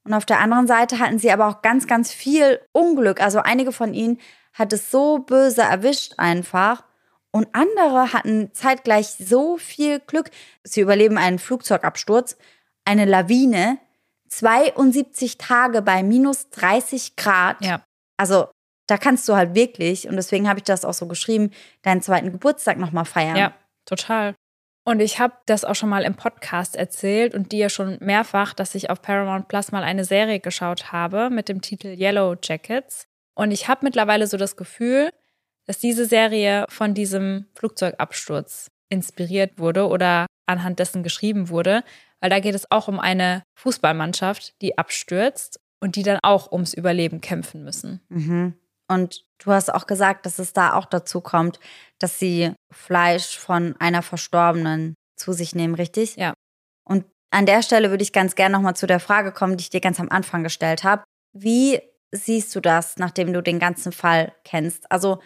und 0.04 0.14
auf 0.14 0.26
der 0.26 0.40
anderen 0.40 0.68
Seite 0.68 1.00
hatten 1.00 1.20
sie 1.20 1.32
aber 1.32 1.48
auch 1.48 1.62
ganz, 1.62 1.88
ganz 1.88 2.12
viel 2.12 2.60
Unglück. 2.72 3.22
Also 3.22 3.40
einige 3.40 3.72
von 3.72 3.94
ihnen 3.94 4.20
hat 4.54 4.74
es 4.74 4.92
so 4.92 5.20
böse 5.20 5.62
erwischt 5.62 6.16
einfach 6.18 6.84
und 7.32 7.48
andere 7.54 8.14
hatten 8.14 8.54
zeitgleich 8.54 9.08
so 9.08 9.58
viel 9.58 10.00
Glück. 10.00 10.30
Sie 10.64 10.82
überleben 10.82 11.18
einen 11.18 11.40
Flugzeugabsturz, 11.40 12.38
eine 12.86 13.06
Lawine, 13.06 13.80
72 14.30 15.38
Tage 15.38 15.82
bei 15.82 16.04
minus 16.04 16.50
30 16.50 17.16
Grad. 17.16 17.64
Ja. 17.64 17.84
Also 18.18 18.50
da 18.88 18.98
kannst 18.98 19.28
du 19.30 19.36
halt 19.36 19.56
wirklich, 19.56 20.08
und 20.10 20.16
deswegen 20.18 20.50
habe 20.50 20.60
ich 20.60 20.66
das 20.66 20.84
auch 20.84 20.94
so 20.94 21.08
geschrieben, 21.08 21.52
deinen 21.82 22.02
zweiten 22.02 22.32
Geburtstag 22.32 22.78
nochmal 22.78 23.06
feiern. 23.06 23.38
Ja, 23.38 23.54
total. 23.86 24.36
Und 24.84 25.00
ich 25.00 25.20
habe 25.20 25.34
das 25.46 25.64
auch 25.64 25.76
schon 25.76 25.90
mal 25.90 26.04
im 26.04 26.16
Podcast 26.16 26.76
erzählt 26.76 27.36
und 27.36 27.52
dir 27.52 27.70
schon 27.70 27.98
mehrfach, 28.02 28.54
dass 28.54 28.74
ich 28.76 28.90
auf 28.90 29.02
Paramount 29.02 29.48
Plus 29.48 29.72
mal 29.72 29.84
eine 29.84 30.06
Serie 30.06 30.40
geschaut 30.40 30.92
habe 30.92 31.30
mit 31.30 31.50
dem 31.50 31.62
Titel 31.62 31.90
Yellow 31.90 32.36
Jackets. 32.42 33.06
Und 33.36 33.52
ich 33.52 33.68
habe 33.68 33.82
mittlerweile 33.84 34.28
so 34.28 34.38
das 34.38 34.58
Gefühl, 34.58 35.12
dass 35.66 35.80
diese 35.80 36.06
Serie 36.06 36.66
von 36.70 36.94
diesem 36.94 37.46
Flugzeugabsturz 37.56 38.68
inspiriert 38.90 39.58
wurde 39.58 39.88
oder 39.88 40.26
anhand 40.46 40.80
dessen 40.80 41.04
geschrieben 41.04 41.50
wurde, 41.50 41.84
weil 42.20 42.30
da 42.30 42.40
geht 42.40 42.56
es 42.56 42.70
auch 42.72 42.88
um 42.88 43.00
eine 43.00 43.44
Fußballmannschaft, 43.58 44.62
die 44.62 44.78
abstürzt 44.78 45.60
und 45.80 45.96
die 45.96 46.04
dann 46.04 46.20
auch 46.24 46.52
ums 46.52 46.74
Überleben 46.74 47.22
kämpfen 47.22 47.64
müssen. 47.64 48.02
Mhm. 48.10 48.54
Und 48.88 49.26
du 49.40 49.52
hast 49.52 49.74
auch 49.74 49.88
gesagt, 49.88 50.26
dass 50.26 50.38
es 50.38 50.54
da 50.54 50.74
auch 50.74 50.86
dazu 50.86 51.22
kommt, 51.22 51.60
dass 51.98 52.20
sie 52.20 52.52
Fleisch 52.72 53.38
von 53.38 53.76
einer 53.80 54.02
Verstorbenen 54.02 54.96
zu 55.16 55.34
sich 55.34 55.56
nehmen, 55.56 55.76
richtig? 55.76 56.18
Ja. 56.18 56.34
Und 56.84 57.06
an 57.32 57.46
der 57.46 57.62
Stelle 57.62 57.90
würde 57.90 58.04
ich 58.04 58.12
ganz 58.12 58.36
gerne 58.36 58.54
nochmal 58.54 58.76
zu 58.76 58.88
der 58.88 59.00
Frage 59.00 59.32
kommen, 59.32 59.56
die 59.56 59.64
ich 59.64 59.70
dir 59.70 59.80
ganz 59.80 60.00
am 60.00 60.10
Anfang 60.10 60.44
gestellt 60.44 60.84
habe. 60.84 61.04
Wie 61.32 61.80
siehst 62.12 62.54
du 62.56 62.60
das, 62.60 62.98
nachdem 62.98 63.32
du 63.32 63.42
den 63.42 63.60
ganzen 63.60 63.94
Fall 63.94 64.34
kennst? 64.44 64.92
Also 64.92 65.22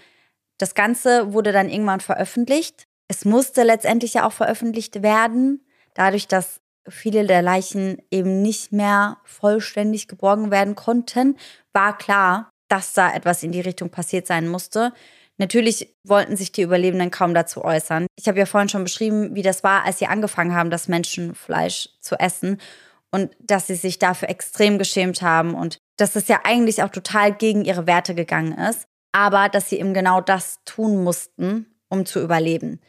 das 0.58 0.76
Ganze 0.76 1.34
wurde 1.34 1.52
dann 1.52 1.70
irgendwann 1.70 2.00
veröffentlicht. 2.00 2.86
Es 3.08 3.26
musste 3.26 3.64
letztendlich 3.64 4.16
ja 4.16 4.28
auch 4.28 4.32
veröffentlicht 4.32 5.04
werden, 5.04 5.66
dadurch, 5.94 6.28
dass 6.28 6.60
viele 6.88 7.26
der 7.26 7.42
Leichen 7.42 7.98
eben 8.12 8.42
nicht 8.42 8.72
mehr 8.72 9.18
vollständig 9.24 10.08
geborgen 10.08 10.52
werden 10.52 10.76
konnten, 10.76 11.38
war 11.74 11.98
klar, 11.98 12.50
dass 12.70 12.94
da 12.94 13.14
etwas 13.14 13.44
in 13.44 13.52
die 13.52 13.62
Richtung 13.62 13.90
passiert 13.90 14.28
sein 14.28 14.48
musste. 14.48 14.94
Natürlich 15.38 15.94
wollten 16.04 16.38
sich 16.38 16.52
die 16.52 16.62
Überlebenden 16.62 17.12
kaum 17.12 17.34
dazu 17.34 17.64
äußern. 17.64 18.08
Ich 18.18 18.28
habe 18.28 18.40
ja 18.40 18.46
vorhin 18.46 18.70
schon 18.70 18.84
beschrieben, 18.84 19.36
wie 19.36 19.42
das 19.42 19.64
war, 19.64 19.84
als 19.84 20.00
sie 20.00 20.08
angefangen 20.08 20.56
haben, 20.56 20.70
das 20.70 20.88
Menschenfleisch 20.88 21.90
zu 22.00 22.16
essen 22.16 22.60
und 23.12 23.36
dass 23.40 23.68
sie 23.68 23.76
sich 23.76 24.00
dafür 24.00 24.30
extrem 24.30 24.78
geschämt 24.78 25.22
haben 25.22 25.54
und 25.54 25.78
dass 25.98 26.16
es 26.16 26.28
ja 26.28 26.42
eigentlich 26.44 26.84
auch 26.84 26.90
total 26.90 27.34
gegen 27.34 27.66
ihre 27.66 27.88
Werte 27.88 28.16
gegangen 28.16 28.58
ist, 28.58 28.86
aber 29.16 29.48
dass 29.48 29.70
sie 29.70 29.80
eben 29.80 29.94
genau 29.94 30.20
das 30.20 30.60
tun 30.66 31.02
mussten, 31.06 31.68
um 31.88 32.06
zu 32.06 32.22
überleben. 32.22 32.82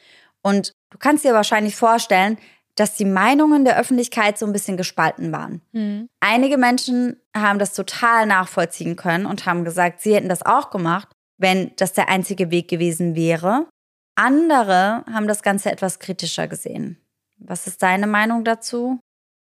Und 0.42 0.72
du 0.90 0.98
kannst 0.98 1.24
dir 1.24 1.34
wahrscheinlich 1.34 1.76
vorstellen, 1.76 2.36
dass 2.74 2.96
die 2.96 3.04
Meinungen 3.04 3.64
der 3.64 3.78
Öffentlichkeit 3.78 4.36
so 4.36 4.44
ein 4.44 4.52
bisschen 4.52 4.76
gespalten 4.76 5.30
waren. 5.30 5.62
Mhm. 5.70 6.08
Einige 6.18 6.58
Menschen 6.58 7.16
haben 7.34 7.60
das 7.60 7.74
total 7.74 8.26
nachvollziehen 8.26 8.96
können 8.96 9.24
und 9.24 9.46
haben 9.46 9.62
gesagt, 9.64 10.00
sie 10.00 10.16
hätten 10.16 10.28
das 10.28 10.44
auch 10.44 10.70
gemacht, 10.70 11.08
wenn 11.38 11.70
das 11.76 11.92
der 11.92 12.08
einzige 12.08 12.50
Weg 12.50 12.66
gewesen 12.66 13.14
wäre. 13.14 13.68
Andere 14.16 15.04
haben 15.06 15.28
das 15.28 15.44
Ganze 15.44 15.70
etwas 15.70 16.00
kritischer 16.00 16.48
gesehen. 16.48 16.98
Was 17.38 17.68
ist 17.68 17.84
deine 17.84 18.08
Meinung 18.08 18.42
dazu? 18.42 18.98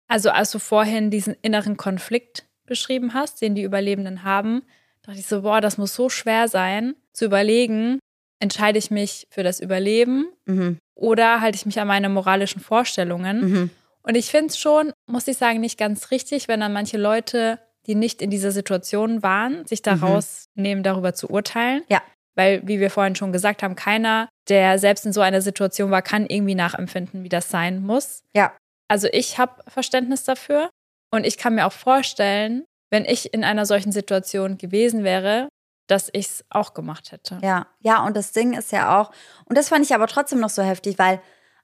Also 0.07 0.31
als 0.31 0.53
du 0.53 0.61
vorhin 0.61 1.11
diesen 1.11 1.35
inneren 1.43 1.77
Konflikt 1.77 2.47
beschrieben 2.67 3.15
hast, 3.15 3.43
den 3.43 3.57
die 3.57 3.65
Überlebenden 3.65 4.23
haben, 4.23 4.63
dachte 5.09 5.21
ich 5.21 5.27
so, 5.27 5.43
boah, 5.43 5.61
das 5.61 5.79
muss 5.79 5.95
so 5.95 6.09
schwer 6.11 6.49
sein, 6.49 6.95
zu 7.15 7.25
überlegen, 7.25 7.99
entscheide 8.41 8.79
ich 8.79 8.91
mich 8.91 9.27
für 9.31 9.43
das 9.43 9.59
Überleben 9.59 10.27
Mhm. 10.47 10.79
oder 10.95 11.41
halte 11.41 11.57
ich 11.57 11.67
mich 11.67 11.81
an 11.81 11.89
meine 11.89 12.09
moralischen 12.09 12.61
Vorstellungen. 12.61 13.41
Mhm. 13.41 13.71
Und 14.03 14.15
ich 14.17 14.31
finde 14.31 14.49
es 14.49 14.59
schon, 14.59 14.93
muss 15.07 15.27
ich 15.27 15.37
sagen, 15.39 15.61
nicht 15.61 15.79
ganz 15.79 16.11
richtig, 16.11 16.47
wenn 16.47 16.61
dann 16.61 16.73
manche 16.73 16.99
Leute, 16.99 17.59
die 17.87 17.95
nicht 17.95 18.21
in 18.23 18.31
dieser 18.31 18.53
Situation 18.53 19.23
waren, 19.23 19.67
sich 19.67 19.81
da 19.83 19.97
Mhm. 19.97 20.05
rausnehmen, 20.05 20.85
darüber 20.85 21.15
zu 21.15 21.29
urteilen. 21.31 21.83
Ja. 21.89 22.03
Weil, 22.37 22.61
wie 22.69 22.79
wir 22.79 22.91
vorhin 22.91 23.17
schon 23.17 23.33
gesagt 23.33 23.63
haben, 23.63 23.75
keiner, 23.75 24.29
der 24.49 24.79
selbst 24.79 25.05
in 25.07 25.13
so 25.13 25.21
einer 25.23 25.41
Situation 25.41 25.91
war, 25.91 26.03
kann 26.03 26.27
irgendwie 26.27 26.55
nachempfinden, 26.55 27.25
wie 27.25 27.29
das 27.29 27.51
sein 27.51 27.83
muss. 27.83 28.23
Ja. 28.37 28.55
Also 28.89 29.09
ich 29.11 29.39
habe 29.39 29.63
Verständnis 29.69 30.25
dafür 30.25 30.71
und 31.11 31.27
ich 31.27 31.37
kann 31.39 31.55
mir 31.55 31.67
auch 31.67 31.73
vorstellen, 31.73 32.65
wenn 32.91 33.05
ich 33.05 33.33
in 33.35 33.45
einer 33.45 33.67
solchen 33.67 33.93
Situation 33.93 34.59
gewesen 34.59 35.05
wäre, 35.05 35.49
dass 35.87 36.11
ich 36.13 36.27
es 36.27 36.45
auch 36.51 36.75
gemacht 36.75 37.13
hätte. 37.13 37.39
Ja, 37.43 37.67
ja, 37.81 38.05
und 38.05 38.17
das 38.17 38.33
Ding 38.33 38.53
ist 38.53 38.73
ja 38.73 39.01
auch, 39.01 39.11
und 39.47 39.57
das 39.57 39.69
fand 39.69 39.85
ich 39.85 39.95
aber 39.95 40.07
trotzdem 40.07 40.41
noch 40.41 40.51
so 40.51 40.63
heftig, 40.63 40.99
weil 40.99 41.21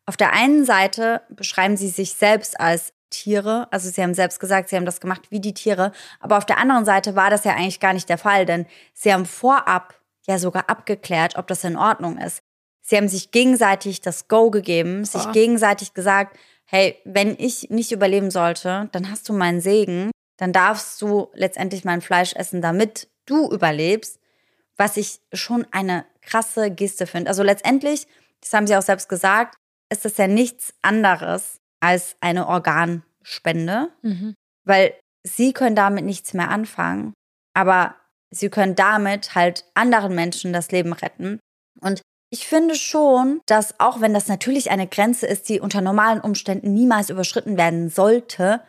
auf 0.06 0.16
der 0.16 0.32
einen 0.32 0.64
Seite 0.64 1.22
beschreiben 1.28 1.76
sie 1.76 1.88
sich 1.88 2.14
selbst 2.14 2.58
als 2.58 2.92
Tiere, 3.10 3.68
also 3.70 3.88
sie 3.88 4.02
haben 4.02 4.14
selbst 4.14 4.40
gesagt, 4.40 4.68
sie 4.68 4.76
haben 4.76 4.86
das 4.86 5.00
gemacht 5.00 5.30
wie 5.30 5.40
die 5.40 5.54
Tiere, 5.54 5.92
aber 6.20 6.36
auf 6.36 6.46
der 6.46 6.58
anderen 6.58 6.84
Seite 6.84 7.14
war 7.14 7.30
das 7.30 7.44
ja 7.44 7.52
eigentlich 7.52 7.80
gar 7.80 7.92
nicht 7.92 8.08
der 8.08 8.18
Fall, 8.18 8.44
denn 8.44 8.66
sie 8.92 9.12
haben 9.12 9.26
vorab 9.26 9.94
ja 10.26 10.38
sogar 10.38 10.68
abgeklärt, 10.68 11.36
ob 11.36 11.46
das 11.46 11.64
in 11.64 11.76
Ordnung 11.76 12.18
ist. 12.18 12.42
Sie 12.80 12.96
haben 12.96 13.08
sich 13.08 13.30
gegenseitig 13.30 14.00
das 14.00 14.28
Go 14.28 14.50
gegeben, 14.50 15.04
sich 15.04 15.22
Boah. 15.22 15.32
gegenseitig 15.32 15.94
gesagt, 15.94 16.36
hey, 16.64 16.98
wenn 17.04 17.36
ich 17.38 17.70
nicht 17.70 17.92
überleben 17.92 18.30
sollte, 18.30 18.88
dann 18.92 19.10
hast 19.10 19.28
du 19.28 19.32
meinen 19.32 19.60
Segen, 19.60 20.10
dann 20.36 20.52
darfst 20.52 21.00
du 21.00 21.28
letztendlich 21.34 21.84
mein 21.84 22.00
Fleisch 22.00 22.34
essen, 22.34 22.60
damit 22.60 23.08
du 23.26 23.50
überlebst, 23.50 24.18
was 24.76 24.96
ich 24.96 25.20
schon 25.32 25.66
eine 25.70 26.04
krasse 26.22 26.70
Geste 26.70 27.06
finde. 27.06 27.28
Also 27.28 27.42
letztendlich, 27.42 28.06
das 28.40 28.52
haben 28.52 28.66
sie 28.66 28.76
auch 28.76 28.82
selbst 28.82 29.08
gesagt, 29.08 29.56
ist 29.90 30.04
das 30.04 30.16
ja 30.16 30.26
nichts 30.26 30.74
anderes 30.82 31.60
als 31.80 32.16
eine 32.20 32.48
Organspende, 32.48 33.90
mhm. 34.02 34.34
weil 34.64 34.94
sie 35.22 35.52
können 35.52 35.76
damit 35.76 36.04
nichts 36.04 36.34
mehr 36.34 36.50
anfangen, 36.50 37.12
aber 37.54 37.94
sie 38.30 38.48
können 38.48 38.74
damit 38.74 39.34
halt 39.34 39.64
anderen 39.74 40.14
Menschen 40.14 40.52
das 40.52 40.72
Leben 40.72 40.92
retten. 40.92 41.38
Und 41.80 42.02
ich 42.30 42.48
finde 42.48 42.74
schon, 42.74 43.40
dass 43.46 43.78
auch 43.78 44.00
wenn 44.00 44.12
das 44.12 44.26
natürlich 44.26 44.70
eine 44.70 44.88
Grenze 44.88 45.26
ist, 45.26 45.48
die 45.48 45.60
unter 45.60 45.80
normalen 45.80 46.20
Umständen 46.20 46.74
niemals 46.74 47.10
überschritten 47.10 47.56
werden 47.56 47.90
sollte, 47.90 48.60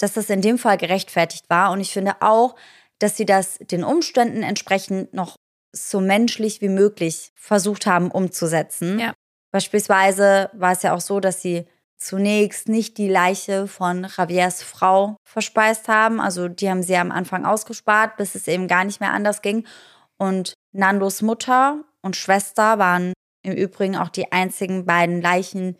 dass 0.00 0.14
das 0.14 0.30
in 0.30 0.42
dem 0.42 0.58
Fall 0.58 0.76
gerechtfertigt 0.76 1.48
war. 1.48 1.70
Und 1.70 1.80
ich 1.80 1.92
finde 1.92 2.16
auch, 2.20 2.56
dass 2.98 3.16
sie 3.16 3.26
das 3.26 3.58
den 3.58 3.84
Umständen 3.84 4.42
entsprechend 4.42 5.14
noch 5.14 5.36
so 5.72 6.00
menschlich 6.00 6.60
wie 6.60 6.68
möglich 6.68 7.32
versucht 7.36 7.86
haben 7.86 8.10
umzusetzen. 8.10 8.98
Ja. 8.98 9.12
Beispielsweise 9.52 10.50
war 10.52 10.72
es 10.72 10.82
ja 10.82 10.94
auch 10.94 11.00
so, 11.00 11.20
dass 11.20 11.42
sie 11.42 11.66
zunächst 11.96 12.68
nicht 12.68 12.98
die 12.98 13.08
Leiche 13.08 13.66
von 13.66 14.06
Javiers 14.16 14.62
Frau 14.62 15.16
verspeist 15.22 15.88
haben. 15.88 16.20
Also 16.20 16.48
die 16.48 16.70
haben 16.70 16.82
sie 16.82 16.96
am 16.96 17.12
Anfang 17.12 17.44
ausgespart, 17.44 18.16
bis 18.16 18.34
es 18.34 18.48
eben 18.48 18.68
gar 18.68 18.84
nicht 18.84 19.00
mehr 19.00 19.12
anders 19.12 19.42
ging. 19.42 19.66
Und 20.16 20.54
Nandos 20.72 21.22
Mutter 21.22 21.84
und 22.00 22.16
Schwester 22.16 22.78
waren 22.78 23.12
im 23.42 23.52
Übrigen 23.52 23.96
auch 23.96 24.08
die 24.08 24.32
einzigen 24.32 24.86
beiden 24.86 25.20
Leichen, 25.20 25.76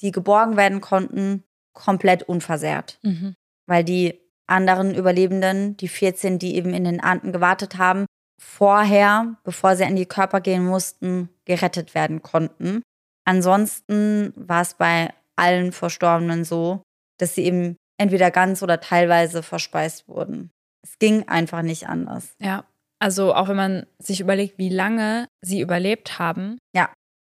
die 0.00 0.10
geborgen 0.10 0.56
werden 0.56 0.80
konnten, 0.80 1.44
komplett 1.72 2.22
unversehrt. 2.24 2.98
Mhm. 3.02 3.34
Weil 3.66 3.84
die 3.84 4.20
anderen 4.46 4.94
Überlebenden, 4.94 5.76
die 5.76 5.88
14, 5.88 6.38
die 6.38 6.56
eben 6.56 6.74
in 6.74 6.84
den 6.84 7.00
Anden 7.00 7.32
gewartet 7.32 7.78
haben, 7.78 8.06
vorher, 8.40 9.36
bevor 9.44 9.76
sie 9.76 9.84
an 9.84 9.96
die 9.96 10.06
Körper 10.06 10.40
gehen 10.40 10.64
mussten, 10.64 11.30
gerettet 11.44 11.94
werden 11.94 12.22
konnten. 12.22 12.82
Ansonsten 13.24 14.32
war 14.36 14.62
es 14.62 14.74
bei 14.74 15.14
allen 15.36 15.72
Verstorbenen 15.72 16.44
so, 16.44 16.82
dass 17.18 17.34
sie 17.34 17.44
eben 17.44 17.76
entweder 17.98 18.30
ganz 18.30 18.62
oder 18.62 18.80
teilweise 18.80 19.42
verspeist 19.42 20.08
wurden. 20.08 20.50
Es 20.82 20.98
ging 20.98 21.28
einfach 21.28 21.62
nicht 21.62 21.88
anders. 21.88 22.34
Ja, 22.38 22.64
also 22.98 23.34
auch 23.34 23.48
wenn 23.48 23.56
man 23.56 23.86
sich 23.98 24.20
überlegt, 24.20 24.58
wie 24.58 24.68
lange 24.68 25.26
sie 25.42 25.60
überlebt 25.60 26.18
haben. 26.18 26.58
Ja. 26.74 26.92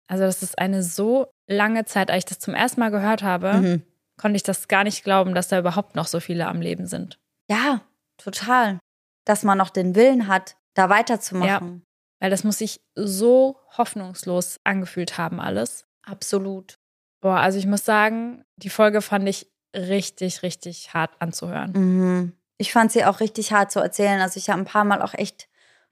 Also 0.08 0.24
das 0.24 0.42
ist 0.42 0.58
eine 0.58 0.82
so 0.84 1.28
lange 1.48 1.86
Zeit, 1.86 2.10
als 2.10 2.20
ich 2.20 2.26
das 2.26 2.40
zum 2.40 2.54
ersten 2.56 2.80
Mal 2.80 2.90
gehört 2.90 3.22
habe, 3.24 3.54
mhm. 3.54 3.84
Konnte 4.20 4.36
ich 4.36 4.44
das 4.44 4.68
gar 4.68 4.84
nicht 4.84 5.04
glauben, 5.04 5.34
dass 5.34 5.48
da 5.48 5.58
überhaupt 5.58 5.96
noch 5.96 6.08
so 6.08 6.20
viele 6.20 6.48
am 6.48 6.62
Leben 6.62 6.86
sind. 6.86 7.20
Ja, 7.50 7.82
total. 8.18 8.80
Dass 9.26 9.44
man 9.44 9.58
noch 9.58 9.70
den 9.70 9.96
Willen 9.96 10.28
hat, 10.28 10.58
da 10.74 10.90
weiterzumachen. 10.90 11.82
Ja, 11.82 11.82
weil 12.20 12.30
das 12.30 12.44
muss 12.44 12.58
sich 12.60 12.82
so 12.96 13.58
hoffnungslos 13.78 14.60
angefühlt 14.64 15.18
haben, 15.18 15.40
alles. 15.40 15.86
Absolut. 16.04 16.78
Boah, 17.22 17.38
also 17.38 17.58
ich 17.58 17.66
muss 17.66 17.86
sagen, 17.86 18.44
die 18.58 18.70
Folge 18.70 19.02
fand 19.02 19.28
ich 19.28 19.50
richtig, 19.76 20.44
richtig 20.44 20.94
hart 20.94 21.12
anzuhören. 21.20 21.72
Mhm. 21.72 22.34
Ich 22.58 22.74
fand 22.74 22.92
sie 22.92 23.06
auch 23.06 23.22
richtig 23.22 23.54
hart 23.54 23.72
zu 23.72 23.80
erzählen. 23.80 24.20
Also 24.22 24.38
ich 24.38 24.50
habe 24.50 24.62
ein 24.62 24.66
paar 24.66 24.84
Mal 24.84 25.02
auch 25.02 25.14
echt 25.14 25.48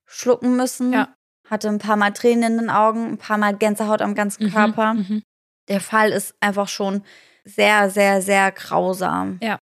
schlucken 0.05 0.57
müssen. 0.57 0.91
Ja. 0.91 1.15
Hatte 1.49 1.69
ein 1.69 1.79
paar 1.79 1.95
Mal 1.95 2.11
Tränen 2.11 2.53
in 2.53 2.57
den 2.57 2.69
Augen, 2.69 3.07
ein 3.13 3.17
paar 3.17 3.37
Mal 3.37 3.55
Gänsehaut 3.55 4.01
am 4.01 4.15
ganzen 4.15 4.47
mhm, 4.47 4.51
Körper. 4.51 4.93
Mhm, 4.95 5.23
Der 5.69 5.79
Fall 5.79 6.11
ist 6.11 6.35
einfach 6.41 6.67
schon 6.67 7.03
sehr, 7.47 7.89
sehr, 7.89 8.21
sehr 8.21 8.51
grausam. 8.51 9.39
Ja. 9.41 9.57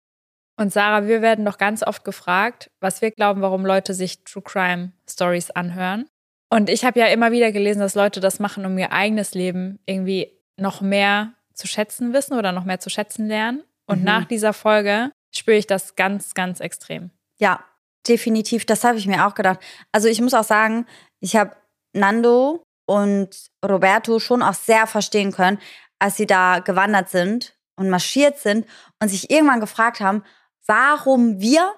Und 0.57 0.71
Sarah, 0.71 1.07
wir 1.07 1.21
werden 1.21 1.45
doch 1.45 1.57
ganz 1.57 1.81
oft 1.81 2.03
gefragt, 2.03 2.69
was 2.79 3.01
wir 3.01 3.11
glauben, 3.11 3.41
warum 3.41 3.65
Leute 3.65 3.93
sich 3.93 4.23
True 4.23 4.43
Crime 4.43 4.91
Stories 5.09 5.49
anhören. 5.49 6.07
Und 6.49 6.69
ich 6.69 6.85
habe 6.85 6.99
ja 6.99 7.07
immer 7.07 7.31
wieder 7.31 7.51
gelesen, 7.51 7.79
dass 7.79 7.95
Leute 7.95 8.19
das 8.19 8.39
machen, 8.39 8.65
um 8.65 8.77
ihr 8.77 8.91
eigenes 8.91 9.33
Leben 9.33 9.79
irgendwie 9.85 10.31
noch 10.57 10.81
mehr 10.81 11.33
zu 11.53 11.67
schätzen 11.67 12.13
wissen 12.13 12.37
oder 12.37 12.51
noch 12.51 12.65
mehr 12.65 12.79
zu 12.79 12.89
schätzen 12.89 13.27
lernen. 13.27 13.63
Und 13.87 13.99
mhm. 13.99 14.05
nach 14.05 14.25
dieser 14.25 14.53
Folge 14.53 15.11
spüre 15.33 15.57
ich 15.57 15.65
das 15.65 15.95
ganz, 15.95 16.33
ganz 16.33 16.59
extrem. 16.59 17.09
Ja, 17.39 17.63
definitiv. 18.07 18.65
Das 18.65 18.83
habe 18.83 18.97
ich 18.97 19.07
mir 19.07 19.25
auch 19.25 19.33
gedacht. 19.33 19.59
Also 19.91 20.07
ich 20.07 20.21
muss 20.21 20.33
auch 20.33 20.43
sagen, 20.43 20.85
ich 21.21 21.35
habe 21.35 21.55
Nando 21.93 22.63
und 22.85 23.47
Roberto 23.65 24.19
schon 24.19 24.43
auch 24.43 24.53
sehr 24.53 24.85
verstehen 24.85 25.31
können, 25.31 25.57
als 25.99 26.17
sie 26.17 26.27
da 26.27 26.59
gewandert 26.59 27.09
sind 27.09 27.55
und 27.81 27.89
marschiert 27.89 28.39
sind 28.39 28.65
und 29.01 29.09
sich 29.09 29.29
irgendwann 29.29 29.59
gefragt 29.59 29.99
haben, 29.99 30.23
warum 30.65 31.41
wir, 31.41 31.73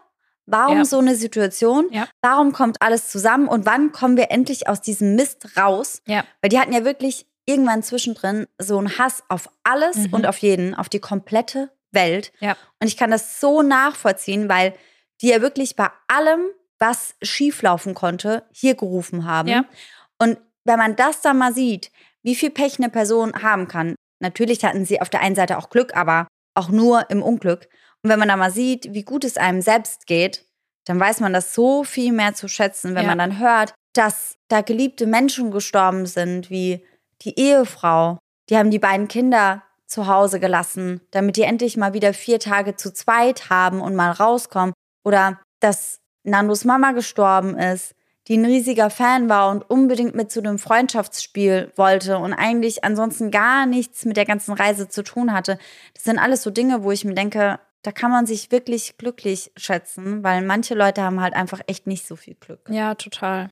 warum 0.45 0.77
ja. 0.79 0.85
so 0.85 0.99
eine 0.99 1.15
Situation, 1.15 1.87
ja. 1.91 2.07
warum 2.21 2.51
kommt 2.51 2.81
alles 2.81 3.09
zusammen 3.09 3.47
und 3.47 3.65
wann 3.65 3.91
kommen 3.91 4.17
wir 4.17 4.29
endlich 4.29 4.67
aus 4.67 4.81
diesem 4.81 5.15
Mist 5.15 5.57
raus? 5.57 6.01
Ja. 6.05 6.23
Weil 6.41 6.49
die 6.49 6.59
hatten 6.59 6.73
ja 6.73 6.85
wirklich 6.85 7.25
irgendwann 7.45 7.83
zwischendrin 7.83 8.47
so 8.57 8.77
einen 8.77 8.97
Hass 8.97 9.23
auf 9.29 9.49
alles 9.63 9.97
mhm. 9.97 10.13
und 10.13 10.25
auf 10.27 10.37
jeden, 10.37 10.75
auf 10.75 10.89
die 10.89 10.99
komplette 10.99 11.71
Welt. 11.91 12.31
Und 12.79 12.87
ich 12.87 12.97
kann 12.97 13.11
das 13.11 13.39
so 13.39 13.61
nachvollziehen, 13.61 14.49
weil 14.49 14.73
die 15.21 15.29
ja 15.29 15.41
wirklich 15.41 15.75
bei 15.75 15.89
allem, 16.07 16.41
was 16.79 17.15
schieflaufen 17.21 17.93
konnte, 17.93 18.43
hier 18.51 18.75
gerufen 18.75 19.25
haben. 19.25 19.49
Und 20.19 20.37
wenn 20.63 20.79
man 20.79 20.95
das 20.95 21.21
dann 21.21 21.37
mal 21.37 21.53
sieht, 21.53 21.91
wie 22.23 22.35
viel 22.35 22.49
Pech 22.49 22.79
eine 22.79 22.89
Person 22.89 23.33
haben 23.41 23.67
kann, 23.67 23.95
natürlich 24.23 24.65
hatten 24.65 24.85
sie 24.85 24.99
auf 25.01 25.09
der 25.09 25.21
einen 25.21 25.35
Seite 25.35 25.57
auch 25.59 25.69
Glück, 25.69 25.95
aber 25.95 26.27
auch 26.55 26.69
nur 26.69 27.09
im 27.11 27.21
Unglück. 27.21 27.67
Und 28.01 28.09
wenn 28.09 28.19
man 28.19 28.29
da 28.29 28.35
mal 28.35 28.51
sieht, 28.51 28.93
wie 28.93 29.03
gut 29.03 29.23
es 29.23 29.37
einem 29.37 29.61
selbst 29.61 30.07
geht, 30.07 30.45
dann 30.85 30.99
weiß 30.99 31.19
man 31.19 31.33
das 31.33 31.53
so 31.53 31.83
viel 31.83 32.11
mehr 32.11 32.33
zu 32.33 32.47
schätzen, 32.47 32.95
wenn 32.95 33.03
ja. 33.03 33.09
man 33.09 33.19
dann 33.19 33.39
hört, 33.39 33.73
dass 33.93 34.35
da 34.47 34.61
geliebte 34.61 35.05
Menschen 35.05 35.51
gestorben 35.51 36.05
sind, 36.05 36.49
wie 36.49 36.83
die 37.21 37.39
Ehefrau. 37.39 38.17
Die 38.49 38.57
haben 38.57 38.71
die 38.71 38.79
beiden 38.79 39.07
Kinder 39.07 39.63
zu 39.85 40.07
Hause 40.07 40.39
gelassen, 40.39 41.01
damit 41.11 41.37
die 41.37 41.43
endlich 41.43 41.77
mal 41.77 41.93
wieder 41.93 42.13
vier 42.13 42.39
Tage 42.39 42.75
zu 42.75 42.91
zweit 42.91 43.49
haben 43.49 43.79
und 43.79 43.95
mal 43.95 44.11
rauskommen. 44.11 44.73
Oder 45.05 45.39
dass 45.59 45.99
Nandos 46.23 46.65
Mama 46.65 46.91
gestorben 46.91 47.57
ist, 47.57 47.93
die 48.27 48.37
ein 48.37 48.45
riesiger 48.45 48.89
Fan 48.89 49.29
war 49.29 49.51
und 49.51 49.69
unbedingt 49.69 50.15
mit 50.15 50.31
zu 50.31 50.41
dem 50.41 50.59
Freundschaftsspiel 50.59 51.71
wollte 51.75 52.17
und 52.17 52.33
eigentlich 52.33 52.83
ansonsten 52.83 53.31
gar 53.31 53.65
nichts 53.65 54.05
mit 54.05 54.17
der 54.17 54.25
ganzen 54.25 54.53
Reise 54.53 54.87
zu 54.87 55.03
tun 55.03 55.33
hatte. 55.33 55.57
Das 55.93 56.03
sind 56.03 56.19
alles 56.19 56.43
so 56.43 56.49
Dinge, 56.49 56.83
wo 56.83 56.91
ich 56.91 57.03
mir 57.03 57.15
denke, 57.15 57.59
da 57.81 57.91
kann 57.91 58.11
man 58.11 58.25
sich 58.25 58.51
wirklich 58.51 58.97
glücklich 58.97 59.51
schätzen, 59.57 60.23
weil 60.23 60.41
manche 60.41 60.73
Leute 60.73 61.03
haben 61.03 61.21
halt 61.21 61.33
einfach 61.33 61.59
echt 61.67 61.85
nicht 61.85 62.07
so 62.07 62.15
viel 62.15 62.35
Glück. 62.35 62.61
Ja, 62.69 62.95
total. 62.95 63.49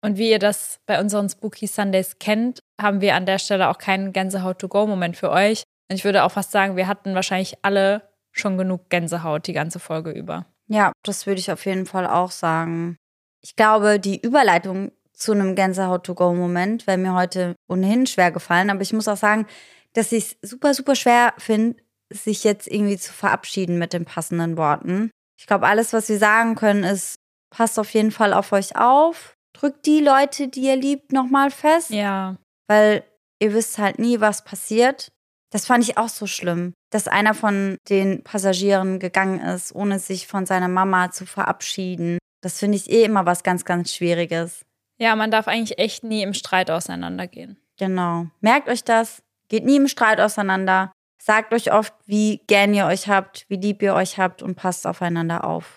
Und 0.00 0.16
wie 0.16 0.30
ihr 0.30 0.38
das 0.38 0.78
bei 0.86 1.00
unseren 1.00 1.28
Spooky 1.28 1.66
Sundays 1.66 2.18
kennt, 2.18 2.60
haben 2.80 3.00
wir 3.00 3.14
an 3.14 3.26
der 3.26 3.38
Stelle 3.38 3.68
auch 3.68 3.78
keinen 3.78 4.12
Gänsehaut-to-go-Moment 4.12 5.16
für 5.16 5.30
euch. 5.30 5.64
Und 5.90 5.96
ich 5.96 6.04
würde 6.04 6.24
auch 6.24 6.32
fast 6.32 6.52
sagen, 6.52 6.76
wir 6.76 6.86
hatten 6.86 7.14
wahrscheinlich 7.14 7.58
alle 7.62 8.08
schon 8.32 8.56
genug 8.56 8.88
Gänsehaut 8.88 9.46
die 9.46 9.52
ganze 9.52 9.80
Folge 9.80 10.12
über. 10.12 10.46
Ja, 10.68 10.92
das 11.02 11.26
würde 11.26 11.40
ich 11.40 11.50
auf 11.50 11.64
jeden 11.66 11.86
Fall 11.86 12.06
auch 12.06 12.30
sagen. 12.30 12.96
Ich 13.42 13.56
glaube, 13.56 14.00
die 14.00 14.20
Überleitung 14.20 14.92
zu 15.12 15.32
einem 15.32 15.54
Gänsehaut-to-go-Moment 15.54 16.86
wäre 16.86 16.98
mir 16.98 17.14
heute 17.14 17.54
ohnehin 17.68 18.06
schwer 18.06 18.30
gefallen. 18.30 18.70
Aber 18.70 18.82
ich 18.82 18.92
muss 18.92 19.08
auch 19.08 19.16
sagen, 19.16 19.46
dass 19.92 20.12
ich 20.12 20.36
es 20.40 20.50
super, 20.50 20.74
super 20.74 20.94
schwer 20.94 21.34
finde, 21.38 21.76
sich 22.10 22.44
jetzt 22.44 22.66
irgendwie 22.68 22.96
zu 22.96 23.12
verabschieden 23.12 23.78
mit 23.78 23.92
den 23.92 24.04
passenden 24.04 24.56
Worten. 24.56 25.10
Ich 25.38 25.46
glaube, 25.46 25.66
alles, 25.66 25.92
was 25.92 26.08
wir 26.08 26.18
sagen 26.18 26.54
können, 26.54 26.84
ist, 26.84 27.16
passt 27.50 27.78
auf 27.78 27.92
jeden 27.94 28.10
Fall 28.10 28.32
auf 28.32 28.52
euch 28.52 28.76
auf. 28.76 29.34
Drückt 29.52 29.86
die 29.86 30.00
Leute, 30.00 30.48
die 30.48 30.62
ihr 30.62 30.76
liebt, 30.76 31.12
nochmal 31.12 31.50
fest. 31.50 31.90
Ja. 31.90 32.36
Weil 32.68 33.04
ihr 33.40 33.54
wisst 33.54 33.78
halt 33.78 33.98
nie, 33.98 34.20
was 34.20 34.44
passiert. 34.44 35.08
Das 35.50 35.66
fand 35.66 35.82
ich 35.84 35.96
auch 35.96 36.08
so 36.08 36.26
schlimm, 36.26 36.74
dass 36.90 37.08
einer 37.08 37.34
von 37.34 37.78
den 37.88 38.22
Passagieren 38.22 38.98
gegangen 38.98 39.40
ist, 39.40 39.74
ohne 39.74 39.98
sich 39.98 40.26
von 40.26 40.44
seiner 40.44 40.68
Mama 40.68 41.10
zu 41.10 41.24
verabschieden. 41.24 42.18
Das 42.40 42.58
finde 42.58 42.76
ich 42.76 42.90
eh 42.90 43.04
immer 43.04 43.26
was 43.26 43.42
ganz, 43.42 43.64
ganz 43.64 43.92
Schwieriges. 43.92 44.64
Ja, 44.98 45.14
man 45.16 45.30
darf 45.30 45.48
eigentlich 45.48 45.78
echt 45.78 46.04
nie 46.04 46.22
im 46.22 46.34
Streit 46.34 46.70
auseinandergehen. 46.70 47.56
Genau. 47.78 48.26
Merkt 48.40 48.68
euch 48.68 48.84
das. 48.84 49.22
Geht 49.48 49.64
nie 49.64 49.76
im 49.76 49.88
Streit 49.88 50.20
auseinander. 50.20 50.92
Sagt 51.20 51.52
euch 51.52 51.72
oft, 51.72 51.94
wie 52.06 52.42
gern 52.46 52.74
ihr 52.74 52.86
euch 52.86 53.08
habt, 53.08 53.46
wie 53.48 53.56
lieb 53.56 53.82
ihr 53.82 53.94
euch 53.94 54.18
habt 54.18 54.42
und 54.42 54.54
passt 54.54 54.86
aufeinander 54.86 55.44
auf. 55.44 55.76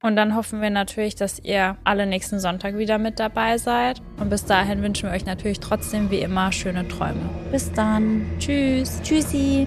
Und 0.00 0.14
dann 0.14 0.36
hoffen 0.36 0.60
wir 0.60 0.70
natürlich, 0.70 1.16
dass 1.16 1.40
ihr 1.40 1.76
alle 1.82 2.06
nächsten 2.06 2.38
Sonntag 2.38 2.78
wieder 2.78 2.98
mit 2.98 3.18
dabei 3.18 3.58
seid. 3.58 4.00
Und 4.18 4.30
bis 4.30 4.44
dahin 4.44 4.82
wünschen 4.82 5.08
wir 5.08 5.16
euch 5.16 5.26
natürlich 5.26 5.58
trotzdem 5.58 6.10
wie 6.10 6.20
immer 6.20 6.52
schöne 6.52 6.86
Träume. 6.86 7.28
Bis 7.50 7.72
dann. 7.72 8.24
Tschüss. 8.38 9.00
Tschüssi. 9.02 9.66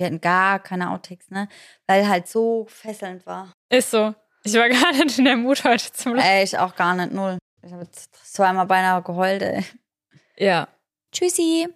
Wir 0.00 0.06
hatten 0.06 0.22
gar 0.22 0.60
keine 0.60 0.92
Outtakes, 0.92 1.30
ne? 1.30 1.46
Weil 1.86 2.08
halt 2.08 2.26
so 2.26 2.64
fesselnd 2.70 3.26
war. 3.26 3.52
Ist 3.68 3.90
so. 3.90 4.14
Ich 4.44 4.54
war 4.54 4.66
gar 4.70 4.92
nicht 4.92 5.18
in 5.18 5.26
der 5.26 5.36
Mut 5.36 5.62
heute 5.62 5.92
zum 5.92 6.14
Lachen. 6.14 6.26
Ey, 6.26 6.42
ich 6.42 6.56
auch 6.56 6.74
gar 6.74 6.94
nicht, 6.94 7.12
null. 7.12 7.36
Ich 7.60 7.70
habe 7.70 7.86
zweimal 7.90 8.64
beinahe 8.64 9.02
geheult, 9.02 9.42
ey. 9.42 9.62
Ja. 10.38 10.68
Tschüssi. 11.12 11.68